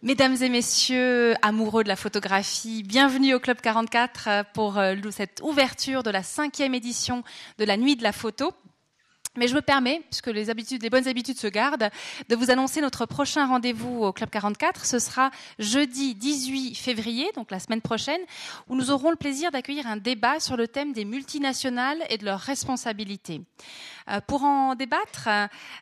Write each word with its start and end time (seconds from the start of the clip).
Mesdames 0.00 0.36
et 0.40 0.48
messieurs, 0.48 1.34
amoureux 1.42 1.82
de 1.82 1.88
la 1.88 1.96
photographie, 1.96 2.84
bienvenue 2.84 3.34
au 3.34 3.40
Club 3.40 3.60
44 3.60 4.28
euh, 4.28 4.42
pour 4.54 4.78
euh, 4.78 4.94
cette 5.10 5.40
ouverture 5.42 6.04
de 6.04 6.10
la 6.10 6.22
cinquième 6.22 6.72
édition 6.72 7.24
de 7.58 7.64
la 7.64 7.76
Nuit 7.76 7.96
de 7.96 8.04
la 8.04 8.12
photo. 8.12 8.52
Mais 9.36 9.48
je 9.48 9.56
me 9.56 9.60
permets, 9.60 10.02
puisque 10.08 10.28
les, 10.28 10.90
bonnes 10.90 11.08
habitudes 11.08 11.38
se 11.38 11.48
gardent, 11.48 11.90
de 12.28 12.36
vous 12.36 12.52
annoncer 12.52 12.80
notre 12.80 13.06
prochain 13.06 13.46
rendez-vous 13.46 14.04
au 14.04 14.12
Club 14.12 14.30
44. 14.30 14.84
Ce 14.84 15.00
sera 15.00 15.32
jeudi 15.58 16.14
18 16.14 16.76
février, 16.76 17.28
donc 17.34 17.50
la 17.50 17.58
semaine 17.58 17.80
prochaine, 17.80 18.20
où 18.68 18.76
nous 18.76 18.92
aurons 18.92 19.10
le 19.10 19.16
plaisir 19.16 19.50
d'accueillir 19.50 19.88
un 19.88 19.96
débat 19.96 20.38
sur 20.38 20.56
le 20.56 20.68
thème 20.68 20.92
des 20.92 21.04
multinationales 21.04 22.02
et 22.08 22.18
de 22.18 22.24
leurs 22.24 22.40
responsabilités. 22.40 23.40
Euh, 24.10 24.20
pour 24.26 24.44
en 24.44 24.74
débattre, 24.74 25.28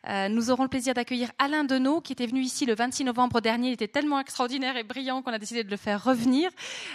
euh, 0.08 0.28
nous 0.28 0.50
aurons 0.50 0.62
le 0.64 0.68
plaisir 0.68 0.94
d'accueillir 0.94 1.30
Alain 1.38 1.64
Denot, 1.64 2.00
qui 2.00 2.12
était 2.12 2.26
venu 2.26 2.40
ici 2.40 2.66
le 2.66 2.74
26 2.74 3.04
novembre 3.04 3.40
dernier. 3.40 3.68
Il 3.68 3.72
était 3.74 3.88
tellement 3.88 4.20
extraordinaire 4.20 4.76
et 4.76 4.82
brillant 4.82 5.22
qu'on 5.22 5.32
a 5.32 5.38
décidé 5.38 5.64
de 5.64 5.70
le 5.70 5.76
faire 5.76 6.02
revenir. 6.02 6.50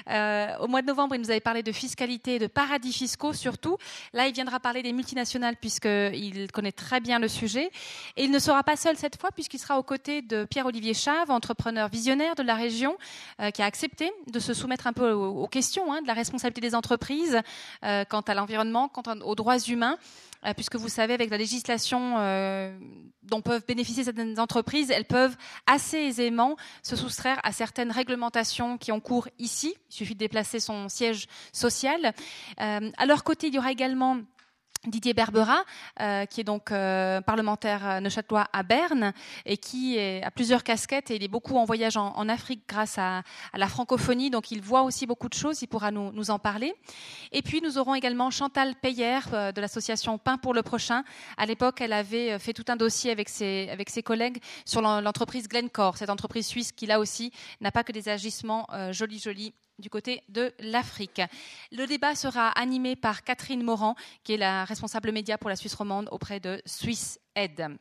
Euh, 0.10 0.58
au 0.60 0.68
mois 0.68 0.82
de 0.82 0.88
novembre, 0.88 1.16
il 1.16 1.22
nous 1.22 1.32
avait 1.32 1.40
parlé 1.40 1.64
de 1.64 1.72
fiscalité, 1.72 2.40
de 2.40 2.48
paradis 2.48 2.94
fiscaux 2.94 3.34
surtout. 3.34 3.78
Là, 4.14 4.28
il 4.28 4.34
viendra 4.34 4.60
parler 4.60 4.84
des 4.84 4.94
multinationales 4.94 5.56
puisqu'il 5.56 6.52
connaît 6.52 6.72
très 6.72 7.00
bien 7.00 7.20
le 7.20 7.28
sujet. 7.28 7.72
Et 8.18 8.24
il 8.24 8.32
ne 8.32 8.40
sera 8.40 8.64
pas 8.64 8.76
seul 8.76 8.98
cette 8.98 9.20
fois 9.20 9.32
puisqu'il 9.32 9.60
sera 9.60 9.80
aux 9.80 9.84
côtés 9.84 10.22
de 10.22 10.46
Pierre-Olivier 10.46 10.94
Chave, 10.94 11.32
entrepreneur 11.32 11.88
visionnaire 11.90 12.36
de 12.36 12.44
la 12.44 12.56
région, 12.56 12.98
euh, 13.40 13.52
qui 13.52 13.62
a 13.62 13.66
accepté 13.66 14.12
de 14.28 14.40
se 14.40 14.54
soumettre 14.54 14.88
un 14.88 14.94
peu 14.94 15.12
aux, 15.12 15.48
questions 15.48 15.92
hein, 15.94 16.02
de 16.02 16.08
la 16.08 16.14
responsabilité 16.14 16.62
des 16.62 16.76
entreprises 16.76 17.40
euh, 17.84 18.06
quant 18.06 18.22
à 18.22 18.34
l'environnement, 18.34 18.88
quant 18.88 19.04
aux 19.22 19.36
droits 19.36 19.60
humains 19.60 19.98
euh, 19.98 20.31
puisque 20.56 20.76
vous 20.76 20.90
savez, 20.90 21.14
avec 21.14 21.30
la 21.30 21.38
législation 21.38 22.16
dont 23.24 23.42
peuvent 23.42 23.66
bénéficier 23.68 24.04
certaines 24.04 24.40
entreprises, 24.40 24.92
elles 24.92 25.06
peuvent 25.06 25.36
assez 25.68 25.98
aisément 25.98 26.56
se 26.84 26.96
soustraire 26.96 27.40
à 27.44 27.52
certaines 27.52 27.92
réglementations 27.92 28.78
qui 28.78 28.92
ont 28.92 29.00
cours 29.00 29.28
ici. 29.40 29.76
Il 29.90 29.94
suffit 29.94 30.14
de 30.14 30.20
déplacer 30.20 30.60
son 30.60 30.90
siège 30.90 31.28
social. 31.54 32.14
à 32.58 33.06
leur 33.06 33.24
côté, 33.24 33.48
il 33.48 33.54
y 33.54 33.60
aura 33.60 33.72
également 33.72 34.18
Didier 34.88 35.14
Berbera, 35.14 35.64
euh, 36.00 36.26
qui 36.26 36.42
est 36.42 36.44
donc 36.44 36.72
euh, 36.72 37.22
parlementaire 37.22 37.88
euh, 37.88 38.00
neuchâtelois 38.00 38.48
à 38.52 38.64
Berne 38.64 39.14
et 39.46 39.58
qui 39.58 40.00
a 40.00 40.32
plusieurs 40.32 40.64
casquettes 40.64 41.12
et 41.12 41.18
il 41.18 41.24
est 41.24 41.28
beaucoup 41.28 41.56
en 41.58 41.66
voyage 41.66 41.98
en, 41.98 42.30
Afrique 42.30 42.64
grâce 42.68 42.98
à, 42.98 43.24
la 43.54 43.68
francophonie, 43.68 44.30
donc 44.30 44.52
il 44.52 44.62
voit 44.62 44.84
aussi 44.84 45.06
beaucoup 45.06 45.28
de 45.28 45.34
choses, 45.34 45.62
il 45.62 45.68
pourra 45.68 45.92
nous, 45.92 46.12
nous 46.14 46.32
en 46.32 46.40
parler. 46.40 46.74
Et 47.32 47.42
puis 47.42 47.62
nous 47.62 47.78
aurons 47.78 47.94
également 47.94 48.32
Chantal 48.32 48.76
Peyer 48.76 49.20
de 49.32 49.60
l'association 49.62 50.18
Pain 50.18 50.38
pour 50.38 50.54
le 50.54 50.64
prochain. 50.64 51.04
À 51.38 51.46
l'époque, 51.46 51.82
elle 51.82 51.94
avait 51.94 52.40
fait 52.40 52.54
tout 52.54 52.66
un 52.70 52.76
dossier 52.76 53.12
avec 53.12 53.28
ses, 53.28 53.68
avec 53.70 53.90
ses 53.90 54.02
collègues 54.02 54.42
sur 54.66 54.82
l'entreprise 54.82 55.48
Glencore, 55.48 55.98
cette 55.98 56.10
entreprise 56.10 56.48
suisse 56.48 56.72
qui 56.72 56.86
là 56.86 57.00
aussi 57.00 57.32
n'a 57.60 57.72
pas 57.72 57.84
que 57.84 57.92
des 57.92 58.08
agissements 58.08 58.68
jolis 58.92 59.20
jolis 59.20 59.54
du 59.82 59.90
côté 59.90 60.24
de 60.30 60.54
l'Afrique. 60.60 61.22
Le 61.72 61.86
débat 61.86 62.16
sera 62.16 62.50
animé 62.50 62.96
par 62.96 63.24
Catherine 63.24 63.64
Morand, 63.64 63.96
qui 64.24 64.34
est 64.34 64.38
la 64.38 64.64
responsable 64.64 65.12
média 65.12 65.38
pour 65.38 65.50
la 65.50 65.56
Suisse 65.56 65.76
romande 65.76 66.08
auprès 66.12 66.40
de 66.40 66.62
Swiss 66.66 67.20
Aid. 67.36 67.78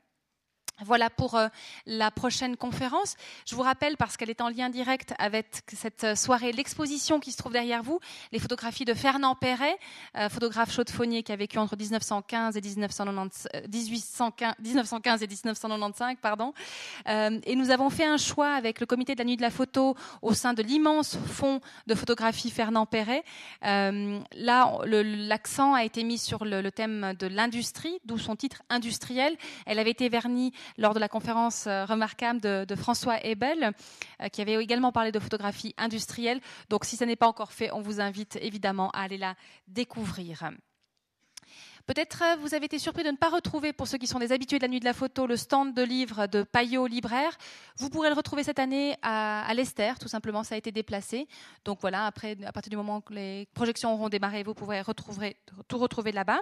Voilà 0.84 1.10
pour 1.10 1.34
euh, 1.34 1.48
la 1.86 2.10
prochaine 2.10 2.56
conférence. 2.56 3.16
Je 3.46 3.54
vous 3.54 3.62
rappelle, 3.62 3.96
parce 3.96 4.16
qu'elle 4.16 4.30
est 4.30 4.40
en 4.40 4.48
lien 4.48 4.70
direct 4.70 5.14
avec 5.18 5.62
cette 5.74 6.16
soirée, 6.16 6.52
l'exposition 6.52 7.20
qui 7.20 7.32
se 7.32 7.36
trouve 7.36 7.52
derrière 7.52 7.82
vous, 7.82 8.00
les 8.32 8.38
photographies 8.38 8.84
de 8.84 8.94
Fernand 8.94 9.34
Perret, 9.34 9.76
euh, 10.16 10.28
photographe 10.28 10.72
chaudefonnier 10.72 11.22
qui 11.22 11.32
a 11.32 11.36
vécu 11.36 11.58
entre 11.58 11.76
1915 11.76 12.56
et 12.56 12.60
1995, 12.60 13.48
1915 13.68 15.22
euh, 15.22 15.24
et 15.24 15.28
1995. 15.28 16.16
Pardon. 16.22 16.52
et 17.06 17.56
nous 17.56 17.70
avons 17.70 17.90
fait 17.90 18.04
un 18.04 18.16
choix 18.16 18.52
avec 18.52 18.80
le 18.80 18.86
comité 18.86 19.14
de 19.14 19.18
la 19.18 19.24
nuit 19.24 19.36
de 19.36 19.42
la 19.42 19.50
photo 19.50 19.96
au 20.22 20.34
sein 20.34 20.54
de 20.54 20.62
l'immense 20.62 21.16
fonds 21.26 21.60
de 21.86 21.94
photographie 21.94 22.50
Fernand 22.50 22.86
Perret. 22.86 23.22
là, 23.62 24.78
l'accent 24.84 25.74
a 25.74 25.84
été 25.84 26.04
mis 26.04 26.18
sur 26.18 26.44
le 26.44 26.70
thème 26.70 27.14
de 27.18 27.26
l'industrie, 27.26 27.98
d'où 28.04 28.18
son 28.18 28.36
titre 28.36 28.62
industriel. 28.70 29.36
Elle 29.66 29.78
avait 29.78 29.90
été 29.90 30.08
vernie 30.08 30.52
lors 30.78 30.94
de 30.94 30.98
la 30.98 31.08
conférence 31.08 31.66
euh, 31.66 31.84
remarquable 31.84 32.40
de, 32.40 32.74
François 32.74 33.24
Ebel, 33.24 33.72
euh, 34.22 34.28
qui 34.28 34.40
avait 34.42 34.62
également 34.62 34.92
parlé 34.92 35.12
de 35.12 35.18
photographie 35.18 35.74
industrielle. 35.76 36.40
Donc 36.68 36.84
si 36.84 36.96
ce 36.96 37.04
n'est 37.04 37.16
pas 37.16 37.28
encore 37.28 37.52
fait, 37.52 37.70
on 37.72 37.80
vous 37.80 38.00
invite 38.00 38.38
évidemment 38.40 38.90
à 38.90 39.02
aller 39.02 39.18
la 39.18 39.34
découvrir. 39.68 40.50
Peut-être 41.86 42.22
euh, 42.22 42.36
vous 42.36 42.54
avez 42.54 42.66
été 42.66 42.78
surpris 42.78 43.02
de 43.02 43.10
ne 43.10 43.16
pas 43.16 43.30
retrouver, 43.30 43.72
pour 43.72 43.88
ceux 43.88 43.98
qui 43.98 44.06
sont 44.06 44.18
des 44.18 44.32
habitués 44.32 44.58
de 44.58 44.64
la 44.64 44.68
nuit 44.68 44.80
de 44.80 44.84
la 44.84 44.92
photo, 44.92 45.26
le 45.26 45.36
stand 45.36 45.74
de 45.74 45.82
livres 45.82 46.26
de 46.26 46.42
Payot 46.42 46.86
Libraire. 46.86 47.36
Vous 47.76 47.90
pourrez 47.90 48.08
le 48.10 48.14
retrouver 48.14 48.44
cette 48.44 48.58
année 48.58 48.96
à, 49.02 49.44
à 49.46 49.54
l'Esther, 49.54 49.98
tout 49.98 50.08
simplement, 50.08 50.44
ça 50.44 50.54
a 50.54 50.58
été 50.58 50.72
déplacé. 50.72 51.26
Donc 51.64 51.80
voilà, 51.80 52.06
après, 52.06 52.36
à 52.44 52.52
partir 52.52 52.70
du 52.70 52.76
moment 52.76 53.00
que 53.00 53.14
les 53.14 53.48
projections 53.54 53.92
auront 53.92 54.08
démarré, 54.08 54.42
vous 54.42 54.54
pourrez 54.54 54.82
retrouver, 54.82 55.36
tout 55.68 55.78
retrouver 55.78 56.12
là-bas. 56.12 56.40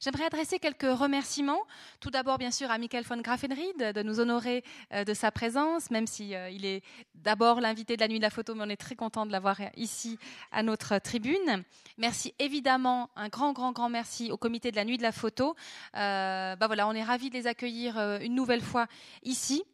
J'aimerais 0.00 0.24
adresser 0.26 0.58
quelques 0.58 0.82
remerciements. 0.82 1.62
Tout 2.00 2.10
d'abord, 2.10 2.38
bien 2.38 2.50
sûr, 2.50 2.70
à 2.70 2.78
Michael 2.78 3.04
von 3.04 3.20
Grafenried 3.20 3.92
de 3.94 4.02
nous 4.02 4.20
honorer 4.20 4.62
euh, 4.92 5.04
de 5.04 5.14
sa 5.14 5.30
présence, 5.30 5.90
même 5.90 6.06
si 6.06 6.34
euh, 6.34 6.48
est 6.50 6.82
d'abord 7.14 7.60
l'invité 7.60 7.96
de 7.96 8.00
la 8.00 8.08
nuit 8.08 8.18
de 8.18 8.22
la 8.22 8.30
photo, 8.30 8.54
mais 8.54 8.64
on 8.64 8.68
est 8.68 8.76
très 8.76 8.96
content 8.96 9.26
de 9.26 9.32
l'avoir 9.32 9.60
ici 9.76 10.18
à 10.52 10.62
notre 10.62 10.98
tribune. 10.98 11.64
Merci 11.98 12.34
évidemment, 12.38 13.10
un 13.16 13.28
grand, 13.28 13.52
grand, 13.52 13.72
grand 13.72 13.88
merci 13.88 14.30
au 14.30 14.36
comité 14.36 14.70
de 14.70 14.76
la 14.76 14.84
nuit 14.84 14.98
de 14.98 15.02
la 15.02 15.12
photo. 15.12 15.54
Euh, 15.96 16.56
bah 16.56 16.68
on 16.68 16.92
est 16.92 17.02
ravis 17.02 17.30
de 17.30 17.34
les 17.34 17.46
accueillir 17.46 17.98
une 18.20 18.34
nouvelle 18.34 18.62
fois 18.62 18.86
ici. 19.22 19.64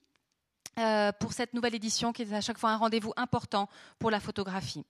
pour 1.21 1.32
cette 1.32 1.53
nouvelle 1.53 1.75
édition 1.75 2.12
qui 2.12 2.22
est 2.22 2.32
à 2.32 2.41
chaque 2.41 2.59
fois 2.59 2.71
un 2.71 2.77
rendez-vous 2.77 3.12
important 3.16 3.69
pour 3.99 4.11
la 4.11 4.21
photographie. 4.21 4.84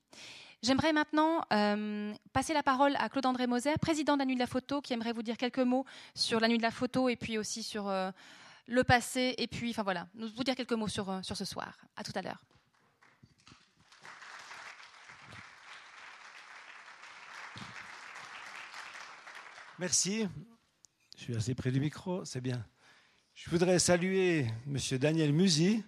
J'aimerais 0.63 0.93
maintenant 0.93 1.45
euh, 1.53 2.15
passer 2.33 2.55
la 2.55 2.63
parole 2.63 2.95
à 3.01 3.09
Claude-André 3.09 3.49
Moser, 3.49 3.73
président 3.81 4.15
de 4.15 4.21
la 4.21 4.27
Nuit 4.27 4.37
de 4.37 4.41
la 4.41 4.47
Photo, 4.47 4.81
qui 4.81 4.93
aimerait 4.93 5.13
vous 5.13 5.25
dire 5.25 5.37
quelques 5.37 5.59
mots 5.59 5.85
sur 6.15 6.39
la 6.39 6.47
Nuit 6.47 6.59
de 6.59 6.63
la 6.63 6.71
Photo 6.71 7.09
et 7.09 7.17
puis 7.17 7.37
aussi 7.37 7.65
sur 7.65 7.89
euh, 7.89 8.13
le 8.69 8.85
passé 8.85 9.35
et 9.39 9.49
puis, 9.49 9.71
enfin 9.71 9.83
voilà, 9.83 10.07
vous 10.15 10.45
dire 10.45 10.55
quelques 10.55 10.75
mots 10.75 10.87
sur, 10.87 11.11
euh, 11.11 11.21
sur 11.23 11.37
ce 11.37 11.45
soir. 11.45 11.77
À 11.97 12.05
tout 12.05 12.13
à 12.15 12.23
l'heure. 12.23 12.45
Merci. 19.81 20.29
Je 21.17 21.25
suis 21.25 21.37
assez 21.37 21.57
près 21.57 21.73
du 21.73 21.81
micro, 21.81 22.25
c'est 22.25 22.41
bien. 22.41 22.65
Je 23.35 23.51
voudrais 23.51 23.81
saluer 23.81 24.47
M. 24.69 24.79
Daniel 24.99 25.33
Musi, 25.33 25.83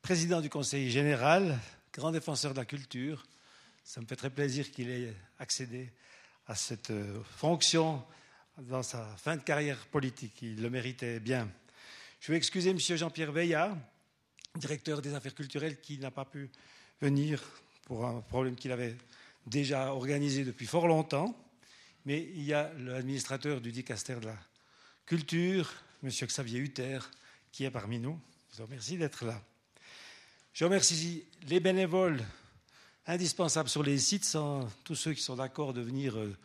président 0.00 0.40
du 0.40 0.48
Conseil 0.48 0.92
général, 0.92 1.58
grand 1.92 2.12
défenseur 2.12 2.52
de 2.52 2.58
la 2.58 2.64
culture, 2.64 3.24
ça 3.84 4.00
me 4.00 4.06
fait 4.06 4.16
très 4.16 4.30
plaisir 4.30 4.70
qu'il 4.70 4.90
ait 4.90 5.14
accédé 5.38 5.92
à 6.46 6.54
cette 6.54 6.90
euh, 6.90 7.22
fonction 7.24 8.04
dans 8.58 8.82
sa 8.82 9.04
fin 9.16 9.36
de 9.36 9.42
carrière 9.42 9.86
politique. 9.86 10.42
Il 10.42 10.62
le 10.62 10.70
méritait 10.70 11.20
bien. 11.20 11.50
Je 12.20 12.32
vais 12.32 12.38
excuser 12.38 12.70
M. 12.70 12.78
Jean-Pierre 12.78 13.32
Veillard, 13.32 13.76
directeur 14.56 15.02
des 15.02 15.14
affaires 15.14 15.34
culturelles, 15.34 15.80
qui 15.80 15.98
n'a 15.98 16.10
pas 16.10 16.24
pu 16.24 16.50
venir 17.00 17.42
pour 17.84 18.06
un 18.06 18.20
problème 18.20 18.54
qu'il 18.54 18.70
avait 18.70 18.96
déjà 19.46 19.92
organisé 19.92 20.44
depuis 20.44 20.66
fort 20.66 20.86
longtemps. 20.86 21.36
Mais 22.04 22.20
il 22.34 22.42
y 22.42 22.52
a 22.52 22.72
l'administrateur 22.74 23.60
du 23.60 23.72
dicaster 23.72 24.16
de 24.16 24.26
la 24.26 24.38
culture, 25.06 25.72
M. 26.02 26.10
Xavier 26.10 26.60
Hutter, 26.60 26.98
qui 27.50 27.64
est 27.64 27.70
parmi 27.70 27.98
nous. 27.98 28.20
Je 28.52 28.58
vous 28.58 28.64
remercie 28.64 28.96
d'être 28.96 29.24
là. 29.24 29.42
Je 30.52 30.64
remercie 30.64 31.24
les 31.48 31.60
bénévoles 31.60 32.22
indispensable 33.06 33.68
sur 33.68 33.82
les 33.82 33.98
sites. 33.98 34.24
Sans 34.24 34.68
tous 34.84 34.94
ceux 34.94 35.12
qui 35.12 35.22
sont 35.22 35.36
d'accord 35.36 35.72
de 35.72 35.80
venir 35.80 36.16
euh, 36.18 36.36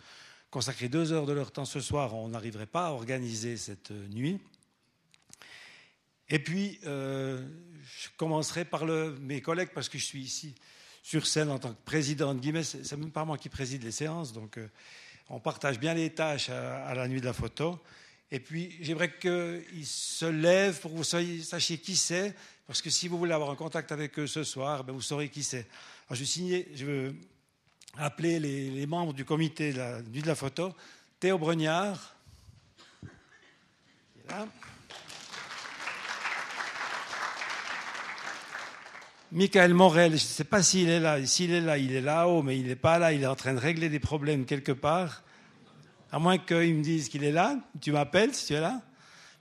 consacrer 0.50 0.90
deux 0.90 1.12
heures 1.12 1.26
de 1.26 1.34
leur 1.34 1.52
temps 1.52 1.66
ce 1.66 1.80
soir, 1.80 2.16
on 2.16 2.30
n'arriverait 2.30 2.66
pas 2.66 2.88
à 2.88 2.92
organiser 2.92 3.58
cette 3.58 3.92
euh, 3.92 4.08
nuit. 4.08 4.40
Et 6.30 6.40
puis, 6.40 6.80
euh, 6.86 7.48
je 7.84 8.10
commencerai 8.18 8.66
par 8.66 8.86
mes 8.86 9.42
collègues, 9.42 9.70
parce 9.74 9.88
que 9.88 9.98
je 9.98 10.04
suis 10.04 10.22
ici 10.22 10.56
sur 11.02 11.26
scène 11.26 11.50
en 11.50 11.58
tant 11.58 11.74
que 11.74 11.82
président 11.86 12.34
de 12.34 12.40
Guillemets. 12.40 12.64
C'est 12.64 12.98
même 12.98 13.12
pas 13.12 13.24
moi 13.24 13.38
qui 13.38 13.48
préside 13.48 13.84
les 13.84 13.92
séances, 13.92 14.34
donc 14.34 14.60
on 15.30 15.40
partage 15.40 15.80
bien 15.80 15.94
les 15.94 16.10
tâches 16.10 16.50
à, 16.50 16.94
la 16.94 17.08
nuit 17.08 17.22
de 17.22 17.26
la 17.26 17.32
photo. 17.32 17.80
Et 18.30 18.42
puis, 18.42 18.78
j'aimerais 18.82 19.18
qu'ils 19.18 19.86
se 19.86 20.26
lèvent 20.26 20.82
pour 20.82 20.92
que 20.92 20.98
vous 20.98 21.04
sachiez 21.06 21.78
qui 21.78 21.96
c'est, 21.96 22.36
parce 22.68 22.82
que 22.82 22.90
si 22.90 23.08
vous 23.08 23.18
voulez 23.18 23.32
avoir 23.32 23.50
un 23.50 23.56
contact 23.56 23.94
avec 23.94 24.20
eux 24.20 24.28
ce 24.28 24.44
soir, 24.44 24.84
ben 24.84 24.92
vous 24.92 25.02
saurez 25.02 25.30
qui 25.30 25.42
c'est 25.42 25.66
je, 26.12 26.24
signer, 26.26 26.68
je 26.76 26.86
veux 26.86 27.16
appeler 27.98 28.40
les, 28.40 28.86
membres 28.86 29.14
du 29.14 29.24
comité 29.24 29.72
de 29.72 29.78
la 29.78 30.02
de 30.02 30.28
la 30.28 30.36
photo. 30.36 30.74
Théo 31.20 31.38
Bregnard, 31.38 32.16
est 34.20 34.32
là. 34.32 34.48
Michael 39.32 39.74
Morel, 39.74 40.12
je 40.12 40.16
ne 40.16 40.20
sais 40.20 40.44
pas 40.46 40.64
s'il 40.64 40.90
est 40.90 41.00
là. 41.00 41.26
S'il 41.26 41.52
est 41.52 41.60
là, 41.60 41.78
il 41.78 41.94
est 41.94 42.02
là-haut, 42.02 42.42
mais 42.44 42.58
il 42.58 42.68
n'est 42.68 42.78
pas 42.78 42.98
là. 42.98 43.12
Il 43.12 43.24
est 43.24 43.28
en 43.28 43.36
train 43.36 43.54
de 43.54 43.60
régler 43.60 43.90
des 43.90 44.00
problèmes 44.00 44.46
quelque 44.46 44.72
part. 44.72 45.24
À 46.12 46.20
moins 46.20 46.38
qu'il 46.38 46.76
me 46.76 46.82
dise 46.82 47.10
qu'il 47.10 47.24
est 47.26 47.32
là. 47.32 47.58
Tu 47.82 47.92
m'appelles 47.92 48.34
si 48.34 48.48
tu 48.48 48.54
es 48.54 48.62
là. 48.62 48.82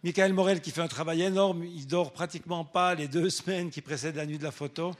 Michael 0.07 0.33
Morel 0.35 0.61
qui 0.61 0.71
fait 0.71 0.83
un 0.83 0.87
travail 0.87 1.23
énorme, 1.23 1.65
il 1.65 1.89
dort 1.89 2.13
pratiquement 2.13 2.65
pas 2.65 2.95
les 2.95 3.09
deux 3.09 3.29
semaines 3.39 3.71
qui 3.71 3.81
précèdent 3.81 4.15
la 4.15 4.25
nuit 4.25 4.39
de 4.39 4.45
la 4.45 4.53
photo. 4.53 4.95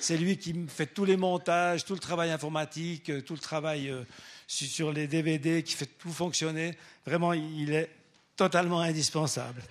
C'est 0.00 0.16
lui 0.16 0.38
qui 0.38 0.54
fait 0.68 0.86
tous 0.86 1.04
les 1.04 1.18
montages, 1.18 1.84
tout 1.84 1.92
le 1.92 1.98
travail 1.98 2.30
informatique, 2.30 3.22
tout 3.26 3.34
le 3.34 3.38
travail 3.38 3.90
euh, 3.90 4.04
sur 4.46 4.94
les 4.94 5.08
DVD, 5.08 5.62
qui 5.62 5.74
fait 5.74 5.84
tout 5.84 6.10
fonctionner. 6.10 6.74
Vraiment, 7.04 7.34
il 7.34 7.74
est 7.74 7.90
totalement 8.34 8.80
indispensable. 8.80 9.62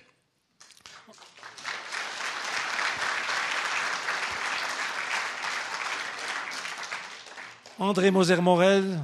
André 7.80 8.12
Moser-Morel. 8.12 9.00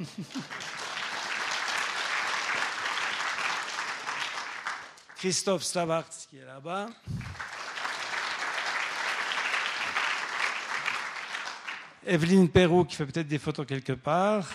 Christophe 5.16 5.62
Stavartz 5.62 6.26
qui 6.28 6.38
est 6.38 6.44
là-bas. 6.44 6.88
Evelyne 12.06 12.48
Perrault 12.48 12.84
qui 12.84 12.96
fait 12.96 13.06
peut-être 13.06 13.28
des 13.28 13.38
photos 13.38 13.66
quelque 13.66 13.92
part. 13.92 14.46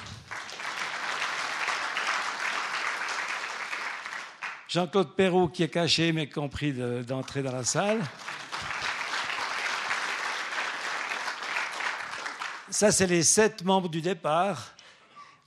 Jean-Claude 4.68 5.16
Perrault 5.16 5.48
qui 5.48 5.64
est 5.64 5.70
caché 5.70 6.12
mais 6.12 6.30
compris 6.30 6.74
d'entrer 6.74 7.42
dans 7.42 7.52
la 7.52 7.64
salle. 7.64 8.02
Ça, 12.70 12.92
c'est 12.92 13.08
les 13.08 13.24
sept 13.24 13.64
membres 13.64 13.90
du 13.90 14.00
départ. 14.00 14.74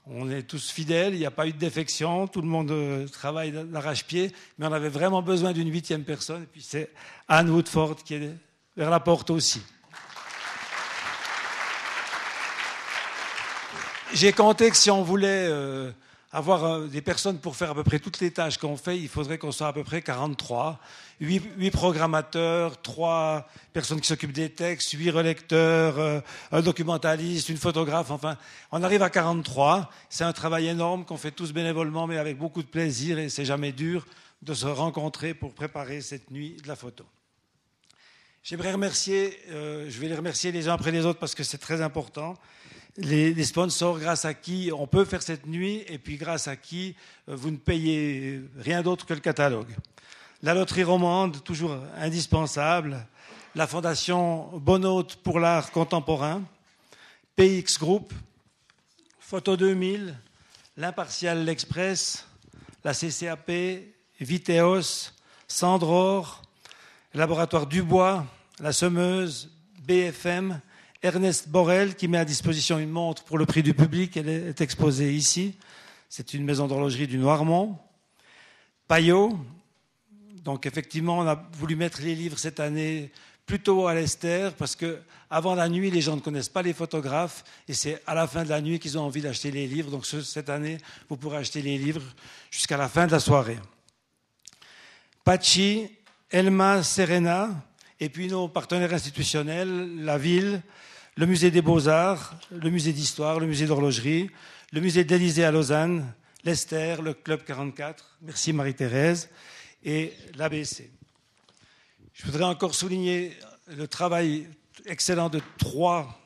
On 0.05 0.29
est 0.29 0.43
tous 0.43 0.69
fidèles, 0.69 1.13
il 1.13 1.19
n'y 1.19 1.25
a 1.25 1.31
pas 1.31 1.47
eu 1.47 1.53
de 1.53 1.57
défection, 1.57 2.27
tout 2.27 2.41
le 2.41 2.47
monde 2.47 2.71
euh, 2.71 3.07
travaille 3.07 3.53
d'arrache-pied, 3.53 4.33
mais 4.57 4.67
on 4.67 4.73
avait 4.73 4.89
vraiment 4.89 5.21
besoin 5.21 5.53
d'une 5.53 5.71
huitième 5.71 6.03
personne, 6.03 6.43
et 6.43 6.45
puis 6.45 6.61
c'est 6.61 6.91
Anne 7.29 7.49
Woodford 7.49 7.95
qui 8.03 8.15
est 8.15 8.31
vers 8.75 8.89
la 8.89 8.99
porte 8.99 9.29
aussi. 9.29 9.61
J'ai 14.13 14.33
compté 14.33 14.69
que 14.69 14.75
si 14.75 14.91
on 14.91 15.03
voulait 15.03 15.47
euh, 15.49 15.91
avoir 16.33 16.65
euh, 16.65 16.87
des 16.87 17.01
personnes 17.01 17.37
pour 17.37 17.55
faire 17.55 17.69
à 17.69 17.75
peu 17.75 17.83
près 17.83 17.99
toutes 17.99 18.19
les 18.19 18.31
tâches 18.31 18.57
qu'on 18.57 18.75
fait, 18.75 18.97
il 18.97 19.07
faudrait 19.07 19.37
qu'on 19.37 19.51
soit 19.51 19.67
à 19.67 19.73
peu 19.73 19.83
près 19.83 20.01
43. 20.01 20.79
8, 21.21 21.71
programmateurs, 21.71 22.81
3 22.81 23.47
personnes 23.71 24.01
qui 24.01 24.07
s'occupent 24.07 24.33
des 24.33 24.49
textes, 24.49 24.91
8 24.91 25.11
relecteurs, 25.11 25.99
euh, 25.99 26.19
un 26.51 26.61
documentaliste, 26.61 27.49
une 27.49 27.57
photographe, 27.57 28.09
enfin, 28.09 28.37
on 28.71 28.83
arrive 28.83 29.03
à 29.03 29.11
43. 29.11 29.89
C'est 30.09 30.23
un 30.23 30.33
travail 30.33 30.67
énorme 30.67 31.05
qu'on 31.05 31.17
fait 31.17 31.31
tous 31.31 31.53
bénévolement, 31.53 32.07
mais 32.07 32.17
avec 32.17 32.37
beaucoup 32.37 32.63
de 32.63 32.67
plaisir, 32.67 33.19
et 33.19 33.29
c'est 33.29 33.45
jamais 33.45 33.71
dur 33.71 34.05
de 34.41 34.53
se 34.55 34.65
rencontrer 34.65 35.35
pour 35.35 35.53
préparer 35.53 36.01
cette 36.01 36.31
nuit 36.31 36.57
de 36.61 36.67
la 36.67 36.75
photo. 36.75 37.05
J'aimerais 38.43 38.73
remercier, 38.73 39.39
euh, 39.51 39.85
je 39.87 39.99
vais 40.01 40.09
les 40.09 40.15
remercier 40.15 40.51
les 40.51 40.67
uns 40.67 40.73
après 40.73 40.91
les 40.91 41.05
autres 41.05 41.19
parce 41.19 41.33
que 41.33 41.43
c'est 41.43 41.59
très 41.59 41.81
important 41.81 42.35
les, 42.97 43.43
sponsors 43.43 43.99
grâce 43.99 44.25
à 44.25 44.33
qui 44.33 44.71
on 44.73 44.87
peut 44.87 45.05
faire 45.05 45.21
cette 45.21 45.45
nuit 45.45 45.83
et 45.87 45.97
puis 45.97 46.17
grâce 46.17 46.47
à 46.47 46.55
qui 46.55 46.95
euh, 47.29 47.35
vous 47.35 47.51
ne 47.51 47.57
payez 47.57 48.41
rien 48.57 48.81
d'autre 48.81 49.05
que 49.05 49.13
le 49.13 49.19
catalogue. 49.19 49.73
La 50.41 50.53
loterie 50.53 50.83
romande, 50.83 51.43
toujours 51.43 51.77
indispensable. 51.97 53.05
La 53.55 53.65
fondation 53.65 54.49
Bonhôte 54.57 55.15
pour 55.17 55.39
l'art 55.39 55.71
contemporain. 55.71 56.43
PX 57.35 57.79
Group. 57.79 58.13
Photo 59.19 59.55
2000. 59.55 60.15
L'Impartial 60.75 61.45
L'Express. 61.45 62.27
La 62.83 62.93
CCAP. 62.93 63.51
Viteos. 64.19 65.13
Sandror. 65.47 66.41
Laboratoire 67.13 67.65
Dubois. 67.65 68.25
La 68.59 68.73
Semeuse. 68.73 69.49
BFM 69.79 70.59
Ernest 71.03 71.49
Borel 71.49 71.95
qui 71.95 72.07
met 72.07 72.17
à 72.17 72.23
disposition 72.23 72.79
une 72.79 72.89
montre 72.89 73.25
pour 73.25 73.37
le 73.37 73.45
prix 73.45 73.61
du 73.61 73.73
public. 73.73 74.15
Elle 74.15 74.29
est 74.29 74.61
exposée 74.61 75.13
ici. 75.13 75.53
C'est 76.07 76.33
une 76.33 76.45
maison 76.45 76.65
d'horlogerie 76.65 77.07
du 77.07 77.17
Noirmont. 77.17 77.77
Payot. 78.87 79.37
Donc 80.45 80.65
effectivement, 80.65 81.19
on 81.19 81.27
a 81.27 81.35
voulu 81.53 81.75
mettre 81.75 82.01
les 82.01 82.15
livres 82.15 82.39
cette 82.39 82.61
année 82.61 83.11
plutôt 83.45 83.87
à 83.87 83.93
l'Esther 83.93 84.53
parce 84.53 84.77
que 84.77 85.01
avant 85.29 85.55
la 85.55 85.67
nuit, 85.67 85.91
les 85.91 85.99
gens 85.99 86.15
ne 86.15 86.21
connaissent 86.21 86.47
pas 86.47 86.61
les 86.61 86.71
photographes 86.71 87.43
et 87.67 87.73
c'est 87.73 88.01
à 88.07 88.13
la 88.13 88.25
fin 88.25 88.45
de 88.45 88.49
la 88.49 88.61
nuit 88.61 88.79
qu'ils 88.79 88.97
ont 88.97 89.01
envie 89.03 89.21
d'acheter 89.21 89.51
les 89.51 89.67
livres. 89.67 89.91
Donc 89.91 90.05
cette 90.05 90.49
année, 90.49 90.77
vous 91.09 91.17
pourrez 91.17 91.37
acheter 91.37 91.61
les 91.61 91.77
livres 91.77 92.03
jusqu'à 92.49 92.77
la 92.77 92.87
fin 92.87 93.07
de 93.07 93.11
la 93.11 93.19
soirée. 93.19 93.59
Pachi, 95.25 95.89
Elma 96.29 96.81
Serena, 96.81 97.49
et 97.99 98.07
puis 98.07 98.27
nos 98.27 98.47
partenaires 98.47 98.93
institutionnels, 98.93 100.01
la 100.03 100.17
ville, 100.17 100.61
le 101.15 101.25
musée 101.25 101.51
des 101.51 101.61
beaux-arts, 101.61 102.35
le 102.51 102.69
musée 102.69 102.93
d'histoire, 102.93 103.39
le 103.39 103.45
musée 103.45 103.67
d'horlogerie, 103.67 104.29
le 104.71 104.81
musée 104.81 105.03
d'Élysée 105.03 105.43
à 105.43 105.51
Lausanne, 105.51 106.13
l'Esther, 106.43 107.01
le 107.01 107.13
Club 107.13 107.43
44, 107.43 108.17
merci 108.21 108.51
Marie-Thérèse, 108.53 109.29
et 109.83 110.13
l'ABC. 110.35 110.89
Je 112.13 112.25
voudrais 112.25 112.45
encore 112.45 112.73
souligner 112.73 113.33
le 113.67 113.87
travail 113.87 114.47
excellent 114.85 115.29
de 115.29 115.41
trois 115.57 116.19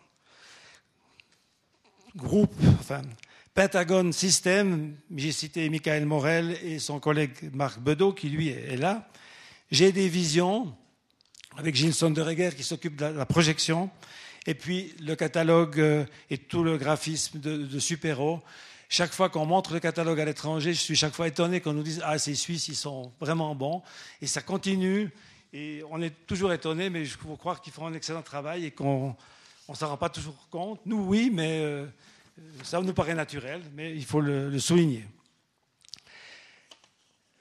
groupes, 2.15 2.55
enfin, 2.79 3.01
Pentagone 3.53 4.13
System, 4.13 4.95
j'ai 5.15 5.31
cité 5.31 5.69
Michael 5.69 6.05
Morel 6.05 6.57
et 6.63 6.79
son 6.79 6.99
collègue 6.99 7.33
Marc 7.53 7.79
Bedeau, 7.79 8.13
qui 8.13 8.29
lui 8.29 8.49
est 8.49 8.77
là. 8.77 9.09
J'ai 9.71 9.91
des 9.91 10.07
visions, 10.07 10.75
avec 11.57 11.75
Gilles 11.75 11.93
Sonderegger 11.93 12.51
qui 12.55 12.63
s'occupe 12.63 12.95
de 12.95 13.05
la 13.05 13.25
projection, 13.25 13.89
et 14.47 14.55
puis 14.55 14.95
le 15.01 15.15
catalogue 15.15 15.79
euh, 15.79 16.05
et 16.31 16.37
tout 16.37 16.63
le 16.63 16.77
graphisme 16.77 17.39
de, 17.39 17.57
de 17.57 17.79
Supero. 17.79 18.41
Chaque 18.89 19.11
fois 19.11 19.29
qu'on 19.29 19.45
montre 19.45 19.73
le 19.73 19.81
catalogue 19.81 20.19
à 20.21 20.25
l'étranger, 20.25 20.73
je 20.73 20.79
suis 20.79 20.95
chaque 20.95 21.13
fois 21.13 21.27
étonné 21.27 21.59
qu'on 21.59 21.73
nous 21.73 21.83
dise 21.83 22.01
Ah, 22.05 22.17
ces 22.17 22.33
Suisses, 22.33 22.69
ils 22.69 22.75
sont 22.75 23.11
vraiment 23.19 23.53
bons. 23.53 23.83
Et 24.21 24.27
ça 24.27 24.41
continue. 24.41 25.11
Et 25.51 25.81
on 25.91 26.01
est 26.01 26.13
toujours 26.25 26.53
étonné, 26.53 26.89
mais 26.89 27.03
je 27.03 27.17
faut 27.17 27.35
croire 27.35 27.61
qu'ils 27.61 27.73
font 27.73 27.85
un 27.85 27.93
excellent 27.93 28.21
travail 28.21 28.65
et 28.65 28.71
qu'on 28.71 29.15
ne 29.67 29.75
s'en 29.75 29.89
rend 29.89 29.97
pas 29.97 30.09
toujours 30.09 30.47
compte. 30.49 30.79
Nous, 30.85 31.03
oui, 31.03 31.29
mais 31.33 31.59
euh, 31.59 31.85
ça 32.63 32.81
nous 32.81 32.93
paraît 32.93 33.15
naturel, 33.15 33.61
mais 33.75 33.93
il 33.93 34.05
faut 34.05 34.21
le, 34.21 34.57
souligner. 34.59 35.03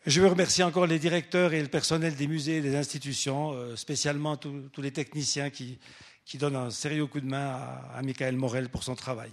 Je 0.07 0.21
veux 0.21 0.29
remercier 0.29 0.65
encore 0.65 0.87
les 0.87 0.99
directeurs 0.99 1.53
et 1.53 1.63
le 1.63 1.69
personnel 1.69 2.17
des 2.17 2.27
musées 2.27 2.59
et 2.59 2.61
des 2.61 2.75
institutions, 2.75 3.53
euh, 3.53 3.77
spécialement 3.77 4.37
tous 4.37 4.83
les 4.83 4.93
techniciens 4.93 5.51
qui, 5.51 5.79
qui 6.27 6.39
donne 6.39 6.57
un 6.57 6.71
sérieux 6.71 7.07
coup 7.07 7.21
de 7.21 7.27
main 7.27 7.57
à, 7.95 8.03
Michael 8.03 8.37
Morel 8.37 8.69
pour 8.69 8.83
son 8.83 8.97
travail. 8.97 9.31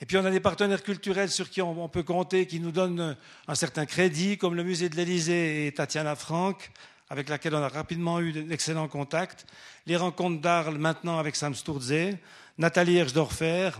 Et 0.00 0.06
puis 0.06 0.18
on 0.18 0.24
a 0.24 0.30
des 0.30 0.38
partenaires 0.38 0.82
culturels 0.82 1.30
sur 1.30 1.48
qui 1.50 1.62
on, 1.62 1.88
peut 1.88 2.02
compter, 2.02 2.46
qui 2.46 2.60
nous 2.60 2.70
donnent 2.70 3.16
un 3.48 3.54
certain 3.54 3.86
crédit, 3.86 4.36
comme 4.36 4.54
le 4.54 4.62
musée 4.62 4.90
de 4.90 4.96
l'Élysée 4.96 5.66
et 5.66 5.72
Tatiana 5.72 6.14
Franck, 6.14 6.70
avec 7.08 7.30
laquelle 7.30 7.54
on 7.54 7.62
a 7.62 7.68
rapidement 7.68 8.20
eu 8.20 8.32
d'excellents 8.32 8.86
contacts. 8.86 9.46
Les 9.86 9.96
rencontres 9.96 10.40
d'Arles 10.40 10.76
maintenant 10.76 11.18
avec 11.18 11.34
Sam 11.34 11.54
Sturze, 11.54 12.16
Nathalie 12.58 12.98
Herschdorfer, 12.98 13.70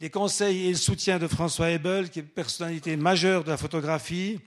les 0.00 0.10
conseils 0.10 0.66
et 0.66 0.70
le 0.70 0.76
soutien 0.76 1.18
de 1.18 1.28
François 1.28 1.70
Hebel, 1.70 2.10
qui 2.10 2.20
est 2.20 2.22
une 2.22 2.28
personnalité 2.28 2.96
majeure 2.96 3.44
de 3.44 3.50
la 3.50 3.58
photographie, 3.58 4.40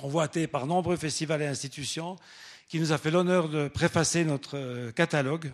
convoitée 0.00 0.46
par 0.46 0.66
nombreux 0.66 0.96
festivals 0.96 1.42
et 1.42 1.46
institutions, 1.46 2.16
qui 2.68 2.80
nous 2.80 2.90
a 2.90 2.98
fait 2.98 3.10
l'honneur 3.10 3.48
de 3.48 3.68
préfacer 3.68 4.24
notre 4.24 4.56
euh, 4.56 4.90
catalogue 4.92 5.52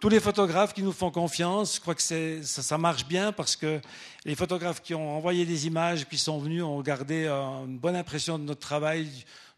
tous 0.00 0.08
les 0.08 0.20
photographes 0.20 0.74
qui 0.74 0.82
nous 0.82 0.92
font 0.92 1.10
confiance, 1.10 1.76
je 1.76 1.80
crois 1.80 1.94
que 1.94 2.02
ça, 2.42 2.78
marche 2.78 3.06
bien 3.06 3.32
parce 3.32 3.56
que 3.56 3.80
les 4.24 4.34
photographes 4.34 4.80
qui 4.80 4.94
ont 4.94 5.16
envoyé 5.16 5.44
des 5.44 5.66
images, 5.66 6.08
qui 6.08 6.18
sont 6.18 6.38
venus, 6.38 6.62
ont 6.62 6.80
gardé 6.82 7.26
une 7.26 7.78
bonne 7.78 7.96
impression 7.96 8.38
de 8.38 8.44
notre 8.44 8.60
travail, 8.60 9.08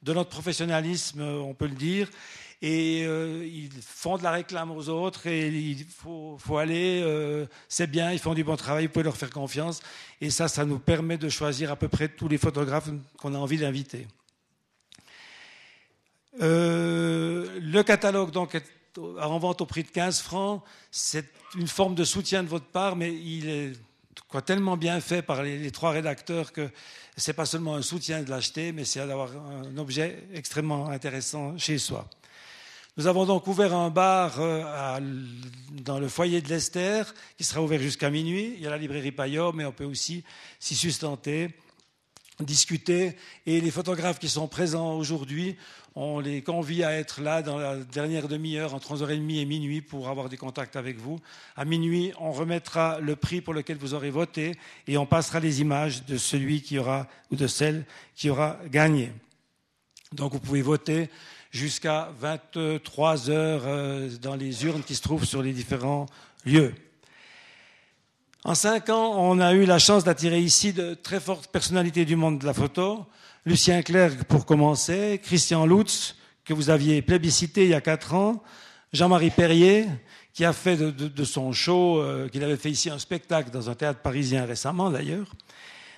de 0.03 0.15
notre 0.15 0.31
professionnalisme, 0.31 1.21
on 1.23 1.55
peut 1.55 1.67
le 1.67 1.75
dire. 1.75 2.09
Et 2.63 3.05
euh, 3.07 3.47
ils 3.47 3.71
font 3.83 4.19
de 4.19 4.23
la 4.23 4.33
réclame 4.33 4.71
aux 4.71 4.91
autres 4.91 5.27
et 5.27 5.49
il 5.49 5.87
faut, 5.87 6.39
aller, 6.59 7.01
euh, 7.03 7.47
c'est 7.69 7.87
bien, 7.87 8.13
ils 8.13 8.19
font 8.19 8.35
du 8.35 8.45
bon 8.45 8.57
travail, 8.57 8.87
vous 8.87 8.93
pouvez 8.93 9.05
leur 9.05 9.17
faire 9.17 9.31
confiance. 9.31 9.81
Et 10.21 10.29
ça, 10.29 10.47
ça 10.47 10.67
nous 10.67 10.79
permet 10.79 11.17
de 11.17 11.31
choisir 11.31 11.71
à 11.73 11.77
peu 11.77 11.89
près 11.89 12.09
tous 12.09 12.29
les 12.29 12.37
photographes 12.37 12.91
qu'on 13.19 13.35
a 13.35 13.39
envie 13.39 13.57
d'inviter. 13.57 14.07
Euh, 16.43 17.59
le 17.61 17.83
catalogue 17.83 18.31
donc 18.31 18.55
est 18.55 18.80
en 19.21 19.39
vente 19.39 19.61
au 19.61 19.67
prix 19.67 19.83
de 19.83 19.89
15 19.89 20.21
francs, 20.21 20.63
c'est 20.91 21.27
une 21.57 21.69
forme 21.69 21.95
de 21.95 22.05
soutien 22.05 22.43
de 22.43 22.49
votre 22.49 22.67
part, 22.67 22.97
mais 22.97 23.15
il 23.15 23.49
est 23.49 23.73
tellement 24.45 24.77
bien 24.77 25.01
fait 25.01 25.23
par 25.23 25.43
les, 25.43 25.71
trois 25.71 25.91
rédacteurs 25.91 26.53
que 26.53 26.71
ce 27.17 27.31
n'est 27.31 27.35
pas 27.35 27.47
seulement 27.47 27.75
un 27.75 27.83
soutien 27.83 28.23
de 28.23 28.31
l'acheter, 28.31 28.73
mais 28.73 28.85
c'est 28.85 29.05
d'avoir 29.07 29.31
un 29.37 29.77
objet 29.77 30.25
extrêmement 30.33 30.89
intéressant 30.89 31.59
chez 31.59 31.79
soi. 31.79 32.09
Nous 32.97 33.07
avons 33.07 33.25
donc 33.25 33.47
ouvert 33.47 33.75
un 33.75 33.91
bar 33.91 34.41
euh, 34.41 35.01
dans 35.73 35.99
le 35.99 36.09
foyer 36.09 36.41
de 36.43 36.49
l'Esther, 36.49 37.15
qui 37.37 37.45
sera 37.45 37.63
ouvert 37.63 37.81
jusqu'à 37.81 38.11
minuit. 38.11 38.55
Il 38.57 38.63
y 38.63 38.67
a 38.67 38.71
la 38.71 38.79
librairie 38.79 39.13
Payot, 39.13 39.53
mais 39.53 39.65
on 39.65 39.73
peut 39.73 39.85
aussi 39.85 40.25
s'y 40.59 40.75
sustenter 40.75 41.51
discuter. 42.45 43.17
Et 43.47 43.61
les 43.61 43.71
photographes 43.71 44.19
qui 44.19 44.29
sont 44.29 44.49
présents 44.49 44.95
aujourd'hui, 44.95 45.57
on 45.95 46.21
les 46.21 46.43
convie 46.43 46.85
à 46.85 46.93
être 46.93 47.21
là 47.21 47.43
dans 47.43 47.59
la 47.59 47.77
dernière 47.77 48.29
demi-heure, 48.29 48.75
entre 48.75 48.95
11h30 48.95 49.41
et 49.41 49.45
minuit, 49.45 49.81
pour 49.81 50.09
avoir 50.09 50.29
des 50.29 50.37
contacts 50.37 50.77
avec 50.77 50.99
vous. 50.99 51.19
À 51.57 51.65
minuit, 51.65 52.13
on 52.21 52.31
remettra 52.33 53.01
le 53.01 53.17
prix 53.17 53.41
pour 53.41 53.55
lequel 53.55 53.77
vous 53.77 53.95
aurez 53.95 54.11
voté 54.11 54.55
et 54.87 54.97
on 54.97 55.07
passera 55.07 55.41
les 55.41 55.61
images 55.61 56.05
de 56.05 56.17
celui 56.17 56.63
qui 56.63 56.79
aura 56.79 57.09
ou 57.31 57.37
de 57.37 57.47
celle 57.47 57.85
qui 58.15 58.31
aura 58.31 58.59
gagné. 58.71 59.13
Donc 60.13 60.33
vous 60.33 60.41
pouvez 60.41 60.63
voter 60.63 61.11
jusqu'à 61.51 62.11
23 62.21 63.31
heures 63.31 63.63
euh, 63.67 64.09
dans 64.23 64.37
les 64.37 64.65
urnes 64.65 64.83
qui 64.83 64.95
se 64.95 65.03
trouvent 65.03 65.25
sur 65.25 65.43
les 65.43 65.53
différents 65.53 66.07
lieux. 66.45 66.75
En 68.45 68.55
cinq 68.55 68.89
ans, 68.89 69.15
on 69.19 69.39
a 69.39 69.53
eu 69.53 69.67
la 69.67 69.79
chance 69.79 70.05
d'attirer 70.05 70.41
ici 70.41 70.73
de 70.73 70.95
très 70.95 71.21
fortes 71.21 71.49
personnalités 71.49 72.05
du 72.05 72.17
monde 72.17 72.39
de 72.39 72.47
la 72.47 72.55
photo. 72.55 73.05
Lucien 73.47 73.81
Clerc 73.81 74.27
pour 74.27 74.45
commencer, 74.45 75.19
Christian 75.23 75.65
Lutz, 75.65 76.15
que 76.45 76.53
vous 76.53 76.69
aviez 76.69 77.01
plébiscité 77.01 77.65
il 77.65 77.71
y 77.71 77.75
a 77.75 77.81
quatre 77.81 78.13
ans, 78.13 78.43
Jean-Marie 78.93 79.31
Perrier, 79.31 79.87
qui 80.35 80.45
a 80.45 80.53
fait 80.53 80.77
de, 80.77 81.25
son 81.25 81.51
show, 81.53 82.01
euh, 82.01 82.29
qu'il 82.29 82.45
avait 82.45 82.59
fait 82.59 82.71
ici 82.71 82.91
un 82.91 82.99
spectacle 82.99 83.51
dans 83.51 83.71
un 83.71 83.75
théâtre 83.75 84.01
parisien 84.01 84.45
récemment 84.45 84.91
d'ailleurs, 84.91 85.27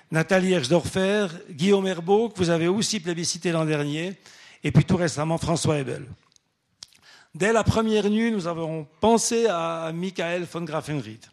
Nathalie 0.09 0.53
Ersdorfer, 0.53 1.27
Guillaume 1.49 1.85
Herbeau, 1.85 2.29
que 2.29 2.37
vous 2.37 2.49
avez 2.49 2.69
aussi 2.69 3.01
plébiscité 3.01 3.51
l'an 3.51 3.65
dernier, 3.65 4.13
et 4.63 4.71
puis 4.71 4.85
tout 4.85 4.95
récemment 4.95 5.37
François 5.37 5.79
Hebel. 5.79 6.05
Dès 7.35 7.51
la 7.51 7.65
première 7.65 8.09
nuit, 8.09 8.31
nous 8.31 8.47
avons 8.47 8.87
pensé 9.01 9.47
à 9.49 9.91
Michael 9.93 10.43
von 10.43 10.61
Grafenried. 10.61 11.25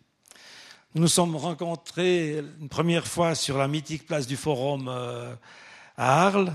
Nous 0.94 1.02
nous 1.02 1.08
sommes 1.08 1.36
rencontrés 1.36 2.38
une 2.60 2.68
première 2.68 3.06
fois 3.06 3.36
sur 3.36 3.56
la 3.58 3.68
mythique 3.68 4.06
place 4.06 4.26
du 4.26 4.36
Forum 4.36 4.88
euh, 4.88 5.34
à 6.00 6.25
Arles. 6.25 6.52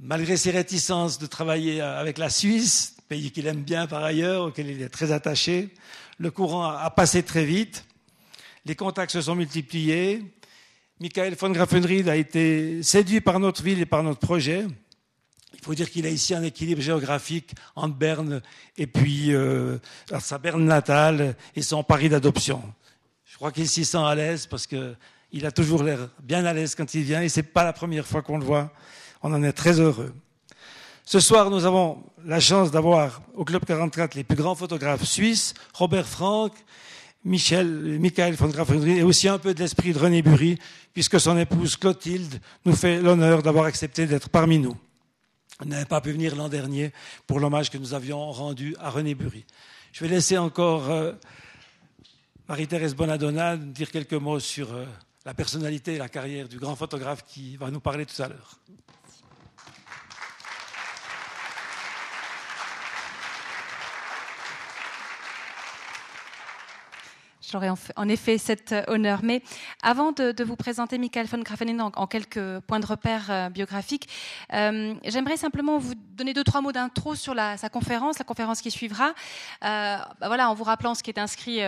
Malgré 0.00 0.36
ses 0.36 0.50
réticences 0.50 1.18
de 1.18 1.26
travailler 1.26 1.80
avec 1.80 2.18
la 2.18 2.28
Suisse, 2.28 2.96
pays 3.08 3.30
qu'il 3.30 3.46
aime 3.46 3.62
bien 3.62 3.86
par 3.86 4.02
ailleurs, 4.02 4.46
auquel 4.46 4.68
il 4.68 4.82
est 4.82 4.88
très 4.88 5.12
attaché, 5.12 5.72
le 6.18 6.32
courant 6.32 6.64
a 6.64 6.90
passé 6.90 7.22
très 7.22 7.44
vite. 7.44 7.84
Les 8.64 8.74
contacts 8.74 9.12
se 9.12 9.22
sont 9.22 9.36
multipliés. 9.36 10.24
Michael 11.00 11.36
von 11.36 11.50
Grafenried 11.50 12.08
a 12.08 12.16
été 12.16 12.82
séduit 12.82 13.20
par 13.20 13.38
notre 13.38 13.62
ville 13.62 13.80
et 13.80 13.86
par 13.86 14.02
notre 14.02 14.18
projet. 14.18 14.66
Il 15.54 15.60
faut 15.60 15.74
dire 15.74 15.88
qu'il 15.88 16.04
a 16.06 16.10
ici 16.10 16.34
un 16.34 16.42
équilibre 16.42 16.82
géographique 16.82 17.52
entre 17.76 17.94
Berne 17.94 18.42
et 18.76 18.88
puis 18.88 19.32
euh, 19.32 19.78
sa 20.18 20.38
Berne 20.38 20.64
natale 20.64 21.36
et 21.54 21.62
son 21.62 21.84
Paris 21.84 22.08
d'adoption. 22.08 22.62
Je 23.24 23.36
crois 23.36 23.52
qu'il 23.52 23.68
s'y 23.68 23.84
sent 23.84 23.98
à 23.98 24.16
l'aise 24.16 24.48
parce 24.48 24.66
qu'il 25.30 25.46
a 25.46 25.50
toujours 25.52 25.82
l'air 25.82 26.08
bien 26.22 26.44
à 26.44 26.52
l'aise 26.52 26.74
quand 26.74 26.94
il 26.94 27.02
vient 27.02 27.22
et 27.22 27.28
ce 27.28 27.40
n'est 27.40 27.46
pas 27.46 27.64
la 27.64 27.72
première 27.72 28.06
fois 28.06 28.22
qu'on 28.22 28.38
le 28.38 28.44
voit. 28.44 28.72
On 29.22 29.32
en 29.32 29.42
est 29.42 29.52
très 29.52 29.80
heureux. 29.80 30.12
Ce 31.04 31.20
soir, 31.20 31.50
nous 31.50 31.64
avons 31.64 32.02
la 32.24 32.40
chance 32.40 32.70
d'avoir 32.70 33.22
au 33.34 33.44
Club 33.44 33.64
44 33.64 34.14
les 34.14 34.24
plus 34.24 34.36
grands 34.36 34.54
photographes 34.54 35.04
suisses, 35.04 35.54
Robert 35.72 36.06
Frank, 36.06 36.52
Michel, 37.24 37.98
Michael 37.98 38.34
von 38.34 38.50
et 38.84 39.02
aussi 39.02 39.28
un 39.28 39.38
peu 39.38 39.54
de 39.54 39.60
l'esprit 39.60 39.92
de 39.92 39.98
René 39.98 40.22
Bury, 40.22 40.58
puisque 40.92 41.18
son 41.18 41.38
épouse 41.38 41.76
Clotilde 41.76 42.40
nous 42.64 42.74
fait 42.74 43.00
l'honneur 43.00 43.42
d'avoir 43.42 43.64
accepté 43.64 44.06
d'être 44.06 44.28
parmi 44.28 44.58
nous. 44.58 44.76
Elle 45.60 45.68
n'avait 45.68 45.84
pas 45.84 46.00
pu 46.00 46.12
venir 46.12 46.36
l'an 46.36 46.48
dernier 46.48 46.92
pour 47.26 47.40
l'hommage 47.40 47.70
que 47.70 47.78
nous 47.78 47.94
avions 47.94 48.30
rendu 48.30 48.76
à 48.78 48.90
René 48.90 49.14
Bury. 49.14 49.44
Je 49.92 50.04
vais 50.04 50.10
laisser 50.10 50.38
encore 50.38 50.90
euh, 50.90 51.12
Marie-Thérèse 52.48 52.94
Bonadonna 52.94 53.56
dire 53.56 53.90
quelques 53.90 54.12
mots 54.12 54.40
sur 54.40 54.72
euh, 54.72 54.84
la 55.28 55.34
personnalité 55.34 55.96
et 55.96 55.98
la 55.98 56.08
carrière 56.08 56.48
du 56.48 56.58
grand 56.58 56.74
photographe 56.74 57.22
qui 57.26 57.58
va 57.58 57.70
nous 57.70 57.80
parler 57.80 58.06
tout 58.06 58.22
à 58.22 58.28
l'heure. 58.28 58.58
J'aurais 67.50 67.70
en 67.96 68.08
effet 68.08 68.36
cet 68.36 68.72
euh, 68.72 68.82
honneur. 68.88 69.20
Mais 69.22 69.42
avant 69.82 70.12
de, 70.12 70.44
vous 70.44 70.56
présenter 70.56 70.98
Michael 70.98 71.26
von 71.26 71.38
Grafenin 71.38 71.78
en, 71.80 72.06
quelques 72.06 72.60
points 72.60 72.80
de 72.80 72.86
repère 72.86 73.26
euh, 73.30 73.48
biographiques, 73.48 74.08
euh, 74.52 74.94
j'aimerais 75.04 75.38
simplement 75.38 75.78
vous 75.78 75.94
donner 75.94 76.34
deux, 76.34 76.44
trois 76.44 76.60
mots 76.60 76.72
d'intro 76.72 77.14
sur 77.14 77.34
sa 77.34 77.68
conférence, 77.68 78.18
la 78.18 78.24
conférence 78.24 78.60
qui 78.60 78.70
suivra. 78.70 79.12
Bah 79.60 80.08
voilà, 80.20 80.50
en 80.50 80.54
vous 80.54 80.64
rappelant 80.64 80.94
ce 80.94 81.02
qui 81.02 81.10
est 81.10 81.18
inscrit 81.18 81.60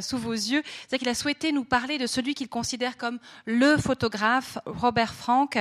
sous 0.00 0.16
vos 0.16 0.32
yeux, 0.32 0.62
c'est 0.88 0.98
qu'il 0.98 1.08
a 1.08 1.14
souhaité 1.14 1.50
nous 1.50 1.64
parler 1.64 1.98
de 1.98 2.06
celui 2.06 2.34
qu'il 2.34 2.48
considère 2.48 2.96
comme 2.96 3.18
le 3.46 3.76
photographe, 3.76 4.58
Robert 4.64 5.12
Frank. 5.12 5.56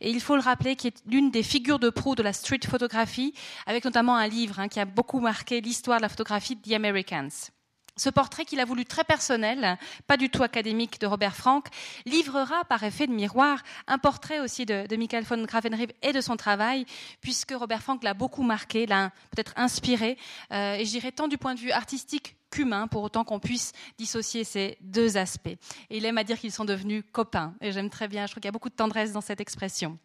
Et 0.00 0.10
il 0.10 0.20
faut 0.20 0.34
le 0.34 0.42
rappeler, 0.42 0.76
qui 0.76 0.86
est 0.86 1.02
l'une 1.06 1.30
des 1.30 1.42
figures 1.42 1.78
de 1.78 1.90
proue 1.90 2.14
de 2.14 2.22
la 2.22 2.32
street 2.32 2.60
photographie, 2.66 3.34
avec 3.66 3.84
notamment 3.84 4.16
un 4.16 4.28
livre 4.28 4.60
hein, 4.60 4.68
qui 4.68 4.80
a 4.80 4.86
beaucoup 4.86 5.20
marqué 5.20 5.60
l'histoire 5.60 5.98
de 5.98 6.02
la 6.02 6.08
photographie, 6.08 6.56
The 6.56 6.72
Americans. 6.72 7.50
Ce 8.00 8.08
portrait 8.08 8.46
qu'il 8.46 8.60
a 8.60 8.64
voulu 8.64 8.86
très 8.86 9.04
personnel, 9.04 9.76
pas 10.06 10.16
du 10.16 10.30
tout 10.30 10.42
académique 10.42 10.98
de 11.02 11.06
Robert 11.06 11.36
Frank, 11.36 11.66
livrera 12.06 12.64
par 12.64 12.82
effet 12.82 13.06
de 13.06 13.12
miroir 13.12 13.62
un 13.86 13.98
portrait 13.98 14.40
aussi 14.40 14.64
de, 14.64 14.96
Michael 14.96 15.24
von 15.24 15.44
Gravenrive 15.44 15.92
et 16.00 16.14
de 16.14 16.22
son 16.22 16.38
travail, 16.38 16.86
puisque 17.20 17.52
Robert 17.52 17.82
Frank 17.82 18.02
l'a 18.02 18.14
beaucoup 18.14 18.42
marqué, 18.42 18.86
l'a 18.86 19.10
peut-être 19.30 19.52
inspiré, 19.56 20.16
euh, 20.50 20.76
et 20.76 20.86
j'irai 20.86 21.12
tant 21.12 21.28
du 21.28 21.36
point 21.36 21.54
de 21.54 21.60
vue 21.60 21.72
artistique 21.72 22.36
qu'humain, 22.50 22.86
pour 22.86 23.02
autant 23.02 23.22
qu'on 23.22 23.38
puisse 23.38 23.72
dissocier 23.98 24.44
ces 24.44 24.78
deux 24.80 25.18
aspects. 25.18 25.48
Et 25.90 25.98
il 25.98 26.06
aime 26.06 26.16
à 26.16 26.24
dire 26.24 26.38
qu'ils 26.38 26.52
sont 26.52 26.64
devenus 26.64 27.04
copains, 27.12 27.52
et 27.60 27.70
j'aime 27.70 27.90
très 27.90 28.08
bien, 28.08 28.24
je 28.24 28.32
trouve 28.32 28.40
qu'il 28.40 28.48
y 28.48 28.48
a 28.48 28.52
beaucoup 28.52 28.70
de 28.70 28.74
tendresse 28.74 29.12
dans 29.12 29.20
cette 29.20 29.42
expression. 29.42 29.98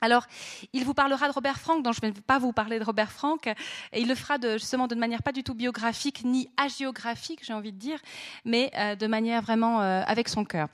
Alors, 0.00 0.26
il 0.72 0.84
vous 0.84 0.94
parlera 0.94 1.28
de 1.28 1.32
Robert 1.32 1.58
Frank, 1.58 1.82
dont 1.82 1.92
je 1.92 2.00
ne 2.02 2.12
vais 2.12 2.20
pas 2.20 2.38
vous 2.38 2.52
parler 2.52 2.78
de 2.78 2.84
Robert 2.84 3.12
Frank, 3.12 3.46
et 3.46 4.00
il 4.00 4.08
le 4.08 4.14
fera 4.14 4.38
de, 4.38 4.52
justement 4.52 4.86
de 4.86 4.94
manière 4.94 5.22
pas 5.22 5.32
du 5.32 5.42
tout 5.42 5.54
biographique 5.54 6.22
ni 6.24 6.48
agiographique, 6.56 7.40
j'ai 7.44 7.52
envie 7.52 7.72
de 7.72 7.78
dire, 7.78 7.98
mais 8.44 8.70
euh, 8.76 8.94
de 8.94 9.06
manière 9.06 9.42
vraiment 9.42 9.80
euh, 9.80 10.02
avec 10.06 10.28
son 10.28 10.44
cœur. 10.44 10.68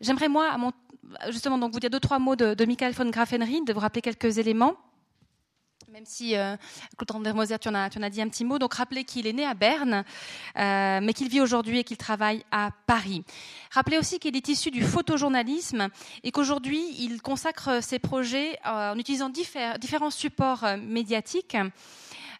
J'aimerais 0.00 0.28
moi, 0.28 0.56
justement, 1.30 1.58
donc 1.58 1.72
vous 1.72 1.80
dire 1.80 1.90
deux 1.90 2.00
trois 2.00 2.18
mots 2.18 2.36
de, 2.36 2.54
de 2.54 2.64
Michael 2.64 2.92
von 2.92 3.10
Grafenried, 3.10 3.66
de 3.66 3.72
vous 3.72 3.80
rappeler 3.80 4.02
quelques 4.02 4.38
éléments. 4.38 4.76
Même 5.92 6.06
si, 6.06 6.36
euh, 6.36 6.56
Claude 6.96 7.34
Moser, 7.34 7.58
tu 7.58 7.68
en, 7.68 7.74
as, 7.74 7.90
tu 7.90 7.98
en 7.98 8.02
as 8.02 8.10
dit 8.10 8.22
un 8.22 8.28
petit 8.28 8.44
mot. 8.44 8.60
Donc, 8.60 8.74
rappelez 8.74 9.02
qu'il 9.02 9.26
est 9.26 9.32
né 9.32 9.44
à 9.44 9.54
Berne, 9.54 10.04
euh, 10.56 11.00
mais 11.02 11.12
qu'il 11.12 11.28
vit 11.28 11.40
aujourd'hui 11.40 11.80
et 11.80 11.84
qu'il 11.84 11.96
travaille 11.96 12.44
à 12.52 12.70
Paris. 12.86 13.24
Rappelez 13.72 13.98
aussi 13.98 14.20
qu'il 14.20 14.36
est 14.36 14.48
issu 14.48 14.70
du 14.70 14.84
photojournalisme 14.84 15.88
et 16.22 16.30
qu'aujourd'hui, 16.30 16.80
il 17.00 17.20
consacre 17.20 17.82
ses 17.82 17.98
projets 17.98 18.56
euh, 18.66 18.92
en 18.92 18.98
utilisant 18.98 19.30
différents 19.30 20.10
supports 20.10 20.62
euh, 20.62 20.76
médiatiques. 20.76 21.56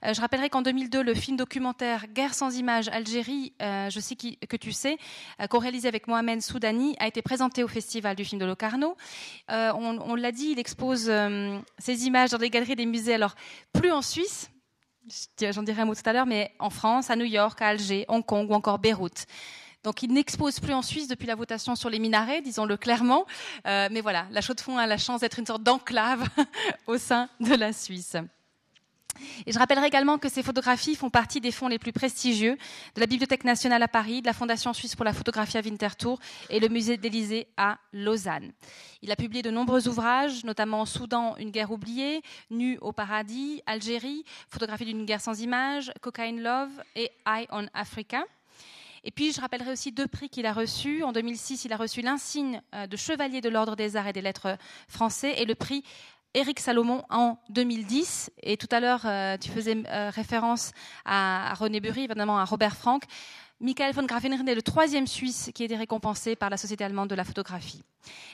Euh, 0.04 0.14
je 0.14 0.20
rappellerai 0.20 0.48
qu'en 0.48 0.62
2002, 0.62 1.02
le 1.02 1.14
film 1.14 1.36
documentaire 1.36 2.06
Guerre 2.08 2.34
sans 2.34 2.56
images 2.56 2.88
Algérie, 2.88 3.52
euh, 3.60 3.90
je 3.90 4.00
sais 4.00 4.16
que 4.16 4.56
tu 4.56 4.72
sais, 4.72 4.98
euh, 5.40 5.46
qu'on 5.46 5.58
réalisé 5.58 5.88
avec 5.88 6.08
Mohamed 6.08 6.40
Soudani, 6.40 6.96
a 6.98 7.06
été 7.06 7.22
présenté 7.22 7.62
au 7.62 7.68
Festival 7.68 8.16
du 8.16 8.24
film 8.24 8.40
de 8.40 8.46
Locarno. 8.46 8.96
on, 9.48 10.14
l'a 10.14 10.32
dit, 10.32 10.50
il 10.52 10.58
expose 10.58 11.10
ces 11.78 12.06
images 12.06 12.30
dans 12.30 12.38
des 12.38 12.50
galeries 12.50 12.76
des 12.76 12.86
musées, 12.86 13.14
alors 13.14 13.34
plus 13.72 13.90
en 13.90 14.02
Suisse, 14.02 14.50
j'en 15.40 15.62
dirai 15.62 15.82
un 15.82 15.84
mot 15.84 15.94
tout 15.94 16.02
à 16.08 16.12
l'heure, 16.12 16.26
mais 16.26 16.52
en 16.58 16.70
France, 16.70 17.10
à 17.10 17.16
New 17.16 17.24
York, 17.24 17.60
à 17.62 17.68
Alger, 17.68 18.04
Hong 18.08 18.24
Kong 18.24 18.50
ou 18.50 18.54
encore 18.54 18.78
Beyrouth. 18.78 19.26
Donc 19.82 20.02
il 20.02 20.12
n'expose 20.12 20.60
plus 20.60 20.74
en 20.74 20.82
Suisse 20.82 21.08
depuis 21.08 21.26
la 21.26 21.34
votation 21.34 21.74
sur 21.74 21.88
les 21.88 21.98
minarets, 21.98 22.42
disons-le 22.42 22.76
clairement. 22.76 23.26
mais 23.64 24.00
voilà, 24.00 24.26
la 24.30 24.40
Chaux-de-Fonds 24.40 24.78
a 24.78 24.86
la 24.86 24.98
chance 24.98 25.20
d'être 25.20 25.38
une 25.38 25.46
sorte 25.46 25.62
d'enclave 25.62 26.28
au 26.86 26.98
sein 26.98 27.28
de 27.40 27.54
la 27.54 27.72
Suisse. 27.72 28.16
Et 29.46 29.52
je 29.52 29.58
rappellerai 29.58 29.86
également 29.86 30.18
que 30.18 30.28
ces 30.28 30.42
photographies 30.42 30.94
font 30.94 31.10
partie 31.10 31.40
des 31.40 31.50
fonds 31.50 31.68
les 31.68 31.78
plus 31.78 31.92
prestigieux 31.92 32.56
de 32.94 33.00
la 33.00 33.06
Bibliothèque 33.06 33.44
nationale 33.44 33.82
à 33.82 33.88
Paris, 33.88 34.20
de 34.20 34.26
la 34.26 34.32
Fondation 34.32 34.72
suisse 34.72 34.94
pour 34.94 35.04
la 35.04 35.12
photographie 35.12 35.58
à 35.58 35.60
Winterthur 35.60 36.18
et 36.48 36.60
le 36.60 36.68
musée 36.68 36.96
d'Élysée 36.96 37.48
à 37.56 37.78
Lausanne. 37.92 38.52
Il 39.02 39.10
a 39.10 39.16
publié 39.16 39.42
de 39.42 39.50
nombreux 39.50 39.88
ouvrages, 39.88 40.44
notamment 40.44 40.84
Soudan, 40.84 41.36
une 41.38 41.50
guerre 41.50 41.70
oubliée, 41.70 42.22
Nu 42.50 42.78
au 42.80 42.92
paradis, 42.92 43.62
Algérie, 43.66 44.24
Photographie 44.48 44.84
d'une 44.84 45.04
guerre 45.04 45.20
sans 45.20 45.40
images, 45.40 45.92
Cocaine 46.00 46.42
Love 46.42 46.70
et 46.96 47.10
Eye 47.26 47.46
on 47.50 47.66
Africa. 47.74 48.24
Et 49.02 49.10
puis, 49.10 49.32
je 49.32 49.40
rappellerai 49.40 49.72
aussi 49.72 49.92
deux 49.92 50.06
prix 50.06 50.28
qu'il 50.28 50.44
a 50.44 50.52
reçus. 50.52 51.02
En 51.02 51.12
2006, 51.12 51.64
il 51.64 51.72
a 51.72 51.76
reçu 51.76 52.02
l'insigne 52.02 52.60
euh, 52.74 52.86
de 52.86 52.96
chevalier 52.96 53.40
de 53.40 53.48
l'Ordre 53.48 53.74
des 53.74 53.96
Arts 53.96 54.08
et 54.08 54.12
des 54.12 54.20
Lettres 54.20 54.58
français 54.88 55.34
et 55.38 55.46
le 55.46 55.54
prix 55.54 55.82
Éric 56.34 56.60
Salomon 56.60 57.02
en 57.10 57.38
2010. 57.48 58.30
Et 58.42 58.56
tout 58.56 58.68
à 58.70 58.80
l'heure, 58.80 59.02
euh, 59.04 59.36
tu 59.36 59.50
faisais 59.50 59.76
euh, 59.88 60.10
référence 60.10 60.72
à, 61.04 61.54
René 61.54 61.80
Bury, 61.80 62.04
évidemment 62.04 62.38
à 62.38 62.44
Robert 62.44 62.76
Frank. 62.76 63.02
Michael 63.60 63.92
von 63.92 64.04
Grafenried 64.04 64.48
est 64.48 64.54
le 64.54 64.62
troisième 64.62 65.06
Suisse 65.06 65.50
qui 65.54 65.62
a 65.62 65.66
été 65.66 65.76
récompensé 65.76 66.34
par 66.34 66.48
la 66.48 66.56
Société 66.56 66.82
allemande 66.82 67.10
de 67.10 67.14
la 67.14 67.24
photographie. 67.24 67.82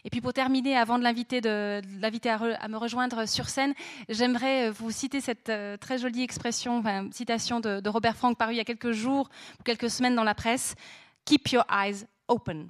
Et 0.05 0.11
puis 0.11 0.21
pour 0.21 0.33
terminer, 0.33 0.76
avant 0.76 0.99
de 0.99 1.03
l'inviter, 1.03 1.38
à, 1.49 2.69
me 2.69 2.76
rejoindre 2.76 3.26
sur 3.26 3.49
scène, 3.49 3.75
j'aimerais 4.09 4.69
euh, 4.69 4.71
vous 4.71 4.91
citer 4.91 5.21
cette 5.21 5.50
très 5.81 5.99
jolie 5.99 6.23
expression, 6.23 6.85
citation 7.11 7.61
de, 7.61 7.88
Robert 7.88 8.17
Frank 8.17 8.37
parue 8.37 8.55
il 8.55 8.59
y 8.59 8.61
a 8.61 8.65
quelques 8.65 8.93
jours 8.93 9.29
ou 9.59 9.62
quelques 9.65 9.91
semaines 9.91 10.15
dans 10.15 10.25
la 10.25 10.35
presse. 10.35 10.75
Keep 11.25 11.50
your 11.53 11.65
eyes 11.71 12.07
open. 12.29 12.69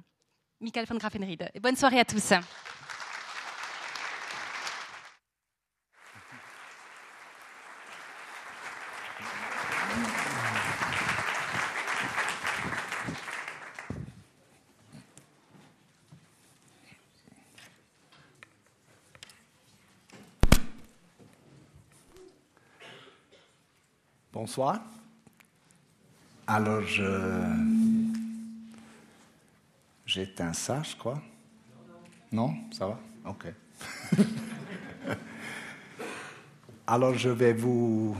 Michael 0.61 0.85
von 0.87 0.95
Grafenried. 0.95 1.51
Bonne 1.61 1.75
soirée 1.75 1.99
à 1.99 2.05
tous. 2.05 2.33
Bonsoir. 24.39 24.79
Alors, 26.45 26.83
je. 26.83 27.03
J'éteins 30.05 30.53
ça, 30.53 30.83
je 30.83 30.95
crois. 30.95 31.19
Non 32.31 32.53
Ça 32.71 32.85
va? 32.85 32.99
Ok. 33.25 33.47
Alors, 36.85 37.15
je 37.15 37.29
vais 37.29 37.53
vous 37.53 38.15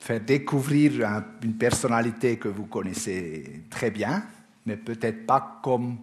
faire 0.00 0.20
découvrir 0.20 1.00
une 1.42 1.56
personnalité 1.56 2.38
que 2.38 2.48
vous 2.48 2.66
connaissez 2.66 3.64
très 3.70 3.90
bien, 3.90 4.26
mais 4.66 4.76
peut-être 4.76 5.24
pas 5.24 5.60
comme 5.62 5.96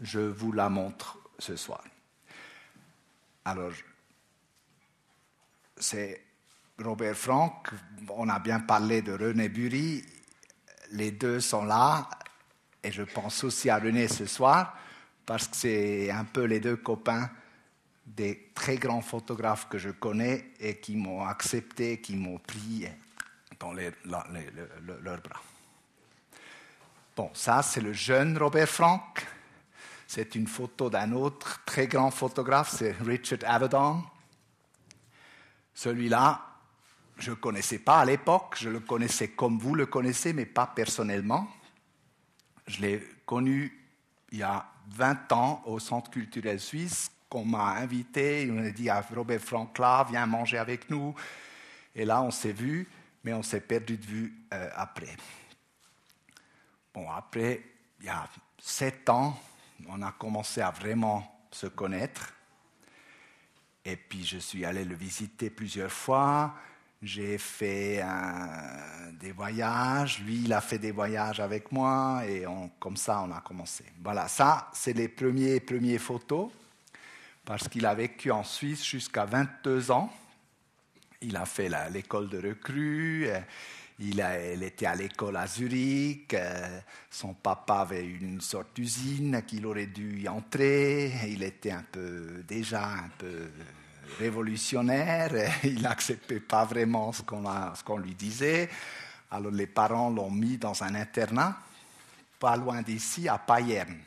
je 0.00 0.20
vous 0.20 0.52
la 0.52 0.70
montre 0.70 1.18
ce 1.38 1.54
soir. 1.56 1.84
Alors, 3.44 3.72
c'est 5.76 6.31
Robert 6.78 7.16
Frank, 7.16 7.70
on 8.08 8.28
a 8.28 8.38
bien 8.38 8.60
parlé 8.60 9.02
de 9.02 9.12
René 9.12 9.48
Bury, 9.48 10.04
les 10.92 11.10
deux 11.12 11.40
sont 11.40 11.64
là, 11.64 12.08
et 12.82 12.90
je 12.90 13.02
pense 13.02 13.44
aussi 13.44 13.70
à 13.70 13.78
René 13.78 14.08
ce 14.08 14.26
soir, 14.26 14.76
parce 15.24 15.46
que 15.48 15.56
c'est 15.56 16.10
un 16.10 16.24
peu 16.24 16.44
les 16.44 16.60
deux 16.60 16.76
copains 16.76 17.30
des 18.04 18.50
très 18.54 18.76
grands 18.76 19.02
photographes 19.02 19.68
que 19.68 19.78
je 19.78 19.90
connais 19.90 20.52
et 20.58 20.78
qui 20.78 20.96
m'ont 20.96 21.24
accepté, 21.24 22.00
qui 22.00 22.16
m'ont 22.16 22.38
pris 22.38 22.88
dans 23.58 23.72
leurs 23.72 23.92
bras. 25.22 25.40
Bon, 27.14 27.30
ça 27.34 27.62
c'est 27.62 27.80
le 27.80 27.92
jeune 27.92 28.36
Robert 28.36 28.68
Frank. 28.68 29.26
C'est 30.06 30.34
une 30.34 30.46
photo 30.46 30.90
d'un 30.90 31.12
autre 31.12 31.62
très 31.64 31.86
grand 31.86 32.10
photographe, 32.10 32.74
c'est 32.76 32.92
Richard 33.00 33.38
Avedon. 33.46 34.02
Celui-là, 35.72 36.51
je 37.18 37.30
ne 37.30 37.36
connaissais 37.36 37.78
pas 37.78 38.00
à 38.00 38.04
l'époque, 38.04 38.56
je 38.58 38.68
le 38.68 38.80
connaissais 38.80 39.28
comme 39.28 39.58
vous 39.58 39.74
le 39.74 39.86
connaissez, 39.86 40.32
mais 40.32 40.46
pas 40.46 40.66
personnellement. 40.66 41.48
Je 42.66 42.80
l'ai 42.80 43.08
connu 43.26 43.78
il 44.32 44.38
y 44.38 44.42
a 44.42 44.66
20 44.88 45.32
ans 45.32 45.62
au 45.66 45.78
Centre 45.78 46.10
culturel 46.10 46.58
suisse, 46.58 47.10
qu'on 47.28 47.44
m'a 47.44 47.76
invité, 47.76 48.48
on 48.50 48.58
a 48.58 48.70
dit 48.70 48.90
à 48.90 49.00
Robert 49.00 49.40
Franklin, 49.40 50.04
viens 50.04 50.26
manger 50.26 50.58
avec 50.58 50.90
nous. 50.90 51.14
Et 51.94 52.04
là, 52.04 52.22
on 52.22 52.30
s'est 52.30 52.52
vu, 52.52 52.88
mais 53.24 53.32
on 53.32 53.42
s'est 53.42 53.60
perdu 53.60 53.96
de 53.96 54.06
vue 54.06 54.34
euh, 54.52 54.70
après. 54.74 55.16
Bon, 56.92 57.10
après, 57.10 57.62
il 58.00 58.06
y 58.06 58.08
a 58.08 58.26
sept 58.58 59.08
ans, 59.08 59.38
on 59.88 60.02
a 60.02 60.12
commencé 60.12 60.60
à 60.60 60.70
vraiment 60.70 61.46
se 61.50 61.66
connaître. 61.66 62.32
Et 63.84 63.96
puis, 63.96 64.24
je 64.24 64.38
suis 64.38 64.64
allé 64.64 64.84
le 64.84 64.94
visiter 64.94 65.50
plusieurs 65.50 65.92
fois. 65.92 66.54
J'ai 67.02 67.36
fait 67.36 68.00
des 69.20 69.32
voyages, 69.32 70.20
lui 70.20 70.42
il 70.44 70.52
a 70.52 70.60
fait 70.60 70.78
des 70.78 70.92
voyages 70.92 71.40
avec 71.40 71.72
moi 71.72 72.22
et 72.28 72.44
comme 72.78 72.96
ça 72.96 73.24
on 73.26 73.32
a 73.32 73.40
commencé. 73.40 73.84
Voilà, 74.02 74.28
ça 74.28 74.70
c'est 74.72 74.92
les 74.92 75.08
premiers, 75.08 75.58
premières 75.58 76.00
photos 76.00 76.50
parce 77.44 77.68
qu'il 77.68 77.86
a 77.86 77.94
vécu 77.94 78.30
en 78.30 78.44
Suisse 78.44 78.84
jusqu'à 78.84 79.24
22 79.24 79.90
ans. 79.90 80.12
Il 81.22 81.36
a 81.36 81.44
fait 81.44 81.70
l'école 81.90 82.28
de 82.28 82.38
recrues, 82.38 83.28
euh, 83.28 83.40
il, 83.98 84.20
était 84.62 84.86
à 84.86 84.94
l'école 84.94 85.36
à 85.36 85.46
Zurich, 85.46 86.34
euh, 86.34 86.80
son 87.10 87.34
papa 87.34 87.80
avait 87.80 88.04
une 88.04 88.40
sorte 88.40 88.74
d'usine 88.74 89.42
qu'il 89.46 89.66
aurait 89.66 89.86
dû 89.86 90.20
y 90.20 90.28
entrer, 90.28 91.12
il 91.28 91.42
était 91.42 91.70
un 91.70 91.84
peu, 91.90 92.42
déjà 92.46 92.84
un 92.84 93.10
peu 93.18 93.48
révolutionnaire, 94.18 95.30
il 95.64 95.82
n'acceptait 95.82 96.40
pas 96.40 96.64
vraiment 96.64 97.12
ce 97.12 97.22
qu'on 97.22 97.98
lui 97.98 98.14
disait. 98.14 98.68
Alors 99.30 99.52
les 99.52 99.66
parents 99.66 100.10
l'ont 100.10 100.30
mis 100.30 100.58
dans 100.58 100.82
un 100.82 100.94
internat, 100.94 101.56
pas 102.38 102.56
loin 102.56 102.82
d'ici, 102.82 103.28
à 103.28 103.38
Payerne. 103.38 103.98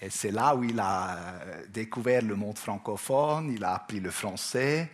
Et 0.00 0.10
c'est 0.10 0.30
là 0.30 0.54
où 0.54 0.62
il 0.62 0.78
a 0.78 1.16
euh, 1.16 1.66
découvert 1.68 2.22
le 2.22 2.36
monde 2.36 2.58
francophone, 2.58 3.52
il 3.52 3.64
a 3.64 3.74
appris 3.74 3.98
le 3.98 4.10
français 4.10 4.90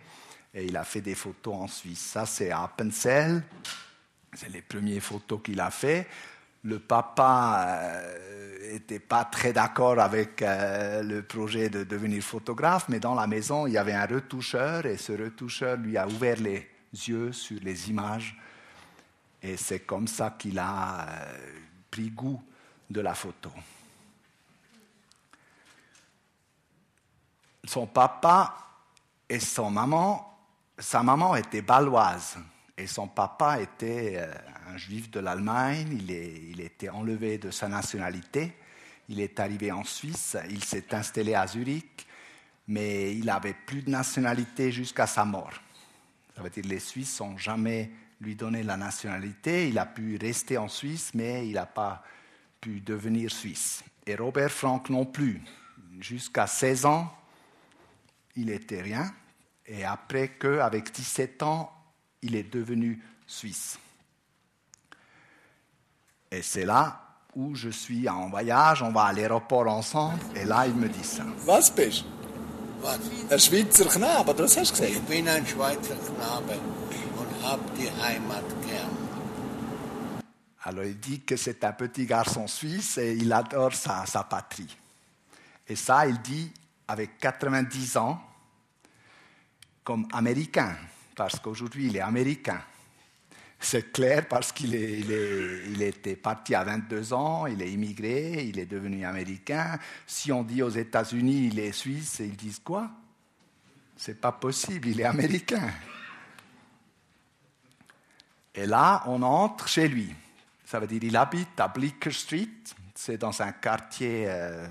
et 0.53 0.65
il 0.65 0.75
a 0.75 0.83
fait 0.83 1.01
des 1.01 1.15
photos 1.15 1.53
en 1.53 1.67
Suisse. 1.67 1.99
Ça, 1.99 2.25
c'est 2.25 2.49
à 2.49 2.63
Appenzell. 2.63 3.43
C'est 4.33 4.49
les 4.49 4.61
premières 4.61 5.01
photos 5.01 5.41
qu'il 5.43 5.59
a 5.59 5.69
fait. 5.69 6.07
Le 6.65 6.79
papa 6.79 7.79
n'était 8.71 8.95
euh, 8.95 9.07
pas 9.07 9.23
très 9.23 9.53
d'accord 9.53 9.99
avec 9.99 10.41
euh, 10.41 11.01
le 11.03 11.21
projet 11.21 11.69
de 11.69 11.83
devenir 11.83 12.21
photographe, 12.21 12.89
mais 12.89 12.99
dans 12.99 13.15
la 13.15 13.27
maison, 13.27 13.67
il 13.67 13.73
y 13.73 13.77
avait 13.77 13.93
un 13.93 14.05
retoucheur 14.05 14.85
et 14.85 14.97
ce 14.97 15.13
retoucheur 15.13 15.77
lui 15.77 15.97
a 15.97 16.07
ouvert 16.07 16.37
les 16.37 16.67
yeux 16.91 17.31
sur 17.31 17.59
les 17.61 17.89
images. 17.89 18.37
Et 19.41 19.55
c'est 19.57 19.81
comme 19.81 20.07
ça 20.07 20.35
qu'il 20.37 20.59
a 20.59 21.05
pris 21.89 22.09
goût 22.09 22.41
de 22.89 22.99
la 22.99 23.13
photo. 23.13 23.51
son 27.67 27.87
papa 27.87 28.55
et 29.27 29.39
son 29.39 29.71
maman, 29.71 30.37
sa 30.77 31.03
maman 31.03 31.35
était 31.35 31.61
baloise 31.61 32.37
et 32.77 32.87
son 32.87 33.07
papa 33.07 33.61
était 33.61 34.15
euh, 34.17 34.33
un 34.67 34.77
juif 34.77 35.09
de 35.11 35.19
l'Allemagne, 35.19 35.87
il, 35.91 36.11
il 36.11 36.61
était 36.61 36.89
enlevé 36.89 37.37
de 37.37 37.51
sa 37.51 37.67
nationalité, 37.67 38.53
il 39.09 39.19
est 39.19 39.39
arrivé 39.39 39.71
en 39.71 39.83
Suisse, 39.83 40.37
il 40.49 40.63
s'est 40.63 40.93
installé 40.93 41.35
à 41.35 41.47
Zurich, 41.47 42.07
mais 42.67 43.15
il 43.15 43.25
n'avait 43.25 43.53
plus 43.53 43.83
de 43.83 43.91
nationalité 43.91 44.71
jusqu'à 44.71 45.07
sa 45.07 45.25
mort. 45.25 45.53
Ça 46.35 46.41
veut 46.41 46.49
dire 46.49 46.63
que 46.63 46.69
les 46.69 46.79
Suisses 46.79 47.19
n'ont 47.19 47.37
jamais 47.37 47.91
lui 48.21 48.35
donné 48.35 48.63
la 48.63 48.77
nationalité, 48.77 49.69
il 49.69 49.77
a 49.77 49.85
pu 49.85 50.17
rester 50.17 50.57
en 50.57 50.67
Suisse, 50.67 51.11
mais 51.13 51.47
il 51.47 51.53
n'a 51.53 51.65
pas 51.65 52.03
pu 52.61 52.81
devenir 52.81 53.31
suisse. 53.31 53.83
Et 54.05 54.15
Robert 54.15 54.51
Frank 54.51 54.89
non 54.89 55.05
plus. 55.05 55.41
Jusqu'à 55.99 56.47
16 56.47 56.85
ans, 56.85 57.15
il 58.35 58.49
était 58.49 58.81
rien. 58.81 59.13
Et 59.65 59.83
après 59.83 60.29
qu'avec 60.29 60.91
17 60.91 61.43
ans, 61.43 61.71
il 62.21 62.35
est 62.35 62.51
devenu 62.51 63.01
suisse. 63.27 63.79
Et 66.31 66.41
c'est 66.41 66.65
là 66.65 67.01
où 67.35 67.55
je 67.55 67.69
suis 67.69 68.07
en 68.07 68.29
voyage, 68.29 68.81
on 68.81 68.91
va 68.91 69.05
à 69.05 69.13
l'aéroport 69.13 69.67
ensemble, 69.67 70.19
et 70.35 70.45
là 70.45 70.67
il 70.67 70.75
me 70.75 70.87
dit 70.87 71.03
ça. 71.03 71.23
Was 71.45 71.69
bist 71.69 72.05
Was? 72.81 72.99
Ein 73.31 73.39
Schweizer 73.39 73.87
Knabe, 73.87 74.33
das 74.35 74.57
hast 74.57 74.77
du 74.77 74.81
gesagt? 74.81 74.91
Ich 74.91 75.01
bin 75.01 75.27
ein 75.27 75.45
Schweizer 75.45 75.95
Knabe 75.95 76.59
und 77.17 77.43
habe 77.43 77.63
die 77.77 77.89
Heimat 77.89 78.43
gern. 78.67 78.91
Alors 80.61 80.83
il 80.83 80.99
dit 80.99 81.21
que 81.21 81.35
c'est 81.35 81.63
un 81.63 81.73
petit 81.73 82.05
garçon 82.05 82.47
suisse 82.47 82.97
et 82.97 83.13
il 83.13 83.31
adore 83.31 83.73
sa, 83.73 84.05
sa 84.05 84.23
patrie. 84.23 84.75
Et 85.67 85.75
ça, 85.75 86.05
il 86.07 86.19
dit 86.21 86.51
avec 86.87 87.17
90 87.19 87.97
ans 87.97 88.21
comme 89.83 90.07
américain, 90.11 90.75
parce 91.15 91.39
qu'aujourd'hui 91.39 91.87
il 91.87 91.97
est 91.97 92.01
américain. 92.01 92.61
C'est 93.59 93.91
clair 93.91 94.27
parce 94.27 94.51
qu'il 94.51 94.75
il 94.75 95.81
était 95.81 96.15
parti 96.15 96.53
à 96.53 96.63
22 96.63 97.13
ans, 97.13 97.47
il 97.47 97.61
est 97.61 97.71
immigré, 97.71 98.43
il 98.43 98.59
est 98.59 98.65
devenu 98.65 99.05
américain. 99.05 99.79
Si 100.05 100.31
on 100.31 100.43
dit 100.43 100.61
aux 100.61 100.69
États-Unis 100.69 101.47
il 101.47 101.59
est 101.59 101.71
suisse, 101.71 102.17
ils 102.19 102.35
disent 102.35 102.59
quoi? 102.59 102.91
C'est 103.95 104.19
pas 104.19 104.33
possible, 104.33 104.89
il 104.89 104.99
est 104.99 105.05
américain. 105.05 105.71
Et 108.53 108.65
là, 108.65 109.03
on 109.07 109.21
entre 109.21 109.67
chez 109.67 109.87
lui. 109.87 110.13
Ça 110.65 110.79
veut 110.79 110.87
dire 110.87 110.99
qu'il 110.99 111.15
habite 111.15 111.59
à 111.59 111.67
Bleecker 111.67 112.11
Street, 112.11 112.49
c'est 112.93 113.17
dans 113.17 113.41
un 113.41 113.51
quartier 113.51 114.25
euh, 114.27 114.67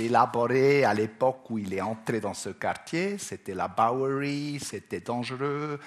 élaboré 0.00 0.84
à 0.84 0.94
l'époque 0.94 1.50
où 1.50 1.58
il 1.58 1.72
est 1.74 1.80
entré 1.80 2.20
dans 2.20 2.34
ce 2.34 2.50
quartier. 2.50 3.18
C'était 3.18 3.54
la 3.54 3.68
Bowery, 3.68 4.58
c'était 4.60 5.00
dangereux, 5.00 5.78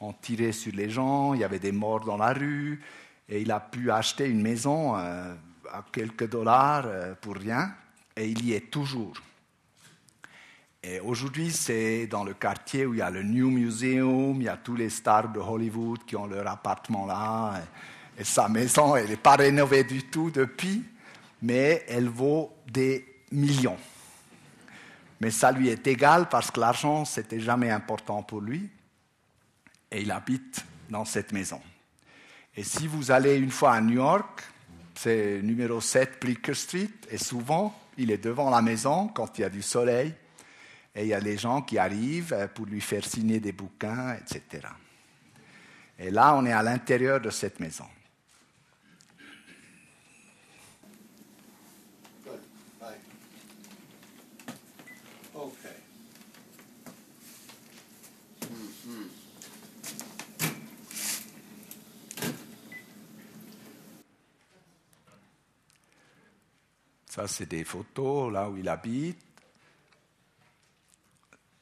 on 0.00 0.12
tirait 0.12 0.52
sur 0.52 0.72
les 0.74 0.90
gens, 0.90 1.34
il 1.34 1.40
y 1.40 1.44
avait 1.44 1.58
des 1.58 1.72
morts 1.72 2.04
dans 2.04 2.16
la 2.16 2.32
rue, 2.32 2.80
et 3.28 3.40
il 3.40 3.50
a 3.50 3.60
pu 3.60 3.90
acheter 3.90 4.26
une 4.26 4.42
maison 4.42 4.96
euh, 4.96 5.34
à 5.72 5.84
quelques 5.90 6.28
dollars 6.28 6.84
euh, 6.86 7.14
pour 7.20 7.36
rien, 7.36 7.74
et 8.16 8.28
il 8.28 8.44
y 8.44 8.52
est 8.52 8.70
toujours. 8.70 9.14
Et 10.82 11.00
aujourd'hui, 11.00 11.50
c'est 11.50 12.06
dans 12.06 12.22
le 12.22 12.34
quartier 12.34 12.86
où 12.86 12.94
il 12.94 12.98
y 12.98 13.02
a 13.02 13.10
le 13.10 13.22
New 13.22 13.50
Museum, 13.50 14.36
il 14.36 14.44
y 14.44 14.48
a 14.48 14.56
tous 14.56 14.76
les 14.76 14.90
stars 14.90 15.32
de 15.32 15.40
Hollywood 15.40 16.04
qui 16.04 16.14
ont 16.14 16.26
leur 16.26 16.46
appartement 16.46 17.06
là, 17.06 17.60
et, 18.18 18.20
et 18.20 18.24
sa 18.24 18.48
maison, 18.48 18.94
elle 18.96 19.08
n'est 19.08 19.16
pas 19.16 19.36
rénovée 19.36 19.84
du 19.84 20.04
tout 20.04 20.30
depuis, 20.30 20.84
mais 21.42 21.84
elle 21.88 22.08
vaut 22.08 22.52
des 22.66 23.15
millions. 23.36 23.78
Mais 25.20 25.30
ça 25.30 25.52
lui 25.52 25.68
est 25.68 25.86
égal 25.86 26.28
parce 26.28 26.50
que 26.50 26.60
l'argent, 26.60 27.04
c'était 27.04 27.40
jamais 27.40 27.70
important 27.70 28.22
pour 28.22 28.40
lui. 28.40 28.68
Et 29.90 30.02
il 30.02 30.10
habite 30.10 30.64
dans 30.90 31.04
cette 31.04 31.32
maison. 31.32 31.60
Et 32.56 32.64
si 32.64 32.86
vous 32.86 33.10
allez 33.10 33.36
une 33.36 33.50
fois 33.50 33.74
à 33.74 33.80
New 33.80 33.96
York, 33.96 34.42
c'est 34.94 35.40
numéro 35.42 35.80
7 35.80 36.20
Bleecker 36.20 36.56
Street, 36.56 36.90
et 37.10 37.18
souvent, 37.18 37.78
il 37.98 38.10
est 38.10 38.22
devant 38.22 38.50
la 38.50 38.62
maison 38.62 39.08
quand 39.08 39.38
il 39.38 39.42
y 39.42 39.44
a 39.44 39.50
du 39.50 39.62
soleil, 39.62 40.14
et 40.94 41.02
il 41.02 41.08
y 41.08 41.14
a 41.14 41.20
les 41.20 41.36
gens 41.36 41.60
qui 41.60 41.76
arrivent 41.76 42.48
pour 42.54 42.64
lui 42.64 42.80
faire 42.80 43.04
signer 43.04 43.38
des 43.38 43.52
bouquins, 43.52 44.14
etc. 44.14 44.66
Et 45.98 46.10
là, 46.10 46.34
on 46.34 46.46
est 46.46 46.52
à 46.52 46.62
l'intérieur 46.62 47.20
de 47.20 47.30
cette 47.30 47.60
maison. 47.60 47.86
Ça, 67.16 67.26
c'est 67.26 67.48
des 67.48 67.64
photos 67.64 68.30
là 68.30 68.50
où 68.50 68.58
il 68.58 68.68
habite. 68.68 69.16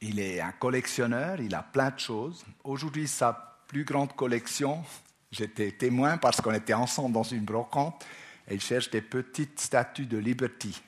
Il 0.01 0.19
est 0.19 0.41
un 0.41 0.51
collectionneur, 0.51 1.41
il 1.41 1.55
a 1.55 1.63
plein 1.63 1.91
de 1.91 1.99
choses. 2.01 2.45
Aujourd'hui, 2.65 3.07
sa 3.07 3.61
plus 3.69 3.85
grande 3.85 4.17
collection, 4.17 4.83
j'étais 5.31 5.71
témoin 5.71 6.19
parce 6.19 6.41
qu'on 6.41 6.53
était 6.53 6.75
ensemble 6.75 7.13
dans 7.15 7.23
une 7.23 7.45
brocante, 7.45 8.05
et 8.49 8.55
il 8.55 8.61
cherche 8.61 8.91
des 8.91 9.01
petites 9.01 9.61
statues 9.61 10.07
de 10.07 10.19
Liberty. 10.19 10.83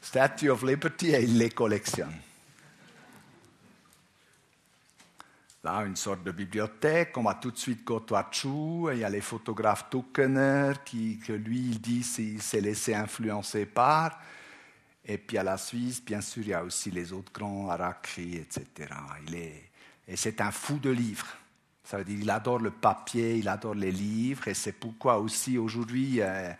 Statue 0.00 0.50
of 0.50 0.64
Liberty, 0.64 1.10
et 1.10 1.22
il 1.22 1.38
les 1.38 1.50
collectionne. 1.50 2.16
Là, 5.64 5.78
une 5.84 5.96
sorte 5.96 6.22
de 6.22 6.30
bibliothèque. 6.30 7.16
On 7.16 7.24
va 7.24 7.34
tout 7.34 7.50
de 7.50 7.58
suite 7.58 7.84
Gotoachu. 7.84 8.92
Il 8.92 8.98
y 8.98 9.04
a 9.04 9.10
les 9.10 9.20
photographes 9.20 9.90
Tukener 9.90 10.72
qui, 10.84 11.18
que 11.18 11.32
lui, 11.32 11.58
il 11.58 11.80
dit 11.80 12.00
qu'il 12.00 12.40
s'est 12.40 12.60
laissé 12.60 12.94
influencer 12.94 13.66
par. 13.66 14.20
Et 15.04 15.18
puis 15.18 15.36
à 15.38 15.42
la 15.42 15.56
Suisse, 15.56 16.04
bien 16.04 16.20
sûr, 16.20 16.42
il 16.44 16.50
y 16.50 16.54
a 16.54 16.62
aussi 16.62 16.90
les 16.90 17.12
autres 17.12 17.32
grands, 17.32 17.70
Arakri, 17.70 18.36
etc. 18.36 18.94
Il 19.26 19.34
est, 19.34 19.70
et 20.06 20.16
c'est 20.16 20.40
un 20.40 20.50
fou 20.50 20.78
de 20.78 20.90
livres. 20.90 21.26
Ça 21.82 21.98
veut 21.98 22.04
dire 22.04 22.18
qu'il 22.18 22.30
adore 22.30 22.58
le 22.58 22.70
papier, 22.70 23.36
il 23.36 23.48
adore 23.48 23.74
les 23.74 23.90
livres. 23.90 24.48
Et 24.48 24.54
c'est 24.54 24.72
pourquoi 24.72 25.18
aussi 25.18 25.58
aujourd'hui, 25.58 26.20
euh, 26.20 26.52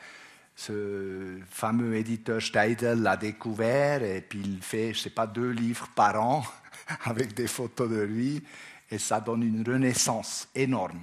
ce 0.56 1.38
fameux 1.50 1.94
éditeur 1.96 2.42
Steidel 2.42 3.02
l'a 3.02 3.16
découvert. 3.16 4.02
Et 4.02 4.22
puis 4.22 4.40
il 4.40 4.62
fait, 4.62 4.92
je 4.92 4.98
ne 4.98 5.02
sais 5.04 5.10
pas, 5.10 5.26
deux 5.26 5.50
livres 5.50 5.88
par 5.94 6.20
an 6.20 6.42
avec 7.04 7.34
des 7.34 7.46
photos 7.46 7.88
de 7.88 8.00
lui 8.00 8.42
et 8.90 8.98
ça 8.98 9.20
donne 9.20 9.42
une 9.42 9.62
renaissance 9.66 10.48
énorme. 10.54 11.00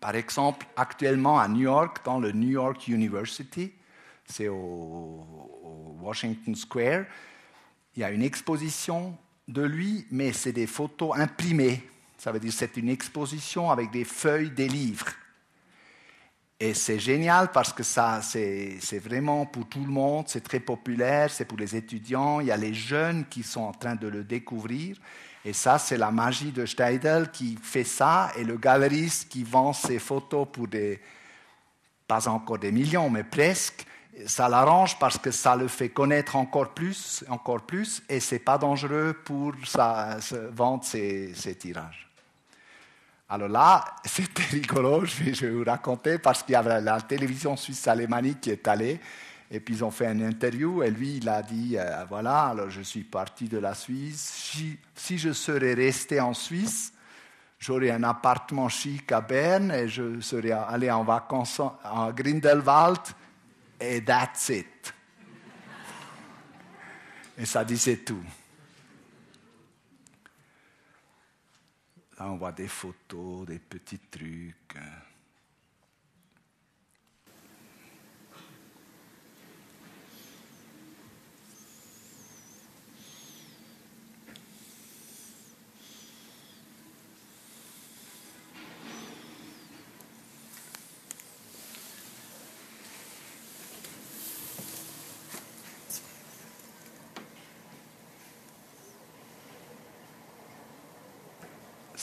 Par 0.00 0.14
exemple, 0.14 0.66
actuellement 0.76 1.38
à 1.38 1.48
New 1.48 1.62
York, 1.62 2.00
dans 2.04 2.18
le 2.18 2.32
New 2.32 2.50
York 2.50 2.88
University, 2.88 3.72
c'est 4.26 4.48
au, 4.48 5.24
Washington 6.00 6.54
Square, 6.54 7.04
il 7.96 8.00
y 8.00 8.04
a 8.04 8.10
une 8.10 8.22
exposition 8.22 9.16
de 9.48 9.62
lui, 9.62 10.06
mais 10.10 10.32
c'est 10.32 10.52
des 10.52 10.66
photos 10.66 11.16
imprimées. 11.16 11.82
Ça 12.18 12.30
veut 12.30 12.38
dire 12.38 12.50
que 12.50 12.56
c'est 12.56 12.76
une 12.76 12.88
exposition 12.88 13.70
avec 13.70 13.90
des 13.90 14.04
feuilles 14.04 14.50
des 14.50 14.68
livres. 14.68 15.08
Et 16.58 16.72
c'est 16.72 16.98
génial 16.98 17.52
parce 17.52 17.72
que 17.72 17.82
ça, 17.82 18.22
c'est 18.22 18.98
vraiment 18.98 19.44
pour 19.44 19.68
tout 19.68 19.84
le 19.84 19.90
monde, 19.90 20.26
c'est 20.28 20.42
très 20.42 20.60
populaire, 20.60 21.30
c'est 21.30 21.44
pour 21.44 21.58
les 21.58 21.76
étudiants, 21.76 22.40
il 22.40 22.46
y 22.46 22.50
a 22.50 22.56
les 22.56 22.72
jeunes 22.72 23.26
qui 23.26 23.42
sont 23.42 23.60
en 23.60 23.72
train 23.72 23.94
de 23.94 24.08
le 24.08 24.24
découvrir. 24.24 24.96
Et 25.46 25.52
ça, 25.52 25.78
c'est 25.78 25.96
la 25.96 26.10
magie 26.10 26.50
de 26.50 26.66
Steidel 26.66 27.30
qui 27.30 27.56
fait 27.62 27.84
ça, 27.84 28.32
et 28.36 28.42
le 28.42 28.56
galeriste 28.56 29.28
qui 29.28 29.44
vend 29.44 29.72
ses 29.72 30.00
photos 30.00 30.48
pour 30.52 30.66
des, 30.66 31.00
pas 32.08 32.26
encore 32.26 32.58
des 32.58 32.72
millions, 32.72 33.08
mais 33.08 33.22
presque, 33.22 33.86
ça 34.26 34.48
l'arrange 34.48 34.98
parce 34.98 35.18
que 35.18 35.30
ça 35.30 35.54
le 35.54 35.68
fait 35.68 35.90
connaître 35.90 36.34
encore 36.34 36.74
plus, 36.74 37.24
encore 37.28 37.60
plus, 37.60 38.02
et 38.08 38.18
c'est 38.18 38.40
pas 38.40 38.58
dangereux 38.58 39.20
pour 39.24 39.52
ça, 39.64 40.16
vendre 40.50 40.82
ses, 40.82 41.32
ses, 41.32 41.54
tirages. 41.54 42.08
Alors 43.28 43.48
là, 43.48 43.84
c'était 44.04 44.42
rigolo, 44.50 45.04
je 45.04 45.30
vais, 45.30 45.50
vous 45.50 45.62
raconter, 45.62 46.18
parce 46.18 46.42
qu'il 46.42 46.54
y 46.54 46.56
avait 46.56 46.80
la 46.80 47.00
télévision 47.00 47.56
suisse 47.56 47.86
alémanique 47.86 48.40
qui 48.40 48.50
est 48.50 48.66
allée, 48.66 48.98
et 49.50 49.60
puis 49.60 49.74
ils 49.74 49.84
ont 49.84 49.90
fait 49.90 50.10
une 50.10 50.22
interview 50.22 50.82
et 50.82 50.90
lui, 50.90 51.18
il 51.18 51.28
a 51.28 51.42
dit, 51.42 51.76
euh, 51.78 52.04
voilà, 52.08 52.46
alors 52.46 52.70
je 52.70 52.82
suis 52.82 53.04
parti 53.04 53.48
de 53.48 53.58
la 53.58 53.74
Suisse. 53.74 54.20
Si, 54.20 54.78
si 54.94 55.18
je 55.18 55.32
serais 55.32 55.74
resté 55.74 56.20
en 56.20 56.34
Suisse, 56.34 56.92
j'aurais 57.58 57.90
un 57.90 58.02
appartement 58.02 58.68
chic 58.68 59.10
à 59.12 59.20
Berne 59.20 59.70
et 59.70 59.88
je 59.88 60.20
serais 60.20 60.50
allé 60.50 60.90
en 60.90 61.04
vacances 61.04 61.60
à 61.84 62.10
Grindelwald 62.14 63.00
et 63.80 64.04
that's 64.04 64.48
it. 64.48 64.94
Et 67.38 67.46
ça 67.46 67.64
disait 67.64 67.98
tout. 67.98 68.24
Là, 72.18 72.30
on 72.30 72.36
voit 72.36 72.52
des 72.52 72.68
photos, 72.68 73.46
des 73.46 73.58
petits 73.58 73.98
trucs. 73.98 74.74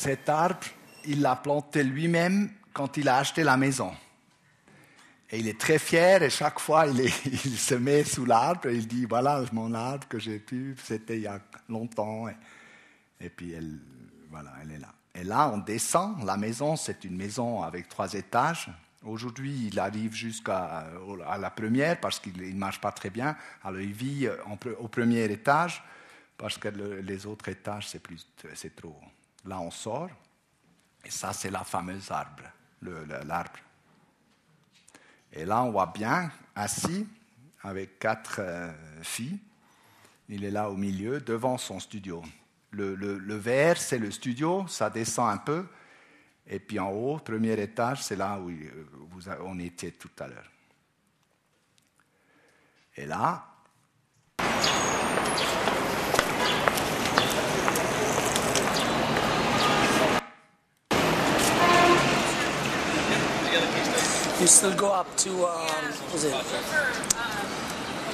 Cet 0.03 0.27
arbre, 0.27 0.65
il 1.05 1.21
l'a 1.21 1.37
planté 1.37 1.81
lui-même 1.81 2.49
quand 2.73 2.97
il 2.97 3.07
a 3.07 3.19
acheté 3.19 3.41
la 3.41 3.55
maison. 3.55 3.93
Et 5.31 5.39
il 5.39 5.47
est 5.47 5.57
très 5.57 5.79
fier 5.79 6.21
et 6.21 6.29
chaque 6.29 6.59
fois 6.59 6.87
il, 6.87 7.09
se 7.57 7.75
met 7.75 8.03
sous 8.03 8.25
l'arbre 8.25 8.67
et 8.67 8.75
il 8.75 8.85
dit 8.85 9.05
voilà 9.05 9.41
mon 9.53 9.73
arbre 9.73 10.05
que 10.09 10.19
j'ai 10.19 10.39
pu, 10.39 10.75
c'était 10.83 11.15
il 11.15 11.21
y 11.21 11.27
a 11.27 11.39
longtemps. 11.69 12.25
Et, 13.21 13.29
puis 13.29 13.53
elle, 13.53 13.79
voilà, 14.29 14.51
elle 14.61 14.71
est 14.71 14.79
là. 14.79 14.93
Et 15.15 15.23
là 15.23 15.49
on 15.53 15.59
descend. 15.59 16.21
La 16.25 16.35
maison 16.35 16.75
c'est 16.75 17.05
une 17.05 17.15
maison 17.15 17.63
avec 17.63 17.87
trois 17.87 18.13
étages. 18.13 18.69
Aujourd'hui 19.05 19.69
il 19.71 19.79
arrive 19.79 20.13
jusqu'à 20.13 20.85
à 21.25 21.37
la 21.37 21.49
première 21.49 21.97
parce 22.01 22.19
qu'il 22.19 22.37
ne 22.37 22.59
marche 22.59 22.81
pas 22.81 22.91
très 22.91 23.09
bien. 23.09 23.37
Alors 23.63 23.79
il 23.79 23.93
vit 23.93 24.27
au 24.81 24.87
premier 24.89 25.23
étage 25.31 25.81
parce 26.37 26.57
que 26.57 26.67
le, 26.67 26.99
les 26.99 27.25
autres 27.25 27.47
étages 27.47 27.87
c'est 27.87 28.75
trop. 28.75 28.99
Là, 29.45 29.59
on 29.59 29.71
sort, 29.71 30.09
et 31.03 31.11
ça, 31.11 31.33
c'est 31.33 31.49
la 31.49 31.63
fameuse 31.63 32.09
arbre, 32.11 32.43
l'arbre. 32.81 33.59
Et 35.33 35.45
là, 35.45 35.63
on 35.63 35.71
voit 35.71 35.87
bien, 35.87 36.31
assis, 36.55 37.07
avec 37.61 37.99
quatre 37.99 38.37
euh, 38.39 38.71
filles. 39.01 39.39
Il 40.29 40.45
est 40.45 40.51
là 40.51 40.69
au 40.69 40.77
milieu, 40.77 41.19
devant 41.19 41.57
son 41.57 41.79
studio. 41.79 42.23
Le, 42.71 42.95
le 42.95 43.35
vert, 43.35 43.77
c'est 43.77 43.99
le 43.99 44.11
studio, 44.11 44.65
ça 44.67 44.89
descend 44.89 45.29
un 45.29 45.37
peu. 45.37 45.67
Et 46.47 46.59
puis 46.59 46.79
en 46.79 46.89
haut, 46.89 47.17
premier 47.19 47.59
étage, 47.61 48.03
c'est 48.03 48.15
là 48.15 48.39
où 48.39 48.51
vous, 49.11 49.29
on 49.41 49.59
était 49.59 49.91
tout 49.91 50.09
à 50.19 50.27
l'heure. 50.27 50.51
Et 52.95 53.05
là, 53.05 53.52
You 64.39 64.47
still 64.47 64.75
go 64.75 64.91
up 64.91 65.15
to, 65.17 65.29
um, 65.45 65.85
was 66.11 66.23
it 66.25 66.33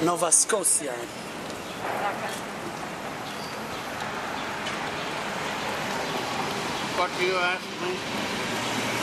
Nova 0.04 0.30
Scotia? 0.30 0.92
What 6.96 7.10
do 7.18 7.24
you 7.24 7.34
ask 7.34 7.64
me? 7.80 7.96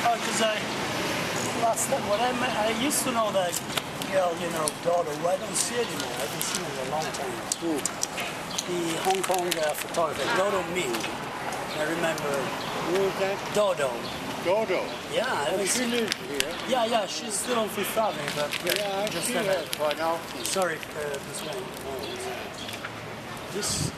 Oh, 0.05 0.13
because 0.13 0.41
I 0.41 0.55
last 1.63 1.89
time 1.89 2.07
when 2.07 2.21
I 2.21 2.31
met, 2.39 2.55
I 2.55 2.69
used 2.81 3.03
to 3.03 3.11
know 3.11 3.31
that 3.31 3.59
girl, 4.13 4.31
you 4.39 4.49
know, 4.51 4.69
Dodo. 4.85 5.11
I 5.27 5.37
don't 5.37 5.55
see 5.55 5.75
anymore. 5.75 6.13
I 6.13 6.21
haven't 6.21 6.43
seen 6.43 6.63
her 6.63 6.71
in 6.71 6.87
a 6.87 6.91
long 6.91 7.07
time. 7.17 7.33
Who? 7.59 7.73
The 8.67 8.79
Hong 9.03 9.21
Kong 9.23 9.47
uh, 9.47 9.73
photographer, 9.73 10.37
Dodo 10.37 10.63
Ming. 10.73 10.95
I 11.77 11.83
remember 11.89 12.29
that? 13.19 13.37
Dodo. 13.53 13.91
Dodo. 14.45 14.83
Yeah, 15.13 15.25
I 15.25 15.45
haven't 15.49 15.65
She 15.67 15.67
seen 15.79 15.91
lives 15.91 16.15
here. 16.29 16.51
Yeah, 16.69 16.85
yeah, 16.85 17.05
she's 17.05 17.33
still 17.33 17.59
on 17.59 17.69
Fifth 17.69 17.97
Avenue, 17.97 18.29
but 18.35 18.77
Yeah, 18.77 19.03
I 19.03 19.07
just 19.07 19.27
see 19.27 19.33
never- 19.33 19.49
her 19.51 19.63
quite 19.77 19.99
often. 19.99 20.45
Sorry, 20.45 20.77
uh, 20.77 21.17
this 21.27 21.41
way. 21.43 21.61
This 23.53 23.91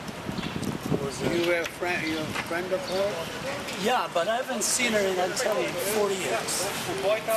was. 1.00 1.22
Uh, 1.22 1.30
You 1.30 1.52
a 1.54 1.64
friend, 1.78 2.06
you 2.06 2.18
a 2.18 2.24
friend 2.48 2.72
of 2.72 2.80
hers? 2.90 3.84
yeah, 3.84 4.08
but 4.14 4.28
I 4.28 4.36
haven't 4.36 4.64
seen 4.64 4.92
her 4.92 4.98
in, 4.98 5.18
I'm 5.20 5.32
telling 5.34 5.64
you, 5.64 5.70
40 5.98 6.14
years. 6.16 6.64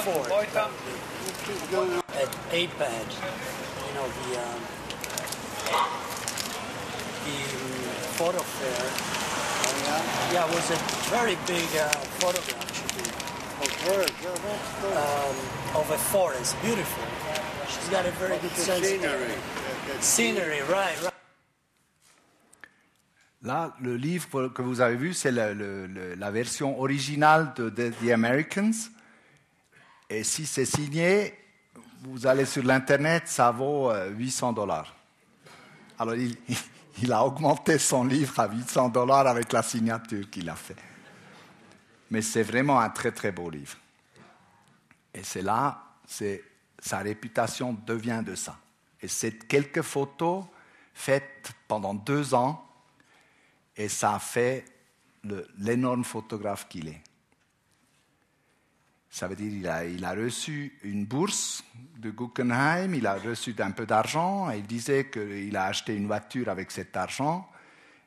Four. 0.04 0.26
She's 1.46 1.62
going 1.72 1.92
on. 1.94 2.04
At 2.16 2.32
APAD, 2.52 3.08
you 3.88 3.94
know, 3.96 4.08
the, 4.08 4.40
um, 4.42 4.62
the 7.26 7.36
um, 7.36 8.04
photo 8.18 8.40
fair. 8.40 8.90
Oh, 9.66 9.84
yeah? 9.84 10.34
Yeah, 10.34 10.48
it 10.50 10.56
was 10.56 10.72
a 10.72 10.78
very 11.10 11.38
big 11.48 11.68
uh, 11.76 11.90
photograph. 12.22 12.63
Um, 14.96 15.36
of 15.76 15.90
a 15.92 15.98
forest. 15.98 16.56
Beautiful. 16.62 17.04
She's 17.70 17.90
got 17.90 18.06
a 18.06 18.12
very 18.12 18.38
good 18.40 18.52
sense. 18.52 18.86
Scenery. 18.86 19.34
Scenery, 20.00 20.62
right, 20.70 21.02
right. 21.02 21.14
Là, 23.42 23.76
le 23.82 23.98
livre 23.98 24.48
que 24.50 24.62
vous 24.62 24.80
avez 24.80 24.96
vu, 24.96 25.14
c'est 25.14 25.32
la 25.32 26.32
version 26.32 26.80
originale 26.80 27.54
de, 27.58 27.70
de 27.70 27.90
The 27.90 28.12
Americans. 28.12 28.90
Et 30.10 30.24
si 30.24 30.46
c'est 30.46 30.66
signé, 30.66 31.34
vous 32.04 32.26
allez 32.26 32.46
sur 32.46 32.64
l'Internet, 32.64 33.24
ça 33.26 33.52
vaut 33.52 33.92
euh, 33.92 34.10
800 34.12 34.54
dollars. 34.54 34.96
Alors, 36.00 36.16
il, 36.16 36.38
il 37.02 37.12
a 37.12 37.26
augmenté 37.26 37.78
son 37.78 38.06
livre 38.06 38.40
à 38.40 38.48
800 38.48 38.90
dollars 38.90 39.28
avec 39.28 39.52
la 39.52 39.62
signature 39.62 40.30
qu'il 40.30 40.50
a 40.50 40.56
fait. 40.56 40.76
Mais 42.14 42.22
c'est 42.22 42.44
vraiment 42.44 42.80
un 42.80 42.92
très, 42.92 43.12
très 43.12 43.32
beau 43.32 43.50
livre. 43.50 43.76
Et 45.16 45.24
c'est 45.24 45.42
là, 45.42 45.84
sa 46.78 47.00
réputation 47.00 47.74
devient 47.88 48.22
de 48.24 48.36
ça. 48.36 48.56
Et 49.02 49.08
c'est 49.08 49.48
quelques 49.48 49.82
photos 49.82 50.46
faites 50.94 51.52
pendant 51.68 51.96
deux 51.96 52.36
ans 52.36 52.64
et 53.76 53.90
ça 53.90 54.14
a 54.14 54.20
fait 54.20 54.64
l'énorme 55.58 56.04
photographe 56.04 56.68
qu'il 56.70 56.90
est. 56.90 57.02
Ça 59.10 59.28
veut 59.28 59.36
dire 59.36 59.50
qu'il 59.50 59.68
a, 59.68 59.84
il 59.84 60.06
a 60.06 60.14
reçu 60.14 60.78
une 60.84 61.08
bourse 61.08 61.64
de 61.98 62.12
Guggenheim, 62.12 62.94
il 62.94 63.08
a 63.08 63.16
reçu 63.16 63.56
un 63.58 63.72
peu 63.72 63.88
d'argent, 63.88 64.52
et 64.52 64.60
il 64.60 64.68
disait 64.68 65.10
qu'il 65.10 65.58
a 65.58 65.66
acheté 65.66 65.96
une 65.96 66.06
voiture 66.06 66.50
avec 66.50 66.70
cet 66.70 66.96
argent, 66.96 67.50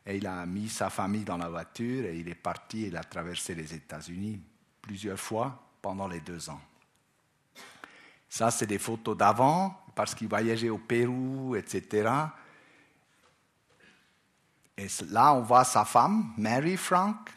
et 0.06 0.16
il 0.16 0.26
a 0.26 0.46
mis 0.46 0.68
sa 0.68 0.88
famille 0.88 1.24
dans 1.24 1.36
la 1.36 1.48
voiture, 1.48 2.06
et 2.06 2.18
il 2.18 2.28
est 2.28 2.34
parti, 2.34 2.86
il 2.86 2.96
a 2.96 3.02
traversé 3.02 3.54
les 3.54 3.74
États-Unis 3.74 4.40
plusieurs 4.80 5.18
fois 5.18 5.60
pendant 5.82 6.06
les 6.06 6.20
deux 6.20 6.48
ans. 6.48 6.60
Ça, 8.28 8.50
c'est 8.50 8.66
des 8.66 8.78
photos 8.78 9.16
d'avant, 9.16 9.82
parce 9.94 10.14
qu'il 10.14 10.28
voyageait 10.28 10.68
au 10.68 10.78
Pérou, 10.78 11.56
etc. 11.56 12.10
Et 14.76 14.86
là, 15.08 15.34
on 15.34 15.40
voit 15.40 15.64
sa 15.64 15.84
femme, 15.84 16.32
Mary 16.36 16.76
Frank, 16.76 17.30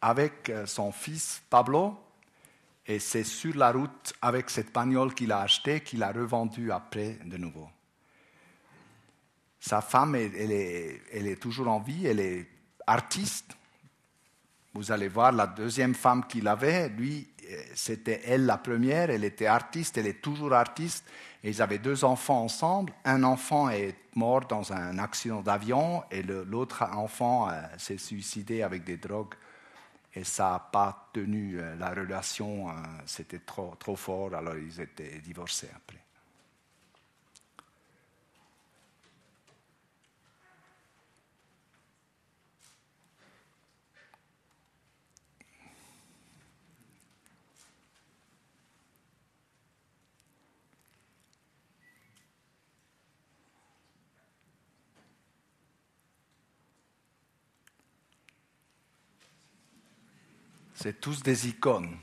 avec 0.00 0.50
euh, 0.50 0.66
son 0.66 0.92
fils 0.92 1.40
Pablo. 1.48 1.96
Et 2.84 2.98
c'est 2.98 3.24
sur 3.24 3.54
la 3.56 3.70
route 3.70 4.12
avec 4.20 4.50
cette 4.50 4.72
bagnole 4.72 5.14
qu'il 5.14 5.30
a 5.30 5.40
achetée 5.40 5.82
qu'il 5.82 6.02
a 6.02 6.10
revendue 6.10 6.72
après 6.72 7.18
de 7.24 7.36
nouveau. 7.36 7.68
Sa 9.60 9.80
femme, 9.80 10.14
elle, 10.14 10.52
est, 10.52 11.00
elle 11.12 11.26
est 11.26 11.40
toujours 11.40 11.68
en 11.68 11.80
vie, 11.80 12.06
elle 12.06 12.20
est 12.20 12.46
artiste. 12.86 13.56
Vous 14.74 14.92
allez 14.92 15.08
voir 15.08 15.32
la 15.32 15.46
deuxième 15.46 15.94
femme 15.94 16.26
qu'il 16.26 16.46
avait, 16.46 16.88
lui, 16.90 17.28
euh, 17.50 17.62
c'était 17.74 18.20
elle 18.24 18.46
la 18.46 18.58
première, 18.58 19.10
elle 19.10 19.24
était 19.24 19.46
artiste, 19.46 19.98
elle 19.98 20.06
est 20.06 20.20
toujours 20.20 20.52
artiste. 20.52 21.04
Et 21.42 21.50
ils 21.50 21.62
avaient 21.62 21.78
deux 21.78 22.04
enfants 22.04 22.42
ensemble. 22.42 22.92
Un 23.04 23.22
enfant 23.22 23.70
est 23.70 23.94
mort 24.14 24.40
dans 24.40 24.72
un 24.72 24.98
accident 24.98 25.40
d'avion 25.40 26.02
et 26.10 26.22
l'autre 26.22 26.84
enfant 26.92 27.48
euh, 27.48 27.62
s'est 27.76 27.98
suicidé 27.98 28.62
avec 28.62 28.84
des 28.84 28.96
drogues. 28.96 29.34
Et 30.14 30.24
ça 30.24 30.52
n'a 30.52 30.58
pas 30.58 31.10
tenu 31.12 31.58
euh, 31.58 31.76
la 31.76 31.90
relation, 31.90 32.66
c'était 33.06 33.40
trop, 33.40 33.74
trop 33.78 33.96
fort, 33.96 34.34
alors 34.34 34.56
ils 34.56 34.80
étaient 34.80 35.18
divorcés 35.20 35.70
après. 35.74 36.07
C'est 60.80 61.00
tous 61.00 61.24
des 61.24 61.48
icônes, 61.48 61.96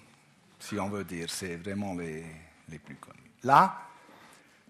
si 0.60 0.78
on 0.78 0.90
veut 0.90 1.06
dire. 1.06 1.30
C'est 1.30 1.56
vraiment 1.56 1.96
les, 1.96 2.26
plus 2.84 2.96
connus. 2.96 3.32
Là, 3.44 3.88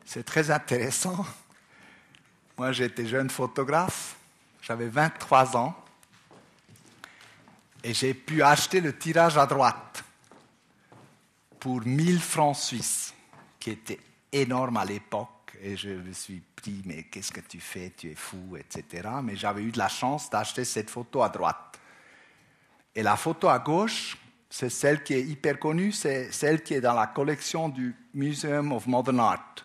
c'est 0.06 0.24
très 0.24 0.52
intéressant. 0.52 1.26
Moi, 2.58 2.72
j'étais 2.72 3.08
jeune 3.08 3.32
photographe. 3.32 4.16
J'avais 4.62 4.90
23 4.90 5.58
ans. 5.58 5.76
Et 7.84 7.96
j'ai 7.96 8.14
pu 8.14 8.44
acheter 8.44 8.80
le 8.80 8.96
tirage 8.96 9.40
à 9.40 9.48
droite 9.48 10.04
pour 11.60 11.82
1000 11.82 12.20
francs 12.20 12.58
suisses, 12.58 13.12
qui 13.60 13.72
était 13.72 14.00
énorme 14.32 14.78
à 14.78 14.86
l'époque. 14.86 15.58
Et 15.60 15.76
je 15.76 15.90
me 15.90 16.14
suis 16.14 16.44
dit, 16.62 16.84
mais 16.86 17.04
qu'est-ce 17.06 17.32
que 17.32 17.42
tu 17.42 17.60
fais? 17.60 17.92
Tu 17.98 18.12
es 18.12 18.16
fou, 18.16 18.56
etc. 18.56 19.10
Mais 19.24 19.36
j'avais 19.36 19.64
eu 19.64 19.72
de 19.72 19.80
la 19.80 19.90
chance 19.90 20.30
d'acheter 20.30 20.64
cette 20.64 20.92
photo 20.92 21.24
à 21.24 21.30
droite. 21.30 21.80
Et 22.96 23.04
la 23.04 23.18
photo 23.18 23.50
à 23.50 23.60
gauche, 23.60 24.18
c'est 24.50 24.70
celle 24.70 25.04
qui 25.04 25.14
est 25.14 25.24
hyper 25.24 25.60
connue, 25.60 25.92
c'est 25.92 26.32
celle 26.32 26.64
qui 26.64 26.76
est 26.76 26.82
dans 26.82 26.94
la 26.94 27.08
collection 27.08 27.68
du 27.68 27.94
Museum 28.14 28.72
of 28.72 28.88
Modern 28.88 29.20
Art. 29.20 29.56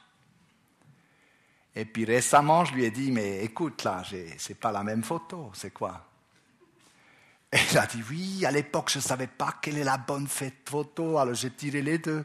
Et 1.77 1.85
puis 1.85 2.05
récemment, 2.05 2.65
je 2.65 2.75
lui 2.75 2.85
ai 2.85 2.91
dit, 2.91 3.13
mais 3.13 3.45
écoute, 3.45 3.85
là, 3.85 4.03
c'est 4.37 4.59
pas 4.59 4.73
la 4.73 4.83
même 4.83 5.05
photo, 5.05 5.53
c'est 5.55 5.73
quoi? 5.73 6.09
Et 7.53 7.59
il 7.71 7.79
a 7.79 7.87
dit, 7.87 8.03
oui, 8.11 8.45
à 8.45 8.51
l'époque, 8.51 8.91
je 8.91 8.99
ne 8.99 9.03
savais 9.03 9.29
pas 9.29 9.55
quelle 9.63 9.79
est 9.79 9.85
la 9.85 9.99
bonne 9.99 10.27
photo, 10.27 11.19
alors 11.19 11.35
j'ai 11.35 11.51
tiré 11.51 11.83
les 11.83 11.99
deux. 11.99 12.25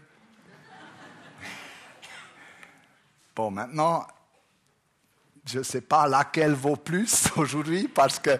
Bon, 3.35 3.51
maintenant, 3.51 4.07
je 5.45 5.59
ne 5.59 5.63
sais 5.63 5.81
pas 5.81 6.07
laquelle 6.07 6.53
vaut 6.53 6.77
plus 6.77 7.27
aujourd'hui, 7.35 7.87
parce 7.87 8.17
que 8.17 8.39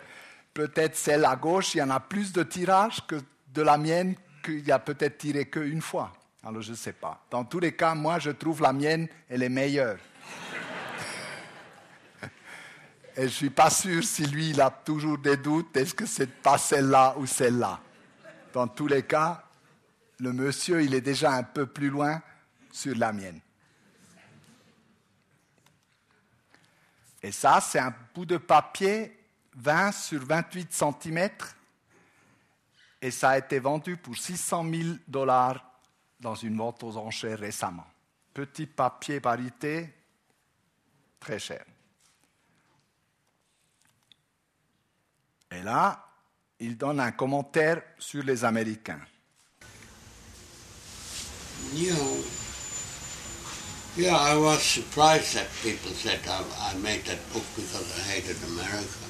peut-être 0.56 0.96
celle 0.96 1.26
à 1.26 1.36
gauche, 1.36 1.76
il 1.76 1.80
y 1.80 1.84
en 1.84 1.92
a 1.92 2.00
plus 2.00 2.32
de 2.34 2.42
tirages 2.42 3.06
que 3.06 3.18
de 3.54 3.62
la 3.62 3.78
mienne, 3.78 4.16
qu'il 4.44 4.66
y 4.66 4.72
a 4.72 4.80
peut-être 4.80 5.20
tiré 5.20 5.48
qu'une 5.48 5.82
fois. 5.82 6.12
Alors 6.44 6.62
je 6.64 6.72
ne 6.72 6.76
sais 6.76 6.94
pas. 6.94 7.24
Dans 7.30 7.44
tous 7.44 7.60
les 7.60 7.76
cas, 7.76 7.94
moi, 7.94 8.18
je 8.20 8.32
trouve 8.32 8.62
la 8.62 8.72
mienne, 8.72 9.08
elle 9.30 9.44
est 9.44 9.50
meilleure. 9.50 9.98
Et 13.18 13.22
je 13.22 13.24
ne 13.24 13.30
suis 13.30 13.50
pas 13.50 13.70
sûr 13.70 14.04
si 14.04 14.26
lui, 14.26 14.52
il 14.52 14.62
a 14.62 14.70
toujours 14.70 15.18
des 15.18 15.38
doutes, 15.38 15.76
est-ce 15.76 15.94
que 15.94 16.06
c'est 16.06 16.32
pas 16.42 16.58
celle-là 16.58 17.16
ou 17.18 17.26
celle-là. 17.26 17.82
Dans 18.54 18.68
tous 18.68 18.88
les 18.88 19.04
cas, 19.04 19.44
le 20.20 20.32
monsieur, 20.32 20.82
il 20.82 20.94
est 20.96 21.02
déjà 21.02 21.34
un 21.34 21.44
peu 21.44 21.66
plus 21.66 21.90
loin 21.90 22.22
sur 22.72 22.96
la 22.96 23.12
mienne. 23.12 23.42
Et 27.22 27.34
ça, 27.34 27.60
c'est 27.60 27.80
un 27.80 27.94
bout 28.14 28.26
de 28.26 28.38
papier 28.38 29.25
20 29.56 29.92
sur 29.92 30.26
28 30.26 30.74
cm. 30.74 31.30
Et 33.02 33.12
ça 33.12 33.32
a 33.32 33.38
été 33.38 33.60
vendu 33.60 33.98
pour 33.98 34.18
600 34.18 34.66
000 34.70 34.84
dollars 35.08 35.64
dans 36.20 36.36
une 36.36 36.58
vente 36.58 36.84
aux 36.84 36.98
enchères 36.98 37.40
récemment. 37.40 37.86
Petit 38.34 38.66
papier 38.66 39.20
parité, 39.20 39.94
très 41.20 41.40
cher. 41.40 41.64
Et 45.52 45.62
là, 45.62 46.06
il 46.60 46.78
donne 46.78 47.00
un 47.00 47.12
commentaire 47.12 47.82
sur 47.98 48.24
les 48.24 48.44
Américains. 48.44 49.02
You 51.74 51.96
yeah, 53.98 54.18
I 54.18 54.36
was 54.36 54.62
surprised 54.62 55.36
that 55.36 55.48
people 55.64 55.92
said 55.92 56.20
I 56.28 56.76
made 56.84 57.06
that 57.06 57.20
book 57.32 57.44
because 57.56 57.96
I 57.98 58.02
hated 58.12 58.36
America, 58.44 59.08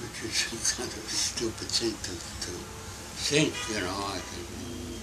which 0.00 0.18
is 0.24 0.72
a 0.72 0.76
kind 0.76 0.92
of 0.92 1.04
stupid 1.08 1.68
thing 1.68 1.94
to, 2.04 2.12
to 2.44 2.52
think, 3.28 3.52
you 3.72 3.80
know. 3.80 3.96
I 4.12 4.18
think, 4.20 4.46
mm, 4.60 5.00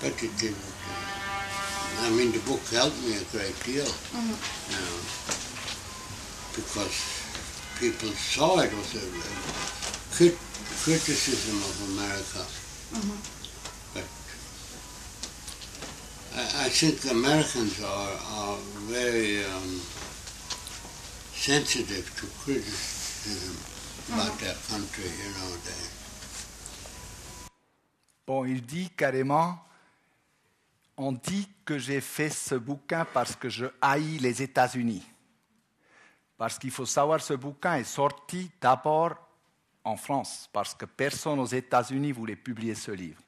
but 0.00 0.14
it 0.22 0.32
didn't. 0.38 0.60
uh, 0.60 2.04
I 2.04 2.10
mean, 2.10 2.32
the 2.32 2.40
book 2.40 2.60
helped 2.68 3.00
me 3.04 3.16
a 3.16 3.24
great 3.32 3.56
deal, 3.64 3.88
you 3.88 4.76
know, 4.76 4.98
because 6.56 6.96
people 7.78 8.08
saw 8.12 8.60
it 8.60 8.72
was 8.72 8.94
a, 8.94 9.04
a 9.04 9.32
crit- 10.14 10.44
criticism 10.84 11.56
of 11.56 11.76
America. 11.96 12.44
But 13.94 14.08
I, 16.36 16.66
I 16.66 16.68
think 16.68 17.10
Americans 17.10 17.80
are, 17.82 18.16
are 18.36 18.56
very 18.92 19.44
um, 19.44 19.80
sensitive 21.34 22.04
to 22.20 22.26
criticism 22.44 22.99
Bon, 28.26 28.44
il 28.44 28.62
dit 28.62 28.90
carrément, 28.90 29.58
on 30.96 31.12
dit 31.12 31.48
que 31.64 31.78
j'ai 31.78 32.00
fait 32.00 32.30
ce 32.30 32.54
bouquin 32.54 33.04
parce 33.04 33.36
que 33.36 33.48
je 33.48 33.66
haïs 33.80 34.18
les 34.18 34.42
États-Unis. 34.42 35.04
Parce 36.36 36.58
qu'il 36.58 36.70
faut 36.70 36.86
savoir, 36.86 37.20
ce 37.20 37.34
bouquin 37.34 37.76
est 37.76 37.84
sorti 37.84 38.50
d'abord 38.60 39.14
en 39.84 39.96
France, 39.96 40.48
parce 40.52 40.74
que 40.74 40.84
personne 40.84 41.38
aux 41.38 41.46
États-Unis 41.46 42.12
voulait 42.12 42.36
publier 42.36 42.74
ce 42.74 42.90
livre. 42.90 43.20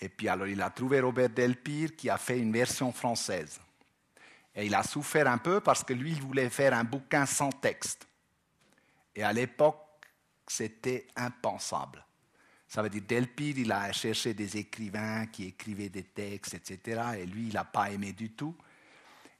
Et 0.00 0.08
puis 0.08 0.28
alors 0.28 0.46
il 0.46 0.60
a 0.60 0.70
trouvé 0.70 1.00
Robert 1.00 1.30
Delpire 1.30 1.96
qui 1.96 2.10
a 2.10 2.18
fait 2.18 2.38
une 2.38 2.52
version 2.52 2.92
française. 2.92 3.60
Et 4.54 4.66
il 4.66 4.74
a 4.74 4.82
souffert 4.82 5.26
un 5.28 5.38
peu 5.38 5.60
parce 5.60 5.82
que 5.82 5.92
lui, 5.92 6.12
il 6.12 6.20
voulait 6.20 6.50
faire 6.50 6.74
un 6.74 6.84
bouquin 6.84 7.26
sans 7.26 7.50
texte. 7.50 8.06
Et 9.14 9.22
à 9.22 9.32
l'époque, 9.32 9.78
c'était 10.46 11.06
impensable. 11.16 12.04
Ça 12.68 12.82
veut 12.82 12.90
dire, 12.90 13.02
Delpire, 13.06 13.58
il 13.58 13.72
a 13.72 13.92
cherché 13.92 14.34
des 14.34 14.56
écrivains 14.56 15.26
qui 15.26 15.46
écrivaient 15.46 15.88
des 15.88 16.02
textes, 16.02 16.54
etc. 16.54 17.00
Et 17.18 17.26
lui, 17.26 17.48
il 17.48 17.54
n'a 17.54 17.64
pas 17.64 17.90
aimé 17.90 18.12
du 18.12 18.32
tout. 18.32 18.56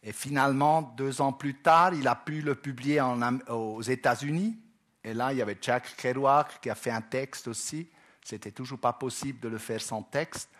Et 0.02 0.12
finalement, 0.12 0.82
deux 0.82 1.20
ans 1.20 1.32
plus 1.32 1.54
tard, 1.54 1.94
il 1.94 2.06
a 2.06 2.14
pu 2.14 2.42
le 2.42 2.54
publier 2.54 3.00
aux 3.48 3.82
États-Unis. 3.82 4.56
Et 5.02 5.14
là, 5.14 5.32
il 5.32 5.38
y 5.38 5.42
avait 5.42 5.58
Jack 5.60 5.96
Kerouac 5.96 6.60
qui 6.60 6.70
a 6.70 6.74
fait 6.74 6.90
un 6.90 7.00
texte 7.00 7.48
aussi. 7.48 7.88
C'était 8.22 8.52
toujours 8.52 8.78
pas 8.78 8.92
possible 8.92 9.40
de 9.40 9.48
le 9.48 9.58
faire 9.58 9.80
sans 9.80 10.02
texte. 10.02 10.50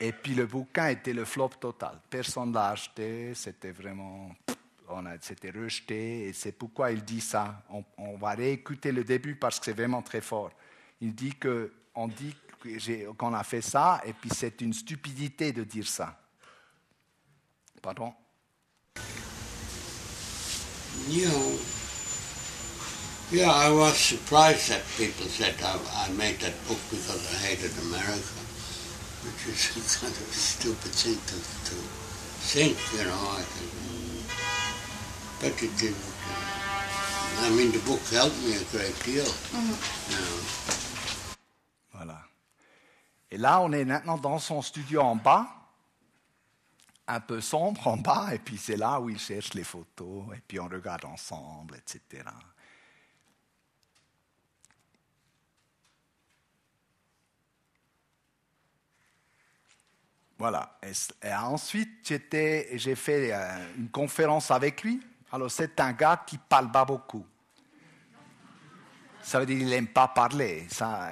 Et 0.00 0.12
puis 0.12 0.34
le 0.34 0.46
bouquin 0.46 0.88
était 0.88 1.12
le 1.12 1.24
flop 1.24 1.50
total. 1.60 2.00
Personne 2.08 2.50
ne 2.50 2.54
l'a 2.54 2.70
acheté. 2.70 3.34
C'était 3.34 3.72
vraiment. 3.72 4.34
C'était 5.20 5.50
rejeté. 5.50 6.28
Et 6.28 6.32
c'est 6.32 6.52
pourquoi 6.52 6.92
il 6.92 7.04
dit 7.04 7.20
ça. 7.20 7.62
On, 7.98 8.16
va 8.16 8.30
réécouter 8.30 8.92
le 8.92 9.04
début 9.04 9.36
parce 9.36 9.58
que 9.58 9.66
c'est 9.66 9.72
vraiment 9.72 10.02
très 10.02 10.20
fort. 10.20 10.50
Il 11.00 11.14
dit 11.14 11.34
que 11.34 11.72
on 11.94 12.08
dit 12.08 12.34
qu'on 13.18 13.34
a 13.34 13.44
fait 13.44 13.60
ça, 13.60 14.00
et 14.04 14.12
puis 14.12 14.30
c'est 14.34 14.60
une 14.60 14.72
stupidité 14.72 15.52
de 15.52 15.64
dire 15.64 15.86
ça. 15.86 16.18
Pardon? 17.82 18.14
You 21.08 21.28
know, 21.28 21.58
yeah, 23.30 23.50
I 23.50 23.70
was 23.70 23.94
surprised 23.94 24.70
that 24.70 24.82
people 24.96 25.26
said 25.26 25.54
I, 25.62 25.76
I 26.06 26.10
made 26.12 26.38
that 26.40 26.54
book 26.66 26.78
because 26.90 27.28
I 27.34 27.36
hated 27.46 27.72
America, 27.82 28.40
which 29.22 29.46
is 29.46 29.96
kind 30.00 30.12
of 30.12 30.22
a 30.22 30.32
stupid 30.32 30.92
thing 30.92 31.18
to, 31.26 31.36
to 31.36 31.76
think, 32.40 32.78
you 32.96 33.04
know. 33.04 33.83
But 35.40 35.62
it 35.62 35.76
did. 35.78 35.94
I 37.40 37.50
mean, 37.50 37.72
the 37.72 37.80
book 37.80 38.00
helped 38.10 38.40
me 38.42 38.54
a 38.54 38.64
great 38.70 38.94
deal. 39.04 39.24
Mm-hmm. 39.24 40.10
You 40.10 40.18
know. 40.18 40.40
Voilà. 41.92 42.18
Et 43.30 43.38
là, 43.38 43.60
on 43.60 43.72
est 43.72 43.84
maintenant 43.84 44.18
dans 44.18 44.38
son 44.38 44.62
studio 44.62 45.00
en 45.00 45.16
bas. 45.16 45.64
un 47.06 47.20
peu 47.20 47.40
sombre 47.40 47.86
en 47.86 47.96
bas, 47.96 48.30
et 48.32 48.38
puis 48.38 48.56
c'est 48.56 48.76
là 48.76 49.00
où 49.00 49.10
il 49.10 49.18
cherche 49.18 49.54
les 49.54 49.64
photos, 49.64 50.24
et 50.34 50.40
puis 50.46 50.58
on 50.58 50.68
regarde 50.68 51.04
ensemble, 51.04 51.76
etc. 51.76 52.24
Voilà. 60.38 60.78
Et, 60.82 61.32
ensuite, 61.32 62.06
j'ai 62.06 62.94
fait 62.96 63.32
euh, 63.32 63.76
une 63.76 63.88
conférence 63.88 64.50
avec 64.50 64.82
lui. 64.82 65.00
Alors, 65.34 65.50
c'est 65.50 65.80
un 65.80 65.92
gars 65.92 66.22
qui 66.24 66.38
parle 66.38 66.70
pas 66.70 66.84
beaucoup. 66.84 67.26
Ça 69.20 69.40
veut 69.40 69.46
dire 69.46 69.58
qu'il 69.58 69.68
n'aime 69.68 69.88
pas 69.88 70.06
parler. 70.06 70.64
Ça, 70.70 71.10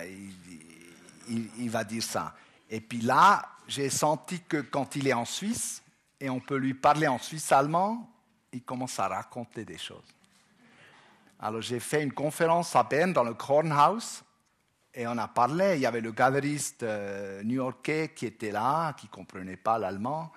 il, 1.28 1.68
va 1.68 1.82
dire 1.82 2.04
ça. 2.04 2.32
Et 2.70 2.80
puis 2.80 3.00
là, 3.00 3.42
j'ai 3.66 3.90
senti 3.90 4.40
que 4.42 4.58
quand 4.58 4.94
il 4.94 5.08
est 5.08 5.12
en 5.12 5.24
Suisse, 5.24 5.82
et 6.20 6.30
on 6.30 6.38
peut 6.38 6.54
lui 6.54 6.72
parler 6.72 7.08
en 7.08 7.18
suisse 7.18 7.50
allemand, 7.50 8.08
il 8.52 8.62
commence 8.62 8.96
à 9.00 9.08
raconter 9.08 9.64
des 9.64 9.76
choses. 9.76 10.14
Alors 11.40 11.60
j'ai 11.60 11.80
fait 11.80 12.04
une 12.04 12.12
conférence 12.12 12.76
à 12.76 12.84
Berne 12.84 13.12
dans 13.12 13.24
le 13.24 13.34
Kornhaus 13.34 14.22
et 14.94 15.04
on 15.08 15.18
a 15.18 15.26
parlé. 15.26 15.74
Il 15.74 15.80
y 15.80 15.86
avait 15.86 16.00
le 16.00 16.12
galeriste 16.12 16.84
euh, 16.84 17.42
new-yorkais 17.42 18.12
qui 18.14 18.26
était 18.26 18.52
là, 18.52 18.92
qui 18.92 19.06
ne 19.06 19.10
comprenait 19.10 19.56
pas 19.56 19.80
l'allemand. 19.80 20.30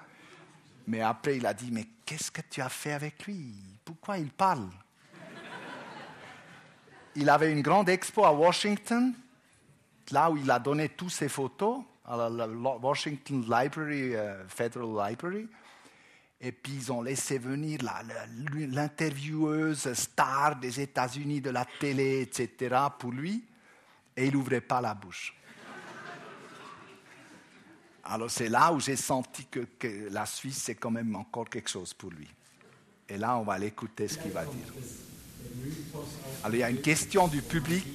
Mais 0.87 1.01
après, 1.01 1.37
il 1.37 1.45
a 1.45 1.53
dit 1.53 1.69
Mais 1.71 1.85
qu'est-ce 2.03 2.31
que 2.31 2.41
tu 2.49 2.61
as 2.61 2.69
fait 2.69 2.93
avec 2.93 3.27
lui? 3.27 3.74
Pourquoi 3.85 4.17
il 4.17 4.31
parle? 4.31 4.67
Il 7.15 7.29
avait 7.29 7.51
une 7.51 7.61
grande 7.61 7.87
expo 7.87 8.25
à 8.25 8.33
Washington, 8.33 9.13
là 10.11 10.29
où 10.29 10.37
il 10.37 10.49
a 10.49 10.59
donné 10.59 10.89
toutes 10.89 11.11
ses 11.11 11.29
photos, 11.29 11.83
à 12.03 12.29
la 12.29 12.47
Washington 12.47 13.41
Library, 13.43 14.15
euh, 14.15 14.45
Federal 14.47 15.09
Library. 15.09 15.47
Et 16.41 16.51
puis 16.51 16.73
ils 16.73 16.91
ont 16.91 17.01
laissé 17.01 17.37
venir 17.37 17.79
l'intervieweuse 18.51 19.93
star 19.93 20.57
des 20.57 20.81
États-Unis 20.81 21.39
de 21.39 21.51
la 21.51 21.65
télé, 21.79 22.21
etc., 22.21 22.75
pour 22.99 23.11
lui, 23.11 23.45
et 24.17 24.25
il 24.25 24.33
n'ouvrait 24.33 24.61
pas 24.61 24.81
la 24.81 24.93
bouche. 24.93 25.33
Alors 28.03 28.29
c'est 28.29 28.49
là 28.49 28.71
où 28.73 28.79
j'ai 28.79 28.95
senti 28.95 29.45
que, 29.45 29.61
que, 29.79 30.09
la 30.09 30.25
Suisse, 30.25 30.61
c'est 30.63 30.75
quand 30.75 30.91
même 30.91 31.15
encore 31.15 31.49
quelque 31.49 31.69
chose 31.69 31.93
pour 31.93 32.11
lui. 32.11 32.27
Et 33.09 33.17
là, 33.17 33.37
on 33.37 33.43
va 33.43 33.57
l'écouter 33.57 34.07
ce 34.07 34.17
qu'il 34.17 34.31
va 34.31 34.45
dire. 34.45 34.73
Alors 36.43 36.55
il 36.55 36.59
y 36.59 36.63
a 36.63 36.69
une 36.69 36.81
question 36.81 37.27
du 37.27 37.41
public 37.41 37.85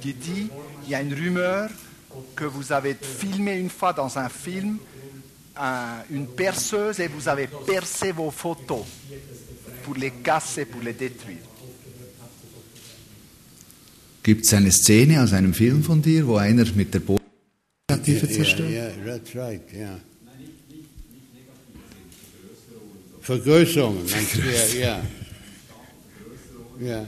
qui 0.00 0.14
dit, 0.14 0.48
il 0.84 0.90
y 0.90 0.94
a 0.94 1.02
une 1.02 1.14
rumeur 1.14 1.70
que 2.34 2.44
vous 2.44 2.72
avez 2.72 2.94
filmé 2.94 3.56
une 3.56 3.70
fois 3.70 3.92
dans 3.92 4.18
un 4.18 4.28
film 4.28 4.78
un, 5.56 6.02
une 6.10 6.26
perceuse 6.26 7.00
et 7.00 7.08
vous 7.08 7.28
avez 7.28 7.48
percé 7.66 8.12
vos 8.12 8.30
photos 8.30 8.84
pour 9.82 9.94
les 9.94 10.10
casser, 10.10 10.64
pour 10.64 10.82
les 10.82 10.92
détruire. 10.92 11.38
Gibt 14.22 14.44
es 14.44 14.54
eine 14.54 14.72
Szene 14.72 15.22
aus 15.22 15.32
einem 15.32 15.54
Film 15.54 15.84
von 15.84 16.02
dir, 16.02 16.26
wo 16.26 16.36
einer 16.36 16.64
mit 16.74 16.92
der 16.92 16.98
Bohrnegative 16.98 18.28
zerstört? 18.28 18.70
Yeah, 18.70 18.90
yeah, 18.90 19.18
that's 19.18 19.36
right, 19.36 19.62
yeah. 19.72 20.00
Vergrößerungen, 23.26 24.06
ja, 24.80 24.80
ja. 24.80 25.02
Ja. 26.78 27.06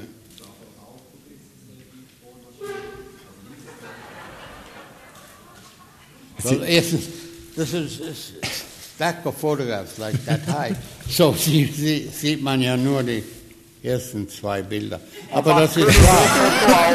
Well, 6.42 6.62
erstens, 6.64 7.04
This 7.58 7.74
is 7.74 8.00
a 8.00 8.46
stack 8.46 9.26
of 9.26 9.36
photographs 9.36 9.98
like 9.98 10.14
that 10.26 10.46
high. 10.46 10.76
so 11.08 11.32
sie, 11.32 11.64
sie, 11.64 12.08
sieht 12.08 12.40
man 12.40 12.62
ja 12.62 12.76
nur 12.76 13.02
die 13.02 13.24
ersten 13.82 14.28
zwei 14.28 14.62
Bilder. 14.62 15.00
Aber 15.32 15.54
das 15.54 15.76
ist 15.76 15.86
wahr. 16.06 16.94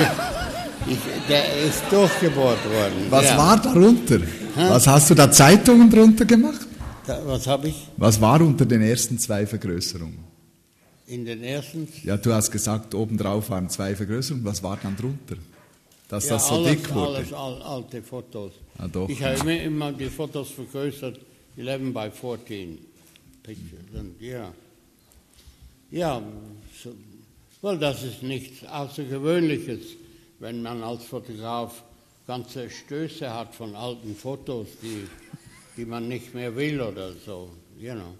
Ich, 0.88 0.98
der 1.28 1.44
ist 1.68 1.84
durchgebohrt 1.90 2.64
worden. 2.64 3.08
Was 3.10 3.26
ja. 3.26 3.38
war 3.38 3.62
darunter? 3.62 4.20
Ha? 4.56 4.70
Was 4.70 4.88
hast 4.88 5.10
du 5.10 5.16
da 5.16 5.30
Zeitungen 5.30 5.90
drunter 5.90 6.24
gemacht? 6.24 6.63
Da, 7.06 7.26
was 7.26 7.48
habe 7.48 7.68
ich? 7.70 7.88
Was 7.98 8.20
war 8.22 8.42
unter 8.42 8.66
den 8.66 8.82
ersten 8.82 9.20
zwei 9.20 9.46
Vergrößerungen? 9.46 10.20
In 11.08 11.26
den 11.26 11.44
ersten? 11.44 11.88
Ja, 12.04 12.16
du 12.18 12.34
hast 12.34 12.50
gesagt, 12.50 12.96
obendrauf 12.96 13.50
waren 13.50 13.70
zwei 13.70 13.96
Vergrößerungen. 13.96 14.46
Was 14.46 14.64
war 14.64 14.78
dann 14.82 14.96
drunter? 14.96 15.36
Dass 16.08 16.26
ja, 16.26 16.34
das 16.34 16.48
so 16.48 16.56
alles, 16.56 16.72
dick 16.72 16.94
wurde? 16.94 17.18
Alles 17.18 17.34
alte 17.34 18.02
Fotos. 18.02 18.54
Ah, 18.78 18.88
doch. 18.88 19.10
Ich 19.10 19.22
habe 19.22 19.54
immer 19.56 19.92
die 19.92 20.10
Fotos 20.10 20.52
vergrößert, 20.52 21.20
11 21.58 21.94
by 21.94 22.10
14 22.12 22.78
Pictures. 23.44 23.82
Und 23.94 24.22
ja, 24.22 24.54
ja 25.92 26.22
so, 26.82 26.94
well, 27.62 27.78
das 27.78 28.04
ist 28.04 28.24
nichts 28.24 28.66
Außergewöhnliches, 28.66 29.82
wenn 30.40 30.62
man 30.62 30.82
als 30.84 31.04
Fotograf 31.04 31.84
ganze 32.26 32.70
Stöße 32.70 33.34
hat 33.34 33.54
von 33.54 33.76
alten 33.76 34.16
Fotos, 34.16 34.68
die, 34.82 35.08
die 35.78 35.86
man 35.86 36.08
nicht 36.08 36.34
mehr 36.34 36.56
will 36.56 36.82
oder 36.82 37.14
so. 37.14 37.52
You 37.78 37.94
know. 37.94 38.16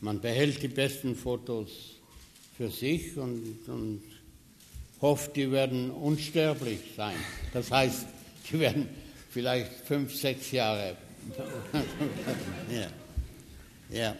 Man 0.00 0.20
behält 0.20 0.62
die 0.62 0.68
besten 0.68 1.16
Fotos 1.16 1.96
für 2.56 2.70
sich 2.70 3.16
und, 3.16 3.68
und 3.68 4.02
hofft, 5.00 5.36
die 5.36 5.50
werden 5.50 5.90
unsterblich 5.90 6.80
sein. 6.96 7.16
Das 7.52 7.70
heißt, 7.70 8.06
die 8.50 8.60
werden 8.60 8.88
vielleicht 9.30 9.72
fünf, 9.86 10.14
sechs 10.14 10.50
Jahre. 10.52 10.96
yeah. 12.70 12.90
Yeah. 13.90 14.16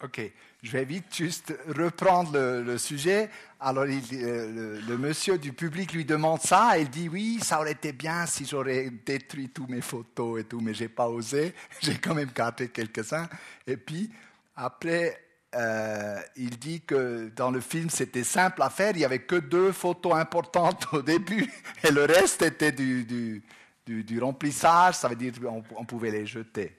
Ok, 0.00 0.32
je 0.62 0.70
vais 0.70 0.84
vite 0.84 1.12
juste 1.12 1.58
reprendre 1.66 2.32
le, 2.32 2.62
le 2.62 2.78
sujet. 2.78 3.30
Alors, 3.60 3.86
euh, 3.88 4.80
le, 4.86 4.98
monsieur 4.98 5.36
du 5.36 5.52
public 5.52 5.92
lui 5.92 6.04
demande 6.04 6.40
ça. 6.40 6.78
Et 6.78 6.82
il 6.82 6.90
dit 6.90 7.08
oui, 7.08 7.40
ça 7.42 7.58
aurait 7.58 7.72
été 7.72 7.92
bien 7.92 8.24
si 8.26 8.44
j'aurais 8.44 8.90
détruit 9.04 9.48
tous 9.48 9.66
mes 9.66 9.80
photos 9.80 10.40
et 10.40 10.44
tout, 10.44 10.60
mais 10.60 10.74
j'ai 10.74 10.88
pas 10.88 11.08
osé. 11.08 11.54
J'ai 11.80 11.96
quand 11.96 12.14
même 12.14 12.30
gardé 12.34 12.68
quelques-uns. 12.68 13.28
Et 13.66 13.76
puis 13.76 14.10
après, 14.54 15.20
euh, 15.56 16.20
il 16.36 16.56
dit 16.58 16.82
que 16.82 17.32
dans 17.34 17.50
le 17.50 17.60
film, 17.60 17.90
c'était 17.90 18.22
simple 18.22 18.62
à 18.62 18.70
faire. 18.70 18.92
Il 18.92 18.98
n'y 18.98 19.04
avait 19.04 19.22
que 19.22 19.36
deux 19.36 19.72
photos 19.72 20.14
importantes 20.14 20.86
au 20.92 21.02
début 21.02 21.50
et 21.82 21.90
le 21.90 22.04
reste 22.04 22.42
était 22.42 22.72
du, 22.72 23.42
du 23.84 24.20
remplissage. 24.20 24.94
Ça 24.94 25.08
veut 25.08 25.16
dire 25.16 25.32
qu'on 25.40 25.64
on 25.76 25.84
pouvait 25.84 26.12
les 26.12 26.26
jeter. 26.26 26.76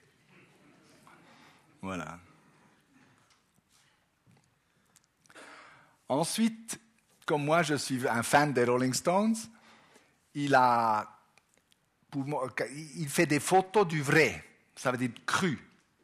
Voilà. 1.82 2.18
Ensuite, 6.10 6.80
comme 7.24 7.44
moi, 7.44 7.62
je 7.62 7.76
suis 7.76 8.08
un 8.08 8.24
fan 8.24 8.52
des 8.52 8.64
Rolling 8.64 8.92
Stones. 8.92 9.36
il, 10.34 10.56
a, 10.56 11.08
il 12.96 13.08
fait 13.08 13.26
des 13.26 13.38
photos 13.38 13.86
du 13.86 14.02
vrai, 14.02 14.42
ça 14.74 14.90
veut 14.90 14.98
dire 14.98 15.12
cru, 15.24 15.56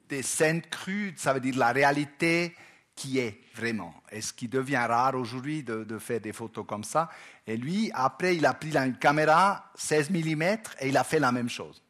des 0.09 0.23
scènes 0.23 0.63
crues, 0.63 1.13
ça 1.17 1.33
veut 1.33 1.41
dire 1.41 1.57
la 1.57 1.73
réalité 1.73 2.55
qui 2.95 3.19
est 3.19 3.41
vraiment. 3.53 4.01
Et 4.13 4.21
ce 4.21 4.33
qui 4.33 4.47
devient 4.47 4.77
rare 4.77 5.17
aujourd'hui 5.17 5.65
de, 5.65 5.99
faire 5.99 6.21
des 6.21 6.33
photos 6.33 6.65
comme 6.65 6.85
ça. 6.85 7.11
Et 7.45 7.57
lui, 7.57 7.91
après, 7.93 8.37
il 8.37 8.47
a 8.47 8.55
pris 8.55 8.77
une 8.77 8.99
caméra 8.99 9.73
16 9.75 10.11
mm 10.11 10.43
et 10.83 10.89
il 10.89 10.97
a 10.97 11.03
fait 11.03 11.19
la 11.19 11.33
même 11.33 11.49
chose. 11.49 11.83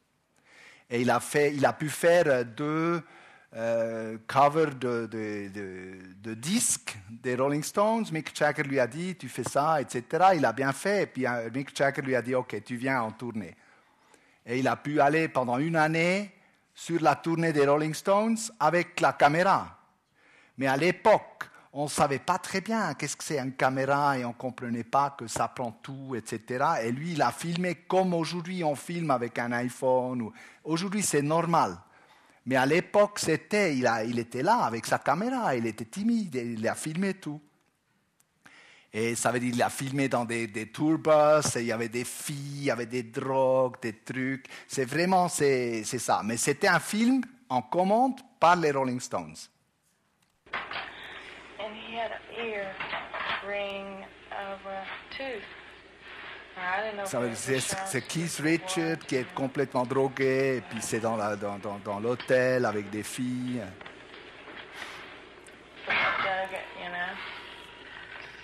Et 0.89 1.01
il 1.01 1.11
a, 1.11 1.19
fait, 1.19 1.53
il 1.53 1.63
a 1.67 1.73
pu 1.73 1.87
faire 1.87 2.43
deux 2.43 3.03
euh, 3.55 4.17
covers 4.27 4.75
de, 4.75 5.05
de, 5.07 6.33
disques 6.33 6.97
des 7.09 7.35
Rolling 7.35 7.63
Stones. 7.63 8.05
Mick 8.11 8.35
Jagger 8.35 8.63
lui 8.63 8.79
a 8.79 8.87
dit, 8.87 9.15
tu 9.15 9.29
fais 9.29 9.43
ça, 9.43 9.81
etc. 9.81 10.03
Il 10.35 10.45
a 10.45 10.51
bien 10.51 10.73
fait. 10.73 11.03
Et 11.03 11.05
puis 11.07 11.25
euh, 11.25 11.49
Mick 11.53 11.75
Jagger 11.75 12.01
lui 12.01 12.15
a 12.15 12.21
dit, 12.21 12.35
OK, 12.35 12.61
tu 12.63 12.75
viens 12.75 13.01
en 13.01 13.11
tournée. 13.11 13.55
Et 14.45 14.59
il 14.59 14.67
a 14.67 14.75
pu 14.75 14.99
aller 14.99 15.27
pendant 15.27 15.57
une 15.57 15.75
année 15.75 16.31
sur 16.73 17.01
la 17.01 17.15
tournée 17.15 17.53
des 17.53 17.65
Rolling 17.65 17.93
Stones 17.93 18.37
avec 18.59 18.99
la 18.99 19.13
caméra. 19.13 19.77
Mais 20.57 20.67
à 20.67 20.77
l'époque, 20.77 21.49
on 21.73 21.83
ne 21.83 21.89
savait 21.89 22.19
pas 22.19 22.37
très 22.37 22.61
bien 22.61 22.93
qu'est-ce 22.95 23.15
que 23.15 23.23
c'est 23.23 23.39
une 23.39 23.53
caméra 23.53 24.17
et 24.17 24.25
on 24.25 24.29
ne 24.29 24.33
comprenait 24.33 24.83
pas 24.83 25.15
que 25.17 25.27
ça 25.27 25.47
prend 25.47 25.71
tout, 25.71 26.15
etc. 26.15 26.65
Et 26.83 26.91
lui, 26.91 27.13
il 27.13 27.21
a 27.21 27.31
filmé 27.31 27.75
comme 27.75 28.13
aujourd'hui 28.13 28.63
on 28.63 28.75
filme 28.75 29.11
avec 29.11 29.37
un 29.39 29.51
iPhone. 29.51 30.31
Aujourd'hui, 30.63 31.01
c'est 31.01 31.21
normal. 31.21 31.77
Mais 32.47 32.55
à 32.55 32.65
l'époque, 32.65 33.19
c'était, 33.19 33.75
il, 33.75 34.19
était 34.19 34.41
là 34.41 34.59
avec 34.59 34.85
sa 34.85 34.99
caméra, 34.99 35.53
il 35.53 35.67
était 35.67 35.83
timide, 35.83 36.35
il 36.35 36.65
a 36.65 36.75
filmé 36.75 37.15
tout. 37.15 37.41
Et 38.93 39.15
ça 39.15 39.33
veut 39.33 39.39
dire 39.41 39.51
qu'il 39.51 39.61
a 39.61 39.69
filmé 39.69 40.07
dans 40.07 40.23
des, 40.23 40.47
des 40.47 40.71
tourbus, 40.71 41.57
il 41.57 41.65
y 41.65 41.73
avait 41.73 41.89
des 41.89 42.05
filles, 42.05 42.59
il 42.59 42.63
y 42.63 42.71
avait 42.71 42.85
des 42.85 43.03
drogues, 43.03 43.75
des 43.81 43.99
trucs. 43.99 44.45
C'est 44.65 44.85
vraiment, 44.85 45.27
c'est, 45.27 45.83
ça. 45.83 46.21
Mais 46.23 46.37
c'était 46.37 46.69
un 46.69 46.79
film 46.79 47.21
en 47.49 47.61
commande 47.61 48.21
par 48.39 48.55
les 48.55 48.71
Rolling 48.71 49.01
Stones. 49.01 49.49
And 51.59 51.73
he 51.75 51.97
had 51.97 52.11
an 52.11 52.47
ear 52.47 52.73
ring 53.45 54.05
of 54.31 54.65
a 54.65 54.85
tooth. 55.11 55.43
C'est 57.05 58.07
Keith 58.07 58.39
Richard 58.43 58.99
qui 59.07 59.15
est 59.15 59.33
complètement 59.33 59.85
drogué, 59.85 60.57
et 60.57 60.61
puis 60.61 60.81
c'est 60.81 60.99
dans, 60.99 61.15
la, 61.15 61.35
dans, 61.35 61.57
dans, 61.59 61.79
dans 61.79 61.99
l'hôtel 61.99 62.65
avec 62.65 62.89
des 62.89 63.03
filles. 63.03 63.61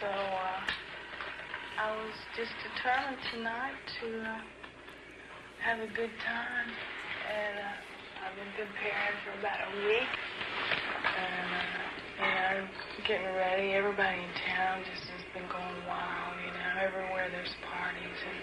Uh, 0.04 0.60
I 1.80 1.96
was 1.96 2.20
just 2.36 2.52
determined 2.60 3.18
tonight 3.32 3.80
to 4.02 4.08
uh, 4.20 4.36
have 5.64 5.80
a 5.80 5.88
good 5.88 6.12
time, 6.20 6.68
and 7.32 7.56
uh, 7.58 7.80
I've 8.20 8.36
been 8.36 8.52
preparing 8.52 9.16
for 9.24 9.32
about 9.40 9.64
a 9.64 9.72
week, 9.88 10.12
and 11.08 11.53
you 12.24 12.32
know, 12.32 12.68
getting 13.08 13.36
ready. 13.36 13.74
Everybody 13.74 14.20
in 14.24 14.34
town 14.48 14.84
just 14.88 15.04
has 15.12 15.24
been 15.34 15.48
going 15.52 15.80
wild, 15.88 16.36
you 16.40 16.52
know. 16.56 16.72
Everywhere 16.80 17.28
there's 17.30 17.56
parties 17.68 18.20
and 18.24 18.40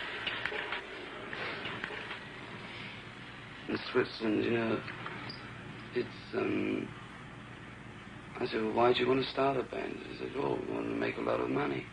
in 3.71 3.79
Switzerland, 3.91 4.43
you 4.43 4.51
know, 4.51 4.79
it's, 5.95 6.07
um, 6.35 6.87
I 8.39 8.45
said, 8.45 8.61
well, 8.63 8.73
why 8.73 8.93
do 8.93 8.99
you 8.99 9.07
want 9.07 9.23
to 9.23 9.29
start 9.31 9.57
a 9.57 9.63
band? 9.63 9.97
He 10.09 10.17
said, 10.17 10.31
oh, 10.37 10.57
we 10.67 10.73
want 10.73 10.87
to 10.87 10.95
make 10.95 11.17
a 11.17 11.21
lot 11.21 11.39
of 11.39 11.49
money. 11.49 11.85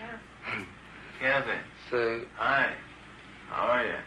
Yeah. 0.00 0.64
Kathy. 1.20 1.58
So. 1.90 2.22
Hi. 2.36 2.74
How 3.48 3.66
are 3.66 3.84
you? 3.86 3.98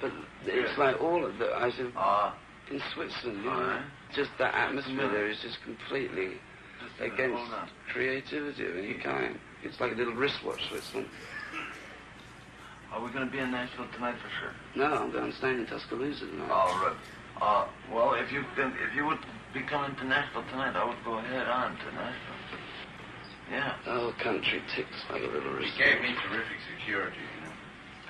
But 0.00 0.12
it's 0.46 0.78
like 0.78 1.00
all 1.00 1.24
of 1.24 1.38
the, 1.38 1.54
I 1.54 1.70
said, 1.70 1.92
uh, 1.96 2.32
in 2.70 2.80
Switzerland, 2.94 3.44
you 3.44 3.50
know, 3.50 3.82
just 4.14 4.30
that 4.38 4.54
atmosphere 4.54 5.08
there 5.08 5.28
is 5.28 5.38
just 5.42 5.58
completely 5.62 6.38
just 6.80 7.12
against 7.12 7.42
creativity 7.92 8.66
of 8.66 8.76
any 8.76 8.94
kind. 8.94 9.38
It's 9.62 9.80
like 9.80 9.92
a 9.92 9.94
little 9.94 10.14
wristwatch, 10.14 10.60
Switzerland. 10.68 11.08
Are 12.92 13.02
we 13.02 13.10
going 13.12 13.24
to 13.24 13.32
be 13.32 13.38
in 13.38 13.50
Nashville 13.50 13.88
tonight 13.94 14.16
for 14.20 14.28
sure? 14.40 14.52
No, 14.76 14.94
I'm 14.94 15.12
going 15.12 15.30
to 15.30 15.38
stay 15.38 15.50
in 15.50 15.66
Tuscaloosa 15.66 16.26
tonight. 16.26 16.50
All 16.50 16.74
right. 16.84 16.96
Uh, 17.40 17.66
well, 17.90 18.14
if 18.14 18.30
you 18.30 18.44
if 18.58 18.94
you 18.94 19.06
would 19.06 19.18
be 19.54 19.62
coming 19.62 19.96
to 19.96 20.04
Nashville 20.04 20.44
tonight, 20.50 20.76
I 20.76 20.84
would 20.84 21.02
go 21.04 21.16
ahead 21.18 21.48
on 21.48 21.72
to 21.72 21.86
Nashville. 21.94 22.42
Yeah. 23.50 23.76
The 23.84 23.92
whole 23.92 24.12
country 24.22 24.62
ticks 24.76 24.96
like 25.10 25.22
a 25.22 25.26
little 25.26 25.56
He 25.56 25.72
gave 25.76 26.00
me 26.00 26.14
terrific 26.28 26.56
security, 26.78 27.20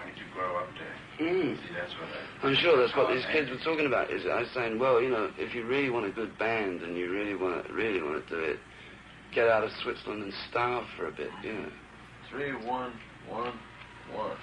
you. 0.03 0.13
I 0.13 0.15
mean, 0.15 0.17
you 0.19 0.35
grow 0.35 0.57
up 0.57 0.69
there. 0.79 1.27
Mm. 1.29 1.57
See, 1.57 1.75
that's 1.75 1.93
what 1.95 2.09
I... 2.11 2.47
I'm 2.49 2.57
sure 2.57 2.79
that's 2.79 2.97
what 2.97 3.15
these 3.15 3.25
kids 3.33 3.51
were 3.51 3.63
talking 3.65 3.87
about. 3.87 4.11
Is 4.11 4.27
I 4.27 4.41
was 4.41 4.51
saying, 4.55 4.79
well, 4.79 5.01
you 5.01 5.11
know, 5.11 5.31
if 5.39 5.55
you 5.55 5.67
really 5.67 5.91
want 5.91 6.07
a 6.07 6.11
good 6.11 6.39
band 6.39 6.83
and 6.83 6.97
you 6.97 7.11
really 7.11 7.35
want 7.35 7.67
to 7.67 7.73
really 7.73 8.03
want 8.03 8.27
to 8.27 8.35
do 8.35 8.41
it, 8.43 8.59
get 9.35 9.49
out 9.49 9.65
of 9.65 9.71
Switzerland 9.83 10.25
and 10.25 10.33
starve 10.51 10.85
for 10.97 11.07
a 11.07 11.13
bit, 11.13 11.31
you 11.43 11.53
know. 11.53 11.69
Three, 12.31 12.53
one, 12.53 12.93
one, 13.29 13.53
one. 14.15 14.37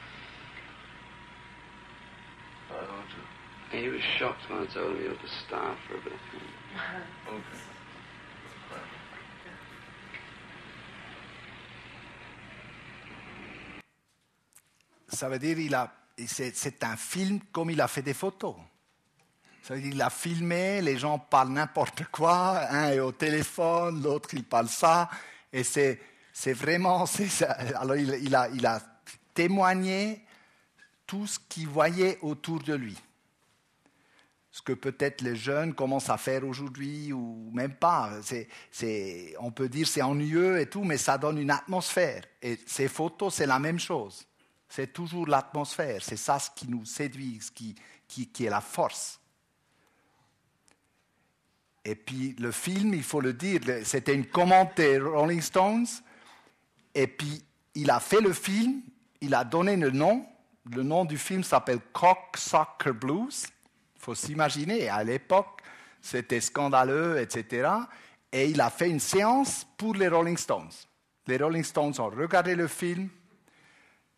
And 3.71 3.83
he 3.83 3.89
was 3.89 4.01
shocked 4.17 4.49
when 4.49 4.67
I 4.67 4.73
told 4.73 4.95
him 4.95 5.01
he 5.01 5.07
had 5.07 5.19
to 5.19 5.29
starve 5.45 5.77
for 5.87 5.97
a 5.97 6.01
bit. 6.01 6.13
okay. 7.29 7.68
Ça 15.11 15.29
veut 15.29 15.39
dire 15.39 15.59
il 15.59 15.73
a, 15.75 15.91
c'est 16.25 16.83
un 16.83 16.95
film 16.95 17.39
comme 17.51 17.69
il 17.69 17.81
a 17.81 17.87
fait 17.87 18.01
des 18.01 18.13
photos. 18.13 18.55
Ça 19.63 19.75
veut 19.75 19.81
dire 19.81 19.93
il 19.93 20.01
a 20.01 20.09
filmé, 20.09 20.81
les 20.81 20.97
gens 20.97 21.19
parlent 21.19 21.51
n'importe 21.51 22.05
quoi, 22.11 22.67
un 22.69 22.91
est 22.91 22.99
au 22.99 23.11
téléphone, 23.11 24.01
l'autre 24.01 24.29
il 24.33 24.43
parle 24.43 24.69
ça, 24.69 25.09
et 25.51 25.63
c'est, 25.63 25.99
c'est 26.33 26.53
vraiment, 26.53 27.05
alors 27.75 27.95
il, 27.95 28.35
a, 28.35 28.49
il 28.49 28.65
a 28.65 28.81
témoigné 29.33 30.23
tout 31.05 31.25
ce 31.25 31.39
qu'il 31.49 31.67
voyait 31.67 32.19
autour 32.21 32.61
de 32.61 32.73
lui. 32.73 32.95
Ce 34.51 34.61
que 34.61 34.73
peut-être 34.73 35.21
les 35.21 35.35
jeunes 35.35 35.73
commencent 35.73 36.09
à 36.09 36.17
faire 36.17 36.45
aujourd'hui, 36.45 37.13
ou 37.13 37.49
même 37.53 37.73
pas. 37.73 38.11
C'est, 38.21 39.35
on 39.39 39.51
peut 39.51 39.69
dire 39.69 39.87
c'est 39.87 40.01
ennuyeux 40.01 40.59
et 40.59 40.65
tout, 40.67 40.83
mais 40.83 40.97
ça 40.97 41.17
donne 41.17 41.37
une 41.37 41.51
atmosphère. 41.51 42.23
Et 42.41 42.59
ces 42.65 42.87
photos, 42.87 43.35
c'est 43.35 43.45
la 43.45 43.59
même 43.59 43.79
chose. 43.79 44.25
C'est 44.69 44.93
toujours 44.93 45.27
l'atmosphère. 45.27 46.01
C'est 46.03 46.15
ça 46.15 46.37
ce 46.39 46.51
qui 46.51 46.69
nous 46.69 46.85
séduit, 46.85 47.39
ce 47.41 47.51
qui, 47.51 47.75
qui, 48.07 48.27
qui 48.27 48.45
est 48.45 48.49
la 48.49 48.61
force. 48.61 49.19
Et 51.83 51.95
puis 51.95 52.35
le 52.39 52.51
film, 52.51 52.93
il 52.93 53.03
faut 53.03 53.21
le 53.21 53.33
dire, 53.33 53.61
c'était 53.83 54.13
une 54.13 54.27
commande 54.27 54.69
des 54.75 54.99
Rolling 54.99 55.41
Stones. 55.41 55.87
Et 56.93 57.07
puis 57.07 57.43
il 57.73 57.89
a 57.89 57.99
fait 57.99 58.21
le 58.21 58.33
film, 58.33 58.81
il 59.21 59.33
a 59.33 59.43
donné 59.43 59.75
le 59.75 59.89
nom, 59.89 60.25
le 60.71 60.83
nom 60.83 61.05
du 61.05 61.17
film 61.17 61.43
s'appelle 61.43 61.79
Cock 61.91 62.37
Soccer 62.37 62.93
Blues. 62.93 63.47
Il 63.95 64.01
faut 64.01 64.15
s'imaginer, 64.15 64.87
à 64.87 65.03
l'époque, 65.03 65.61
c'était 66.01 66.41
scandaleux, 66.41 67.19
etc. 67.19 67.69
Et 68.31 68.49
il 68.49 68.61
a 68.61 68.69
fait 68.69 68.89
une 68.89 68.99
séance 68.99 69.65
pour 69.77 69.95
les 69.95 70.07
Rolling 70.07 70.37
Stones. 70.37 70.71
Les 71.27 71.37
Rolling 71.37 71.63
Stones 71.63 71.93
ont 71.99 72.09
regardé 72.09 72.55
le 72.55 72.67
film. 72.67 73.09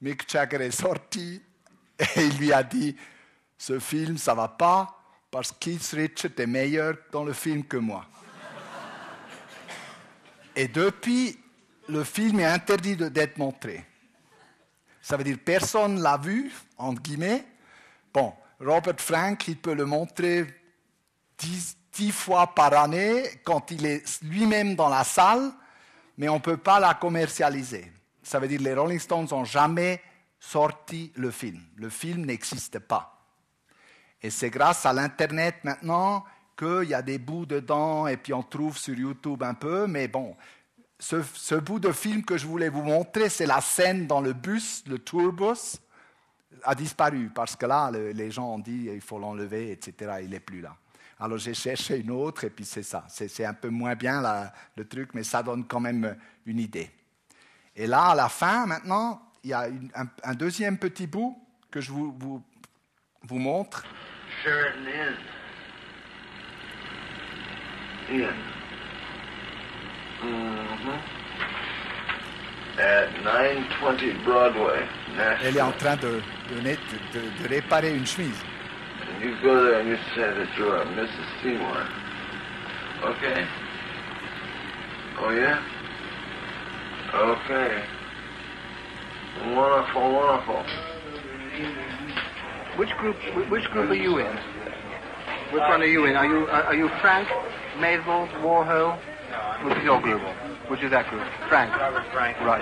Mick 0.01 0.29
Jagger 0.29 0.61
est 0.61 0.71
sorti 0.71 1.41
et 1.99 2.25
il 2.25 2.37
lui 2.37 2.51
a 2.51 2.63
dit 2.63 2.95
Ce 3.57 3.79
film, 3.79 4.17
ça 4.17 4.33
va 4.33 4.47
pas 4.47 4.97
parce 5.29 5.51
que 5.51 5.57
Keith 5.59 5.91
Richards 5.93 6.39
est 6.39 6.47
meilleur 6.47 6.95
dans 7.11 7.23
le 7.23 7.33
film 7.33 7.63
que 7.63 7.77
moi. 7.77 8.05
Et 10.55 10.67
depuis, 10.67 11.39
le 11.87 12.03
film 12.03 12.39
est 12.39 12.45
interdit 12.45 12.95
d'être 12.95 13.37
montré. 13.37 13.85
Ça 15.01 15.17
veut 15.17 15.23
dire 15.23 15.37
personne 15.43 16.01
l'a 16.01 16.17
vu, 16.17 16.51
entre 16.77 17.01
guillemets. 17.01 17.45
Bon, 18.13 18.33
Robert 18.59 18.99
Frank, 18.99 19.47
il 19.47 19.57
peut 19.57 19.73
le 19.73 19.85
montrer 19.85 20.45
dix, 21.37 21.77
fois 22.11 22.47
par 22.47 22.73
année 22.73 23.23
quand 23.43 23.71
il 23.71 23.85
est 23.85 24.21
lui-même 24.23 24.75
dans 24.75 24.89
la 24.89 25.03
salle, 25.03 25.51
mais 26.17 26.29
on 26.29 26.35
ne 26.35 26.39
peut 26.39 26.57
pas 26.57 26.79
la 26.79 26.93
commercialiser. 26.95 27.91
Ça 28.31 28.39
veut 28.39 28.47
dire 28.47 28.59
que 28.59 28.63
les 28.63 28.73
Rolling 28.73 28.97
Stones 28.97 29.27
n'ont 29.31 29.43
jamais 29.43 30.01
sorti 30.39 31.11
le 31.17 31.31
film. 31.31 31.59
Le 31.75 31.89
film 31.89 32.25
n'existe 32.25 32.79
pas. 32.79 33.27
Et 34.21 34.29
c'est 34.29 34.49
grâce 34.49 34.85
à 34.85 34.93
l'Internet 34.93 35.55
maintenant 35.65 36.23
qu'il 36.57 36.87
y 36.87 36.93
a 36.93 37.01
des 37.01 37.17
bouts 37.17 37.45
dedans 37.45 38.07
et 38.07 38.15
puis 38.15 38.33
on 38.33 38.41
trouve 38.41 38.77
sur 38.77 38.97
YouTube 38.97 39.43
un 39.43 39.53
peu, 39.53 39.85
mais 39.85 40.07
bon, 40.07 40.37
ce, 40.97 41.55
bout 41.55 41.79
de 41.79 41.91
film 41.91 42.23
que 42.23 42.37
je 42.37 42.47
voulais 42.47 42.69
vous 42.69 42.83
montrer, 42.83 43.27
c'est 43.27 43.45
la 43.45 43.59
scène 43.59 44.07
dans 44.07 44.21
le 44.21 44.31
bus, 44.31 44.85
le 44.87 44.99
tourbus, 44.99 45.81
a 46.63 46.73
disparu 46.73 47.31
parce 47.35 47.57
que 47.57 47.65
là, 47.65 47.91
les 47.91 48.31
gens 48.31 48.53
ont 48.53 48.59
dit 48.59 48.87
il 48.93 49.01
faut 49.01 49.19
l'enlever, 49.19 49.73
etc. 49.73 50.21
Il 50.23 50.29
n'est 50.29 50.39
plus 50.39 50.61
là. 50.61 50.77
Alors 51.19 51.37
j'ai 51.37 51.53
cherché 51.53 51.97
une 51.97 52.11
autre 52.11 52.45
et 52.45 52.49
puis 52.49 52.63
c'est 52.63 52.83
ça. 52.83 53.03
C'est 53.09 53.43
un 53.43 53.55
peu 53.55 53.67
moins 53.67 53.95
bien 53.95 54.23
le 54.77 54.87
truc, 54.87 55.09
mais 55.15 55.23
ça 55.23 55.43
donne 55.43 55.67
quand 55.67 55.81
même 55.81 56.15
une 56.45 56.59
idée. 56.59 56.89
Et 57.75 57.87
là, 57.87 58.09
à 58.11 58.15
la 58.15 58.29
fin, 58.29 58.65
maintenant, 58.65 59.21
il 59.43 59.49
y 59.51 59.53
a 59.53 59.67
une- 59.67 59.89
un, 59.95 60.05
un 60.23 60.33
deuxième 60.33 60.77
petit 60.77 61.07
bout 61.07 61.37
que 61.71 61.79
je 61.81 61.91
vous, 61.91 62.15
vous, 62.19 62.43
vous 63.23 63.39
montre. 63.39 63.83
Inn. 64.45 65.15
Inn. 68.09 68.27
Mm-hmm. 70.23 70.99
At 72.79 73.07
920 73.23 74.23
Broadway, 74.23 74.85
Elle 75.43 75.57
est 75.57 75.61
en 75.61 75.71
train 75.73 75.95
de, 75.97 76.21
de, 76.49 76.61
net- 76.61 76.79
de- 77.13 77.43
de 77.43 77.47
réparer 77.49 77.95
une 77.95 78.05
chemise. 78.05 78.41
And 79.17 79.21
you 79.23 79.35
go 79.43 79.65
there 79.65 79.81
and 79.81 79.87
you 79.87 79.97
say 80.15 80.21
that 80.33 80.47
you're 80.57 80.77
a 80.77 80.85
Mrs. 80.85 81.27
Seymour. 81.41 81.77
Okay? 83.03 83.45
Oh, 85.21 85.31
yeah? 85.31 85.57
Okay. 87.13 87.83
Wonderful, 89.53 90.13
wonderful. 90.13 90.63
Which 92.77 92.89
group? 92.97 93.17
Which 93.49 93.65
group 93.65 93.89
are 93.89 93.95
you 93.95 94.19
in? 94.19 94.37
Which 95.51 95.61
one 95.61 95.81
are 95.81 95.85
you 95.85 96.05
in? 96.05 96.15
Are 96.15 96.25
you 96.25 96.47
are 96.47 96.63
are 96.63 96.75
you 96.75 96.87
Frank, 97.01 97.27
Maysville, 97.79 98.27
Warhol? 98.39 98.97
Which 99.65 99.77
is 99.77 99.83
your 99.83 99.99
group? 99.99 100.21
Which 100.69 100.81
is 100.83 100.91
that 100.91 101.09
group? 101.09 101.27
Frank. 101.49 101.73
Frank. 102.13 102.39
Right. 102.39 102.61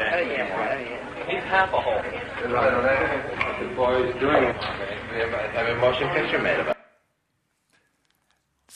He's 1.29 1.43
half 1.43 1.71
a 1.71 1.79
hole. 1.79 2.01
The 2.41 3.75
boy's 3.75 4.13
doing 4.19 4.43
it. 4.45 4.55
We 5.11 5.19
have 5.19 5.29
a, 5.31 5.49
have 5.51 5.77
a 5.77 5.79
motion 5.79 6.09
picture 6.09 6.41
made 6.41 6.59
about 6.59 6.78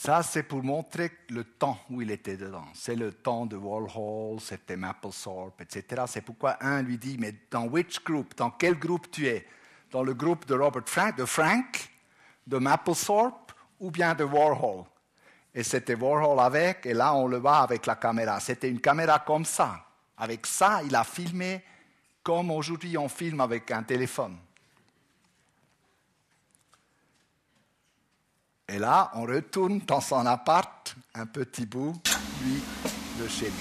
Ça, 0.04 0.22
c'est 0.22 0.42
pour 0.42 0.62
montrer 0.62 1.10
le 1.30 1.44
temps 1.44 1.78
où 1.88 2.02
il 2.02 2.10
était 2.10 2.36
dedans. 2.36 2.66
C'est 2.74 2.94
le 2.94 3.10
temps 3.10 3.46
de 3.46 3.56
Warhol, 3.56 4.38
c'était 4.38 4.76
Mapplethorpe, 4.76 5.62
etc. 5.62 6.02
C'est 6.06 6.20
pourquoi 6.20 6.58
un 6.60 6.82
lui 6.82 6.98
dit, 6.98 7.16
mais 7.18 7.34
dans 7.50 7.64
which 7.68 8.04
group, 8.04 8.36
dans 8.36 8.50
quel 8.50 8.78
groupe 8.78 9.10
tu 9.10 9.26
es? 9.26 9.46
Dans 9.90 10.02
le 10.02 10.12
groupe 10.12 10.44
de 10.44 10.52
Robert 10.52 10.82
Frank, 10.84 11.16
de 11.16 11.24
Frank, 11.24 11.90
de 12.46 12.58
Mapplethorpe 12.58 13.52
ou 13.80 13.90
bien 13.90 14.14
de 14.14 14.24
Warhol 14.24 14.84
Et 15.54 15.62
c'était 15.62 15.94
Warhol 15.94 16.38
avec, 16.38 16.84
et 16.84 16.92
là 16.92 17.14
on 17.14 17.26
le 17.26 17.38
voit 17.38 17.60
avec 17.60 17.86
la 17.86 17.96
caméra. 17.96 18.38
C'était 18.40 18.68
une 18.68 18.82
caméra 18.82 19.20
comme 19.20 19.46
ça. 19.46 19.86
Avec 20.18 20.44
ça, 20.44 20.82
il 20.84 20.94
a 20.94 21.04
filmé 21.04 21.64
comme 22.22 22.50
aujourd'hui 22.50 22.98
on 22.98 23.08
filme 23.08 23.40
avec 23.40 23.70
un 23.70 23.82
téléphone. 23.82 24.36
Et 28.68 28.78
là, 28.78 29.10
on 29.14 29.22
retourne 29.22 29.80
dans 29.80 30.00
son 30.00 30.24
appart, 30.24 30.96
un 31.14 31.26
petit 31.26 31.66
bout, 31.66 31.92
lui, 32.42 32.62
de 33.20 33.28
chez 33.28 33.46
lui. 33.46 33.52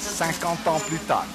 50 0.00 0.66
ans 0.66 0.80
plus 0.80 0.98
tard. 0.98 1.26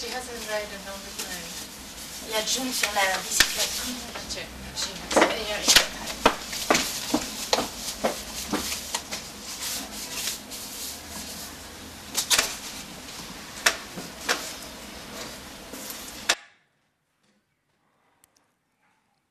She 0.00 0.08
hasn't 0.08 0.48
ridden 0.48 0.80
all 0.88 0.96
the 0.96 1.12
time. 1.22 1.44
Il 2.24 2.32
y 2.32 2.34
a 2.34 2.40
June 2.46 2.72
sur 2.72 2.88
la 2.94 3.18
bicyclette. 3.18 3.68
She 4.74 4.88
has. 4.96 5.20
Yeah, 5.20 5.36
yeah. 5.46 5.90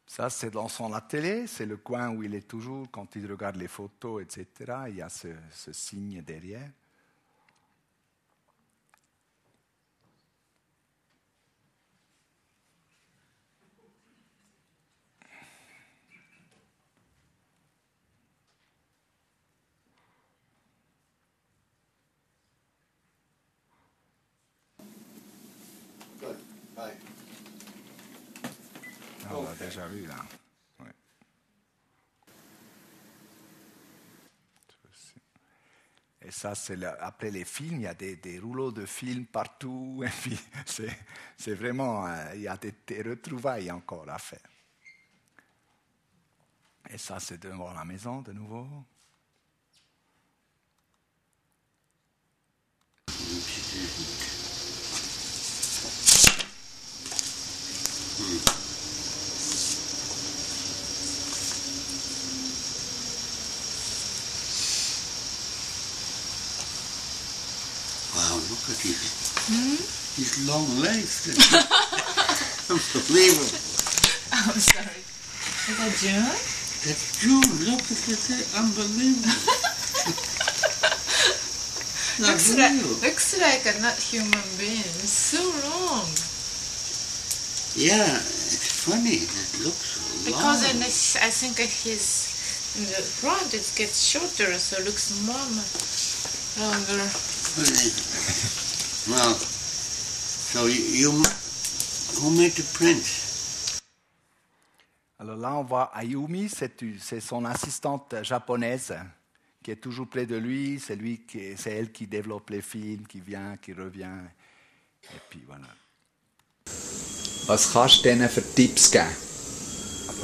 Ça, 0.05 0.29
c'est 0.29 0.51
dans 0.51 0.67
son 0.67 0.93
atelier, 0.93 1.47
c'est 1.47 1.65
le 1.65 1.77
coin 1.77 2.09
où 2.09 2.21
il 2.21 2.35
est 2.35 2.47
toujours 2.47 2.91
quand 2.91 3.15
il 3.15 3.25
regarde 3.25 3.55
les 3.55 3.67
photos, 3.67 4.21
etc. 4.21 4.45
Il 4.89 4.97
y 4.97 5.01
a 5.01 5.09
ce, 5.09 5.29
ce 5.51 5.73
signe 5.73 6.21
derrière. 6.21 6.69
Ah, 29.31 29.37
on 29.37 29.43
l'a 29.43 29.53
déjà 29.53 29.85
vu 29.87 30.07
là. 30.07 30.15
Ouais. 30.79 30.91
Ceci. 34.91 35.13
Et 36.29 36.31
ça, 36.31 36.53
c'est 36.53 36.83
après 36.83 37.31
les 37.31 37.43
films, 37.43 37.77
il 37.77 37.81
y 37.81 37.87
a 37.87 37.95
des, 37.95 38.39
rouleaux 38.39 38.71
de 38.71 38.85
films 38.85 39.25
partout. 39.25 40.03
Et 40.05 40.87
c'est 41.35 41.55
vraiment, 41.55 42.05
euh, 42.05 42.35
il 42.35 42.41
y 42.41 42.47
a 42.47 42.55
des, 42.55 42.71
des 42.85 43.01
retrouvailles 43.01 43.71
encore 43.71 44.07
à 44.07 44.19
faire. 44.19 44.47
Et 46.87 46.99
ça, 46.99 47.19
c'est 47.19 47.39
devant 47.39 47.73
la 47.73 47.83
maison 47.83 48.21
de 48.21 48.31
nouveau. 48.31 48.67
Long 70.49 70.65
legs. 70.81 71.29
Unbelievable. 72.69 73.53
I'm 74.33 74.57
sorry. 74.57 75.01
Is 75.69 75.77
that 75.77 75.93
June? 76.01 76.25
That's 76.85 77.21
June. 77.21 77.45
Look 77.69 77.85
at 77.85 78.29
it. 78.33 78.47
Unbelievable. 78.57 79.29
Looks 82.19 82.51
like 82.57 82.75
looks 83.01 83.39
like 83.39 83.63
a 83.63 83.79
not 83.79 83.95
human 83.95 84.43
being. 84.59 84.91
It's 84.99 85.07
so 85.07 85.39
long. 85.39 86.03
Yeah, 87.79 88.19
it's 88.19 88.83
funny. 88.83 89.23
It 89.23 89.63
looks 89.63 89.95
long. 90.03 90.25
Because 90.25 90.67
in 90.73 90.79
this, 90.81 91.15
I 91.15 91.29
think 91.29 91.55
his 91.63 92.75
in 92.75 92.83
the 92.91 93.01
front 93.01 93.53
it 93.53 93.71
gets 93.77 94.03
shorter, 94.03 94.51
so 94.59 94.81
it 94.81 94.85
looks 94.85 95.15
more 95.23 95.47
longer. 96.59 97.07
Well, 99.07 99.39
so 100.53 100.67
you, 100.67 100.81
you 100.95 101.11
who 102.21 102.29
made 102.31 102.53
the 102.55 102.63
print? 102.73 103.03
Alors 105.19 105.35
là, 105.37 105.53
on 105.55 105.63
voit 105.63 105.91
Ayumi, 105.95 106.49
c'est 106.49 107.19
son 107.19 107.43
assistante 107.45 108.15
japonaise 108.23 108.93
qui 109.61 109.71
est 109.71 109.75
toujours 109.75 110.07
près 110.07 110.25
de 110.25 110.37
lui. 110.37 110.79
C'est 110.79 110.95
lui, 110.95 111.25
qui- 111.27 111.57
c'est 111.57 111.71
elle 111.73 111.91
qui 111.91 112.07
développe 112.07 112.49
les 112.49 112.61
films, 112.61 113.05
qui 113.05 113.19
vient, 113.19 113.57
qui 113.61 113.73
revient. 113.73 114.07
Et 115.03 115.19
puis 115.29 115.41
voilà. 115.45 115.67
Was 117.47 117.71
kannst 117.73 118.03
du 118.03 118.09
denen 118.09 118.29
für 118.29 118.41
Tipps 118.55 118.89
geben? 118.91 119.07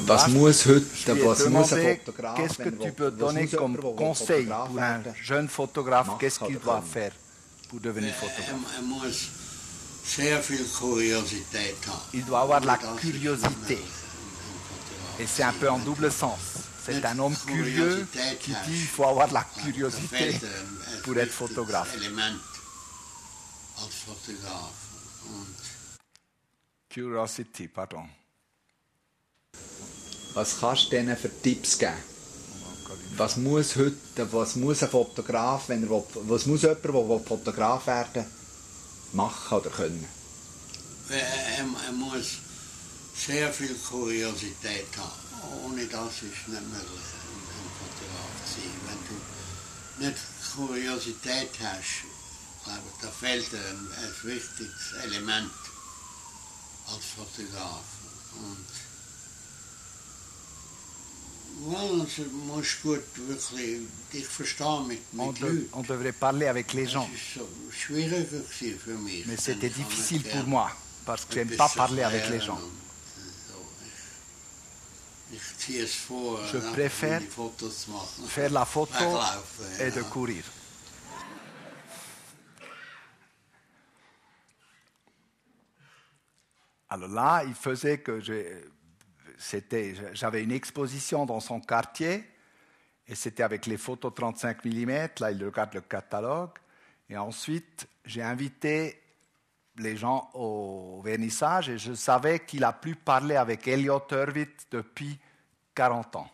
Was 0.06 0.28
muss 0.28 0.64
heute, 0.66 0.86
was 1.24 1.46
muss 1.48 1.72
ein 1.72 1.98
Fotograf, 2.04 2.36
Qu'est-ce 2.36 2.56
que 2.58 2.64
wenn 2.64 2.74
er 2.74 2.78
tu 2.78 2.84
will- 2.84 2.92
peux 2.94 3.10
was 3.10 3.18
donner 3.18 3.42
muss 3.42 3.56
comme 3.56 3.76
conseil 3.96 4.44
Fotograf 4.46 4.68
pour 4.68 4.78
un 4.78 4.80
werden, 5.02 5.14
jeune 5.22 5.48
photographe? 5.48 6.08
Qu'est-ce 6.20 6.38
qu'il 6.38 6.58
doit 6.58 6.82
faire 6.82 7.12
pour 7.68 7.80
devenir 7.80 8.14
photographe? 8.14 8.78
Er 8.78 8.82
muss 8.82 9.30
sehr 10.06 10.42
viel 10.42 10.64
Kuriosität 10.78 11.76
haben. 11.86 12.00
Il 12.12 12.24
doit 12.24 12.40
avoir 12.42 12.60
de 12.60 12.66
la 12.66 12.78
curiosité. 12.78 13.78
Et 15.18 15.26
c'est 15.26 15.42
un 15.42 15.52
peu 15.54 15.68
en 15.70 15.78
double 15.78 16.10
sens. 16.12 16.38
C'est 16.84 17.04
un 17.04 17.18
homme 17.18 17.34
curieux 17.46 18.06
qui 18.40 18.52
dit 18.52 18.56
qu'il 18.64 18.86
faut 18.86 19.04
avoir 19.06 19.28
de 19.28 19.34
la 19.34 19.44
curiosité 19.62 20.38
pour 21.02 21.16
être 21.16 21.32
photographe. 21.32 21.96
Curiosity, 26.88 27.68
pardon. 27.68 28.08
Was 30.34 30.58
kannst 30.60 30.86
du 30.86 30.96
denen 30.96 31.16
für 31.16 31.30
Tipps 31.42 31.78
geben? 31.78 31.94
Was 33.16 33.36
muss 33.36 33.76
heute, 33.76 34.30
was 34.32 34.56
muss 34.56 34.82
ein 34.82 34.90
Fotograf, 34.90 35.68
wenn 35.68 35.82
er, 35.84 35.90
will- 35.90 36.04
was 36.28 36.44
muss 36.46 36.62
jemand, 36.62 36.84
der 36.84 36.92
will 36.92 37.20
Fotograf 37.26 37.86
werden, 37.86 38.26
machen 39.16 39.58
oder 39.58 39.70
können? 39.70 40.06
Er, 41.08 41.64
er 41.86 41.92
muss 41.92 42.38
sehr 43.16 43.52
viel 43.52 43.74
Kuriosität 43.74 44.86
haben. 44.96 45.64
Ohne 45.64 45.86
das 45.86 46.14
ist 46.14 46.48
nicht 46.48 46.48
möglich, 46.48 47.08
ein, 47.22 47.36
Fotograf 47.78 48.32
zu 48.44 48.60
sein. 48.60 48.76
Wenn 48.86 49.02
du 49.08 50.06
nicht 50.06 50.18
Kuriosität 50.54 51.50
hast, 51.62 52.04
glaube 52.64 52.82
ich, 52.92 53.02
da 53.02 53.10
fehlt 53.10 53.52
dir 53.52 53.58
ein, 53.58 53.88
ein 54.02 54.14
wichtiges 54.22 54.92
Element 55.04 55.50
als 56.86 57.04
Fotograf. 57.16 57.84
Und 58.34 58.66
On, 65.18 65.32
de- 65.32 65.68
devrait 65.82 66.12
parler 66.12 66.46
avec 66.46 66.72
les 66.74 66.86
gens. 66.86 67.08
Mais 69.26 69.36
c'était 69.36 69.70
difficile 69.70 70.22
pour 70.22 70.46
moi, 70.46 70.70
parce 71.06 71.24
que 71.24 71.34
j'aime 71.34 71.48
etwas 71.48 71.56
pas 71.56 71.68
parler 71.74 72.02
avec 72.02 72.28
les 72.28 72.40
gens. 72.40 72.60
Je 76.52 76.58
einfach 76.58 76.72
préfère. 76.72 77.20
Faire 78.28 78.50
la 78.50 78.64
photo 78.64 78.94
et 79.80 79.90
de 79.90 80.02
courir. 80.02 80.44
Alors 86.88 87.08
là, 87.08 87.42
il 87.44 87.54
faisait 87.54 87.98
que 87.98 88.20
je- 88.20 88.68
j'avais 90.12 90.42
une 90.42 90.52
exposition 90.52 91.26
dans 91.26 91.40
son 91.40 91.60
quartier 91.60 92.24
et 93.08 93.14
c'était 93.14 93.42
avec 93.42 93.66
les 93.66 93.76
photos 93.76 94.12
35 94.14 94.64
mm. 94.64 95.08
Là, 95.20 95.30
il 95.30 95.44
regarde 95.44 95.74
le 95.74 95.80
catalogue. 95.82 96.58
Et 97.08 97.16
ensuite, 97.16 97.86
j'ai 98.04 98.22
invité 98.22 99.00
les 99.78 99.96
gens 99.96 100.30
au 100.34 101.00
vernissage 101.04 101.68
et 101.68 101.78
je 101.78 101.92
savais 101.92 102.40
qu'il 102.40 102.64
a 102.64 102.72
plus 102.72 102.96
parlé 102.96 103.36
avec 103.36 103.68
Elliot 103.68 104.02
Hurwitz 104.10 104.66
depuis 104.70 105.18
40 105.74 106.16
ans. 106.16 106.30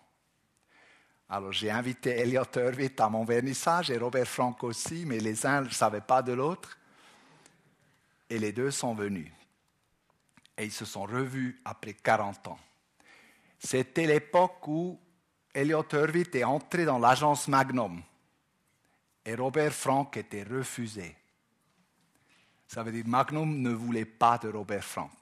Alors 1.29 1.53
j'ai 1.53 1.71
invité 1.71 2.11
Elliot 2.11 2.45
Hurwitz 2.55 3.01
à 3.01 3.09
mon 3.09 3.25
vernissage 3.25 3.91
et 3.91 3.99
Robert 3.99 4.27
Frank 4.27 4.63
aussi, 4.65 5.05
mais 5.07 5.19
les 5.19 5.45
uns 5.45 5.63
ne 5.63 5.71
savaient 5.71 6.03
pas 6.03 6.23
de 6.23 6.33
l'autre. 6.33 6.79
Et 8.31 8.39
les 8.39 8.53
deux 8.53 8.71
sont 8.71 8.95
venus. 8.95 9.31
Et 10.57 10.65
ils 10.65 10.73
se 10.73 10.85
sont 10.85 11.03
revus 11.03 11.61
après 11.65 11.95
40 11.95 12.49
ans. 12.49 12.59
C'était 13.65 14.07
l'époque 14.07 14.67
où 14.67 14.99
Elliot 15.55 15.87
Hurwitz 15.93 16.35
est 16.35 16.45
entré 16.45 16.85
dans 16.85 16.99
l'agence 16.99 17.47
Magnum. 17.47 18.03
Et 19.25 19.37
Robert 19.37 19.73
Frank 19.73 20.17
était 20.17 20.43
refusé. 20.43 21.15
Ça 22.67 22.83
veut 22.83 22.91
dire 22.91 23.07
Magnum 23.07 23.61
ne 23.61 23.71
voulait 23.71 24.05
pas 24.05 24.37
de 24.39 24.49
Robert 24.49 24.83
Frank. 24.83 25.13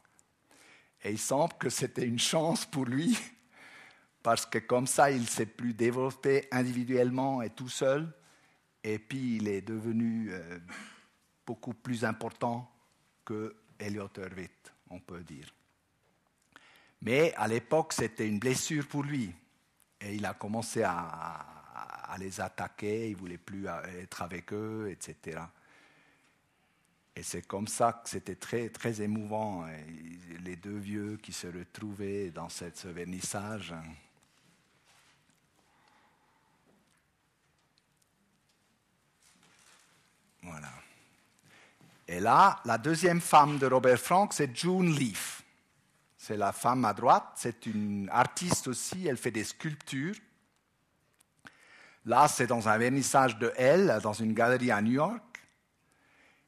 Et 1.02 1.10
il 1.10 1.18
semble 1.18 1.52
que 1.58 1.68
c'était 1.68 2.06
une 2.06 2.18
chance 2.18 2.64
pour 2.64 2.86
lui, 2.86 3.18
parce 4.22 4.46
que 4.46 4.58
comme 4.58 4.86
ça, 4.86 5.10
il 5.10 5.28
s'est 5.28 5.46
plus 5.46 5.74
développé 5.74 6.48
individuellement 6.50 7.42
et 7.42 7.50
tout 7.50 7.68
seul. 7.68 8.10
Et 8.82 8.98
puis, 8.98 9.36
il 9.36 9.48
est 9.48 9.62
devenu 9.62 10.32
euh, 10.32 10.58
beaucoup 11.46 11.74
plus 11.74 12.04
important 12.04 12.70
que 13.24 13.54
Elliot 13.78 14.10
Hurwitz, 14.16 14.72
on 14.88 15.00
peut 15.00 15.22
dire. 15.22 15.52
Mais 17.02 17.34
à 17.34 17.48
l'époque, 17.48 17.92
c'était 17.92 18.28
une 18.28 18.38
blessure 18.38 18.86
pour 18.86 19.02
lui. 19.02 19.32
Et 20.00 20.14
il 20.14 20.26
a 20.26 20.34
commencé 20.34 20.82
à, 20.82 21.46
les 22.18 22.40
attaquer, 22.40 23.08
il 23.08 23.12
ne 23.12 23.18
voulait 23.18 23.38
plus 23.38 23.66
être 24.00 24.22
avec 24.22 24.52
eux, 24.52 24.88
etc. 24.90 25.40
Et 27.14 27.22
c'est 27.22 27.46
comme 27.46 27.68
ça 27.68 28.00
que 28.02 28.10
c'était 28.10 28.34
très, 28.34 28.68
très 28.68 29.00
émouvant, 29.00 29.66
et 29.68 30.38
les 30.40 30.56
deux 30.56 30.76
vieux 30.76 31.18
qui 31.22 31.32
se 31.32 31.46
retrouvaient 31.46 32.30
dans 32.30 32.48
ce 32.48 32.88
vernissage. 32.88 33.74
Voilà. 40.42 40.72
Et 42.08 42.18
là, 42.18 42.60
la 42.64 42.76
deuxième 42.76 43.20
femme 43.20 43.58
de 43.58 43.66
Robert 43.66 43.98
Frank, 43.98 44.32
c'est 44.32 44.54
June 44.56 44.92
Leaf. 44.92 45.39
C'est 46.30 46.36
la 46.36 46.52
femme 46.52 46.84
à 46.84 46.94
droite, 46.94 47.32
c'est 47.34 47.66
une 47.66 48.08
artiste 48.12 48.68
aussi, 48.68 49.04
elle 49.08 49.16
fait 49.16 49.32
des 49.32 49.42
sculptures. 49.42 50.14
Là, 52.04 52.28
c'est 52.28 52.46
dans 52.46 52.68
un 52.68 52.78
vernissage 52.78 53.36
de 53.40 53.52
elle, 53.56 53.98
dans 54.00 54.12
une 54.12 54.32
galerie 54.32 54.70
à 54.70 54.80
New 54.80 54.92
York. 54.92 55.40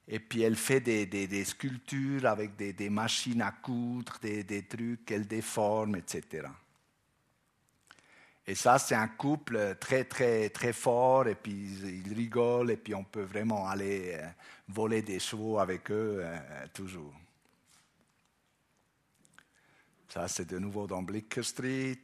Et 0.07 0.21
puis 0.21 0.43
elle 0.43 0.55
fait 0.55 0.79
des, 0.79 1.05
des- 1.07 1.27
des 1.27 1.45
sculptures 1.45 2.27
avec 2.27 2.55
des, 2.55 2.73
des 2.73 2.91
machines 2.91 3.43
à 3.43 3.51
coudre, 3.51 4.21
des, 4.23 4.63
trucs 4.69 5.05
qu'elle 5.05 5.27
déforme, 5.27 5.97
etc. 5.97 6.47
Et 8.47 8.55
ça, 8.55 8.79
c'est 8.79 8.95
un 8.95 9.09
couple 9.09 9.75
très, 9.81 10.05
très, 10.05 10.49
très 10.51 10.73
fort, 10.73 11.27
et 11.27 11.35
puis 11.35 11.53
ils 12.07 12.15
rigolent, 12.15 12.71
et 12.71 12.77
puis 12.77 12.95
on 12.95 13.03
peut 13.03 13.23
vraiment 13.25 13.67
aller 13.69 14.13
euh, 14.15 14.29
voler 14.69 15.03
des 15.03 15.19
chevaux 15.19 15.59
avec 15.59 15.91
eux 15.91 16.21
euh, 16.23 16.39
toujours. 16.73 17.13
Ça, 20.13 20.29
c'est 20.29 20.45
de 20.47 20.59
nouveau 20.59 20.87
dans 20.87 21.01
Blicker 21.03 21.43
Street. 21.43 21.99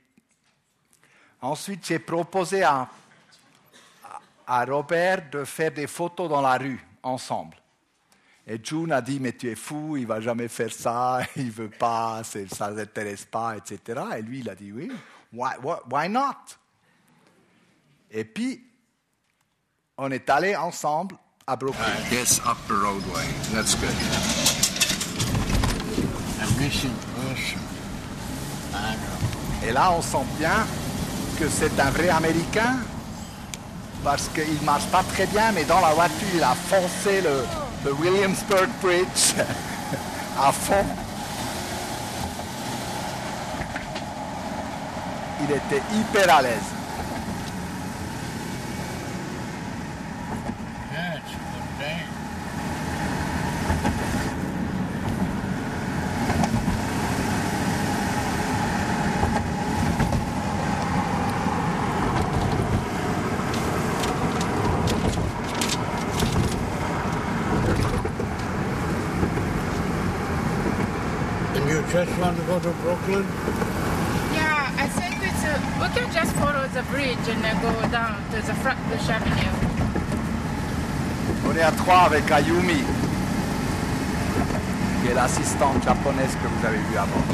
Ensuite, 1.43 1.87
j'ai 1.87 1.99
proposé 1.99 2.63
à, 2.63 2.89
à 4.47 4.65
Robert 4.65 5.29
de 5.31 5.45
faire 5.45 5.71
des 5.73 5.87
photos 5.87 6.29
dans 6.29 6.41
la 6.41 6.57
rue, 6.57 6.83
ensemble. 7.03 7.57
Et 8.47 8.59
June 8.65 8.93
a 8.93 9.03
dit, 9.03 9.21
mais 9.21 9.33
tu 9.33 9.51
es 9.51 9.55
fou, 9.55 9.99
il 9.99 10.07
va 10.07 10.21
jamais 10.23 10.49
faire 10.49 10.73
ça, 10.73 11.21
il 11.37 11.51
veut 11.51 11.69
pas, 11.69 12.23
ça 12.25 12.71
ne 12.71 12.77
l'intéresse 12.77 13.27
pas, 13.27 13.57
etc. 13.59 14.01
Et 14.17 14.23
lui, 14.23 14.39
il 14.41 14.49
a 14.49 14.55
dit, 14.55 14.73
oui, 14.73 14.91
why, 15.33 15.51
why- 15.63 15.81
why 15.91 16.09
not? 16.09 16.57
Et 18.11 18.25
puis, 18.25 18.65
on 19.99 20.11
est 20.11 20.31
allé 20.31 20.57
ensemble 20.57 21.15
à 21.47 21.57
Brooklyn. 21.57 21.85
Yes, 22.11 22.41
up 22.47 22.57
the 22.69 22.73
roadway. 22.73 23.27
That's 23.53 23.75
good. 23.75 23.93
A 26.41 26.47
missing 26.59 26.95
person. 27.15 27.61
Et 29.67 29.73
là, 29.73 29.93
on 29.97 30.03
sent 30.03 30.25
bien 30.39 30.67
que 31.39 31.49
c'est 31.49 31.79
un 31.81 31.91
vrai 31.91 32.09
Américain, 32.09 32.77
parce 34.03 34.29
qu'il 34.29 34.63
marche 34.65 34.87
pas 34.87 35.03
très 35.13 35.27
bien, 35.27 35.53
mais 35.53 35.65
dans 35.65 35.81
la 35.81 35.91
voiture, 35.91 36.29
il 36.35 36.43
a 36.43 36.55
foncé 36.55 37.21
le, 37.21 37.45
le 37.85 37.93
Williamsburg 37.95 38.69
Bridge 38.83 39.35
à 40.41 40.53
fond. 40.53 40.85
Il 45.41 45.51
était 45.55 45.83
hyper 45.95 46.35
à 46.35 46.43
l'aise. 46.43 46.59
Yeah, 50.93 51.17
it's 51.17 51.33
a 51.33 51.39
good 51.39 51.79
day. 51.79 52.03
And 71.55 71.69
you 71.69 71.83
just 72.61 72.77
want 72.83 72.87
to 72.87 72.91
go 72.91 72.95
to 72.95 72.99
Brooklyn? 73.07 73.27
Yeah, 74.35 74.73
I 74.79 74.89
think 74.89 75.17
it's 75.23 75.45
a, 75.45 75.55
we 75.81 75.89
can 75.95 76.13
just 76.13 76.35
follow 76.37 76.67
the 76.69 76.83
bridge 76.91 77.29
and 77.29 77.43
then 77.43 77.61
go 77.63 77.73
down 77.91 78.17
to 78.31 78.37
the 78.37 78.55
Flatbush 78.55 79.09
Avenue. 79.09 79.53
On 81.47 81.57
est 81.57 81.63
à 81.63 81.73
trois 81.73 82.07
avec 82.07 82.31
Ayumi, 82.31 82.83
qui 85.03 85.09
est 85.11 85.15
l'assistante 85.15 85.83
japonaise 85.83 86.35
que 86.43 86.49
vous 86.49 86.67
avez 86.67 86.79
vue 86.79 86.97
avant. 86.97 87.25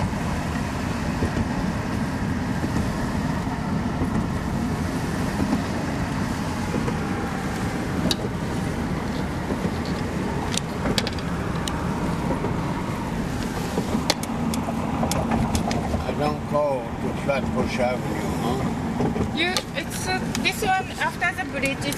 I 16.07 16.17
don't 16.19 16.51
go 16.51 16.83
to 17.03 17.09
Flatbush 17.25 17.81
Avenue, 17.81 18.31
huh? 18.41 19.37
You, 19.37 19.53
it's 19.77 20.07
uh, 20.07 20.21
this 20.43 20.63
one 20.63 20.87
after 21.01 21.33
the 21.37 21.51
bridge, 21.51 21.85
it 21.85 21.97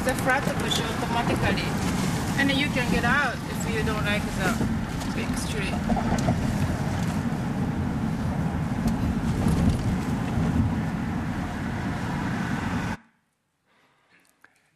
goes 0.00 0.12
to 0.12 0.14
the 0.14 0.22
Flatbush 0.22 0.80
automatically, 0.80 1.64
and 2.38 2.50
you 2.52 2.68
can 2.68 2.90
get 2.92 3.04
out 3.04 3.34
if 3.34 3.74
you 3.74 3.82
don't 3.82 4.04
like 4.04 4.22
the 4.22 4.66
big 5.14 5.36
street. 5.38 5.74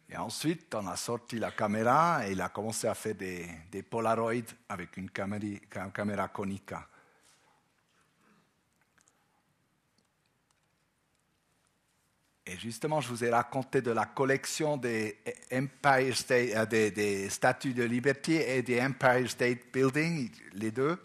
Et 0.09 0.17
ensuite, 0.17 0.73
on 0.75 0.87
a 0.87 0.95
sorti 0.95 1.39
la 1.39 1.51
caméra 1.51 2.25
et 2.25 2.31
il 2.31 2.41
a 2.41 2.49
commencé 2.49 2.87
à 2.87 2.95
faire 2.95 3.15
des, 3.15 3.45
des 3.71 3.83
Polaroids 3.83 4.53
avec 4.69 4.97
une 4.97 5.09
caméra, 5.09 5.43
une 5.43 5.91
caméra 5.91 6.27
Konica. 6.29 6.87
Et 12.47 12.57
justement, 12.57 13.01
je 13.01 13.09
vous 13.09 13.23
ai 13.23 13.31
raconté 13.31 13.81
de 13.81 13.89
la 13.89 14.05
collection 14.05 14.79
euh, 14.85 16.65
des, 16.65 17.29
statues 17.29 17.73
de 17.73 17.83
liberté 17.83 18.57
et 18.57 18.61
des 18.61 18.79
Empire 18.81 19.27
State 19.29 19.71
Building, 19.73 20.29
les 20.53 20.69
deux. 20.69 21.01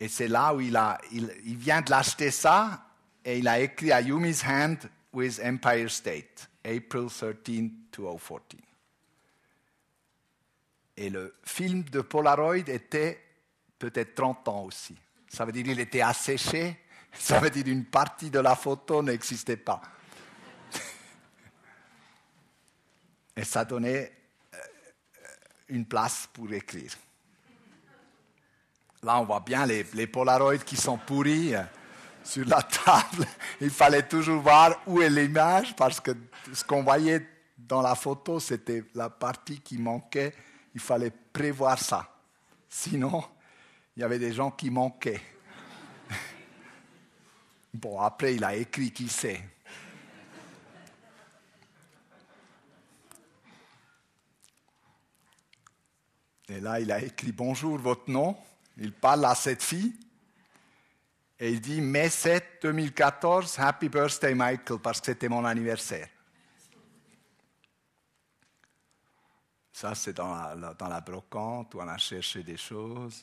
Et 0.00 0.08
c'est 0.08 0.26
là 0.26 0.52
où 0.54 0.60
il, 0.60 0.76
vient 1.56 1.82
de 1.82 1.90
l'acheter 1.90 2.32
ça 2.32 2.84
et 3.24 3.38
il 3.38 3.46
a 3.46 3.60
écrit 3.60 3.92
à 3.92 4.00
Yumi's 4.00 4.44
Hand 4.44 4.90
with 5.12 5.40
Empire 5.42 5.90
State, 5.90 6.48
April 6.64 7.06
13, 7.08 7.36
2014. 7.44 8.40
Et 10.96 11.10
le 11.10 11.34
film 11.44 11.84
de 11.84 12.00
Polaroid 12.00 12.56
était 12.56 13.20
peut-être 13.78 14.14
30 14.16 14.48
ans 14.48 14.64
aussi. 14.64 14.96
Ça 15.28 15.44
veut 15.44 15.52
dire 15.52 15.64
qu'il 15.64 15.78
était 15.78 16.00
asséché, 16.00 16.76
ça 17.12 17.38
veut 17.38 17.50
dire 17.50 17.68
une 17.68 17.84
partie 17.84 18.30
de 18.30 18.40
la 18.40 18.56
photo 18.56 19.02
n'existait 19.02 19.56
pas. 19.56 19.80
Et 23.36 23.44
ça 23.44 23.64
donnait 23.64 24.12
euh, 24.54 24.58
une 25.68 25.84
place 25.84 26.28
pour 26.32 26.50
écrire. 26.52 26.92
Là, 29.02 29.20
on 29.20 29.24
voit 29.24 29.40
bien 29.40 29.66
les, 29.66 30.06
Polaroids 30.06 30.56
qui 30.58 30.76
sont 30.76 30.96
pourris 30.96 31.54
euh, 31.54 31.62
sur 32.24 32.46
la 32.46 32.62
table. 32.84 33.26
Il 33.60 33.70
fallait 33.70 34.08
toujours 34.08 34.40
voir 34.40 34.80
où 34.86 35.02
est 35.02 35.10
l'image 35.10 35.76
parce 35.76 36.00
que 36.00 36.12
ce 36.52 36.64
qu'on 36.64 36.82
voyait 36.82 37.26
dans 37.58 37.82
la 37.82 37.94
photo, 37.94 38.40
c'était 38.40 38.84
la 38.94 39.10
partie 39.10 39.60
qui 39.60 39.76
manquait. 39.76 40.34
Il 40.74 40.80
fallait 40.80 41.12
prévoir 41.32 41.78
ça. 41.78 42.08
Sinon, 42.68 43.22
il 43.96 44.00
y 44.00 44.02
avait 44.02 44.18
des 44.18 44.32
gens 44.32 44.50
qui 44.50 44.70
manquaient. 44.70 45.20
Bon, 47.74 48.00
après, 48.00 48.34
il 48.34 48.44
a 48.44 48.54
écrit 48.54 48.90
qui 48.90 49.06
sait. 49.06 49.42
Et 56.48 56.60
là, 56.60 56.80
il 56.80 56.92
a 56.92 57.02
écrit 57.02 57.32
Bonjour, 57.32 57.78
votre 57.78 58.10
nom. 58.10 58.36
Il 58.76 58.92
parle 58.92 59.24
à 59.24 59.34
cette 59.34 59.62
fille. 59.62 59.94
Et 61.38 61.52
il 61.52 61.60
dit 61.60 61.80
Mai 61.80 62.08
7 62.08 62.60
2014, 62.62 63.58
Happy 63.58 63.88
Birthday 63.88 64.34
Michael, 64.34 64.78
parce 64.78 65.00
que 65.00 65.06
c'était 65.06 65.28
mon 65.28 65.44
anniversaire. 65.44 66.08
Ça, 69.72 69.94
c'est 69.94 70.14
dans 70.14 70.34
la, 70.54 70.72
dans 70.72 70.88
la 70.88 71.00
brocante 71.02 71.74
où 71.74 71.80
on 71.80 71.88
a 71.88 71.98
cherché 71.98 72.42
des 72.42 72.56
choses. 72.56 73.22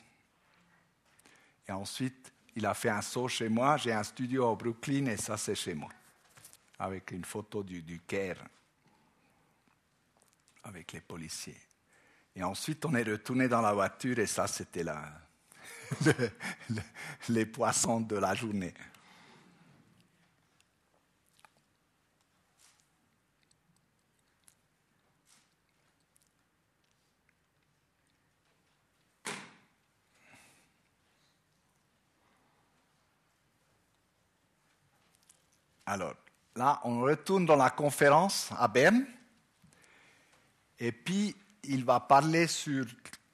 Et 1.66 1.72
ensuite, 1.72 2.32
il 2.54 2.64
a 2.66 2.74
fait 2.74 2.90
un 2.90 3.02
saut 3.02 3.26
chez 3.26 3.48
moi. 3.48 3.76
J'ai 3.76 3.92
un 3.92 4.04
studio 4.04 4.48
au 4.48 4.54
Brooklyn 4.54 5.06
et 5.06 5.16
ça, 5.16 5.36
c'est 5.36 5.56
chez 5.56 5.74
moi. 5.74 5.90
Avec 6.78 7.10
une 7.10 7.24
photo 7.24 7.64
du, 7.64 7.82
du 7.82 8.00
Caire, 8.00 8.44
avec 10.62 10.92
les 10.92 11.00
policiers. 11.00 11.60
Et 12.36 12.42
ensuite, 12.42 12.84
on 12.84 12.94
est 12.94 13.04
retourné 13.04 13.48
dans 13.48 13.60
la 13.60 13.72
voiture 13.72 14.18
et 14.18 14.26
ça, 14.26 14.46
c'était 14.46 14.84
les 17.28 17.46
poissons 17.46 18.00
de 18.00 18.16
la 18.16 18.34
journée. 18.34 18.74
Alors, 35.86 36.14
là, 36.56 36.80
on 36.84 37.02
retourne 37.02 37.46
dans 37.46 37.56
la 37.56 37.70
conférence 37.70 38.50
à 38.58 38.66
Berne. 38.66 39.06
Et 40.78 40.90
puis, 40.90 41.36
il 41.68 41.84
va 41.84 42.00
parler 42.00 42.46
sur 42.46 42.84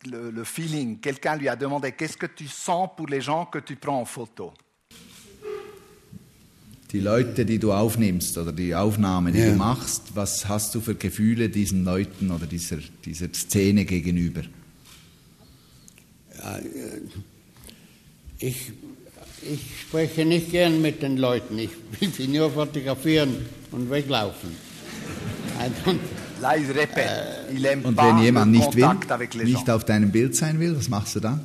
le, 0.07 0.31
le 0.31 0.45
feeling. 0.45 0.99
Quelqu'un 1.01 1.37
lui 1.37 1.49
a 1.49 1.57
demandé 1.57 1.93
qu'est-ce 1.93 2.16
que 2.16 2.26
tu 2.26 2.47
sens 2.49 2.89
pour 2.97 3.07
les 3.09 3.20
gens 3.20 3.47
que 3.47 3.59
tu 3.59 3.76
prends 3.76 4.01
en 4.01 4.05
photo. 4.05 4.53
Die 6.93 7.01
Leute, 7.01 7.45
die 7.45 7.59
du 7.61 7.70
aufnimmst 7.72 8.37
oder 8.37 8.53
die 8.53 8.74
Aufnahme, 8.74 9.31
die 9.31 9.39
Ja. 9.39 9.51
du 9.51 9.57
machst, 9.57 10.14
was 10.16 10.49
hast 10.49 10.74
du 10.74 10.81
für 10.81 10.97
Gefühle 10.97 11.49
diesen 11.49 11.85
Leuten 11.85 12.33
oder 12.33 12.47
dieser, 12.47 12.78
dieser 13.05 13.33
Szene 13.33 13.85
gegenüber? 13.85 14.43
Äh, 16.43 17.01
Ich, 18.43 18.72
ich 19.43 19.61
spreche 19.83 20.24
nicht 20.24 20.51
gern 20.51 20.81
mit 20.81 21.03
den 21.03 21.18
Leuten. 21.18 21.59
Ich 21.59 21.70
will 22.01 22.11
sie 22.12 22.26
nur 22.26 22.51
fotografieren 22.51 23.37
und 23.70 23.91
weglaufen. 23.91 24.51
I 25.61 25.70
don't, 25.85 25.99
Aime 26.45 27.82
Und 27.84 27.97
wenn 27.97 28.18
jemand 28.18 28.53
nicht 28.53 28.74
will, 28.76 28.88
nicht 29.45 29.70
auf 29.70 29.84
deinem 29.84 30.11
Bild 30.11 30.36
sein 30.36 30.61
will, 30.61 30.76
was 30.76 30.88
machst 30.88 31.16
du 31.16 31.20
dann? 31.20 31.41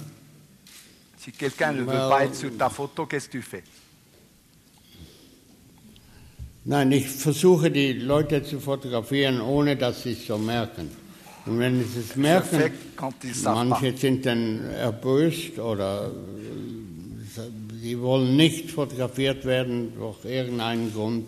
Si 1.17 1.31
quelqu'un 1.31 1.71
ne 1.71 1.81
veut 1.87 2.07
pas 2.07 2.23
être 2.23 2.35
sur 2.35 2.55
ta 2.55 2.69
photo, 2.69 3.07
qu'est-ce 3.07 3.27
que 3.27 3.37
tu 3.39 3.41
fais 3.41 3.63
Nein, 6.65 6.91
ich 6.91 7.07
versuche 7.07 7.71
die 7.71 7.93
Leute 7.93 8.43
zu 8.43 8.59
fotografieren, 8.59 9.41
ohne 9.41 9.75
dass 9.75 10.03
sie 10.03 10.13
es 10.13 10.25
so 10.25 10.37
merken. 10.37 10.89
Und 11.45 11.59
wenn 11.59 11.83
sie 11.83 11.99
es 11.99 12.15
merken, 12.15 12.71
manche 13.43 13.95
sind 13.95 14.25
dann 14.25 14.65
erböst 14.71 15.59
oder 15.59 16.07
äh, 16.07 17.41
sie 17.81 17.99
wollen 17.99 18.35
nicht 18.35 18.71
fotografiert 18.71 19.45
werden 19.45 19.93
durch 19.95 20.25
irgendeinen 20.25 20.91
Grund, 20.91 21.25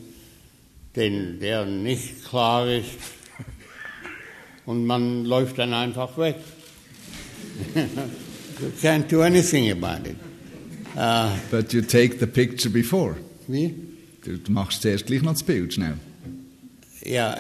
den, 0.96 1.40
der 1.40 1.66
nicht 1.66 2.26
klar 2.26 2.68
ist. 2.68 2.90
Und 4.68 4.86
man 4.86 5.26
läuft 5.26 5.58
dann 5.58 5.74
einfach 5.74 6.16
weg. 6.18 6.36
you 7.76 8.72
can't 8.82 9.08
do 9.10 9.24
anything 9.24 9.72
about 9.72 10.08
it. 10.08 10.18
Uh, 10.96 11.30
But 11.50 11.74
you 11.74 11.82
take 11.82 12.20
the 12.20 12.28
picture 12.28 12.70
before. 12.70 13.16
wie? 13.48 13.74
Du 14.24 14.52
machst 14.52 14.82
zuerst 14.82 15.06
gleich 15.06 15.22
noch 15.22 15.32
das 15.32 15.44
Bild, 15.44 15.74
schnell. 15.74 15.94
Ja, 17.04 17.38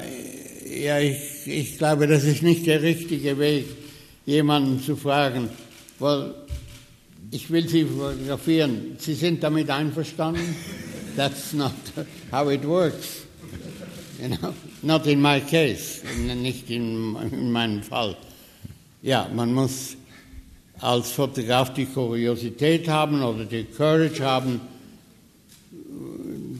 ja 0.65 0.99
ich, 0.99 1.17
ich 1.45 1.78
glaube, 1.78 2.07
das 2.07 2.23
ist 2.23 2.43
nicht 2.43 2.65
der 2.65 2.82
richtige 2.82 3.38
Weg, 3.38 3.65
jemanden 4.25 4.82
zu 4.82 4.95
fragen, 4.95 5.49
weil 5.99 6.34
ich 7.32 7.49
will 7.49 7.67
Sie 7.67 7.84
fotografieren. 7.84 8.95
Sie 8.99 9.15
sind 9.15 9.43
damit 9.43 9.69
einverstanden? 9.69 10.55
That's 11.17 11.51
not 11.51 11.73
how 12.32 12.49
it 12.49 12.65
works. 12.65 13.23
You 14.21 14.30
know, 14.30 14.53
not 14.82 15.07
in 15.07 15.21
my 15.21 15.39
case, 15.41 16.01
nicht 16.17 16.69
in, 16.69 17.15
in 17.32 17.51
meinem 17.51 17.84
Fall. 17.84 18.15
Ja, 19.01 19.30
man 19.34 19.53
muss 19.53 19.95
als 20.80 21.11
Fotograf 21.11 21.73
die 21.73 21.86
Kuriosität 21.86 22.88
haben 22.88 23.23
oder 23.23 23.45
die 23.45 23.63
Courage 23.63 24.23
haben, 24.23 24.61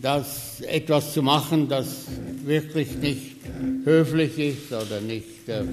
das 0.02 0.62
etwas 0.62 1.14
zu 1.14 1.22
machen, 1.22 1.68
das 1.70 2.06
wirklich 2.44 2.96
nicht 2.98 3.36
höflich 3.84 4.38
ist 4.38 4.72
oder 4.72 5.02
nicht, 5.02 5.50
äh, 5.50 5.64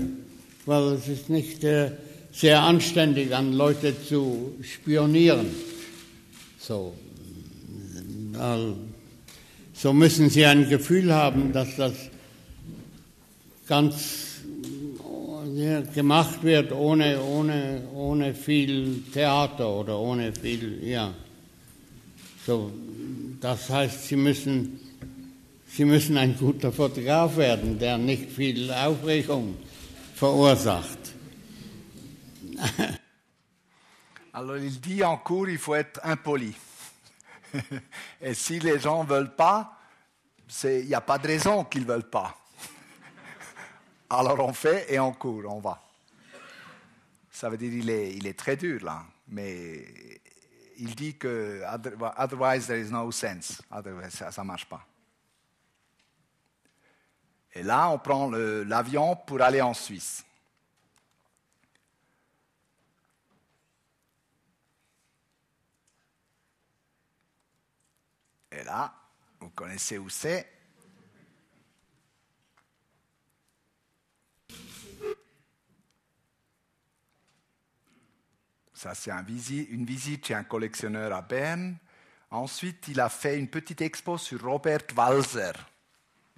weil 0.67 0.95
es 0.95 1.09
ist 1.09 1.31
nicht 1.31 1.65
äh, 1.65 1.93
sehr 2.33 2.63
anständig, 2.63 3.35
an 3.35 3.53
Leute 3.53 3.95
zu 4.07 4.55
spionieren. 4.63 5.47
So, 6.59 6.95
so 9.75 9.93
müssen 9.93 10.31
Sie 10.31 10.45
ein 10.45 10.69
Gefühl 10.69 11.13
haben, 11.13 11.53
dass 11.53 11.77
das 11.77 11.93
ganz 13.67 14.35
gemacht 15.95 16.43
wird 16.43 16.73
ohne, 16.73 17.21
ohne, 17.21 17.83
ohne 17.95 18.35
viel 18.35 19.03
Theater 19.13 19.69
oder 19.69 19.99
ohne 19.99 20.33
viel, 20.33 20.83
ja. 20.85 21.15
So, 22.47 22.73
das 23.41 23.71
heißt, 23.71 24.09
Sie 24.09 24.17
müssen, 24.17 24.81
Sie 25.67 25.85
müssen 25.85 26.17
ein 26.19 26.37
guter 26.37 26.73
Fotograf 26.73 27.37
werden, 27.37 27.79
der 27.79 27.99
nicht 27.99 28.31
viel 28.31 28.71
Aufregung 28.73 29.57
verursacht. 30.15 30.99
Alors 34.33 34.57
il 34.57 34.81
dit 34.81 35.05
en 35.05 35.17
cours, 35.19 35.49
il 35.49 35.59
faut 35.59 35.77
être 35.77 36.01
impoli. 36.05 36.55
Et 38.21 38.35
si 38.35 38.59
les 38.59 38.81
gens 38.81 39.05
veulent 39.05 39.35
pas, 39.37 39.79
il 40.65 40.87
n'y 40.87 40.95
a 40.95 41.01
pas 41.01 41.19
de 41.19 41.29
raison 41.29 41.65
qu'ils 41.65 41.87
veulent 41.87 42.11
pas. 42.11 42.35
Alors 44.11 44.39
on 44.41 44.53
fait 44.53 44.93
et 44.93 44.99
on 44.99 45.13
court, 45.13 45.45
on 45.49 45.61
va. 45.61 45.81
Ça 47.31 47.49
veut 47.49 47.57
dire 47.57 47.71
qu'il 47.71 47.91
est, 47.91 48.15
il 48.15 48.27
est 48.27 48.39
très 48.39 48.57
dur 48.57 48.85
là, 48.85 49.05
mais 49.29 49.85
il 50.77 50.95
dit 50.95 51.17
que 51.17 51.63
other- 51.67 51.97
otherwise 52.17 52.67
there 52.67 52.81
is 52.81 52.91
no 52.91 53.11
sense, 53.11 53.63
ça 54.11 54.31
ne 54.43 54.47
marche 54.47 54.67
pas. 54.67 54.87
Et 57.57 57.63
là, 57.63 57.89
on 57.91 57.99
prend 57.99 58.31
l'avion 58.31 59.15
pour 59.15 59.41
aller 59.41 59.61
en 59.61 59.75
Suisse. 59.75 60.25
Et 68.51 68.65
là, 68.65 68.93
vous 69.41 69.51
connaissez 69.51 69.99
où 69.99 70.09
c'est 70.09 70.54
Ça, 78.85 78.95
c'est 78.95 79.11
une 79.71 79.87
visite 79.87 80.27
chez 80.27 80.35
un 80.35 80.45
collectionneur 80.45 81.11
à 81.15 81.23
Berne. 81.23 81.75
Ensuite, 82.31 82.87
il 82.89 83.01
a 83.01 83.09
fait 83.09 83.39
une 83.39 83.49
petite 83.49 83.81
expo 83.81 84.19
sur 84.19 84.43
Robert 84.43 84.83
Walser. 84.95 85.53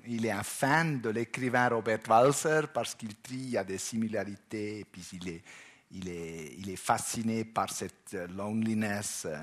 Il 0.07 0.25
est 0.25 0.31
un 0.31 0.45
fan 0.45 1.01
de 1.01 1.11
l'écrivain 1.11 1.69
Robert 1.69 1.99
Walser 2.09 2.69
parce 2.73 2.95
qu'il 2.95 3.17
trie, 3.17 3.35
il 3.35 3.51
y 3.51 3.59
a 3.59 3.65
des 3.65 3.79
similarités, 3.79 4.87
puis 4.93 5.03
il 5.15 5.29
est, 5.29 5.43
il 5.91 6.09
est, 6.09 6.55
il 6.59 6.71
est 6.71 6.77
fasciné 6.77 7.45
par 7.45 7.69
cette 7.69 8.15
euh, 8.15 8.29
loneliness, 8.29 9.27
euh, 9.27 9.43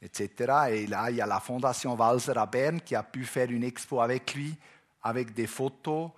etc. 0.00 0.30
Et 0.70 0.86
là, 0.86 1.10
il 1.10 1.16
y 1.16 1.20
a 1.20 1.26
la 1.26 1.40
Fondation 1.40 1.94
Walser 1.94 2.38
à 2.38 2.46
Berne 2.46 2.80
qui 2.80 2.94
a 2.94 3.02
pu 3.02 3.26
faire 3.26 3.50
une 3.50 3.64
expo 3.64 4.00
avec 4.00 4.32
lui, 4.32 4.56
avec 5.02 5.34
des 5.34 5.46
photos 5.46 6.10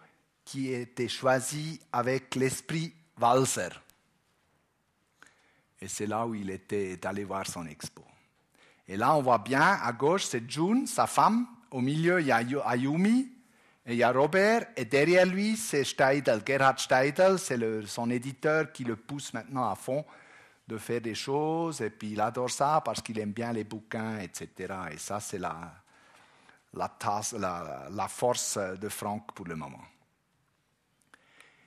qui 0.45 0.73
étaient 0.73 1.09
choisies 1.09 1.81
avec 1.91 2.37
l'esprit 2.37 2.95
Walser. 3.21 3.71
Et 5.83 5.89
c'est 5.89 6.07
là 6.07 6.25
où 6.25 6.35
il 6.37 6.49
était 6.49 7.05
allé 7.05 7.25
voir 7.25 7.45
son 7.45 7.67
expo. 7.67 8.05
Et 8.87 8.97
là, 8.97 9.17
on 9.17 9.23
voit 9.23 9.39
bien, 9.39 9.61
à 9.83 9.93
gauche, 9.93 10.25
c'est 10.25 10.49
June, 10.49 10.87
sa 10.87 11.09
femme. 11.09 11.45
Au 11.73 11.81
milieu, 11.81 12.21
il 12.21 12.29
y 12.29 12.31
a 12.33 12.37
Ayu- 12.37 12.63
Ayumi 12.65 13.33
et 13.85 13.93
il 13.93 13.97
y 13.97 14.03
a 14.05 14.13
Robert. 14.13 14.67
Et 14.77 14.85
derrière 14.85 15.27
lui, 15.27 15.57
c'est 15.57 15.83
Steidel, 15.83 16.41
Gerhard 16.47 16.79
Steidel. 16.79 17.37
C'est 17.41 17.59
son 17.87 18.11
éditeur 18.11 18.71
qui 18.71 18.85
le 18.85 18.95
pousse 18.95 19.35
maintenant 19.35 19.69
à 19.69 19.75
fond 19.75 20.05
de 20.69 20.79
faire 20.79 21.01
des 21.01 21.17
choses. 21.17 21.81
Et 21.81 21.91
puis, 21.91 22.13
il 22.13 22.21
adore 22.21 22.51
ça 22.51 22.81
parce 22.85 23.01
qu'il 23.03 23.19
aime 23.19 23.33
bien 23.33 23.53
les 23.53 23.65
bouquins, 23.65 24.19
etc. 24.19 24.73
Et 24.93 24.99
ça, 24.99 25.19
c'est 25.19 25.39
la, 25.39 25.73
la 26.75 28.09
force 28.09 28.57
de 28.57 28.89
Franck 28.89 29.33
pour 29.35 29.47
le 29.49 29.57
moment. 29.57 29.83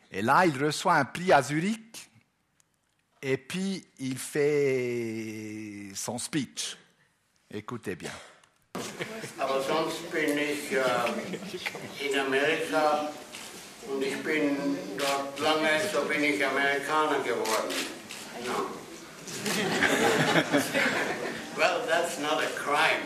Et 0.10 0.22
là, 0.22 0.46
il 0.46 0.58
reçoit 0.64 0.94
un 0.96 1.04
prix 1.06 1.34
à 1.34 1.42
Zurich. 1.42 2.12
Et 3.28 3.38
puis, 3.38 3.84
il 3.98 4.20
fait 4.20 5.90
son 5.96 6.20
speech. 6.20 6.78
Écoutez 7.50 7.96
bien. 7.96 8.12
Aber 9.40 9.64
sonst 9.64 10.12
bin 10.12 10.38
ich 10.38 10.72
äh, 10.72 12.08
in 12.08 12.20
Amerika 12.20 13.12
und 13.90 14.04
ich 14.04 14.22
bin 14.22 14.78
dort 15.00 15.40
lange, 15.40 15.82
so 15.92 16.04
bin 16.08 16.24
ich 16.24 16.46
Amerikaner 16.46 17.18
geworden. 17.24 17.74
No? 18.46 18.70
well, 21.58 21.82
that's 21.88 22.20
not 22.20 22.44
a 22.44 22.48
crime. 22.56 23.02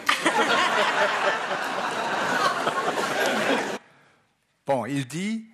Bon, 4.65 4.85
il 4.85 5.07
dit 5.07 5.45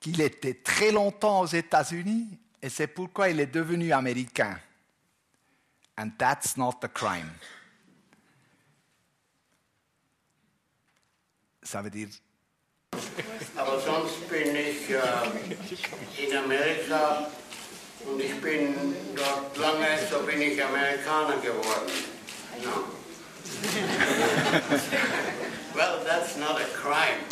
qu'il 0.00 0.20
était 0.20 0.64
très 0.64 0.90
longtemps 0.90 1.42
aux 1.42 1.46
États-Unis 1.46 2.40
et 2.62 2.68
c'est 2.68 2.86
pourquoi 2.88 3.28
il 3.28 3.40
est 3.40 3.46
devenu 3.46 3.92
américain. 3.92 4.58
And 5.96 6.10
that's 6.18 6.56
not 6.56 6.78
a 6.82 6.88
crime. 6.88 7.30
Ça 11.62 11.82
veut 11.82 11.90
dire, 11.90 12.08
Aber 13.56 13.80
sonst 13.80 14.28
bin 14.28 14.54
ich 14.56 14.90
äh, 14.90 16.24
in 16.24 16.36
Amerika 16.36 17.28
und 18.06 18.20
ich 18.20 18.40
bin 18.40 18.94
dort 19.14 19.56
lange, 19.58 19.98
so 20.10 20.20
bin 20.20 20.40
ich 20.40 20.62
Amerikaner 20.62 21.36
geworden. 21.42 21.92
No? 22.64 22.84
well, 25.74 25.98
that's 26.04 26.36
not 26.36 26.60
a 26.60 26.64
crime. 26.74 27.24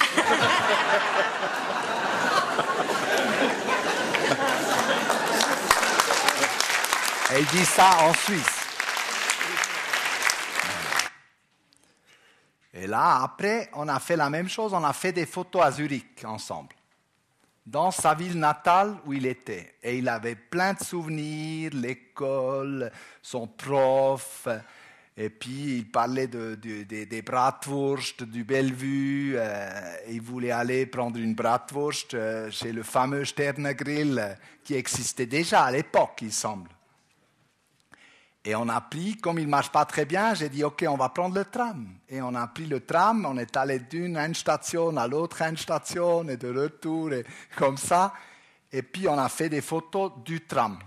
et 7.35 7.41
il 7.41 7.47
dit 7.47 7.65
ça 7.65 7.91
en 8.03 8.15
Suisse. 8.15 8.63
Et 12.73 12.87
là, 12.87 13.23
après, 13.23 13.71
on 13.73 13.89
a 13.89 13.99
fait 13.99 14.17
la 14.17 14.29
même 14.29 14.49
chose, 14.49 14.75
on 14.75 14.85
a 14.85 14.93
fait 14.93 15.13
des 15.13 15.25
photos 15.27 15.63
à 15.63 15.73
Zurich 15.73 16.23
ensemble, 16.25 16.75
dans 17.65 17.91
sa 17.91 18.15
ville 18.15 18.39
natale 18.39 18.97
où 19.07 19.15
il 19.15 19.25
était. 19.25 19.77
Et 19.83 19.97
il 19.99 20.09
avait 20.09 20.35
plein 20.37 20.75
de 20.75 20.81
souvenirs, 20.85 21.71
l'école, 21.73 22.93
son 23.23 23.47
prof, 23.47 24.47
et 25.17 25.31
puis 25.31 25.79
il 25.79 25.91
parlait 25.91 26.27
de, 26.27 26.55
de- 26.57 26.83
de- 26.83 27.05
des 27.05 27.23
bratwurst 27.23 28.23
du 28.25 28.45
Bellevue. 28.45 29.37
euh, 29.39 29.97
il 30.11 30.21
voulait 30.21 30.51
aller 30.51 30.85
prendre 30.85 31.19
une 31.19 31.35
bratwurst 31.35 32.13
euh, 32.13 32.51
chez 32.51 32.73
le 32.73 32.83
fameux 32.83 33.25
Sternegrill 33.25 34.19
euh, 34.19 34.35
qui 34.63 34.75
existait 34.75 35.25
déjà 35.25 35.65
à 35.65 35.71
l'époque, 35.71 36.19
il 36.21 36.33
semble. 36.33 36.69
Et 38.49 38.55
on 38.55 38.69
a 38.69 38.81
pris, 38.81 39.17
comme 39.17 39.41
il 39.41 39.47
ne 39.47 39.51
marche 39.51 39.73
pas 39.73 39.85
très 39.85 40.05
bien, 40.05 40.33
j'ai 40.33 40.49
dit, 40.49 40.63
OK, 40.63 40.85
on 40.89 40.97
va 40.97 41.09
prendre 41.09 41.35
le 41.35 41.45
tram. 41.45 41.99
Et 42.09 42.23
on 42.23 42.33
a 42.37 42.47
pris 42.47 42.67
le 42.67 42.79
tram, 42.79 43.27
on 43.27 43.37
est 43.39 43.57
allé 43.57 43.81
d'une 43.81 44.33
station 44.37 44.97
à 44.97 45.09
l'autre 45.09 45.43
station 45.57 46.29
et 46.29 46.37
de 46.37 46.57
retour, 46.57 47.13
et 47.13 47.27
comme 47.57 47.77
ça. 47.77 48.15
Et 48.71 48.83
puis 48.83 49.09
on 49.09 49.19
a 49.19 49.29
fait 49.29 49.49
des 49.49 49.61
photos 49.61 50.13
du 50.25 50.43
tram. 50.47 50.79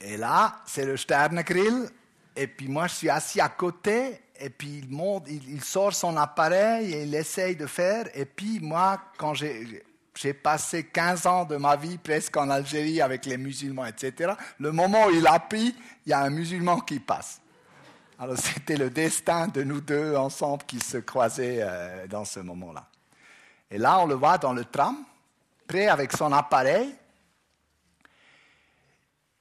Et 0.00 0.16
là, 0.16 0.62
c'est 0.64 0.86
le 0.86 0.96
Sternegrill. 0.96 1.90
Et 2.34 2.46
puis 2.46 2.68
moi, 2.68 2.86
je 2.86 2.94
suis 2.94 3.10
assis 3.10 3.42
à 3.42 3.50
côté. 3.50 4.18
Et 4.40 4.48
puis 4.48 4.78
il 4.78 4.88
monte, 4.88 5.26
il, 5.28 5.46
il 5.50 5.62
sort 5.62 5.92
son 5.92 6.16
appareil 6.16 6.94
et 6.94 7.02
il 7.02 7.14
essaye 7.14 7.54
de 7.54 7.66
faire. 7.66 8.06
Et 8.14 8.24
puis 8.24 8.60
moi, 8.60 8.98
quand 9.18 9.34
j'ai 9.34 9.82
j'ai 10.20 10.34
passé 10.34 10.84
15 10.84 11.26
ans 11.26 11.44
de 11.44 11.56
ma 11.56 11.76
vie 11.76 11.96
presque 11.96 12.36
en 12.36 12.50
Algérie 12.50 13.00
avec 13.00 13.24
les 13.24 13.36
musulmans, 13.36 13.86
etc., 13.86 14.32
le 14.58 14.72
moment 14.72 15.06
où 15.06 15.10
il 15.10 15.24
appuie, 15.26 15.76
il 16.04 16.10
y 16.10 16.12
a 16.12 16.20
un 16.22 16.30
musulman 16.30 16.80
qui 16.80 16.98
passe. 16.98 17.40
Alors 18.18 18.36
c'était 18.36 18.76
le 18.76 18.90
destin 18.90 19.46
de 19.46 19.62
nous 19.62 19.80
deux 19.80 20.16
ensemble 20.16 20.64
qui 20.64 20.80
se 20.80 20.98
croisaient 20.98 21.58
euh, 21.60 22.08
dans 22.08 22.24
ce 22.24 22.40
moment-là. 22.40 22.88
Et 23.70 23.78
là, 23.78 24.00
on 24.00 24.06
le 24.06 24.16
voit 24.16 24.38
dans 24.38 24.52
le 24.52 24.64
tram, 24.64 24.96
prêt 25.68 25.86
avec 25.86 26.12
son 26.12 26.32
appareil. 26.32 26.92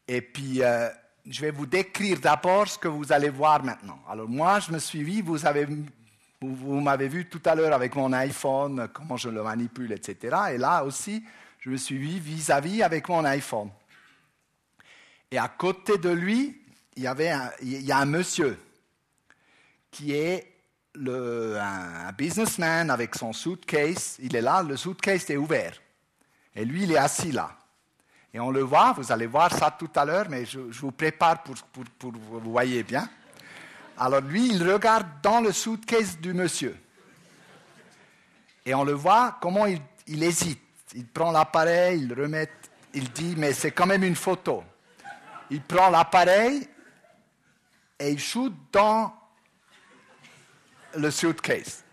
Et 0.08 0.22
puis, 0.22 0.62
euh, 0.62 0.90
je 1.26 1.42
vais 1.42 1.52
vous 1.52 1.66
décrire 1.66 2.20
d'abord 2.20 2.68
ce 2.68 2.78
que 2.78 2.88
vous 2.88 3.12
allez 3.12 3.30
voir 3.30 3.64
maintenant. 3.64 4.00
Alors, 4.08 4.30
moi, 4.30 4.60
je 4.60 4.72
me 4.72 4.78
suis 4.78 5.02
vu, 5.02 5.24
vous, 5.24 5.46
avez, 5.46 5.68
vous, 6.42 6.80
m'avez 6.80 7.08
vu 7.08 7.28
tout 7.28 7.42
à 7.46 7.56
l'heure 7.56 7.74
avec 7.74 7.96
mon 7.96 8.14
iPhone, 8.14 8.88
comment 8.94 9.18
je 9.18 9.30
le 9.30 9.42
manipule, 9.42 9.92
etc. 9.92 10.38
Et 10.54 10.58
là 10.58 10.84
aussi, 10.84 11.24
je 11.60 11.70
me 11.70 11.78
suis 11.78 11.98
vu 11.98 12.20
vis-à-vis 12.20 12.84
avec 12.84 13.10
mon 13.10 13.26
iPhone. 13.26 13.70
Et 15.32 15.38
à 15.38 15.48
côté 15.48 15.98
de 15.98 16.10
lui, 16.10 16.62
il 16.96 17.04
y, 17.04 17.08
avait 17.08 17.30
un, 17.30 17.50
a 17.50 17.98
un 17.98 18.06
monsieur 18.06 18.58
qui 19.92 20.14
est 20.14 20.58
un, 20.96 22.12
businessman 22.18 22.90
avec 22.90 23.16
son 23.16 23.34
suitcase. 23.34 24.18
Il 24.20 24.36
est 24.36 24.42
là, 24.42 24.64
le 24.64 24.78
suitcase 24.78 25.30
est 25.30 25.38
ouvert. 25.38 25.74
Et 26.56 26.66
lui, 26.66 26.84
il 26.84 26.92
est 26.92 26.98
assis 26.98 27.32
là. 27.32 27.52
Et 28.34 28.40
on 28.40 28.52
le 28.52 28.62
voit, 28.62 28.94
vous 28.94 29.12
allez 29.12 29.26
voir 29.26 29.52
ça 29.52 29.76
tout 29.78 29.90
à 29.96 30.06
l'heure, 30.06 30.28
mais 30.30 30.46
je, 30.46 30.60
vous 30.60 30.92
prépare 30.92 31.44
pour 31.44 31.56
que 31.56 32.08
vous 32.08 32.52
voyez 32.52 32.84
bien. 32.84 33.10
Alors 34.00 34.22
lui, 34.22 34.50
il 34.50 34.70
regarde 34.70 35.08
dans 35.24 35.42
le 35.42 35.52
suitcase 35.52 36.20
du 36.20 36.34
monsieur. 36.34 36.78
Et 38.66 38.74
on 38.74 38.84
le 38.84 38.94
voit 38.94 39.38
comment 39.42 39.66
il, 39.66 40.24
hésite. 40.24 40.62
Il 40.94 41.08
prend 41.08 41.32
l'appareil, 41.32 42.04
il 42.04 42.14
remet, 42.14 42.50
il 42.94 43.10
dit, 43.12 43.36
mais 43.38 43.54
c'est 43.54 43.72
quand 43.72 43.86
même 43.86 44.04
une 44.04 44.16
photo. 44.16 44.64
Il 45.50 45.62
prend 45.62 45.90
l'appareil 45.90 46.68
et 48.00 48.12
il 48.12 48.20
shoot 48.20 48.54
dans 48.72 49.14
le 50.96 51.10
suitcase. 51.10 51.84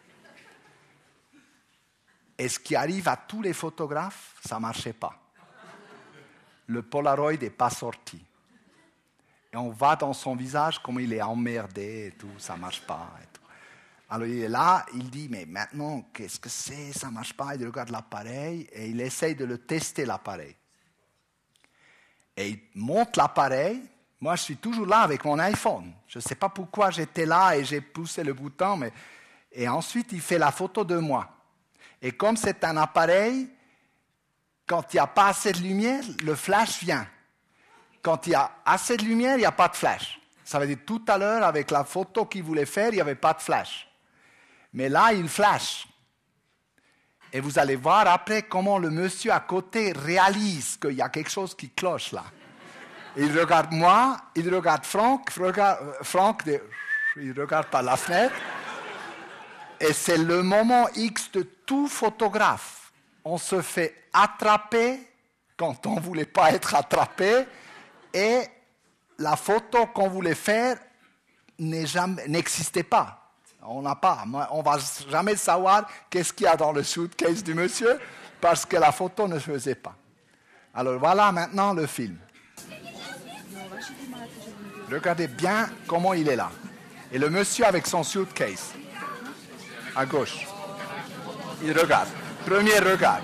Et 2.37 2.49
ce 2.49 2.59
qui 2.59 2.75
arrive 2.75 3.09
à 3.09 3.17
tous 3.17 3.41
les 3.41 3.53
photographes, 3.53 4.35
ça 4.45 4.57
ne 4.57 4.63
marchait 4.63 4.93
pas. 4.93 5.19
Le 6.67 6.83
Polaroid 6.83 7.35
n'est 7.35 7.51
pas 7.51 7.71
sorti. 7.71 8.21
Et 9.55 9.57
on 9.57 9.71
voit 9.71 9.95
dans 9.95 10.13
son 10.13 10.35
visage 10.35 10.81
comme 10.81 10.99
il 10.99 11.13
est 11.13 11.23
emmerdé 11.23 12.09
et 12.09 12.11
tout, 12.19 12.33
ça 12.39 12.57
ne 12.57 12.59
marche 12.59 12.81
pas. 12.81 13.09
Tout. 13.33 13.41
Alors 14.11 14.27
il 14.27 14.43
est 14.43 14.49
là, 14.49 14.85
il 14.95 15.09
dit, 15.09 15.29
mais 15.31 15.47
maintenant, 15.47 16.03
qu'est-ce 16.13 16.41
que 16.41 16.49
c'est? 16.49 16.93
Ça 16.93 17.07
ne 17.07 17.13
marche 17.13 17.35
pas. 17.35 17.55
Il 17.55 17.65
regarde 17.65 17.91
l'appareil 17.91 18.69
et 18.73 18.89
il 18.89 19.01
essaye 19.01 19.37
de 19.37 19.45
le 19.45 19.59
tester, 19.59 20.07
l'appareil. 20.07 20.57
Et 22.37 22.49
il 22.49 22.61
monte 22.75 23.17
l'appareil, 23.17 23.81
Moi, 24.21 24.37
je 24.37 24.43
suis 24.43 24.57
toujours 24.57 24.87
là 24.87 25.01
avec 25.01 25.25
mon 25.25 25.39
iPhone. 25.39 25.93
Je 26.09 26.19
ne 26.19 26.23
sais 26.23 26.35
pas 26.35 26.49
pourquoi 26.49 26.91
j'étais 26.91 27.27
là 27.27 27.57
et 27.57 27.65
j'ai 27.65 27.83
poussé 27.83 28.25
le 28.25 28.33
bouton, 28.33 28.79
mais... 28.79 28.93
Et 29.53 29.69
ensuite, 29.69 30.11
il 30.13 30.21
fait 30.21 30.39
la 30.39 30.51
photo 30.51 30.83
de 30.83 30.97
moi. 30.97 31.29
Et 32.03 32.11
comme 32.11 32.37
c'est 32.37 32.65
un 32.65 32.77
appareil, 32.77 33.49
quand 34.67 34.93
il 34.93 34.97
n'y 34.97 35.01
a 35.01 35.07
pas 35.07 35.29
assez 35.29 35.53
de 35.53 35.59
lumière, 35.59 36.03
le 36.25 36.35
flash 36.35 36.83
vient. 36.83 37.07
Quand 38.05 38.27
il 38.27 38.31
y 38.31 38.35
a 38.35 38.51
assez 38.67 38.99
de 38.99 39.03
lumière, 39.03 39.37
il 39.37 39.41
n'y 39.41 39.47
a 39.47 39.53
pas 39.53 39.69
de 39.69 39.75
flash. 39.75 40.21
Ça 40.45 40.59
veut 40.59 40.67
dire 40.67 40.77
tout 40.85 41.03
à 41.09 41.17
l'heure, 41.17 41.43
avec 41.43 41.71
la 41.71 41.85
photo 41.85 42.27
qu'il 42.27 42.43
voulait 42.43 42.67
faire, 42.67 42.91
il 42.91 42.97
n'y 42.97 43.01
avait 43.01 43.15
pas 43.15 43.33
de 43.33 43.41
flash. 43.41 43.89
Mais 44.75 44.91
là, 44.91 45.15
il 45.15 45.27
flash. 45.27 45.89
Et 47.33 47.41
vous 47.41 47.59
allez 47.59 47.77
voir 47.77 48.07
après 48.07 48.43
comment 48.43 48.77
le 48.77 48.91
monsieur 48.91 49.33
à 49.33 49.41
côté 49.41 49.93
réalise 49.93 50.77
qu'il 50.77 50.93
y 50.93 51.03
a 51.03 51.09
quelque 51.09 51.31
chose 51.31 51.57
qui 51.57 51.71
cloche 51.71 52.13
là. 52.13 52.25
Il 53.17 53.37
regarde 53.39 53.73
moi, 53.73 54.19
il 54.35 54.55
regarde 54.55 54.85
Franck, 54.85 55.31
Franck 56.03 56.43
il 57.17 57.33
regarde 57.41 57.69
par 57.69 57.83
la 57.83 57.97
fenêtre. 57.97 58.35
Et 59.81 59.93
c'est 59.93 60.19
le 60.19 60.43
moment 60.43 60.89
X 60.95 61.33
de 61.33 61.43
tout 61.43 61.89
photographe. 61.89 62.93
On 63.25 63.39
se 63.39 63.63
fait 63.63 64.09
attraper 64.13 65.01
quand 65.57 65.87
on 65.87 65.97
ne 65.97 66.01
voulait 66.01 66.27
pas 66.27 66.53
être 66.53 66.75
attrapé. 66.75 67.47
Et 68.15 68.43
la 69.19 69.37
photo 69.37 69.87
qu'on 69.87 70.09
voulait 70.09 70.37
faire 70.37 70.79
n'existait 71.59 72.85
pas. 72.85 73.21
On 73.63 73.83
n'a 73.83 73.97
pas. 73.97 74.25
On 74.51 74.63
va 74.63 74.79
jamais 75.11 75.37
savoir 75.37 75.89
qu'est-ce 76.09 76.33
qu'il 76.33 76.45
y 76.45 76.49
a 76.49 76.57
dans 76.57 76.73
le 76.73 76.83
suitcase 76.83 77.43
du 77.43 77.55
monsieur 77.55 77.99
parce 78.41 78.65
que 78.65 78.77
la 78.77 78.93
photo 78.93 79.27
ne 79.27 79.39
se 79.39 79.51
faisait 79.51 79.75
pas. 79.75 79.95
Alors 80.75 80.99
voilà 80.99 81.33
maintenant 81.33 81.73
le 81.73 81.87
film. 81.87 82.17
Regardez 84.91 85.29
bien 85.29 85.71
comment 85.87 86.15
il 86.15 86.29
est 86.29 86.37
là. 86.37 86.51
Et 87.11 87.19
le 87.19 87.31
monsieur 87.31 87.65
avec 87.65 87.87
son 87.87 88.03
suitcase, 88.03 88.73
à 89.97 90.05
gauche, 90.05 90.47
il 91.63 91.73
regarde. 91.79 92.09
Premier 92.45 92.79
regard. 92.79 93.23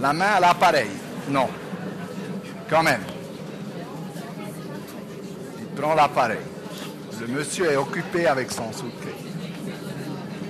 La 0.00 0.12
main 0.12 0.32
à 0.32 0.40
l'appareil. 0.40 0.90
Non. 1.28 1.48
Quand 2.68 2.82
même. 2.82 3.02
Il 5.58 5.66
prend 5.80 5.94
l'appareil. 5.94 6.38
Le 7.20 7.26
monsieur 7.28 7.70
est 7.70 7.76
occupé 7.76 8.26
avec 8.26 8.50
son 8.50 8.72
suitcase. 8.72 9.12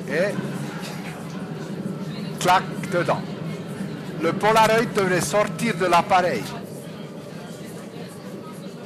Et 0.08 0.34
claque 2.40 2.90
dedans. 2.90 3.22
Le 4.20 4.32
Polaroid 4.32 4.84
devrait 4.94 5.20
sortir 5.20 5.76
de 5.76 5.86
l'appareil. 5.86 6.42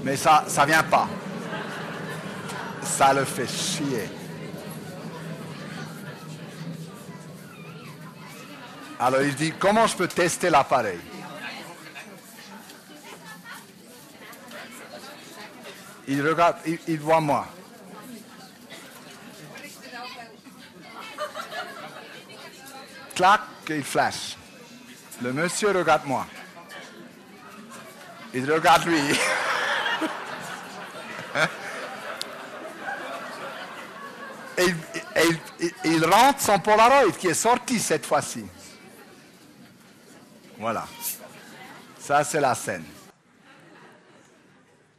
Mais 0.05 0.17
ça 0.17 0.45
ne 0.47 0.67
vient 0.67 0.83
pas. 0.83 1.09
Ça 2.83 3.13
le 3.15 3.25
fait 3.25 3.49
chier. 3.49 4.11
Alors 9.01 9.23
il 9.23 9.35
dit, 9.35 9.53
comment 9.59 9.87
je 9.87 9.97
peux 9.97 10.09
tester 10.09 10.51
l'appareil? 10.51 10.99
Il 16.11 16.27
regarde, 16.27 16.57
il, 16.87 16.99
voit 16.99 17.21
moi. 17.21 17.47
Clac, 23.15 23.43
il 23.69 23.85
flash. 23.85 24.39
Le 25.21 25.35
monsieur 25.35 25.71
regarde 25.71 26.07
moi. 26.07 26.27
Il 28.33 28.51
regarde 28.51 28.87
lui. 28.87 29.01
et, 34.57 34.75
il 35.85 36.03
rentre 36.07 36.41
son 36.41 36.59
Polaroid 36.59 37.13
qui 37.19 37.27
est 37.27 37.35
sorti 37.35 37.79
cette 37.79 38.07
fois-ci. 38.07 38.47
Voilà. 40.59 40.87
Ça, 42.01 42.25
c'est 42.25 42.41
la 42.41 42.55
scène. 42.55 42.87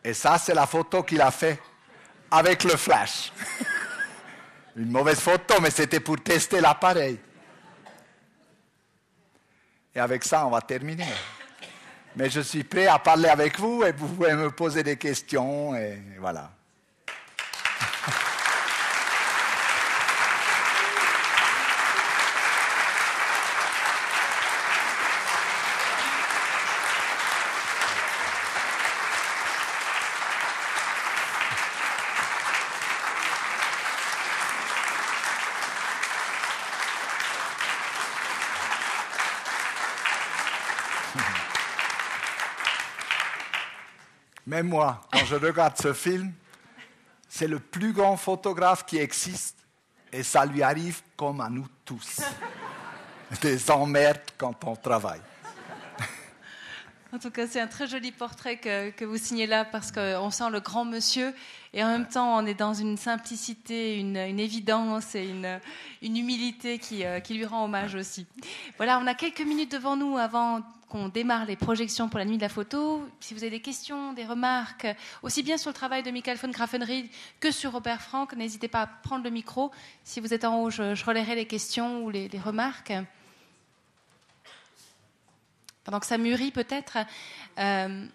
Et 0.04 0.14
ça, 0.14 0.38
c'est 0.38 0.54
la 0.54 0.66
photo 0.66 1.04
qu'il 1.04 1.22
a 1.22 1.32
fait 1.32 1.60
avec 2.32 2.64
le 2.64 2.78
flash. 2.78 3.32
Une 4.76 4.92
mauvaise 4.92 5.20
photo, 5.20 5.56
mais 5.62 5.72
c'était 5.72 6.00
pour 6.00 6.22
tester 6.22 6.62
l'appareil. 6.62 7.20
Et 9.94 10.00
avec 10.00 10.24
ça, 10.24 10.46
on 10.46 10.52
va 10.52 10.62
terminer. 10.62 11.08
Mais 12.16 12.30
je 12.30 12.42
suis 12.42 12.64
prêt 12.64 12.88
à 12.88 13.00
parler 13.00 13.30
avec 13.30 13.60
vous 13.60 13.84
et 13.84 13.92
vous 13.92 14.08
pouvez 14.08 14.34
me 14.34 14.52
poser 14.52 14.84
des 14.84 14.98
questions 14.98 15.76
et 15.76 16.02
voilà. 16.20 16.52
Moi, 44.64 45.02
quand 45.12 45.26
je 45.26 45.36
regarde 45.36 45.78
ce 45.82 45.94
film, 45.94 46.34
c'est 47.28 47.48
le 47.48 47.60
plus 47.60 47.94
grand 47.94 48.18
photographe 48.18 48.86
qui 48.86 48.98
existe 48.98 49.58
et 50.12 50.24
ça 50.24 50.46
lui 50.46 50.64
arrive 50.64 51.02
comme 51.16 51.40
à 51.42 51.50
nous 51.50 51.68
tous. 51.86 52.20
Des 53.42 53.70
emmerdes 53.70 54.22
quand 54.38 54.64
on 54.66 54.76
travaille. 54.76 55.22
En 57.12 57.18
tout 57.18 57.32
cas, 57.32 57.48
c'est 57.48 57.60
un 57.60 57.68
très 57.68 57.88
joli 57.88 58.12
portrait 58.12 58.58
que, 58.58 59.04
vous 59.04 59.18
signez 59.18 59.48
là 59.48 59.66
parce 59.66 59.92
qu'on 59.92 60.30
sent 60.30 60.50
le 60.52 60.60
grand 60.60 60.86
monsieur 60.86 61.34
et 61.74 61.84
en 61.84 61.88
même 61.88 62.08
temps, 62.08 62.38
on 62.38 62.46
est 62.46 62.54
dans 62.54 62.76
une 62.76 62.98
simplicité, 62.98 63.98
une, 64.00 64.16
évidence 64.16 65.16
et 65.16 65.28
une, 65.28 65.60
une 66.04 66.18
humilité 66.18 66.78
qui, 66.78 67.04
euh, 67.06 67.20
qui, 67.20 67.34
lui 67.34 67.46
rend 67.46 67.66
hommage 67.66 67.96
aussi. 67.96 68.28
Voilà, 68.78 69.00
on 69.00 69.08
a 69.08 69.16
quelques 69.16 69.42
minutes 69.42 69.72
devant 69.72 69.96
nous 69.96 70.18
avant 70.18 70.62
qu'on 70.90 71.08
démarre 71.08 71.46
les 71.46 71.56
projections 71.56 72.10
pour 72.10 72.18
la 72.18 72.26
nuit 72.26 72.38
de 72.38 72.42
la 72.42 72.50
photo. 72.50 73.08
Si 73.20 73.34
vous 73.34 73.44
avez 73.44 73.52
des 73.52 73.62
questions, 73.62 74.12
des 74.14 74.26
remarques, 74.26 74.88
aussi 75.22 75.44
bien 75.44 75.58
sur 75.58 75.70
le 75.70 75.76
travail 75.76 76.02
de 76.04 76.10
Michael 76.10 76.38
von 76.38 76.50
Grafenried 76.50 77.08
que 77.40 77.52
sur 77.52 77.72
Robert 77.72 78.02
Frank, 78.02 78.34
n'hésitez 78.34 78.68
pas 78.68 78.82
à 78.82 78.88
prendre 78.88 79.24
le 79.24 79.30
micro. 79.30 79.72
Si 80.04 80.20
vous 80.20 80.34
êtes 80.34 80.44
en 80.44 80.62
haut, 80.62 80.70
je, 80.72 80.96
je 80.96 81.06
relayerai 81.06 81.36
les 81.36 81.46
questions 81.46 82.04
ou 82.04 82.10
les, 82.10 82.28
remarques 82.44 82.94
pendant 85.84 86.00
que 86.00 86.06
ça 86.06 86.18
mûrit 86.18 86.52
peut-être. 86.52 86.98
Euh... 87.58 88.06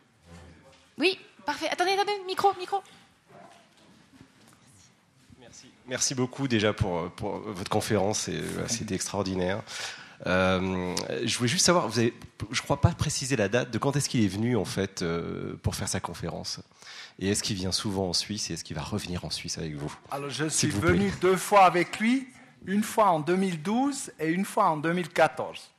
Oui, 0.99 1.19
parfait. 1.45 1.69
Attendez, 1.71 1.93
attendez, 1.93 2.13
micro, 2.27 2.53
micro. 2.59 2.83
Merci, 5.41 5.67
Merci 5.87 6.15
beaucoup 6.15 6.49
déjà 6.49 6.73
pour, 6.73 7.11
pour 7.13 7.39
votre 7.39 7.71
conférence, 7.71 8.31
c'était 8.69 8.95
extraordinaire. 8.95 9.63
Euh, 10.27 10.95
je 11.25 11.37
voulais 11.37 11.49
juste 11.49 11.67
savoir, 11.67 11.89
vous 11.89 11.99
avez, 11.99 12.15
je 12.51 12.61
ne 12.61 12.65
crois 12.65 12.81
pas 12.81 12.91
préciser 12.91 13.37
la 13.37 13.49
date 13.49 13.71
de 13.71 13.79
quand 13.79 13.97
est-ce 13.97 14.09
qu'il 14.09 14.25
est 14.25 14.29
venu 14.29 14.57
en 14.57 14.65
fait 14.65 15.03
euh, 15.03 15.55
pour 15.63 15.75
faire 15.75 15.89
sa 15.89 16.01
conférence. 16.01 16.61
Et 17.19 17.29
est-ce 17.29 17.43
qu'il 17.43 17.57
vient 17.57 17.73
souvent 17.73 18.09
en 18.09 18.13
Suisse 18.13 18.51
et 18.51 18.55
est-ce 18.55 18.65
qu'il 18.65 18.77
va 18.77 18.83
revenir 18.83 19.25
en 19.25 19.31
Suisse 19.31 19.59
avec 19.59 19.75
vous? 19.75 19.95
Alors 20.11 20.31
je 20.31 20.49
suis 20.49 20.69
venu 20.69 21.13
deux 21.21 21.37
fois 21.37 21.65
avec 21.65 21.99
lui, 22.01 22.29
une 22.67 22.83
fois 22.83 23.11
en 23.11 23.21
2012 23.21 24.13
et 24.19 24.29
une 24.29 24.45
fois 24.45 24.67
en 24.67 24.77
2014. 24.77 25.71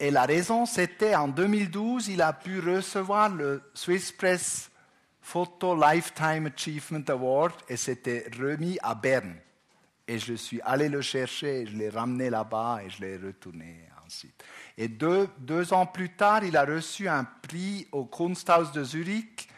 Et 0.00 0.10
la 0.10 0.24
raison, 0.24 0.66
c'était 0.66 1.14
en 1.14 1.28
2012, 1.28 2.08
il 2.08 2.22
a 2.22 2.32
pu 2.32 2.58
recevoir 2.58 3.28
le 3.28 3.62
Swiss 3.74 4.10
Press 4.10 4.70
Photo 5.20 5.76
Lifetime 5.76 6.50
Achievement 6.52 7.04
Award 7.08 7.52
et 7.68 7.76
c'était 7.76 8.28
remis 8.36 8.78
à 8.82 8.96
Berne. 8.96 9.36
Et 10.08 10.18
je 10.18 10.34
suis 10.34 10.60
allé 10.62 10.88
le 10.88 11.00
chercher, 11.00 11.66
je 11.66 11.76
l'ai 11.76 11.88
ramené 11.88 12.28
là-bas 12.28 12.80
et 12.84 12.90
je 12.90 13.00
l'ai 13.00 13.16
retourné 13.16 13.88
ensuite. 14.04 14.42
Et 14.76 14.88
deux, 14.88 15.28
deux, 15.38 15.72
ans 15.72 15.86
plus 15.86 16.10
tard, 16.10 16.44
il 16.44 16.56
a 16.56 16.64
reçu 16.64 17.08
un 17.08 17.24
prix 17.24 17.86
au 17.92 18.04
Kunsthaus 18.04 18.72
de 18.72 18.82
Zurich 18.82 19.48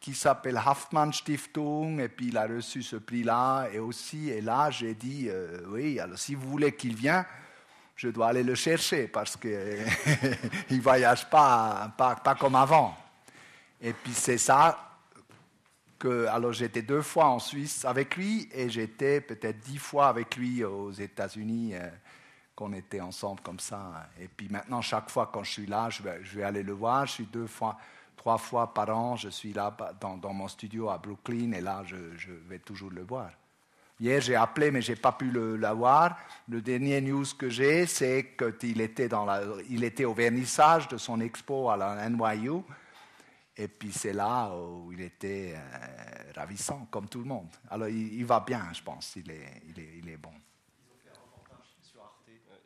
qui 0.00 0.14
s'appelle 0.14 0.56
Haftmann 0.56 1.12
Stiftung, 1.12 2.00
et 2.00 2.08
puis 2.08 2.28
il 2.28 2.38
a 2.38 2.46
reçu 2.46 2.82
ce 2.82 2.96
prix-là, 2.96 3.68
et 3.72 3.78
aussi, 3.78 4.30
et 4.30 4.40
là, 4.40 4.70
j'ai 4.70 4.94
dit, 4.94 5.26
euh, 5.28 5.60
oui, 5.68 5.98
alors 5.98 6.18
si 6.18 6.34
vous 6.34 6.48
voulez 6.48 6.72
qu'il 6.72 6.94
vienne, 6.94 7.24
je 7.98 8.08
dois 8.08 8.28
aller 8.28 8.44
le 8.44 8.54
chercher 8.54 9.08
parce 9.08 9.36
qu'il 9.36 9.50
ne 10.70 10.80
voyage 10.80 11.28
pas, 11.28 11.92
pas, 11.98 12.14
pas, 12.14 12.36
comme 12.36 12.54
avant. 12.54 12.96
Et 13.80 13.92
puis 13.92 14.12
c'est 14.14 14.38
ça 14.38 14.87
alors 16.04 16.52
j'étais 16.52 16.82
deux 16.82 17.02
fois 17.02 17.26
en 17.26 17.38
Suisse 17.38 17.84
avec 17.84 18.16
lui 18.16 18.48
et 18.52 18.68
j'étais 18.68 19.20
peut-être 19.20 19.58
dix 19.60 19.78
fois 19.78 20.08
avec 20.08 20.36
lui 20.36 20.62
aux 20.64 20.92
États-Unis, 20.92 21.74
euh, 21.74 21.88
qu'on 22.54 22.72
était 22.72 23.00
ensemble 23.00 23.40
comme 23.40 23.60
ça. 23.60 24.08
Et 24.20 24.28
puis 24.28 24.48
maintenant, 24.48 24.82
chaque 24.82 25.10
fois 25.10 25.30
quand 25.32 25.44
je 25.44 25.52
suis 25.52 25.66
là, 25.66 25.88
je 25.90 26.02
vais, 26.02 26.42
aller 26.42 26.62
le 26.62 26.72
voir. 26.72 27.06
Je 27.06 27.12
suis 27.12 27.26
deux 27.26 27.46
fois, 27.46 27.76
trois 28.16 28.38
fois 28.38 28.74
par 28.74 28.90
an, 28.96 29.16
je 29.16 29.28
suis 29.28 29.52
là 29.52 29.76
dans, 30.00 30.16
dans 30.16 30.32
mon 30.32 30.48
studio 30.48 30.88
à 30.88 30.98
Brooklyn 30.98 31.52
et 31.52 31.60
là, 31.60 31.82
je, 31.84 31.96
vais 32.48 32.58
toujours 32.58 32.90
le 32.90 33.02
voir. 33.02 33.30
Hier, 34.00 34.20
j'ai 34.20 34.36
appelé, 34.36 34.70
mais 34.70 34.80
je 34.80 34.92
n'ai 34.92 34.96
pas 34.96 35.12
pu 35.12 35.30
le, 35.30 35.56
l'avoir. 35.56 36.16
Le 36.48 36.60
dernier 36.60 37.00
news 37.00 37.24
que 37.36 37.48
j'ai, 37.48 37.86
c'est 37.86 38.36
qu'il 38.36 38.80
était, 38.80 39.08
était 39.82 40.04
au 40.04 40.14
vernissage 40.14 40.86
de 40.86 40.96
son 40.96 41.20
expo 41.20 41.68
à 41.70 41.76
la 41.76 42.08
NYU. 42.08 42.62
Et 43.60 43.66
puis 43.66 43.90
c'est 43.92 44.12
là 44.12 44.54
où 44.56 44.92
il 44.92 45.00
était 45.00 45.54
euh, 45.56 46.32
ravissant, 46.36 46.86
comme 46.92 47.08
tout 47.08 47.18
le 47.18 47.24
monde. 47.24 47.48
Alors 47.68 47.88
il, 47.88 48.14
il 48.14 48.24
va 48.24 48.38
bien, 48.40 48.64
je 48.72 48.80
pense. 48.82 49.14
Il 49.16 49.30
est, 49.30 49.62
il 49.68 49.78
est, 49.82 49.98
il 49.98 50.08
est 50.08 50.16
bon. 50.16 50.30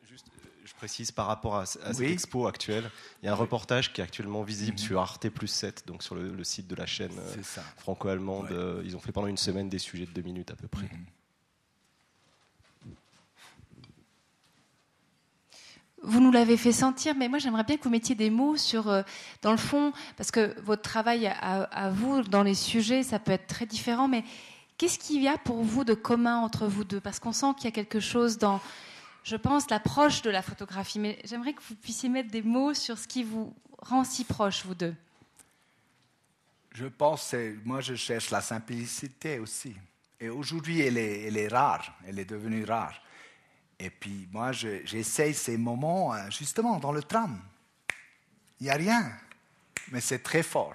Juste, 0.07 0.27
euh, 0.27 0.47
je 0.65 0.73
précise 0.75 1.11
par 1.11 1.25
rapport 1.27 1.55
à, 1.55 1.61
à 1.61 1.65
cette 1.65 1.97
Oui. 1.97 2.11
expo 2.11 2.45
actuelle, 2.45 2.89
il 3.21 3.25
y 3.25 3.29
a 3.29 3.31
un 3.31 3.35
reportage 3.35 3.91
qui 3.91 4.01
est 4.01 4.03
actuellement 4.03 4.43
visible 4.43 4.77
sur 4.77 4.99
Arte 4.99 5.27
plus 5.29 5.47
7, 5.47 5.87
donc 5.87 6.03
sur 6.03 6.13
le, 6.13 6.29
le 6.35 6.43
site 6.43 6.67
de 6.67 6.75
la 6.75 6.85
chaîne 6.85 7.17
euh, 7.17 7.43
franco-allemande. 7.77 8.51
Euh, 8.51 8.81
Ils 8.85 8.95
ont 8.95 8.99
fait 8.99 9.11
pendant 9.11 9.27
une 9.27 9.37
semaine 9.37 9.69
des 9.69 9.79
sujets 9.79 10.05
de 10.05 10.11
deux 10.11 10.21
minutes 10.21 10.51
à 10.51 10.55
peu 10.55 10.67
près. 10.67 10.87
Vous 16.05 16.19
nous 16.19 16.31
l'avez 16.31 16.57
fait 16.57 16.73
sentir, 16.73 17.15
mais 17.15 17.29
moi 17.29 17.39
j'aimerais 17.39 17.63
bien 17.63 17.77
que 17.77 17.83
vous 17.83 17.89
mettiez 17.89 18.13
des 18.13 18.29
mots 18.29 18.57
sur, 18.57 18.89
euh, 18.89 19.03
dans 19.41 19.51
le 19.51 19.57
fond, 19.57 19.93
parce 20.17 20.31
que 20.31 20.53
votre 20.61 20.81
travail 20.81 21.27
à, 21.27 21.89
vous 21.91 22.21
dans 22.23 22.43
les 22.43 22.55
sujets, 22.55 23.03
ça 23.03 23.19
peut 23.19 23.31
être 23.31 23.47
très 23.47 23.65
différent, 23.65 24.09
mais 24.09 24.25
qu'est-ce 24.77 24.99
qu'il 24.99 25.23
y 25.23 25.29
a 25.29 25.37
pour 25.37 25.63
vous 25.63 25.85
de 25.85 25.93
commun 25.93 26.37
entre 26.39 26.67
vous 26.67 26.83
deux? 26.83 26.99
Parce 26.99 27.19
qu'on 27.19 27.31
sent 27.31 27.53
qu'il 27.55 27.65
y 27.65 27.67
a 27.69 27.71
quelque 27.71 28.01
chose 28.01 28.37
dans, 28.37 28.59
je 29.23 29.37
pense, 29.37 29.69
l'approche 29.69 30.21
de 30.21 30.29
la 30.29 30.41
photographie, 30.41 30.99
mais 30.99 31.19
j'aimerais 31.23 31.53
que 31.53 31.61
vous 31.69 31.75
puissiez 31.75 32.09
mettre 32.09 32.29
des 32.29 32.41
mots 32.41 32.73
sur 32.73 32.97
ce 32.97 33.07
qui 33.07 33.23
vous 33.23 33.53
rend 33.79 34.03
si 34.03 34.25
proches, 34.25 34.65
vous 34.65 34.75
deux. 34.75 34.95
Je 36.73 36.87
pense, 36.87 37.33
moi 37.63 37.79
je 37.79 37.95
cherche 37.95 38.29
la 38.29 38.41
simplicité 38.41 39.39
aussi. 39.39 39.73
Et 40.19 40.27
aujourd'hui, 40.27 40.81
elle 40.81 40.97
est 40.97 41.47
rare, 41.47 41.95
elle 42.05 42.19
est 42.19 42.29
devenue 42.29 42.65
rare. 42.65 42.99
Et 43.83 43.89
puis 43.89 44.29
moi, 44.31 44.53
je- 44.53 44.85
j'essaye 44.85 45.33
ces 45.33 45.57
moments 45.57 46.13
euh, 46.13 46.29
justement 46.29 46.79
dans 46.79 46.93
le 46.93 47.03
tram. 47.03 47.37
Il 48.61 48.63
n'y 48.65 48.69
a 48.69 48.75
rien, 48.75 49.11
mais 49.91 49.99
c'est 49.99 50.23
très 50.23 50.41
fort. 50.41 50.73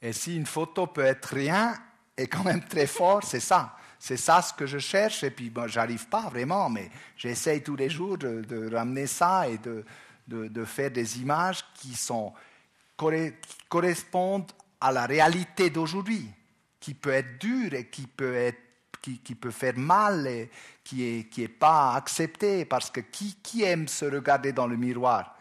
Et 0.00 0.12
si 0.12 0.36
une 0.36 0.46
photo 0.46 0.86
peut 0.86 1.04
être 1.04 1.34
rien 1.34 1.74
et 2.16 2.28
quand 2.28 2.44
même 2.44 2.62
très 2.62 2.86
fort, 2.86 3.24
c'est 3.24 3.40
ça. 3.40 3.76
C'est 3.98 4.16
ça 4.16 4.42
ce 4.42 4.52
que 4.52 4.64
je 4.64 4.78
cherche. 4.78 5.24
Et 5.24 5.30
puis, 5.30 5.50
bon, 5.50 5.66
j'arrive 5.66 6.06
pas 6.06 6.28
vraiment, 6.28 6.70
mais 6.70 6.88
j'essaye 7.16 7.64
tous 7.64 7.74
les 7.74 7.90
jours 7.90 8.16
de, 8.16 8.72
ramener 8.72 9.08
ça 9.08 9.48
et 9.48 9.58
de, 9.58 9.84
de, 10.28 10.64
faire 10.64 10.92
des 10.92 11.20
images 11.20 11.64
qui, 11.74 11.94
sont, 11.94 12.32
qui 12.96 13.32
correspondent 13.68 14.52
à 14.80 14.92
la 14.92 15.06
réalité 15.06 15.70
d'aujourd'hui, 15.70 16.30
qui 16.78 16.94
peut 16.94 17.10
être 17.10 17.38
dure 17.38 17.74
et 17.74 17.88
qui 17.88 18.06
peut, 18.06 18.36
être, 18.36 18.60
qui, 19.14 19.34
peut 19.34 19.50
faire 19.50 19.76
mal 19.76 20.26
et 20.26 20.50
qui 20.82 20.96
n'est 20.96 21.24
qui 21.24 21.42
est 21.42 21.48
pas 21.48 21.94
accepté. 21.94 22.64
Parce 22.64 22.90
que 22.90 23.00
qui, 23.00 23.36
qui 23.42 23.62
aime 23.62 23.88
se 23.88 24.04
regarder 24.04 24.52
dans 24.52 24.66
le 24.66 24.76
miroir? 24.76 25.36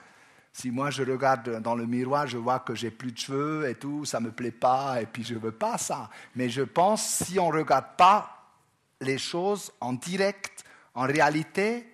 Si 0.54 0.72
moi 0.72 0.90
je 0.90 1.04
regarde 1.04 1.62
dans 1.62 1.76
le 1.76 1.86
miroir, 1.86 2.28
je 2.28 2.38
vois 2.38 2.60
que 2.60 2.76
j'ai 2.76 2.92
plus 2.92 3.12
de 3.12 3.18
cheveux 3.18 3.70
et 3.70 3.76
tout, 3.76 4.06
ça 4.06 4.22
me 4.22 4.32
plaît 4.32 4.52
pas, 4.52 5.02
et 5.02 5.06
puis 5.06 5.22
je 5.24 5.36
veux 5.36 5.52
pas 5.52 5.78
ça. 5.78 6.10
Mais 6.36 6.48
je 6.48 6.62
pense 6.62 7.04
si 7.04 7.38
on 7.40 7.50
regarde 7.50 7.98
pas 7.98 8.54
les 9.02 9.18
choses 9.18 9.74
en 9.82 9.94
direct, 9.94 10.64
en 10.94 11.04
réalité, 11.04 11.86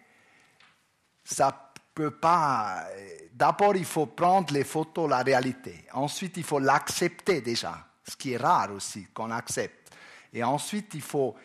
ça 1.24 1.72
peut 1.96 2.12
pas. 2.12 2.86
D'abord, 3.34 3.76
il 3.76 3.86
faut 3.86 4.06
prendre 4.06 4.54
les 4.54 4.64
photos, 4.64 5.10
la 5.10 5.24
réalité. 5.24 5.86
Ensuite, 5.94 6.38
il 6.38 6.44
faut 6.44 6.60
l'accepter 6.60 7.42
déjà, 7.42 7.88
ce 8.08 8.16
qui 8.16 8.34
est 8.34 8.38
rare 8.38 8.72
aussi 8.72 9.08
qu'on 9.14 9.32
accepte. 9.32 9.92
Et 10.34 10.44
ensuite, 10.44 10.94
il 10.94 11.02
faut, 11.02 11.36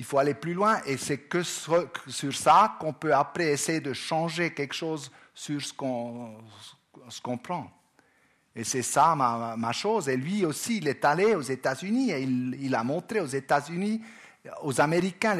il 0.00 0.04
faut 0.04 0.16
aller 0.16 0.32
plus 0.32 0.54
loin, 0.54 0.80
et 0.86 0.96
c'est 0.96 1.18
que 1.18 1.42
sur, 1.42 1.90
ça 2.32 2.74
qu'on 2.80 2.94
peut 2.94 3.14
après 3.14 3.48
essayer 3.48 3.80
de 3.80 3.92
changer 3.92 4.54
quelque 4.54 4.72
chose 4.72 5.10
sur 5.34 5.60
ce 5.60 5.74
qu'on 5.74 7.36
prend. 7.36 7.70
Et 8.56 8.64
c'est 8.64 8.80
ça 8.80 9.14
ma, 9.14 9.56
ma 9.58 9.72
chose. 9.72 10.08
Et 10.08 10.16
lui 10.16 10.46
aussi, 10.46 10.78
il 10.78 10.88
est 10.88 11.04
allé 11.04 11.34
aux 11.34 11.42
États-Unis 11.42 12.12
et 12.12 12.22
il, 12.22 12.56
il 12.62 12.74
a 12.74 12.82
montré 12.82 13.20
aux 13.20 13.26
États-Unis, 13.26 14.00
aux 14.62 14.80
Américains 14.80 15.36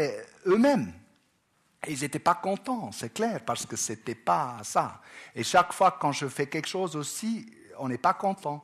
eux-mêmes. 0.46 0.92
Et 1.86 1.94
ils 1.94 2.00
n'étaient 2.02 2.18
pas 2.18 2.34
contents, 2.34 2.92
c'est 2.92 3.14
clair, 3.14 3.40
parce 3.46 3.64
que 3.64 3.76
ce 3.76 3.92
n'était 3.92 4.14
pas 4.14 4.58
ça. 4.62 5.00
Et 5.34 5.42
chaque 5.42 5.72
fois 5.72 5.96
quand 5.98 6.12
je 6.12 6.26
fais 6.26 6.48
quelque 6.48 6.68
chose 6.68 6.96
aussi, 6.96 7.50
on 7.78 7.88
n'est 7.88 7.96
pas 7.96 8.12
content. 8.12 8.62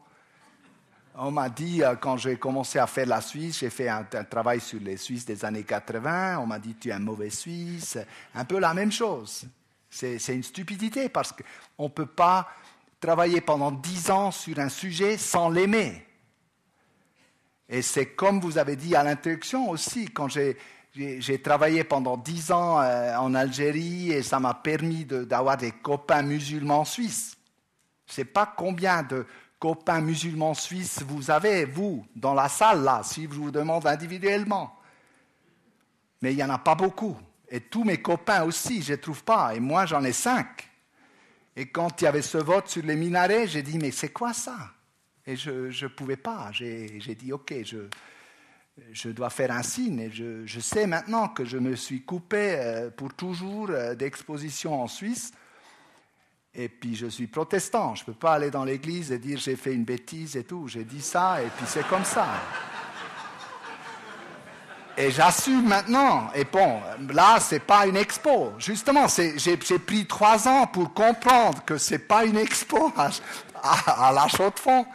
On 1.19 1.31
m'a 1.31 1.49
dit, 1.49 1.83
euh, 1.83 1.95
quand 1.97 2.19
j'ai 2.19 2.37
commencé 2.37 2.79
à 2.79 2.87
faire 2.87 3.07
la 3.07 3.23
Suisse, 3.23 3.61
j'ai 3.61 3.71
fait 3.71 3.89
un, 3.89 4.05
travail 4.05 4.61
sur 4.61 4.79
les 4.81 4.99
Suisses 4.99 5.25
des 5.25 5.45
années 5.47 5.63
80, 5.63 6.39
on 6.39 6.47
m'a 6.47 6.59
dit, 6.59 6.75
tu 6.75 6.91
es 6.91 6.93
un 6.93 6.99
mauvais 6.99 7.31
Suisse. 7.31 7.99
Un 8.35 8.45
peu 8.45 8.59
la 8.59 8.75
même 8.75 8.93
chose. 8.93 9.47
C'est 9.89 10.35
une 10.35 10.43
stupidité 10.43 11.09
parce 11.09 11.33
qu'on 11.33 11.85
ne 11.85 11.89
peut 11.89 12.07
pas 12.07 12.49
travailler 13.01 13.41
pendant 13.41 13.71
dix 13.71 14.11
ans 14.11 14.31
sur 14.31 14.59
un 14.59 14.69
sujet 14.69 15.17
sans 15.17 15.49
l'aimer. 15.49 16.07
Et 17.69 17.81
c'est 17.81 18.07
comme 18.07 18.41
vous 18.41 18.59
avez 18.59 18.77
dit 18.77 18.95
à 18.95 19.03
l'introduction 19.03 19.71
aussi, 19.71 20.11
quand 20.11 20.29
j'ai 20.29 21.43
travaillé 21.43 21.83
pendant 21.83 22.19
dix 22.19 22.53
ans 22.53 22.81
euh, 22.83 23.17
en 23.17 23.35
Algérie 23.35 24.13
et 24.13 24.23
ça 24.23 24.39
m'a 24.39 24.53
permis 24.53 25.07
d'avoir 25.07 25.57
des 25.57 25.71
copains 25.71 26.23
musulmans 26.23 26.85
suisses. 26.85 27.39
Je 28.07 28.13
ne 28.13 28.15
sais 28.17 28.25
pas 28.25 28.53
combien 28.55 29.03
de 29.03 29.27
copains 29.59 30.01
musulmans 30.01 30.55
suisses 30.55 31.03
vous 31.03 31.31
avez, 31.31 31.65
vous, 31.65 32.07
dans 32.15 32.35
la 32.35 32.49
salle, 32.49 32.83
là, 32.83 33.03
si 33.03 33.25
je 33.25 33.29
vous 33.29 33.51
demande 33.51 33.87
individuellement. 33.87 34.79
Mais 36.23 36.33
il 36.33 36.37
n'y 36.37 36.45
en 36.45 36.51
a 36.51 36.59
pas 36.59 36.75
beaucoup. 36.75 37.17
Et 37.49 37.61
tous 37.61 37.85
mes 37.85 38.01
copains 38.03 38.43
aussi, 38.43 38.83
je 38.83 38.93
ne 38.93 38.97
trouve 38.97 39.23
pas. 39.23 39.55
Et 39.55 39.61
moi, 39.61 39.87
j'en 39.87 40.03
ai 40.05 40.13
cinq. 40.13 40.69
Et 41.55 41.67
quand 41.67 42.01
il 42.01 42.05
y 42.05 42.07
avait 42.07 42.23
ce 42.23 42.39
vote 42.39 42.69
sur 42.69 42.83
les 42.83 42.97
minarets, 42.97 43.47
j'ai 43.47 43.63
dit, 43.63 43.79
mais 43.79 43.91
c'est 43.91 44.13
quoi 44.13 44.33
ça? 44.33 44.57
Et 45.27 45.37
je 45.37 45.51
ne 45.85 45.89
pouvais 45.89 46.17
pas. 46.17 46.51
J'ai 46.53 47.17
dit, 47.19 47.33
OK, 47.33 47.55
je, 47.65 47.89
je 48.93 49.09
dois 49.11 49.31
faire 49.31 49.51
un 49.51 49.63
signe. 49.63 50.01
Et 50.01 50.11
je, 50.11 50.45
je 50.45 50.61
sais 50.61 50.87
maintenant 50.87 51.29
que 51.29 51.45
je 51.45 51.59
me 51.59 51.75
suis 51.77 52.03
coupé 52.03 52.57
euh, 52.57 52.91
pour 52.91 53.15
toujours 53.15 53.71
euh, 53.71 53.95
d'exposition 53.95 54.83
en 54.83 54.87
Suisse. 54.87 55.33
Et 56.59 56.69
puis 56.69 56.97
je 56.97 57.07
suis 57.07 57.27
protestant. 57.27 57.95
Je 57.95 58.03
ne 58.03 58.07
peux 58.07 58.15
pas 58.15 58.33
aller 58.35 58.51
dans 58.51 58.65
l'église 58.65 59.13
et 59.13 59.19
dire 59.19 59.39
j'ai 59.39 59.57
fait 59.57 59.75
une 59.75 59.85
bêtise 59.85 60.37
et 60.37 60.45
tout. 60.45 60.67
J'ai 60.69 60.85
dit 60.85 61.03
ça 61.03 61.43
et 61.43 61.49
puis 61.57 61.67
c'est 61.69 61.87
comme 61.87 62.05
ça. 62.05 62.27
Et 64.97 65.11
j'assume 65.11 65.69
maintenant. 65.69 66.31
Et 66.35 66.45
bon, 66.45 66.81
là, 67.13 67.39
c'est 67.39 67.61
pas 67.61 67.87
une 67.87 67.97
expo. 67.97 68.53
Justement, 68.59 69.07
j'ai 69.37 69.79
pris 69.79 70.07
trois 70.07 70.49
ans 70.49 70.67
pour 70.67 70.95
comprendre 70.95 71.63
que 71.65 71.77
c'est 71.77 71.99
pas 71.99 72.25
une 72.25 72.39
expo 72.39 72.91
à, 72.97 73.11
à, 73.63 74.09
à 74.09 74.13
la 74.13 74.27
chaux 74.29 74.49
de 74.51 74.59
fond. 74.59 74.87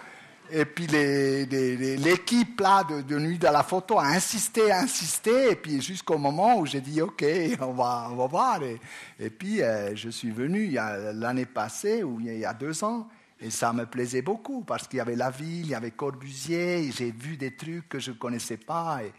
Et 0.54 0.66
puis 0.66 0.86
l'équipe 0.88 2.60
là 2.60 2.84
de, 2.84 3.18
Nuit 3.20 3.38
de 3.40 3.48
la 3.48 3.64
photo 3.64 3.98
a 4.00 4.06
insisté, 4.08 4.72
insisté, 4.72 5.52
et 5.52 5.56
puis 5.56 5.82
jusqu'au 5.82 6.18
moment 6.18 6.58
où 6.60 6.66
j'ai 6.66 6.82
dit 6.82 7.02
ok, 7.02 7.24
on 7.62 7.72
va, 7.74 8.10
on 8.12 8.16
va 8.16 8.28
voir. 8.28 8.60
Et, 8.64 9.30
puis 9.30 9.62
euh, 9.62 9.96
je 9.96 10.10
suis 10.10 10.32
venu 10.32 10.68
l'année 11.14 11.46
passée 11.46 12.04
ou 12.04 12.20
il 12.20 12.38
y 12.38 12.46
a- 12.46 12.54
deux 12.54 12.84
ans, 12.84 13.08
et 13.40 13.50
ça 13.50 13.72
me 13.74 13.86
plaisait 13.86 14.22
beaucoup 14.22 14.62
parce 14.64 14.88
qu'il 14.88 14.98
y 14.98 15.02
avait 15.02 15.16
la 15.16 15.30
ville, 15.30 15.62
il 15.66 15.70
y 15.70 15.76
avait 15.76 15.92
Corbusier, 15.92 16.92
j'ai 16.92 17.12
vu 17.12 17.38
des 17.38 17.56
trucs 17.56 17.88
que 17.88 18.00
je 18.00 18.12
ne 18.12 18.18
connaissais 18.18 18.58
pas, 18.58 19.00
et, 19.04 19.14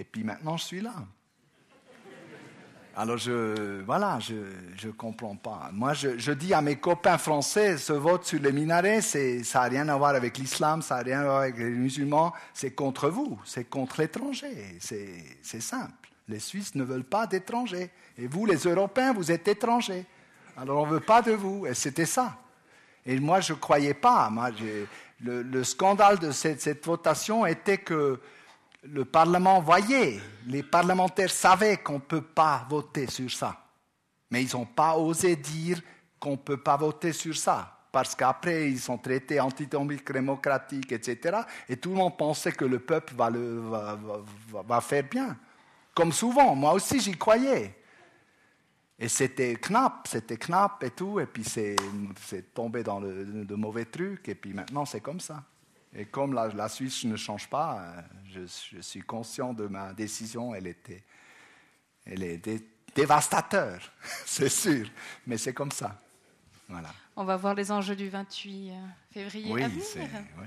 et 0.00 0.04
puis 0.04 0.24
maintenant 0.24 0.56
je 0.56 0.64
suis 0.64 0.80
là. 0.80 0.94
Alors, 3.00 3.16
je, 3.16 3.80
voilà, 3.86 4.18
je 4.20 4.34
ne 4.86 4.92
comprends 4.92 5.34
pas. 5.34 5.70
Moi, 5.72 5.94
je, 5.94 6.18
je 6.18 6.32
dis 6.32 6.52
à 6.52 6.60
mes 6.60 6.76
copains 6.76 7.16
français, 7.16 7.78
ce 7.78 7.94
vote 7.94 8.26
sur 8.26 8.38
les 8.42 8.52
minarets, 8.52 9.00
ça 9.00 9.60
n'a 9.60 9.68
rien 9.68 9.88
à 9.88 9.96
voir 9.96 10.14
avec 10.14 10.36
l'islam, 10.36 10.82
ça 10.82 10.96
n'a 10.96 11.02
rien 11.04 11.20
à 11.20 11.24
voir 11.24 11.38
avec 11.38 11.56
les 11.56 11.70
musulmans, 11.70 12.34
c'est 12.52 12.72
contre 12.72 13.08
vous, 13.08 13.40
c'est 13.46 13.64
contre 13.64 14.02
l'étranger. 14.02 14.76
C'est 14.80 15.62
simple. 15.62 16.10
Les 16.28 16.40
Suisses 16.40 16.74
ne 16.74 16.84
veulent 16.84 17.02
pas 17.02 17.26
d'étrangers. 17.26 17.88
Et 18.18 18.26
vous, 18.26 18.44
les 18.44 18.58
Européens, 18.58 19.14
vous 19.14 19.32
êtes 19.32 19.48
étrangers. 19.48 20.04
Alors, 20.58 20.82
on 20.82 20.86
ne 20.86 20.92
veut 20.92 21.00
pas 21.00 21.22
de 21.22 21.32
vous. 21.32 21.66
Et 21.66 21.72
c'était 21.72 22.04
ça. 22.04 22.36
Et 23.06 23.18
moi, 23.18 23.40
je 23.40 23.54
ne 23.54 23.58
croyais 23.58 23.94
pas. 23.94 24.28
Moi, 24.28 24.50
le, 25.22 25.40
le 25.40 25.64
scandale 25.64 26.18
de 26.18 26.32
cette, 26.32 26.60
cette 26.60 26.84
votation 26.84 27.46
était 27.46 27.78
que 27.78 28.20
le 28.82 29.04
Parlement 29.04 29.60
voyait, 29.60 30.20
les 30.46 30.62
parlementaires 30.62 31.30
savaient 31.30 31.78
qu'on 31.78 31.94
ne 31.94 31.98
peut 31.98 32.22
pas 32.22 32.66
voter 32.68 33.06
sur 33.06 33.30
ça. 33.30 33.56
Mais 34.30 34.42
ils 34.42 34.56
n'ont 34.56 34.66
pas 34.66 34.96
osé 34.96 35.36
dire 35.36 35.80
qu'on 36.18 36.32
ne 36.32 36.36
peut 36.36 36.56
pas 36.56 36.76
voter 36.76 37.12
sur 37.12 37.36
ça. 37.36 37.76
Parce 37.92 38.14
qu'après, 38.14 38.70
ils 38.70 38.78
sont 38.78 38.98
traités 38.98 39.40
antidémocratiques, 39.40 40.92
etc. 40.92 41.38
Et 41.68 41.76
tout 41.76 41.90
le 41.90 41.96
monde 41.96 42.16
pensait 42.16 42.52
que 42.52 42.64
le 42.64 42.78
peuple 42.78 43.14
va, 43.16 44.80
faire 44.80 45.04
bien. 45.04 45.36
Comme 45.92 46.12
souvent, 46.12 46.54
moi 46.54 46.72
aussi 46.72 47.00
j'y 47.00 47.16
croyais. 47.16 47.76
Et 48.96 49.08
c'était 49.08 49.56
knapp, 49.56 50.06
c'était 50.06 50.36
knapp 50.36 50.84
et 50.84 50.90
tout. 50.90 51.18
Et 51.18 51.26
puis 51.26 51.42
c'est 51.42 51.74
tombé 52.54 52.84
dans 52.84 53.00
le, 53.00 53.44
mauvais 53.56 53.86
trucs. 53.86 54.28
Et 54.28 54.36
puis 54.36 54.52
maintenant, 54.52 54.84
c'est 54.84 55.00
comme 55.00 55.20
ça. 55.20 55.42
Et 55.94 56.04
comme 56.04 56.34
la, 56.34 56.48
la 56.48 56.68
Suisse 56.68 57.04
ne 57.04 57.16
change 57.16 57.48
pas, 57.48 57.80
euh, 57.80 58.00
je, 58.32 58.76
je 58.76 58.80
suis 58.80 59.00
conscient 59.02 59.52
de 59.52 59.66
ma 59.66 59.92
décision. 59.92 60.54
Elle, 60.54 60.68
était, 60.68 61.02
elle 62.06 62.22
est 62.22 62.36
dé- 62.38 62.64
dévastateur, 62.94 63.80
c'est 64.26 64.48
sûr, 64.48 64.88
mais 65.26 65.36
c'est 65.36 65.52
comme 65.54 65.72
ça. 65.72 65.98
Voilà. 66.68 66.90
On 67.16 67.24
va 67.24 67.36
voir 67.36 67.54
les 67.54 67.72
enjeux 67.72 67.96
du 67.96 68.08
28 68.08 68.70
février 69.12 69.52
Oui, 69.52 69.62
à 69.64 69.68
venir. 69.68 69.84
oui. 70.38 70.46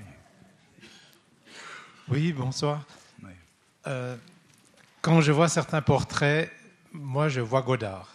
Oui, 2.08 2.32
bonsoir. 2.32 2.84
Oui. 3.22 3.30
Euh, 3.86 4.16
quand 5.02 5.20
je 5.20 5.32
vois 5.32 5.48
certains 5.48 5.82
portraits, 5.82 6.50
moi 6.92 7.28
je 7.28 7.40
vois 7.40 7.62
Godard. 7.62 8.13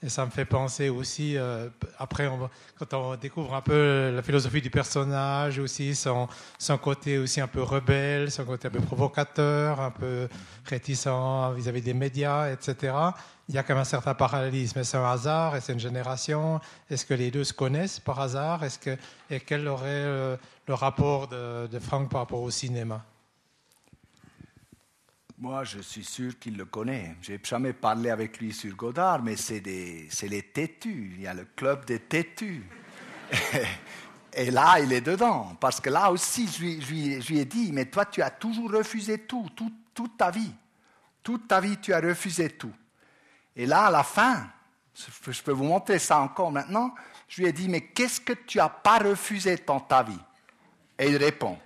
Et 0.00 0.08
ça 0.08 0.24
me 0.24 0.30
fait 0.30 0.44
penser 0.44 0.90
aussi, 0.90 1.36
euh, 1.36 1.68
après, 1.98 2.30
quand 2.78 2.94
on 2.94 3.16
découvre 3.16 3.52
un 3.54 3.60
peu 3.60 4.12
la 4.14 4.22
philosophie 4.22 4.62
du 4.62 4.70
personnage, 4.70 5.58
aussi 5.58 5.96
son, 5.96 6.28
son 6.56 6.78
côté 6.78 7.18
aussi 7.18 7.40
un 7.40 7.48
peu 7.48 7.62
rebelle, 7.62 8.30
son 8.30 8.44
côté 8.44 8.68
un 8.68 8.70
peu 8.70 8.80
provocateur, 8.80 9.80
un 9.80 9.90
peu 9.90 10.28
réticent 10.66 11.08
vis-à-vis 11.56 11.82
des 11.82 11.94
médias, 11.94 12.48
etc. 12.52 12.94
Il 13.48 13.56
y 13.56 13.58
a 13.58 13.64
quand 13.64 13.74
même 13.74 13.80
un 13.80 13.84
certain 13.84 14.14
parallélisme. 14.14 14.78
Est-ce 14.78 14.96
un 14.96 15.10
hasard? 15.10 15.56
Est-ce 15.56 15.72
une 15.72 15.80
génération? 15.80 16.60
Est-ce 16.88 17.04
que 17.04 17.14
les 17.14 17.32
deux 17.32 17.44
se 17.44 17.52
connaissent 17.52 17.98
par 17.98 18.20
hasard? 18.20 18.60
Que, 18.80 18.96
Et 19.30 19.40
quel 19.40 19.66
aurait 19.66 20.38
le 20.68 20.74
rapport 20.74 21.26
de, 21.26 21.66
de 21.66 21.78
Franck 21.80 22.08
par 22.08 22.20
rapport 22.20 22.42
au 22.42 22.50
cinéma? 22.52 23.02
Moi, 25.40 25.62
je 25.64 25.78
suis 25.80 26.04
sûr 26.04 26.36
qu'il 26.38 26.56
le 26.56 26.64
connaît. 26.64 27.14
Je 27.22 27.32
n'ai 27.32 27.40
jamais 27.44 27.72
parlé 27.72 28.10
avec 28.10 28.38
lui 28.38 28.52
sur 28.52 28.74
Godard, 28.74 29.22
mais 29.22 29.36
c'est 29.36 29.60
des- 29.60 30.08
c'est 30.10 30.26
les 30.28 30.42
têtus. 30.42 31.12
Il 31.14 31.22
y 31.22 31.26
a 31.28 31.34
le 31.34 31.44
club 31.44 31.84
des 31.84 32.00
têtus. 32.00 32.64
Et 34.32 34.50
là, 34.50 34.80
il 34.80 34.92
est 34.92 35.00
dedans. 35.00 35.56
Parce 35.60 35.80
que 35.80 35.90
là 35.90 36.10
aussi, 36.10 36.48
je 36.48 36.60
lui, 36.60 36.80
je 36.82 36.90
lui- 36.92 37.22
je 37.22 37.28
lui 37.32 37.38
ai 37.38 37.44
dit, 37.44 37.70
mais 37.72 37.86
toi, 37.86 38.04
tu 38.04 38.20
as 38.20 38.30
toujours 38.30 38.70
refusé 38.72 39.18
tout, 39.18 39.46
tout- 39.54 39.72
toute 39.94 40.16
ta 40.16 40.30
vie. 40.30 40.52
Toute 41.22 41.46
ta 41.46 41.60
vie, 41.60 41.76
tu 41.78 41.92
as 41.92 42.00
refusé 42.00 42.50
tout. 42.50 42.72
Et 43.54 43.66
là, 43.66 43.86
à 43.86 43.90
la 43.90 44.02
fin, 44.02 44.48
je 44.94 45.42
peux- 45.42 45.52
vous 45.52 45.64
montrer 45.64 45.98
ça 46.00 46.18
encore 46.18 46.50
maintenant, 46.50 46.94
je 47.28 47.42
lui 47.42 47.48
ai 47.48 47.52
dit, 47.52 47.68
mais 47.68 47.80
qu'est-ce 47.82 48.20
que 48.20 48.32
tu 48.32 48.58
n'as 48.58 48.68
pas 48.68 48.98
refusé 48.98 49.56
dans 49.66 49.80
ta 49.80 50.02
vie? 50.02 50.18
Et 50.98 51.08
il 51.10 51.16
répond, 51.16 51.58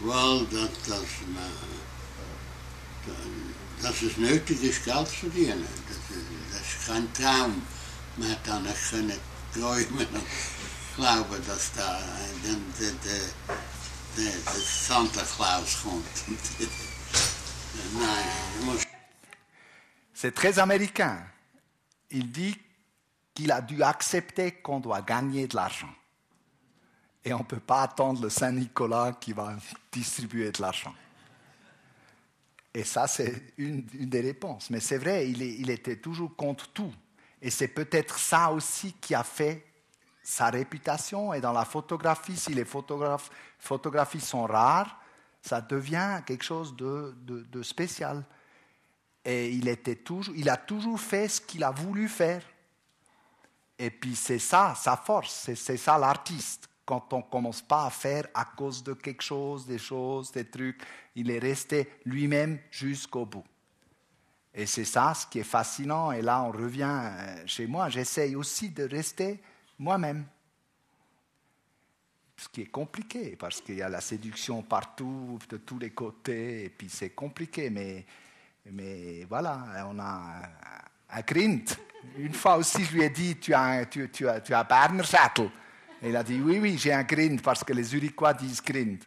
Dat, 0.00 0.70
is, 0.70 0.88
eh, 3.06 3.12
dat 3.80 3.94
is 4.00 4.16
nötig 4.16 4.60
is 4.60 4.76
geld 4.76 5.08
verdienen. 5.08 5.66
Dat 5.86 6.16
is, 6.16 6.52
dat 6.52 6.60
is 6.60 6.74
geen 6.84 7.10
traum. 7.10 7.62
Maar 8.14 8.38
dan 8.42 8.66
ik 8.66 8.78
kan 8.90 9.08
het 9.08 9.20
träumen 9.50 10.06
und 10.12 10.26
glauben, 10.96 11.46
dass 11.46 11.72
da 11.72 12.00
dann 12.42 12.72
de, 12.78 12.92
de, 13.02 13.32
de, 14.14 14.24
de 14.44 14.60
Santa 14.60 15.22
Claus 15.36 15.80
kommt. 15.82 16.24
Nein, 17.94 18.78
C'est 20.12 20.34
très 20.34 20.58
américain. 20.58 21.24
Il 22.10 22.32
dit 22.32 22.58
qu'il 23.34 23.52
a 23.52 23.60
dû 23.60 23.82
accepter 23.84 24.50
qu'on 24.50 24.80
doit 24.80 25.02
gagner 25.02 25.46
de 25.46 25.54
l'argent. 25.54 25.94
Et 27.28 27.34
on 27.34 27.40
ne 27.40 27.44
peut 27.44 27.60
pas 27.60 27.82
attendre 27.82 28.22
le 28.22 28.30
Saint-Nicolas 28.30 29.12
qui 29.20 29.34
va 29.34 29.54
distribuer 29.92 30.50
de 30.50 30.62
l'argent. 30.62 30.94
Et 32.72 32.84
ça, 32.84 33.06
c'est 33.06 33.52
une, 33.58 33.82
des 33.82 34.22
réponses. 34.22 34.70
Mais 34.70 34.80
c'est 34.80 34.96
vrai, 34.96 35.28
il, 35.28 35.68
était 35.68 35.96
toujours 35.96 36.34
contre 36.34 36.68
tout. 36.68 36.90
Et 37.42 37.50
c'est 37.50 37.68
peut-être 37.68 38.18
ça 38.18 38.50
aussi 38.50 38.94
qui 38.94 39.14
a 39.14 39.22
fait 39.22 39.66
sa 40.22 40.48
réputation. 40.48 41.34
Et 41.34 41.42
dans 41.42 41.52
la 41.52 41.66
photographie, 41.66 42.34
si 42.34 42.54
les 42.54 42.64
photographies 42.64 44.20
sont 44.20 44.44
rares, 44.44 44.98
ça 45.42 45.60
devient 45.60 46.22
quelque 46.24 46.44
chose 46.44 46.74
de, 46.76 47.14
de- 47.26 47.62
spécial. 47.62 48.24
Et 49.22 49.50
il, 49.50 49.68
était 49.68 49.96
toujours, 49.96 50.34
il 50.34 50.48
a 50.48 50.56
toujours 50.56 50.98
fait 50.98 51.28
ce 51.28 51.42
qu'il 51.42 51.62
a 51.62 51.72
voulu 51.72 52.08
faire. 52.08 52.42
Et 53.78 53.90
puis 53.90 54.16
c'est 54.16 54.38
ça, 54.38 54.74
sa 54.74 54.96
force, 54.96 55.50
c'est 55.54 55.76
ça 55.76 55.98
l'artiste. 55.98 56.70
Quand 56.88 57.12
on 57.12 57.18
ne 57.18 57.22
commence 57.22 57.60
pas 57.60 57.84
à 57.84 57.90
faire 57.90 58.28
à 58.32 58.46
cause 58.46 58.82
de 58.82 58.94
quelque 58.94 59.20
chose, 59.20 59.66
des 59.66 59.76
choses, 59.76 60.32
des 60.32 60.46
trucs, 60.46 60.80
il 61.16 61.30
est 61.30 61.38
resté 61.38 61.86
lui-même 62.06 62.58
jusqu'au 62.70 63.26
bout. 63.26 63.44
Et 64.54 64.64
c'est 64.64 64.86
ça 64.86 65.12
ce 65.12 65.26
qui 65.26 65.40
est 65.40 65.44
fascinant. 65.44 66.12
Et 66.12 66.22
là, 66.22 66.42
on 66.44 66.50
revient 66.50 66.98
euh, 66.98 67.42
chez 67.44 67.66
moi. 67.66 67.90
J'essaye 67.90 68.34
aussi 68.36 68.70
de 68.70 68.84
rester 68.84 69.38
moi-même. 69.78 70.24
Ce 72.38 72.48
qui 72.48 72.62
est 72.62 72.70
compliqué, 72.70 73.36
parce 73.36 73.60
qu'il 73.60 73.74
y 73.74 73.82
a 73.82 73.90
la 73.90 74.00
séduction 74.00 74.62
partout, 74.62 75.38
de 75.46 75.58
tous 75.58 75.78
les 75.78 75.90
côtés, 75.90 76.64
et 76.64 76.68
puis 76.70 76.88
c'est 76.88 77.10
compliqué. 77.10 77.68
Mais, 77.68 78.06
mais 78.64 79.26
voilà, 79.28 79.86
on 79.90 79.98
a 79.98 80.40
un, 81.10 81.20
grind. 81.20 81.68
Une 82.16 82.32
fois 82.32 82.56
aussi, 82.56 82.82
je 82.82 82.94
lui 82.94 83.02
ai 83.02 83.10
dit 83.10 83.36
Tu 83.36 83.52
as, 83.52 83.84
tu, 83.84 84.08
tu 84.08 84.26
as, 84.26 84.40
tu 84.40 84.54
as 84.54 84.64
Berner 84.64 85.04
Schädel 85.04 85.50
Et 86.02 86.10
il 86.10 86.16
a 86.16 86.22
dit 86.22 86.40
Oui, 86.40 86.58
oui, 86.58 86.78
j'ai 86.78 86.92
un 86.92 87.02
grind, 87.02 87.40
parce 87.42 87.64
que 87.64 87.72
les 87.72 87.82
Zurichois 87.82 88.34
disent 88.34 88.62
grind. 88.62 89.02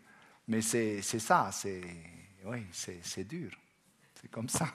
Mais 0.47 0.61
c'est 0.61 1.01
c'est 1.01 1.19
ça, 1.19 1.49
c'est 1.51 1.81
oui, 2.45 2.65
c'est 2.71 2.99
c'est 3.03 3.23
dur. 3.23 3.51
C'est 4.19 4.29
comme 4.29 4.49
ça. 4.49 4.67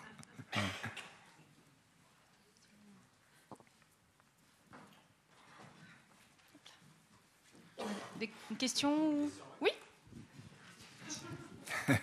Des 8.18 8.30
une 8.51 8.56
question 8.56 9.28
Oui 9.60 9.70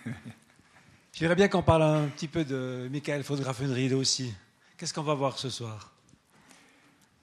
J'aimerais 1.12 1.34
bien 1.34 1.48
qu'on 1.48 1.62
parle 1.62 1.82
un 1.82 2.08
petit 2.08 2.28
peu 2.28 2.44
de 2.44 2.88
Michael 2.90 3.24
Fotografenried 3.24 3.92
aussi. 3.92 4.32
Qu'est-ce 4.76 4.94
qu'on 4.94 5.02
va 5.02 5.14
voir 5.14 5.38
ce 5.38 5.50
soir? 5.50 5.93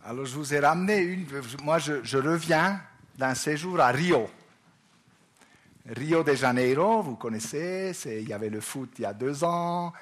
Alors, 0.04 0.26
je 0.26 0.36
vous 0.36 0.52
ai 0.52 0.60
ramené 0.60 0.98
une. 0.98 1.28
Moi, 1.64 1.78
je, 1.78 2.18
reviens 2.18 2.82
d'un 3.16 3.36
séjour 3.36 3.80
à 3.80 3.90
Rio. 3.90 4.28
Rio 5.86 6.24
de 6.24 6.34
Janeiro, 6.34 7.04
vous 7.04 7.16
connaissez, 7.18 7.96
il 8.06 8.28
y 8.28 8.34
avait 8.34 8.50
le 8.50 8.62
foot 8.62 8.90
il 8.98 9.04
y 9.04 9.06
a 9.06 9.14
deux 9.14 9.44
ans. 9.44 9.94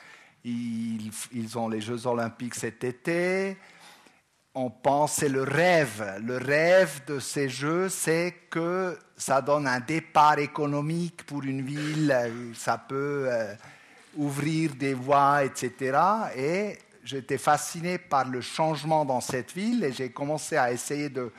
Ils, 0.45 1.11
ont 1.55 1.67
les 1.67 1.81
Jeux 1.81 2.07
Olympiques 2.07 2.55
cet 2.55 2.85
été. 2.85 3.57
On 4.55 4.69
pense, 4.69 5.15
c'est 5.15 5.29
le 5.29 5.43
rêve. 5.43 6.21
Le 6.23 6.37
rêve 6.37 7.01
de 7.05 7.19
ces 7.19 7.49
Jeux, 7.49 7.89
c'est 7.89 8.35
que 8.49 8.97
ça 9.17 9.41
donne 9.41 9.67
un 9.67 9.81
départ 9.81 10.39
économique 10.39 11.25
pour 11.25 11.43
une 11.43 11.61
ville. 11.61 12.15
Ça 12.55 12.77
peut 12.77 13.25
euh, 13.27 13.53
ouvrir 14.15 14.75
des 14.75 14.93
voies, 14.93 15.43
etc. 15.43 15.99
Et 16.37 16.77
j'étais 17.09 17.39
fasciné 17.39 17.97
par 17.97 18.25
le 18.25 18.39
changement 18.39 19.03
dans 19.03 19.19
cette 19.19 19.51
ville 19.53 19.83
et 19.83 19.91
j'ai 19.91 20.11
commencé 20.11 20.57
à 20.57 20.71
essayer 20.71 21.09
de 21.09 21.31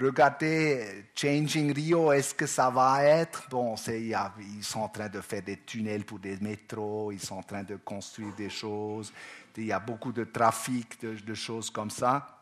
regarder 0.00 1.06
Changing 1.16 1.72
Rio, 1.72 2.12
est-ce 2.12 2.32
que 2.32 2.46
ça 2.46 2.70
va 2.70 3.02
être? 3.02 3.48
Bon, 3.50 3.74
ils 3.88 4.62
sont 4.62 4.80
en 4.80 4.88
train 4.88 5.08
de 5.08 5.20
faire 5.20 5.42
des 5.42 5.58
tunnels 5.58 6.04
pour 6.04 6.20
des 6.20 6.36
métros, 6.36 7.10
ils 7.10 7.20
sont 7.20 7.36
en 7.36 7.42
train 7.42 7.64
de 7.64 7.76
construire 7.76 8.32
des 8.36 8.50
choses, 8.50 9.12
il 9.56 9.66
y 9.66 9.72
a 9.72 9.80
beaucoup 9.80 10.12
de 10.12 10.24
trafic, 10.24 11.00
de, 11.00 11.14
de 11.14 11.34
choses 11.34 11.70
comme 11.70 11.90
ça. 11.90 12.38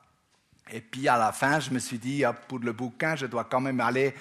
Et 0.71 0.83
puis 0.83 1.09
à 1.09 1.17
la 1.17 1.33
fin, 1.33 1.59
je 1.59 1.71
me 1.71 1.79
suis 1.79 1.99
dit, 1.99 2.23
ah, 2.23 2.35
pour 2.35 2.59
le 2.59 2.73
bouquin, 2.73 3.17
je 3.17 3.27
dois 3.27 3.45
quand 3.45 3.61
même 3.61 3.81
aller 3.81 4.15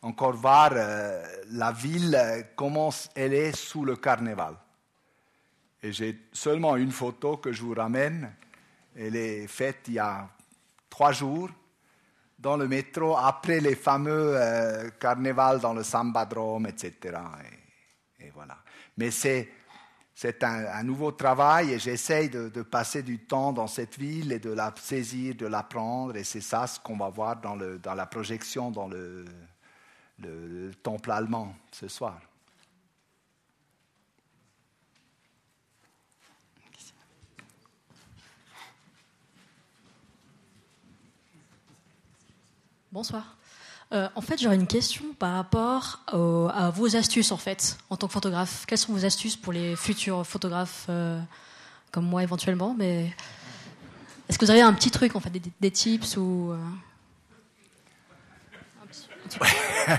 encore 0.00 0.36
voir 0.36 0.70
euh, 0.72 1.22
la 1.50 1.70
ville, 1.72 2.14
euh, 2.14 2.42
comment 2.56 2.90
elle 3.14 3.34
est 3.34 3.54
sous 3.54 3.84
le 3.84 3.96
carnaval. 3.96 4.54
Et 5.84 5.92
j'ai 5.92 6.18
seulement 6.32 6.76
une 6.76 6.92
photo 6.92 7.36
que 7.36 7.52
je 7.52 7.62
vous 7.62 7.74
ramène. 7.74 8.32
Elle 8.96 9.16
est 9.16 9.46
faite 9.46 9.80
il 9.88 9.94
y 9.94 9.98
a 9.98 10.26
trois 10.88 11.12
jours 11.12 11.50
dans 12.38 12.56
le 12.56 12.66
métro 12.66 13.18
après 13.18 13.60
les 13.60 13.74
fameux 13.74 14.32
euh, 14.34 14.88
carnavals 14.98 15.60
dans 15.60 15.74
le 15.74 15.82
Sambadrome, 15.82 16.68
etc. 16.68 17.18
Et, 18.18 18.30
voilà. 18.30 18.56
Mais 18.96 19.10
c'est, 19.10 19.50
un, 20.42 20.82
nouveau 20.84 21.12
travail 21.12 21.74
et 21.74 21.78
j'essaye 21.78 22.30
de, 22.30 22.62
passer 22.62 23.02
du 23.02 23.18
temps 23.18 23.52
dans 23.52 23.66
cette 23.66 23.98
ville 23.98 24.32
et 24.32 24.38
de 24.38 24.52
la 24.52 24.72
saisir, 24.80 25.34
de 25.34 25.46
l'apprendre. 25.46 26.16
Et 26.16 26.24
c'est 26.24 26.40
ça 26.40 26.66
ce 26.66 26.80
qu'on 26.80 26.96
va 26.96 27.10
voir 27.10 27.36
dans, 27.42 27.56
la 27.94 28.06
projection 28.06 28.70
dans 28.70 28.88
le 28.88 29.26
temple 30.82 31.10
allemand 31.10 31.54
ce 31.72 31.88
soir. 31.88 32.18
Bonsoir. 42.94 43.36
Euh, 43.92 44.08
en 44.14 44.20
fait, 44.20 44.40
j'aurais 44.40 44.54
une 44.54 44.68
question 44.68 45.02
par 45.18 45.34
rapport 45.34 45.98
au- 46.12 46.48
à 46.54 46.70
vos 46.70 46.94
astuces, 46.94 47.32
en 47.32 47.36
fait, 47.36 47.76
en 47.90 47.96
tant 47.96 48.06
que 48.06 48.12
photographe. 48.12 48.64
Quelles 48.68 48.78
sont 48.78 48.92
vos 48.92 49.04
astuces 49.04 49.34
pour 49.36 49.52
les 49.52 49.74
futurs 49.74 50.24
photographes 50.24 50.86
euh, 50.88 51.20
comme 51.90 52.04
moi, 52.06 52.22
éventuellement 52.22 52.72
Mais 52.78 53.12
est-ce 54.28 54.38
que 54.38 54.44
vous 54.44 54.52
avez 54.52 54.60
un 54.60 54.72
petit 54.74 54.92
truc, 54.92 55.16
en 55.16 55.20
fait, 55.20 55.30
des, 55.30 55.42
des 55.60 55.70
tips 55.72 56.16
ou 56.16 56.52
euh, 56.52 56.58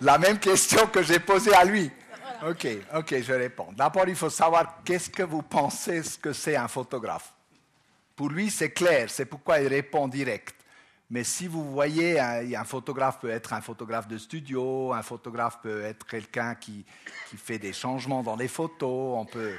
La 0.00 0.16
même 0.16 0.38
question 0.38 0.86
que 0.86 1.02
j'ai 1.02 1.18
posée 1.18 1.52
à 1.54 1.64
lui. 1.66 1.90
Ok, 2.48 2.66
ok, 2.96 3.20
je 3.20 3.32
réponds. 3.34 3.68
D'abord, 3.76 4.08
il 4.08 4.16
faut 4.16 4.30
savoir 4.30 4.76
qu'est-ce 4.82 5.10
que 5.10 5.24
vous 5.24 5.42
pensez 5.42 6.02
ce 6.02 6.16
que 6.16 6.32
c'est 6.32 6.56
un 6.56 6.68
photographe. 6.68 7.34
Pour 8.18 8.30
lui, 8.30 8.50
c'est 8.50 8.70
clair, 8.70 9.10
c'est 9.10 9.26
pourquoi 9.26 9.60
il 9.60 9.68
répond 9.68 10.08
direct. 10.08 10.56
Mais 11.08 11.22
si 11.22 11.46
vous 11.46 11.70
voyez, 11.70 12.18
un, 12.18 12.52
un, 12.52 12.64
photographe 12.64 13.20
peut 13.20 13.30
être 13.30 13.52
un 13.52 13.60
photographe 13.60 14.08
de 14.08 14.18
studio, 14.18 14.92
un 14.92 15.02
photographe 15.02 15.60
peut 15.62 15.84
être 15.84 16.04
quelqu'un 16.04 16.56
qui, 16.56 16.84
qui, 17.30 17.36
fait 17.36 17.60
des 17.60 17.72
changements 17.72 18.24
dans 18.24 18.34
les 18.34 18.48
photos. 18.48 19.20
On 19.20 19.24
peut, 19.24 19.54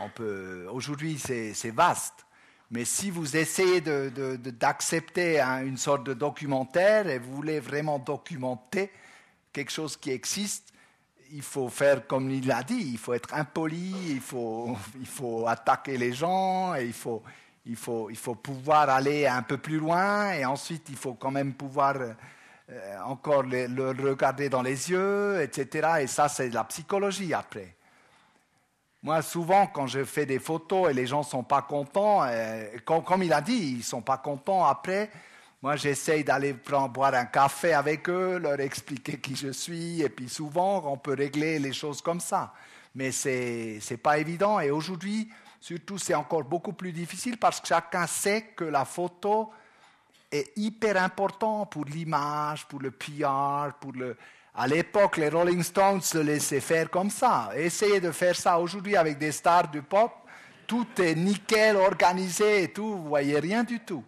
on 0.00 0.08
peut, 0.08 0.66
Aujourd'hui, 0.72 1.20
c'est 1.20 1.70
vaste. 1.70 2.26
Mais 2.72 2.84
si 2.84 3.12
vous 3.12 3.36
essayez 3.36 3.80
d'accepter 3.80 5.34
de, 5.36 5.62
de, 5.62 5.66
une 5.68 5.76
sorte 5.76 6.02
de 6.02 6.12
documentaire 6.12 7.06
et 7.06 7.20
vous 7.20 7.32
voulez 7.32 7.60
vraiment 7.60 8.00
documenter 8.00 8.90
quelque 9.52 9.70
chose 9.70 9.96
qui 9.96 10.10
existe, 10.10 10.72
il 11.30 11.42
faut 11.42 11.68
faire 11.68 12.08
comme 12.08 12.28
il 12.28 12.48
l'a 12.48 12.64
dit, 12.64 12.90
il 12.90 12.98
faut 12.98 13.14
être 13.14 13.32
impoli, 13.34 13.94
il 14.08 14.20
faut, 14.20 14.76
il 14.98 15.06
faut 15.06 15.46
attaquer 15.46 15.96
les 15.96 16.12
gens, 16.12 16.74
et 16.74 16.86
il 16.86 16.92
faut, 16.92 17.22
il, 17.66 17.76
faut, 17.76 18.10
il 18.10 18.16
faut 18.16 18.34
pouvoir 18.34 18.88
aller 18.88 19.26
un 19.26 19.42
peu 19.42 19.58
plus 19.58 19.78
loin, 19.78 20.32
et 20.32 20.44
ensuite 20.44 20.88
il 20.88 20.96
faut 20.96 21.14
quand 21.14 21.30
même 21.30 21.54
pouvoir 21.54 21.96
euh, 21.96 22.98
encore 23.04 23.42
le, 23.42 23.90
regarder 24.08 24.48
dans 24.48 24.62
les 24.62 24.90
yeux, 24.90 25.40
etc. 25.42 25.88
Et 26.02 26.06
ça, 26.06 26.28
c'est 26.28 26.50
la 26.50 26.64
psychologie 26.64 27.34
après. 27.34 27.74
Moi, 29.02 29.22
souvent, 29.22 29.66
quand 29.66 29.86
je 29.86 30.04
fais 30.04 30.26
des 30.26 30.38
photos 30.38 30.90
et 30.90 30.94
les 30.94 31.06
gens 31.06 31.20
ne 31.20 31.24
sont 31.24 31.42
pas 31.42 31.62
contents, 31.62 32.22
euh, 32.22 32.66
comme, 32.84 33.02
comme, 33.02 33.22
il 33.22 33.32
a 33.32 33.40
dit, 33.40 33.72
ils 33.72 33.78
ne 33.78 33.82
sont 33.82 34.02
pas 34.02 34.18
contents 34.18 34.64
après, 34.64 35.10
moi, 35.62 35.76
j'essaye 35.76 36.22
d'aller 36.22 36.54
boire 36.54 37.14
un 37.14 37.26
café 37.26 37.74
avec 37.74 38.08
eux, 38.08 38.38
leur 38.38 38.60
expliquer 38.60 39.18
qui 39.18 39.36
je 39.36 39.50
suis, 39.50 40.00
et 40.00 40.08
puis 40.08 40.28
souvent, 40.28 40.82
on 40.86 40.96
peut 40.96 41.14
régler 41.14 41.58
les 41.58 41.72
choses 41.72 42.00
comme 42.00 42.20
ça. 42.20 42.54
Mais 42.94 43.10
ce 43.10 43.78
n'est 43.90 43.98
pas 43.98 44.18
évident, 44.18 44.60
et 44.60 44.70
aujourd'hui, 44.70 45.28
surtout, 45.60 45.98
c'est 45.98 46.14
encore 46.14 46.44
beaucoup 46.44 46.72
plus 46.72 46.92
difficile 46.92 47.36
parce 47.36 47.60
que 47.60 47.68
chacun 47.68 48.06
sait 48.06 48.52
que 48.56 48.64
la 48.64 48.84
photo 48.84 49.50
est 50.32 50.52
hyper 50.56 51.02
importante 51.02 51.72
pour 51.72 51.84
l'image, 51.84 52.66
pour 52.66 52.80
le 52.80 52.90
PR, 52.90 53.74
pour 53.78 53.92
le... 53.92 54.16
À 54.54 54.66
l'époque, 54.66 55.18
les 55.18 55.28
Rolling 55.28 55.62
Stones 55.62 56.00
se 56.00 56.18
laissaient 56.18 56.60
faire 56.60 56.90
comme 56.90 57.10
ça. 57.10 57.50
Essayez 57.56 58.00
de 58.00 58.10
faire 58.10 58.34
ça 58.34 58.58
aujourd'hui 58.58 58.96
avec 58.96 59.18
des 59.18 59.32
stars 59.32 59.68
du 59.68 59.82
pop, 59.82 60.12
tout 60.66 60.86
est 60.98 61.14
nickel, 61.14 61.76
organisé 61.76 62.64
et 62.64 62.72
tout, 62.72 62.96
vous 62.96 63.08
voyez 63.08 63.38
rien 63.38 63.64
du 63.64 63.80
tout. 63.80 64.04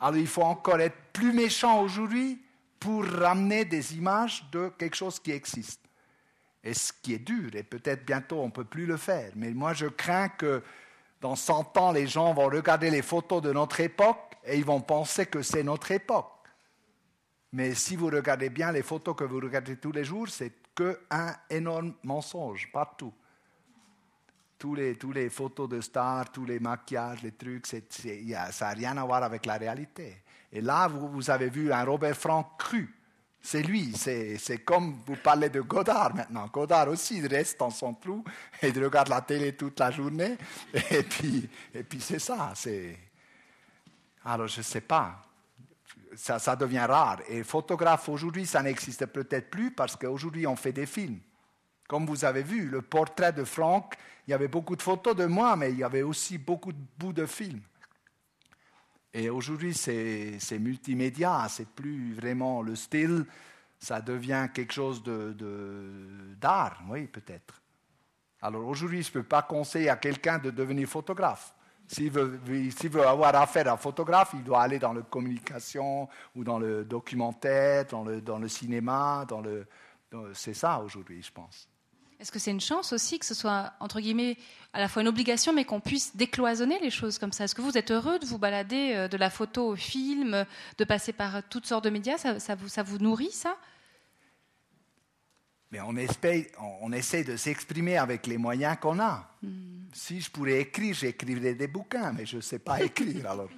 Alors 0.00 0.16
il 0.16 0.26
faut 0.26 0.42
encore 0.42 0.80
être 0.80 0.96
plus 1.12 1.32
méchant 1.32 1.82
aujourd'hui 1.82 2.40
pour 2.78 3.04
ramener 3.04 3.64
des 3.64 3.96
images 3.96 4.44
de 4.52 4.72
quelque 4.78 4.94
chose 4.94 5.18
qui 5.18 5.32
existe. 5.32 5.80
Et 6.68 6.74
ce 6.74 6.92
qui 6.92 7.14
est 7.14 7.18
dur, 7.18 7.54
et 7.54 7.62
peut-être 7.62 8.04
bientôt 8.04 8.40
on 8.40 8.46
ne 8.46 8.52
peut 8.52 8.64
plus 8.64 8.84
le 8.84 8.98
faire. 8.98 9.32
Mais 9.36 9.52
moi 9.52 9.72
je 9.72 9.86
crains 9.86 10.28
que 10.28 10.62
dans 11.20 11.34
100 11.34 11.76
ans, 11.78 11.92
les 11.92 12.06
gens 12.06 12.34
vont 12.34 12.46
regarder 12.46 12.90
les 12.90 13.00
photos 13.00 13.40
de 13.40 13.52
notre 13.52 13.80
époque 13.80 14.36
et 14.44 14.58
ils 14.58 14.64
vont 14.64 14.82
penser 14.82 15.26
que 15.26 15.40
c'est 15.40 15.62
notre 15.62 15.90
époque. 15.90 16.26
Mais 17.52 17.74
si 17.74 17.96
vous 17.96 18.08
regardez 18.08 18.50
bien 18.50 18.70
les 18.70 18.82
photos 18.82 19.16
que 19.16 19.24
vous 19.24 19.40
regardez 19.40 19.76
tous 19.76 19.92
les 19.92 20.04
jours, 20.04 20.28
c'est 20.28 20.52
qu'un 20.74 21.34
énorme 21.48 21.94
mensonge, 22.04 22.70
partout 22.70 23.14
tous 24.58 24.74
les, 24.74 24.96
tous 24.96 25.12
les 25.12 25.30
photos 25.30 25.68
de 25.68 25.80
stars, 25.80 26.32
tous 26.32 26.44
les 26.44 26.58
maquillages, 26.58 27.22
les 27.22 27.32
trucs, 27.32 27.66
ça 27.66 27.78
n'a 27.78 28.68
rien 28.72 28.96
à 28.96 29.04
voir 29.04 29.22
avec 29.22 29.46
la 29.46 29.56
réalité. 29.56 30.22
Et 30.52 30.60
là, 30.60 30.88
vous, 30.88 31.08
vous 31.08 31.30
avez 31.30 31.48
vu 31.48 31.72
un 31.72 31.84
Robert 31.84 32.16
Frank 32.16 32.58
cru. 32.58 32.92
C'est 33.40 33.62
lui, 33.62 33.92
c'est 33.94 34.58
comme 34.64 35.00
vous 35.06 35.16
parlez 35.16 35.48
de 35.48 35.60
Godard 35.60 36.14
maintenant. 36.14 36.46
Godard 36.48 36.88
aussi, 36.88 37.18
il 37.18 37.26
reste 37.26 37.58
dans 37.60 37.70
son 37.70 37.94
trou 37.94 38.22
et 38.60 38.68
il 38.68 38.84
regarde 38.84 39.08
la 39.08 39.20
télé 39.22 39.54
toute 39.54 39.78
la 39.80 39.90
journée. 39.90 40.36
Et 40.90 41.02
puis, 41.02 41.48
et 41.72 41.82
puis 41.82 42.00
c'est 42.00 42.18
ça. 42.18 42.52
Alors, 44.24 44.48
je 44.48 44.58
ne 44.58 44.62
sais 44.62 44.82
pas. 44.82 45.22
Ça, 46.16 46.38
ça 46.38 46.56
devient 46.56 46.80
rare. 46.80 47.20
Et 47.28 47.42
photographe 47.44 48.08
aujourd'hui, 48.08 48.44
ça 48.44 48.62
n'existe 48.62 49.06
peut-être 49.06 49.48
plus 49.50 49.70
parce 49.70 49.94
qu'aujourd'hui, 49.96 50.46
on 50.46 50.56
fait 50.56 50.72
des 50.72 50.86
films. 50.86 51.20
Comme 51.86 52.04
vous 52.06 52.24
avez 52.24 52.42
vu, 52.42 52.68
le 52.68 52.82
portrait 52.82 53.32
de 53.32 53.44
Franck, 53.44 53.94
il 54.26 54.32
y 54.32 54.34
avait 54.34 54.48
beaucoup 54.48 54.76
de 54.76 54.82
photos 54.82 55.16
de 55.16 55.24
moi, 55.24 55.56
mais 55.56 55.70
il 55.70 55.78
y 55.78 55.84
avait 55.84 56.02
aussi 56.02 56.36
beaucoup 56.36 56.72
de 56.72 56.80
bouts 56.98 57.14
de 57.14 57.24
films. 57.24 57.62
Et 59.14 59.30
aujourd'hui, 59.30 59.74
c'est 59.74 60.58
multimédia, 60.58 61.46
c'est 61.48 61.68
plus 61.68 62.14
vraiment 62.14 62.62
le 62.62 62.76
style, 62.76 63.24
ça 63.78 64.00
devient 64.00 64.48
quelque 64.52 64.72
chose 64.72 65.02
d'art, 65.02 66.82
de, 66.86 66.92
oui, 66.92 67.06
peut-être. 67.06 67.62
Alors 68.42 68.66
aujourd'hui, 68.66 69.02
je 69.02 69.08
ne 69.08 69.14
peux 69.14 69.22
pas 69.22 69.42
conseiller 69.42 69.88
à 69.88 69.96
quelqu'un 69.96 70.38
de 70.38 70.50
devenir 70.50 70.88
photographe. 70.88 71.54
S'il 71.86 72.10
veut, 72.10 72.38
veut, 72.44 73.06
avoir 73.06 73.34
affaire 73.34 73.68
à 73.68 73.72
un 73.72 73.76
photographe, 73.78 74.32
il 74.34 74.44
doit 74.44 74.60
aller 74.60 74.78
dans 74.78 74.92
la 74.92 75.02
communication 75.02 76.06
ou 76.36 76.44
dans 76.44 76.58
le 76.58 76.84
documentaire, 76.84 77.86
dans 77.86 78.04
le, 78.04 78.20
dans 78.20 78.38
le 78.38 78.46
cinéma. 78.46 79.24
Dans 79.26 79.40
le, 79.40 79.66
c'est 80.34 80.54
ça 80.54 80.80
aujourd'hui, 80.80 81.22
je 81.22 81.32
pense. 81.32 81.66
Est-ce 82.20 82.32
que 82.32 82.40
c'est 82.40 82.50
une 82.50 82.60
chance 82.60 82.92
aussi 82.92 83.18
que 83.20 83.26
ce 83.26 83.34
soit, 83.34 83.72
entre 83.78 84.00
guillemets, 84.00 84.36
à 84.72 84.80
la 84.80 84.88
fois 84.88 85.02
une 85.02 85.08
obligation, 85.08 85.52
mais 85.52 85.64
qu'on 85.64 85.80
puisse 85.80 86.16
décloisonner 86.16 86.78
les 86.80 86.90
choses 86.90 87.16
comme 87.18 87.30
ça? 87.30 87.44
Est-ce 87.44 87.54
que 87.54 87.62
vous 87.62 87.78
êtes 87.78 87.92
heureux 87.92 88.18
de 88.18 88.26
vous 88.26 88.38
balader 88.38 88.92
euh, 88.94 89.08
de 89.08 89.16
la 89.16 89.30
photo 89.30 89.68
au 89.68 89.76
film, 89.76 90.44
de 90.78 90.84
passer 90.84 91.12
par 91.12 91.48
toutes 91.48 91.66
sortes 91.66 91.84
de 91.84 91.90
médias? 91.90 92.18
Ça, 92.18 92.54
vous, 92.56 92.68
ça 92.68 92.82
vous 92.82 92.98
nourrit, 92.98 93.30
ça? 93.30 93.56
Mais 95.70 95.80
on, 95.80 95.94
on, 96.80 96.92
essaie 96.92 97.24
de 97.24 97.36
s'exprimer 97.36 97.98
avec 97.98 98.26
les 98.26 98.38
moyens 98.38 98.78
qu'on 98.80 98.98
a. 99.00 99.30
Hmm. 99.42 99.84
Si 99.92 100.20
je 100.20 100.30
pourrais 100.30 100.60
écrire, 100.60 100.94
j'écrirais 100.94 101.54
des 101.54 101.68
bouquins, 101.68 102.12
mais 102.12 102.26
je 102.26 102.36
ne 102.36 102.40
sais 102.40 102.58
pas 102.58 102.82
écrire. 102.82 103.30
alors. 103.30 103.50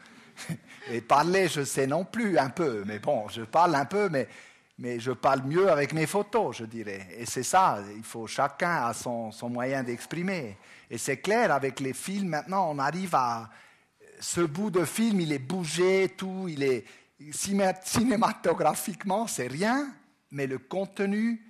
Et 0.90 1.00
parler, 1.00 1.48
je 1.48 1.64
sais 1.64 1.86
non 1.86 2.04
plus 2.04 2.36
un 2.38 2.50
peu. 2.50 2.82
Mais 2.84 2.98
bon, 2.98 3.28
je 3.28 3.42
parle 3.42 3.74
un 3.74 3.84
peu, 3.84 4.08
mais 4.08 4.28
mais 4.80 4.98
je 4.98 5.12
parle 5.12 5.42
mieux 5.42 5.70
avec 5.70 5.92
mes 5.92 6.06
photos, 6.06 6.56
je 6.56 6.64
dirais. 6.64 7.06
Et 7.18 7.26
c'est 7.26 7.42
ça, 7.42 7.84
il 7.94 8.02
faut 8.02 8.26
chacun 8.26 8.86
a 8.86 8.94
son, 8.94 9.30
son 9.30 9.50
moyen 9.50 9.82
d'exprimer. 9.82 10.56
Et 10.90 10.96
c'est 10.96 11.18
clair, 11.18 11.52
avec 11.52 11.80
les 11.80 11.92
films, 11.92 12.30
maintenant, 12.30 12.70
on 12.70 12.78
arrive 12.78 13.14
à... 13.14 13.50
Ce 14.20 14.40
bout 14.40 14.70
de 14.70 14.84
film, 14.84 15.20
il 15.20 15.32
est 15.32 15.38
bougé, 15.38 16.14
tout, 16.16 16.46
il 16.48 16.62
est... 16.62 16.84
Cinématographiquement, 17.30 19.26
c'est 19.26 19.48
rien, 19.48 19.94
mais 20.30 20.46
le 20.46 20.56
contenu 20.56 21.42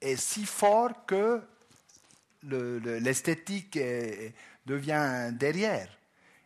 est 0.00 0.16
si 0.16 0.44
fort 0.44 1.06
que 1.06 1.40
l'esthétique 2.42 3.78
devient 4.66 5.30
derrière. 5.32 5.88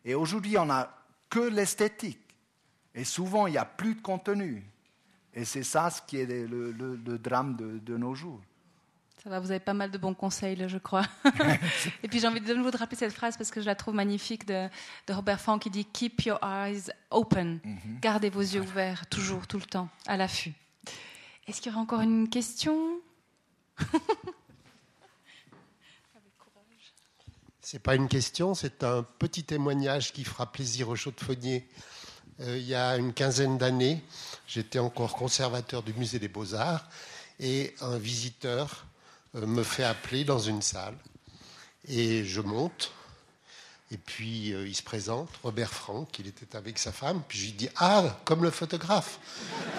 Et 0.04 0.14
aujourd'hui, 0.14 0.58
on 0.58 0.66
n'a 0.66 0.94
que 1.30 1.40
l'esthétique. 1.40 2.36
Et 2.94 3.04
souvent, 3.04 3.46
il 3.46 3.52
n'y 3.52 3.58
a 3.58 3.64
plus 3.64 3.94
de 3.94 4.02
contenu. 4.02 4.62
Et 5.36 5.44
c'est 5.44 5.62
ça 5.62 5.90
ce 5.90 6.00
qui 6.00 6.16
est 6.16 6.26
le, 6.26 7.18
drame 7.18 7.56
de, 7.56 7.96
nos 7.96 8.14
jours. 8.14 8.40
Ça 9.22 9.28
va, 9.28 9.38
vous 9.38 9.50
avez 9.50 9.60
pas 9.60 9.74
mal 9.74 9.90
de 9.90 9.98
bons 9.98 10.14
conseils, 10.14 10.56
là, 10.56 10.66
je 10.66 10.78
crois. 10.78 11.04
et 12.02 12.08
puis 12.08 12.20
j'ai 12.20 12.26
envie 12.26 12.40
de 12.40 12.54
nouveau 12.54 12.70
de 12.70 12.76
rappeler 12.78 12.96
cette 12.96 13.12
phrase 13.12 13.36
parce 13.36 13.50
que 13.50 13.60
je 13.60 13.66
la 13.66 13.74
trouve 13.74 13.94
magnifique 13.94 14.46
de, 14.46 14.68
Robert 15.10 15.40
Frank 15.40 15.60
qui 15.60 15.68
dit 15.68 15.84
Keep 15.84 16.22
your 16.22 16.38
eyes 16.42 16.90
open. 17.10 17.60
Mhm. 17.62 18.00
Gardez 18.00 18.30
vos 18.30 18.40
yeux 18.40 18.62
ouverts, 18.62 19.06
toujours, 19.08 19.46
tout 19.46 19.58
le 19.58 19.66
temps, 19.66 19.90
à 20.06 20.16
l'affût. 20.16 20.54
Est-ce 21.46 21.60
qu'il 21.60 21.70
y 21.70 21.74
aura 21.74 21.82
encore 21.82 22.00
une 22.00 22.28
question? 22.30 23.00
C'est 27.60 27.80
pas 27.80 27.96
une 27.96 28.06
question, 28.06 28.54
c'est 28.54 28.84
un 28.84 29.02
petit 29.02 29.42
témoignage 29.42 30.12
qui 30.12 30.22
fera 30.22 30.52
plaisir 30.52 30.88
aux 30.88 30.94
chaudes-fonniers 30.94 31.66
euh, 32.40 32.58
il 32.58 32.66
y 32.66 32.74
a 32.74 32.96
une 32.96 33.12
quinzaine 33.12 33.56
d'années. 33.56 34.02
J'étais 34.46 34.78
encore 34.78 35.14
conservateur 35.14 35.82
du 35.82 35.92
musée 35.94 36.18
des 36.18 36.28
beaux-arts 36.28 36.88
et 37.40 37.74
un 37.80 37.98
visiteur 37.98 38.86
euh, 39.34 39.46
me 39.46 39.62
fait 39.62 39.84
appeler 39.84 40.24
dans 40.24 40.38
une 40.38 40.62
salle 40.62 40.96
et 41.88 42.24
je 42.24 42.40
monte. 42.40 42.92
Et 43.90 43.98
puis 43.98 44.52
euh, 44.52 44.66
il 44.66 44.74
se 44.74 44.82
présente, 44.82 45.28
Robert 45.42 45.72
Franck, 45.72 46.18
il 46.18 46.26
était 46.26 46.56
avec 46.56 46.78
sa 46.78 46.92
femme. 46.92 47.22
Puis 47.26 47.38
je 47.38 47.44
lui 47.46 47.52
dis 47.52 47.68
Ah, 47.76 48.18
comme 48.24 48.42
le 48.42 48.50
photographe. 48.50 49.18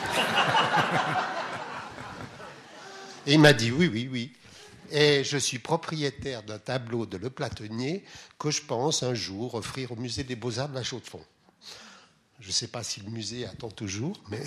et 3.26 3.34
il 3.34 3.39
m'a 3.39 3.53
dit 3.53 3.72
Oui, 3.72 3.89
oui, 3.91 4.10
oui. 4.11 4.34
Et 4.91 5.23
je 5.26 5.38
suis 5.38 5.60
propriétaire 5.60 6.44
d'un 6.44 6.60
tableau 6.60 7.06
de 7.06 7.18
Le 7.18 7.30
Platonnier 7.30 8.06
que 8.39 8.52
je 8.52 8.61
pense 8.61 9.03
un 9.03 9.14
jour 9.14 9.56
offrir 9.56 9.91
au 9.91 9.98
musée 9.98 10.23
des 10.23 10.38
Beaux-Arts 10.38 10.69
de 10.69 10.76
la 10.76 10.84
Chaux-de-Fonds. 10.84 11.26
Je 12.40 12.48
ne 12.48 12.54
sais 12.54 12.68
pas 12.68 12.84
si 12.84 13.02
le 13.02 13.10
musée 13.10 13.48
attend 13.48 13.70
toujours, 13.70 14.16
mais. 14.30 14.44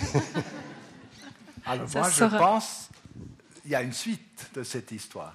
Alors, 1.67 1.89
moi, 1.91 2.09
je 2.09 2.25
pense 2.25 2.89
qu'il 3.63 3.71
y 3.73 3.75
a 3.75 3.83
une 3.83 3.93
suite 3.93 4.51
de 4.55 4.63
cette 4.63 4.93
histoire. 4.93 5.35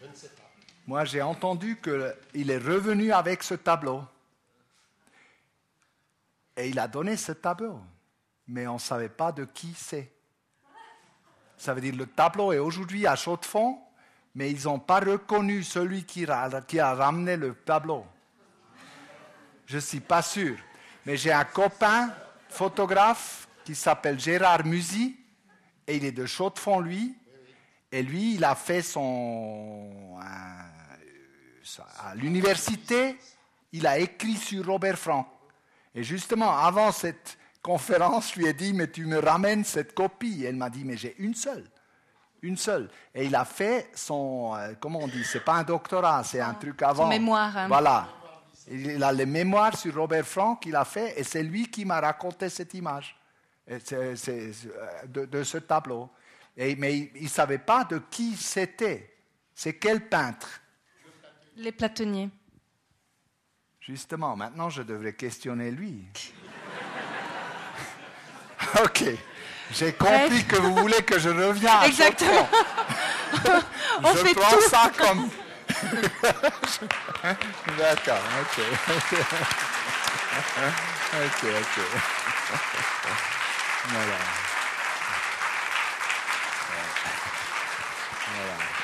Je 0.00 0.06
ne 0.06 0.14
sais 0.14 0.28
pas. 0.28 0.50
Moi, 0.86 1.04
j'ai 1.04 1.22
entendu 1.22 1.80
qu'il 1.82 2.50
est 2.50 2.58
revenu 2.58 3.12
avec 3.12 3.42
ce 3.42 3.54
tableau. 3.54 4.02
Et 6.56 6.68
il 6.68 6.78
a 6.78 6.88
donné 6.88 7.16
ce 7.16 7.32
tableau. 7.32 7.80
mais 8.48 8.66
on 8.66 8.74
ne 8.74 8.78
savait 8.78 9.08
pas 9.08 9.32
de 9.32 9.44
qui 9.44 9.72
c'est. 9.76 10.10
Ça 11.56 11.74
veut 11.74 11.80
dire 11.80 11.94
le 11.94 12.06
tableau 12.06 12.52
est 12.52 12.58
aujourd'hui 12.58 13.06
à 13.06 13.16
chaud 13.16 13.36
de 13.36 13.44
fond, 13.44 13.78
mais 14.34 14.50
ils 14.50 14.64
n'ont 14.64 14.78
pas 14.78 15.00
reconnu 15.00 15.62
celui 15.62 16.04
qui 16.04 16.24
a, 16.26 16.60
qui 16.62 16.80
a 16.80 16.94
ramené 16.94 17.36
le 17.36 17.54
tableau. 17.54 18.06
Je 19.66 19.76
ne 19.76 19.80
suis 19.80 20.00
pas 20.00 20.22
sûr. 20.22 20.56
Mais 21.06 21.16
j'ai 21.16 21.32
un 21.32 21.44
copain 21.44 22.10
photographe 22.48 23.48
qui 23.64 23.74
s'appelle 23.74 24.18
Gérard 24.18 24.64
Musy, 24.64 25.16
et 25.86 25.96
il 25.96 26.04
est 26.04 26.12
de 26.12 26.26
chaux 26.26 26.50
de 26.50 26.58
fond, 26.58 26.80
lui. 26.80 27.14
Et 27.92 28.02
lui, 28.02 28.34
il 28.34 28.44
a 28.44 28.54
fait 28.54 28.82
son. 28.82 30.18
à 30.20 32.14
l'université, 32.14 33.16
il 33.72 33.86
a 33.86 33.98
écrit 33.98 34.36
sur 34.36 34.64
Robert 34.66 34.98
Frank. 34.98 35.26
Et 35.94 36.04
justement, 36.04 36.56
avant 36.56 36.92
cette 36.92 37.36
conférence, 37.62 38.32
je 38.34 38.40
lui 38.40 38.46
ai 38.46 38.52
dit 38.52 38.72
Mais 38.72 38.88
tu 38.90 39.06
me 39.06 39.18
ramènes 39.18 39.64
cette 39.64 39.94
copie. 39.94 40.42
Et 40.44 40.46
elle 40.48 40.56
m'a 40.56 40.70
dit 40.70 40.84
Mais 40.84 40.96
j'ai 40.96 41.16
une 41.18 41.34
seule. 41.34 41.68
Une 42.42 42.56
seule. 42.56 42.88
Et 43.14 43.26
il 43.26 43.34
a 43.34 43.44
fait 43.44 43.90
son. 43.94 44.54
euh, 44.56 44.72
comment 44.80 45.00
on 45.00 45.08
dit 45.08 45.24
C'est 45.24 45.44
pas 45.44 45.54
un 45.54 45.64
doctorat, 45.64 46.22
c'est 46.24 46.40
un 46.40 46.54
truc 46.54 46.80
avant. 46.82 47.08
mémoire, 47.08 47.56
hein. 47.56 47.68
Voilà. 47.68 48.08
Il 48.72 49.02
a 49.02 49.12
les 49.12 49.26
mémoires 49.26 49.76
sur 49.76 49.94
Robert 49.96 50.24
Frank 50.26 50.62
qu'il 50.62 50.76
a 50.76 50.84
fait, 50.84 51.18
et 51.18 51.24
c'est 51.24 51.42
lui 51.42 51.68
qui 51.70 51.84
m'a 51.84 52.00
raconté 52.00 52.48
cette 52.48 52.72
image 52.74 53.16
de, 53.68 55.24
de 55.26 55.42
ce 55.42 55.58
tableau. 55.58 56.08
Et- 56.56 56.76
mais 56.76 57.10
il 57.16 57.24
ne 57.24 57.28
savait 57.28 57.58
pas 57.58 57.84
de 57.84 57.98
qui 58.10 58.36
c'était. 58.36 59.16
C'est 59.54 59.74
quel 59.74 60.08
peintre? 60.08 60.60
Les 61.56 61.72
platonniers. 61.72 62.30
Justement, 63.80 64.36
maintenant 64.36 64.70
je 64.70 64.82
devrais 64.82 65.14
questionner 65.14 65.70
lui. 65.72 66.04
ok. 68.84 69.04
J'ai 69.72 69.92
compris 69.92 70.28
Bref. 70.28 70.46
que 70.48 70.56
vous 70.56 70.74
voulez 70.76 71.02
que 71.02 71.18
je 71.18 71.28
revienne 71.28 71.70
à 71.72 71.86
Exactement. 71.86 72.48
Chaux-de-Fonds. 73.32 73.62
On 74.02 74.12
je 74.12 74.16
fait 74.18 74.34
tout. 74.34 74.60
ça 74.68 74.90
comme. 74.96 75.28
D'accord, 77.78 78.22
ok. 78.40 78.56
ok, 81.14 81.42
ok. 81.44 81.76
Voilà. 83.88 84.18
Voilà. 88.34 88.79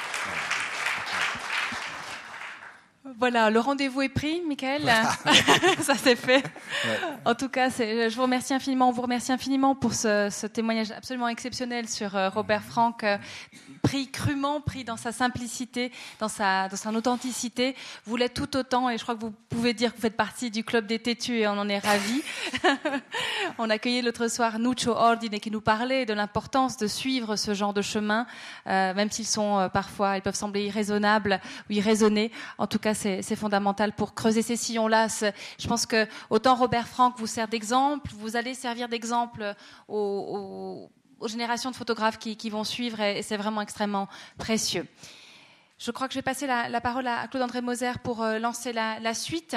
Voilà, 3.18 3.48
le 3.48 3.60
rendez-vous 3.60 4.02
est 4.02 4.10
pris, 4.10 4.42
Michael. 4.46 4.82
Ça 5.80 5.94
c'est 5.94 6.16
fait. 6.16 6.44
Ouais. 6.84 6.98
En 7.24 7.34
tout 7.34 7.48
cas, 7.48 7.70
je 7.70 8.14
vous 8.14 8.22
remercie 8.22 8.52
infiniment. 8.52 8.90
On 8.90 8.92
vous 8.92 9.00
remercie 9.00 9.32
infiniment 9.32 9.74
pour 9.74 9.94
ce, 9.94 10.28
ce 10.30 10.46
témoignage 10.46 10.90
absolument 10.90 11.28
exceptionnel 11.28 11.88
sur 11.88 12.14
euh, 12.14 12.28
Robert 12.28 12.62
Frank, 12.62 13.04
euh, 13.04 13.16
pris 13.82 14.10
crûment, 14.10 14.60
pris 14.60 14.84
dans 14.84 14.98
sa 14.98 15.12
simplicité, 15.12 15.92
dans 16.20 16.28
sa, 16.28 16.68
dans 16.68 16.76
son 16.76 16.94
authenticité. 16.94 17.74
Vous 18.04 18.16
l'êtes 18.16 18.34
tout 18.34 18.54
autant, 18.54 18.90
et 18.90 18.98
je 18.98 19.02
crois 19.02 19.14
que 19.14 19.20
vous 19.20 19.32
pouvez 19.48 19.72
dire 19.72 19.92
que 19.92 19.96
vous 19.96 20.02
faites 20.02 20.16
partie 20.16 20.50
du 20.50 20.62
club 20.62 20.86
des 20.86 20.98
têtus, 20.98 21.38
et 21.38 21.48
on 21.48 21.52
en 21.58 21.70
est 21.70 21.78
ravis. 21.78 22.22
on 23.58 23.70
accueillait 23.70 24.02
l'autre 24.02 24.28
soir 24.28 24.58
Nuccio 24.58 24.92
Ordine 24.92 25.40
qui 25.40 25.50
nous 25.50 25.62
parlait 25.62 26.04
de 26.04 26.12
l'importance 26.12 26.76
de 26.76 26.86
suivre 26.86 27.36
ce 27.36 27.54
genre 27.54 27.72
de 27.72 27.82
chemin, 27.82 28.26
euh, 28.66 28.92
même 28.92 29.10
s'ils 29.10 29.26
sont 29.26 29.70
parfois, 29.72 30.18
ils 30.18 30.22
peuvent 30.22 30.34
sembler 30.34 30.66
irraisonnables 30.66 31.40
ou 31.70 31.72
irraisonnés. 31.72 32.30
En 32.58 32.66
tout 32.66 32.78
cas, 32.78 32.92
c'est 32.92 33.05
c'est 33.22 33.36
fondamental 33.36 33.92
pour 33.92 34.14
creuser 34.14 34.42
ces 34.42 34.56
sillons-là. 34.56 35.08
Je 35.58 35.68
pense 35.68 35.86
que 35.86 36.06
autant 36.30 36.54
Robert 36.54 36.88
Frank 36.88 37.14
vous 37.18 37.26
sert 37.26 37.48
d'exemple, 37.48 38.10
vous 38.14 38.36
allez 38.36 38.54
servir 38.54 38.88
d'exemple 38.88 39.54
aux, 39.88 40.90
générations 41.26 41.70
de 41.70 41.76
photographes 41.76 42.18
qui, 42.18 42.50
vont 42.50 42.64
suivre, 42.64 43.00
et, 43.00 43.22
c'est 43.22 43.36
vraiment 43.36 43.62
extrêmement 43.62 44.08
précieux. 44.38 44.86
Je 45.78 45.90
crois 45.90 46.08
que 46.08 46.14
je 46.14 46.18
vais 46.18 46.22
passer 46.22 46.46
la, 46.46 46.80
parole 46.80 47.06
à, 47.06 47.26
Claude-André 47.28 47.60
Moser 47.60 47.92
pour 48.02 48.22
euh, 48.22 48.38
lancer 48.38 48.72
la, 48.72 48.98
la 49.00 49.14
suite. 49.14 49.56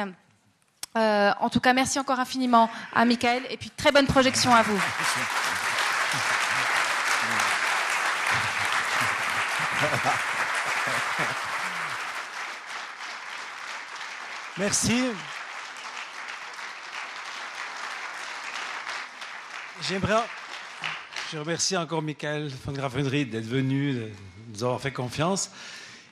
Euh, 0.97 1.31
en 1.39 1.49
tout 1.49 1.59
cas, 1.59 1.73
merci 1.73 1.99
encore 1.99 2.19
infiniment 2.19 2.69
à 2.93 3.05
Michael 3.05 3.43
et 3.49 3.57
puis 3.57 3.69
très 3.69 3.91
bonne 3.91 4.07
projection 4.07 4.53
à 4.53 4.63
vous. 4.63 4.73
Merci. 4.73 5.19
J'aimerais. 19.87 20.23
Je 21.31 21.37
remercie 21.37 21.77
encore 21.77 22.01
Michael 22.01 22.49
von 22.65 22.71
Grafenried 22.73 23.29
d'être 23.29 23.45
venu, 23.45 23.93
de 23.93 24.09
nous 24.53 24.63
avoir 24.63 24.81
fait 24.81 24.91
confiance. 24.91 25.51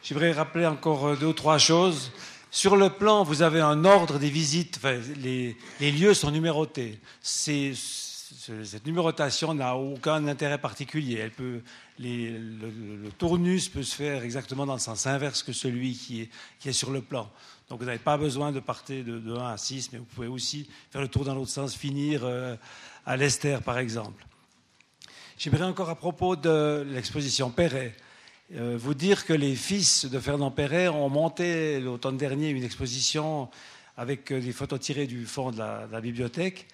J'aimerais 0.04 0.32
rappeler 0.32 0.66
encore 0.66 1.08
euh, 1.08 1.16
deux 1.16 1.26
ou 1.28 1.34
trois 1.34 1.58
choses. 1.58 2.12
Sur 2.52 2.78
le 2.78 2.90
plan, 2.90 3.24
vous 3.24 3.42
avez 3.42 3.60
un 3.60 3.84
ordre 3.84 4.20
des 4.20 4.30
visites. 4.30 4.78
Enfin, 4.78 5.00
les, 5.18 5.58
les 5.80 5.92
lieux 5.92 6.14
sont 6.14 6.32
numérotés. 6.32 7.00
C'est- 7.22 7.74
cette 7.76 8.86
numérotation 8.86 9.54
n'a 9.54 9.76
aucun 9.76 10.26
intérêt 10.28 10.58
particulier. 10.58 11.18
Elle 11.20 11.32
peut, 11.32 11.62
les- 12.00 12.30
le, 12.32 12.70
le- 12.70 12.96
le 13.04 13.12
tournus 13.12 13.68
peut 13.70 13.84
se 13.84 13.96
faire 13.96 14.24
exactement 14.24 14.66
dans 14.66 14.74
le 14.74 14.80
sens 14.80 15.06
inverse 15.08 15.44
que 15.44 15.52
celui 15.52 15.94
qui 15.96 16.22
est, 16.22 16.30
qui 16.60 16.70
est 16.70 16.74
sur 16.74 16.92
le 16.92 17.02
plan. 17.02 17.30
Donc 17.70 17.80
vous 17.80 17.86
n'avez 17.86 17.98
pas 17.98 18.18
besoin 18.18 18.54
de 18.54 18.62
partir 18.62 19.04
de, 19.04 19.20
de 19.20 19.36
1 19.36 19.52
à 19.52 19.58
6, 19.58 19.92
mais 19.92 20.00
vous 20.00 20.06
pouvez 20.06 20.28
aussi 20.28 20.70
faire 20.90 21.02
le 21.02 21.10
tour 21.10 21.26
dans 21.26 21.36
l'autre 21.36 21.52
sens, 21.52 21.76
finir 21.76 22.22
euh, 22.24 22.56
à 23.06 23.18
l'Esther, 23.18 23.62
par 23.62 23.78
exemple. 23.78 24.26
J'aimerais 25.38 25.66
encore 25.66 25.90
à 25.90 25.96
propos 25.96 26.38
de 26.38 26.88
l'exposition 26.90 27.50
Perret, 27.50 27.94
euh, 28.56 28.78
vous 28.80 28.94
dire 28.94 29.26
que 29.26 29.34
les 29.34 29.54
fils 29.54 30.06
de 30.06 30.18
Fernand 30.18 30.50
Perret 30.50 30.88
ont 30.88 31.10
monté 31.10 31.82
l'automne 31.82 32.16
dernier 32.16 32.50
une 32.52 32.64
exposition 32.64 33.50
avec 33.98 34.32
euh, 34.32 34.40
des 34.40 34.54
photos 34.54 34.80
tirées 34.80 35.06
du 35.06 35.26
fond 35.26 35.52
de 35.52 35.58
la, 35.58 36.00
bibliothèque 36.00 36.68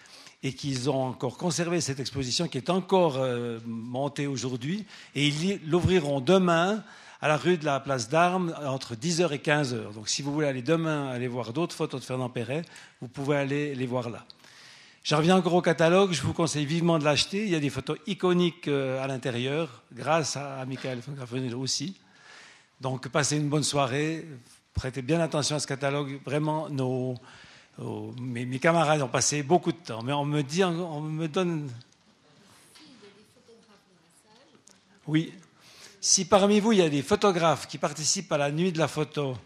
et 0.44 0.54
qu'ils 0.54 0.92
ont 0.92 1.06
encore 1.08 1.38
conservé 1.38 1.82
cette 1.82 2.00
exposition 2.00 2.48
qui 2.48 2.60
est 2.60 2.70
encore 2.70 3.18
montée 3.66 4.28
aujourd'hui 4.28 4.86
et 5.16 5.26
ils 5.26 5.62
l'ouvriront 5.66 6.20
demain 6.20 6.84
à 7.24 7.30
la 7.30 7.38
rue 7.38 7.58
de 7.58 7.64
la 7.64 7.80
Place 7.80 8.10
d'Armes 8.10 8.54
entre 8.66 8.96
10h 8.96 9.32
et 9.32 9.38
15h. 9.38 9.94
Donc 9.94 10.10
si 10.10 10.22
vous 10.22 10.34
voulez 10.34 10.46
aller 10.46 10.62
demain 10.62 11.08
aller 11.08 11.30
voir 11.30 11.54
d'autres 11.54 11.74
photos 11.74 12.02
de 12.02 12.06
Fernand 12.06 12.28
Perret, 12.28 12.64
vous 13.00 13.08
pouvez 13.08 13.38
aller 13.38 13.74
les 13.76 13.86
voir 13.86 14.10
là. 14.10 14.26
J'en 15.06 15.20
reviens 15.20 15.38
encore 15.38 15.54
au 15.54 15.62
catalogue, 15.62 16.12
je 16.12 16.22
vous 16.22 16.34
conseille 16.34 16.66
vivement 16.66 17.00
de 17.00 17.06
l'acheter. 17.06 17.46
Il 17.46 17.50
y 17.50 17.56
a 17.56 17.62
des 17.62 17.70
photos 17.70 17.98
iconiques 18.08 18.68
euh, 18.68 19.02
à 19.02 19.08
l'intérieur, 19.08 19.84
grâce 19.94 20.36
à, 20.36 20.66
Michael 20.66 21.00
von 21.00 21.62
aussi. 21.62 21.96
Donc 22.82 23.08
passez 23.08 23.38
une 23.38 23.48
bonne 23.48 23.64
soirée, 23.64 24.28
prêtez 24.74 25.02
bien 25.02 25.22
attention 25.22 25.56
à 25.56 25.60
ce 25.60 25.68
catalogue. 25.68 26.20
Vraiment, 26.26 26.68
nos- 26.68 27.16
mes, 28.20 28.46
mes 28.46 28.60
camarades 28.60 29.02
ont 29.02 29.08
passé 29.08 29.44
beaucoup 29.44 29.72
de 29.72 29.78
temps, 29.78 30.04
mais 30.04 30.12
on 30.12 30.26
me 30.26 30.42
dit, 30.42 30.62
on 30.66 31.00
me 31.00 31.30
donne. 31.30 31.70
Oui. 35.08 35.32
Si 36.06 36.26
parmi 36.26 36.60
vous, 36.60 36.74
il 36.74 36.80
y 36.80 36.82
a 36.82 36.90
des 36.90 37.02
photographes 37.02 37.66
qui 37.66 37.78
participent 37.78 38.34
à 38.34 38.38
la 38.38 38.52
nuit 38.52 38.74
de 38.74 38.78
la 38.78 38.90
photo, 38.90 39.38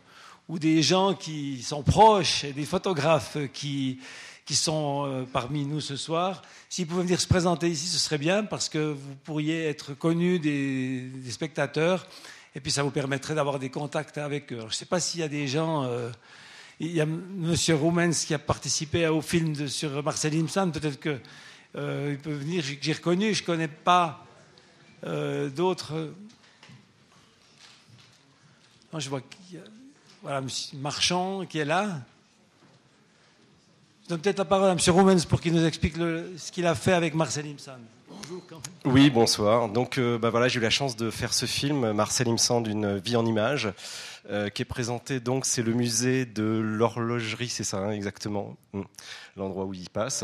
ou 0.49 0.57
des 0.57 0.81
gens 0.81 1.13
qui 1.13 1.61
sont 1.61 1.83
proches, 1.83 2.45
des 2.45 2.65
photographes 2.65 3.37
qui, 3.53 3.99
qui 4.43 4.55
sont 4.55 5.05
euh, 5.05 5.23
parmi 5.31 5.67
nous 5.67 5.81
ce 5.81 5.95
soir, 5.95 6.41
s'ils 6.67 6.87
pouvaient 6.87 7.03
venir 7.03 7.21
se 7.21 7.27
présenter 7.27 7.69
ici, 7.69 7.85
ce 7.85 7.99
serait 7.99 8.17
bien, 8.17 8.43
parce 8.43 8.69
que 8.69 8.79
vous 8.79 9.13
pourriez 9.23 9.65
être 9.67 9.93
connus 9.93 10.39
des, 10.39 11.11
spectateurs, 11.29 12.07
et 12.55 12.59
puis 12.59 12.71
ça 12.71 12.81
vous 12.81 12.89
permettrait 12.89 13.35
d'avoir 13.35 13.59
des 13.59 13.69
contacts 13.69 14.17
avec 14.17 14.51
eux. 14.51 14.61
Je 14.61 14.65
ne 14.65 14.71
sais 14.71 14.85
pas 14.85 14.99
s'il 14.99 15.19
y 15.19 15.23
a 15.23 15.27
des 15.27 15.47
gens... 15.47 15.83
euh, 15.83 16.09
il 16.79 16.91
y 16.91 17.01
a 17.01 17.03
M. 17.03 17.55
Rumens 17.69 18.25
qui 18.25 18.33
a 18.33 18.39
participé 18.39 19.07
au 19.07 19.21
film 19.21 19.67
sur 19.67 20.01
Marcel 20.01 20.33
Imsan. 20.33 20.71
Peut-être 20.71 20.99
qu'il 20.99 21.19
peut 21.73 22.33
venir. 22.33 22.63
J'ai 22.81 22.93
reconnu. 22.93 23.35
Je 23.35 23.43
ne 23.43 23.45
connais 23.45 23.67
pas 23.67 24.25
euh, 25.03 25.49
d'autres. 25.49 26.13
Non, 28.93 28.99
je 28.99 29.09
vois 29.09 29.21
qu'il 29.21 29.55
y 29.57 29.59
a 29.59 29.63
voilà, 30.23 30.39
M. 30.39 30.47
Marchand 30.75 31.45
qui 31.47 31.59
est 31.59 31.65
là. 31.65 31.99
Je 34.03 34.09
donne 34.09 34.19
peut-être 34.19 34.39
la 34.39 34.45
parole 34.45 34.69
à 34.69 34.71
M. 34.71 34.79
Rumens 34.87 35.25
pour 35.25 35.41
qu'il 35.41 35.53
nous 35.53 35.65
explique 35.65 35.97
le- 35.97 36.33
ce 36.37 36.51
qu'il 36.51 36.65
a 36.65 36.75
fait 36.75 36.93
avec 36.93 37.13
Marcel 37.13 37.45
Imsan. 37.45 37.77
Bonjour. 38.09 38.41
Oui, 38.85 39.09
bonsoir. 39.09 39.69
Donc, 39.69 39.97
euh, 39.97 40.17
bah 40.17 40.29
voilà, 40.29 40.47
j'ai 40.47 40.59
eu 40.59 40.63
la 40.63 40.69
chance 40.69 40.95
de 40.95 41.11
faire 41.11 41.33
ce 41.33 41.45
film, 41.45 41.91
Marcel 41.91 42.27
Imsan, 42.29 42.61
d'une 42.61 42.97
vie 42.97 43.15
en 43.15 43.25
images, 43.25 43.69
euh, 44.29 44.49
qui 44.49 44.61
est 44.63 44.65
présenté. 44.65 45.19
Donc, 45.19 45.45
c'est 45.45 45.61
le 45.61 45.73
musée 45.73 46.25
de 46.25 46.43
l'horlogerie, 46.43 47.49
c'est 47.49 47.63
ça, 47.63 47.77
hein, 47.79 47.91
exactement, 47.91 48.55
Mm. 48.73 48.81
l'endroit 49.35 49.65
où 49.65 49.73
il 49.73 49.89
passe. 49.89 50.23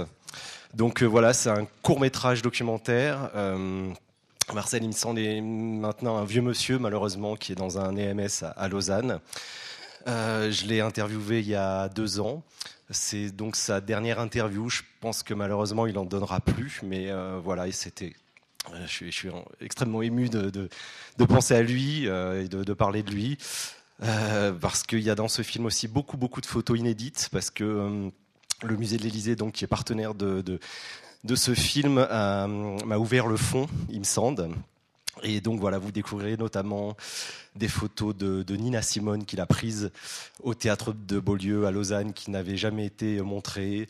Donc, 0.74 1.04
euh, 1.04 1.06
voilà, 1.06 1.34
c'est 1.34 1.50
un 1.50 1.68
court 1.82 2.00
métrage 2.00 2.42
documentaire. 2.42 3.30
Euh, 4.50 4.54
Marcel 4.54 4.84
Imsan 4.84 5.18
est 5.18 5.42
maintenant 5.42 6.18
un 6.18 6.26
vieux 6.26 6.42
monsieur, 6.42 6.80
malheureusement, 6.80 7.36
qui 7.36 7.52
est 7.52 7.56
dans 7.56 7.80
un 7.80 7.96
EMS 7.96 8.44
à, 8.56 8.68
Lausanne. 8.68 9.20
Euh, 10.08 10.52
je 10.52 10.66
l'ai 10.66 10.82
interviewé 10.82 11.40
il 11.40 11.48
y 11.48 11.56
a 11.56 11.90
deux 11.90 12.20
ans. 12.20 12.44
C'est 12.90 13.30
donc 13.30 13.56
sa 13.56 13.82
dernière 13.82 14.20
interview. 14.20 14.70
Je 14.70 14.82
pense 15.00 15.24
que 15.24 15.34
malheureusement, 15.34 15.88
il 15.88 15.96
n'en 15.96 16.06
donnera 16.06 16.40
plus. 16.40 16.82
Mais 16.84 17.10
euh, 17.10 17.40
voilà, 17.44 17.72
c'était. 17.72 18.14
Je 18.84 18.88
suis, 18.88 19.12
je 19.12 19.18
suis, 19.18 19.30
extrêmement 19.60 20.02
ému 20.02 20.30
de, 20.30 20.50
de, 20.50 21.26
penser 21.26 21.54
à 21.54 21.62
lui 21.62 22.08
euh, 22.08 22.44
et 22.44 22.48
de, 22.48 22.74
parler 22.74 23.04
de 23.04 23.12
lui. 23.12 23.38
Euh, 24.02 24.54
parce 24.54 24.84
qu'il 24.84 25.02
y 25.02 25.10
a 25.10 25.16
dans 25.16 25.28
ce 25.28 25.42
film 25.42 25.66
aussi 25.66 25.88
beaucoup, 25.88 26.18
beaucoup 26.18 26.40
de 26.40 26.46
photos 26.46 26.80
inédites. 26.80 27.30
Parce 27.32 27.52
que 27.52 27.64
euh, 27.64 28.10
le 28.64 28.78
musée 28.78 28.98
de 28.98 29.04
l'Élysée, 29.04 29.36
donc, 29.36 29.54
qui 29.54 29.64
est 29.64 29.68
partenaire 29.68 30.14
de, 30.16 30.60
de 31.24 31.36
ce 31.36 31.54
film, 31.54 31.96
m'a 31.96 32.98
ouvert 32.98 33.28
le 33.28 33.38
fond, 33.38 33.68
il 33.90 34.00
me 34.00 34.06
semble. 34.06 34.50
Et 35.22 35.42
donc 35.42 35.60
voilà, 35.60 35.78
vous 35.78 35.92
découvrirez 35.92 36.38
notamment 36.38 36.96
des 37.56 37.68
photos 37.68 38.16
de, 38.16 38.56
Nina 38.56 38.82
Simone 38.82 39.26
qu'il 39.26 39.40
a 39.40 39.46
prises 39.46 39.92
au 40.42 40.54
théâtre 40.54 40.94
de 40.94 41.20
Beaulieu 41.20 41.66
à 41.66 41.72
Lausanne, 41.72 42.14
qui 42.14 42.32
n'avaient 42.32 42.58
jamais 42.58 42.86
été 42.86 43.22
montrées. 43.22 43.88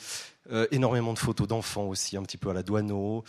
Euh, 0.52 0.68
énormément 0.72 1.14
de 1.14 1.20
photos 1.20 1.48
d'enfants 1.48 1.86
aussi, 1.86 2.18
un 2.18 2.24
petit 2.24 2.38
peu 2.38 2.50
à 2.50 2.54
la 2.54 2.64
Douaneau. 2.64 3.24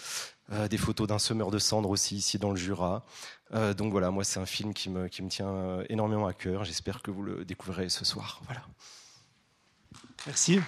Euh, 0.52 0.68
des 0.68 0.76
photos 0.76 1.06
d'un 1.06 1.18
semeur 1.18 1.51
de 1.51 1.59
cendres 1.59 1.89
aussi 1.89 2.16
ici 2.16 2.39
dans 2.39 2.51
le 2.51 2.56
Jura. 2.56 3.05
Euh, 3.55 3.72
donc 3.72 3.93
voilà, 3.93 4.10
moi 4.10 4.24
c'est 4.24 4.40
un 4.40 4.47
film 4.47 4.74
qui 4.74 4.90
me, 4.90 5.09
qui 5.09 5.22
me 5.22 5.28
tient 5.28 5.81
énormément 5.89 6.26
à 6.26 6.35
cœur. 6.35 6.64
J'espère 6.64 7.01
que 7.01 7.10
vous 7.10 7.22
le 7.22 7.44
découvrirez 7.44 7.89
ce 7.89 8.05
soir. 8.05 8.43
Voilà. 8.47 8.62
Merci. 10.26 10.60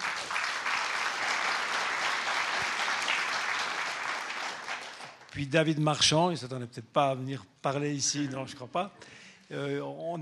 Puis 5.36 5.46
David 5.46 5.80
Marchand, 5.80 6.30
il 6.30 6.38
s'attendait 6.38 6.64
peut-être 6.64 6.88
pas 6.88 7.10
à 7.10 7.14
venir 7.14 7.44
parler 7.60 7.92
ici, 7.92 8.26
non, 8.32 8.46
je 8.46 8.52
ne 8.52 8.56
crois 8.56 8.68
pas. 8.68 8.90
Euh, 9.52 9.82
on 9.82 10.18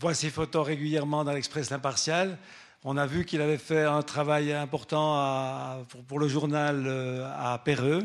voit 0.00 0.14
ses 0.14 0.30
photos 0.30 0.66
régulièrement 0.66 1.24
dans 1.24 1.32
l'Express 1.32 1.68
L'Impartial. 1.68 2.38
On 2.82 2.96
a 2.96 3.04
vu 3.04 3.26
qu'il 3.26 3.42
avait 3.42 3.58
fait 3.58 3.82
un 3.82 4.00
travail 4.00 4.54
important 4.54 5.84
pour, 6.08 6.18
le 6.18 6.26
journal 6.26 6.84
euh, 6.86 7.30
à 7.36 7.58
Péreux 7.58 8.02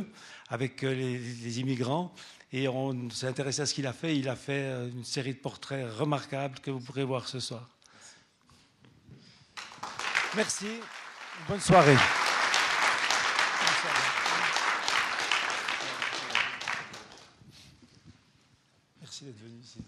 avec 0.49 0.83
euh, 0.83 0.93
les 0.93 1.61
immigrants. 1.61 2.13
Et 2.51 2.67
on 2.67 3.09
s'est 3.11 3.27
intéressé 3.27 3.61
à 3.61 3.65
ce 3.65 3.73
qu'il 3.73 3.87
a 3.87 3.93
fait. 3.93 4.17
Il 4.17 4.27
a 4.27 4.35
fait 4.35 4.89
une 4.93 5.05
série 5.05 5.33
de 5.33 5.39
portraits 5.39 5.89
remarquables 5.89 6.59
que 6.59 6.69
vous 6.69 6.81
pourrez 6.81 7.05
voir 7.05 7.29
ce 7.29 7.39
soir. 7.39 7.65
Merci. 10.35 10.67
Bonne 11.47 11.61
soirée. 11.61 11.95
Merci 19.11 19.25
d'être 19.25 19.43
venu 19.43 19.59
ici. 19.61 19.79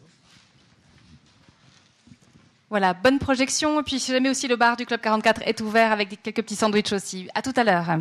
Voilà, 2.74 2.96
bonne 2.96 3.20
projection. 3.20 3.80
Et 3.82 3.84
puis, 3.84 4.00
si 4.00 4.12
jamais 4.12 4.32
aussi 4.32 4.48
le 4.48 4.56
bar 4.56 4.76
du 4.76 4.88
Club 4.88 5.00
44 5.00 5.44
est 5.46 5.62
ouvert 5.62 5.92
avec 5.92 6.24
quelques 6.24 6.42
petits 6.42 6.56
sandwichs 6.56 6.92
aussi. 6.92 7.30
À 7.36 7.44
tout 7.44 7.54
à 7.56 7.64
l'heure. 7.64 8.00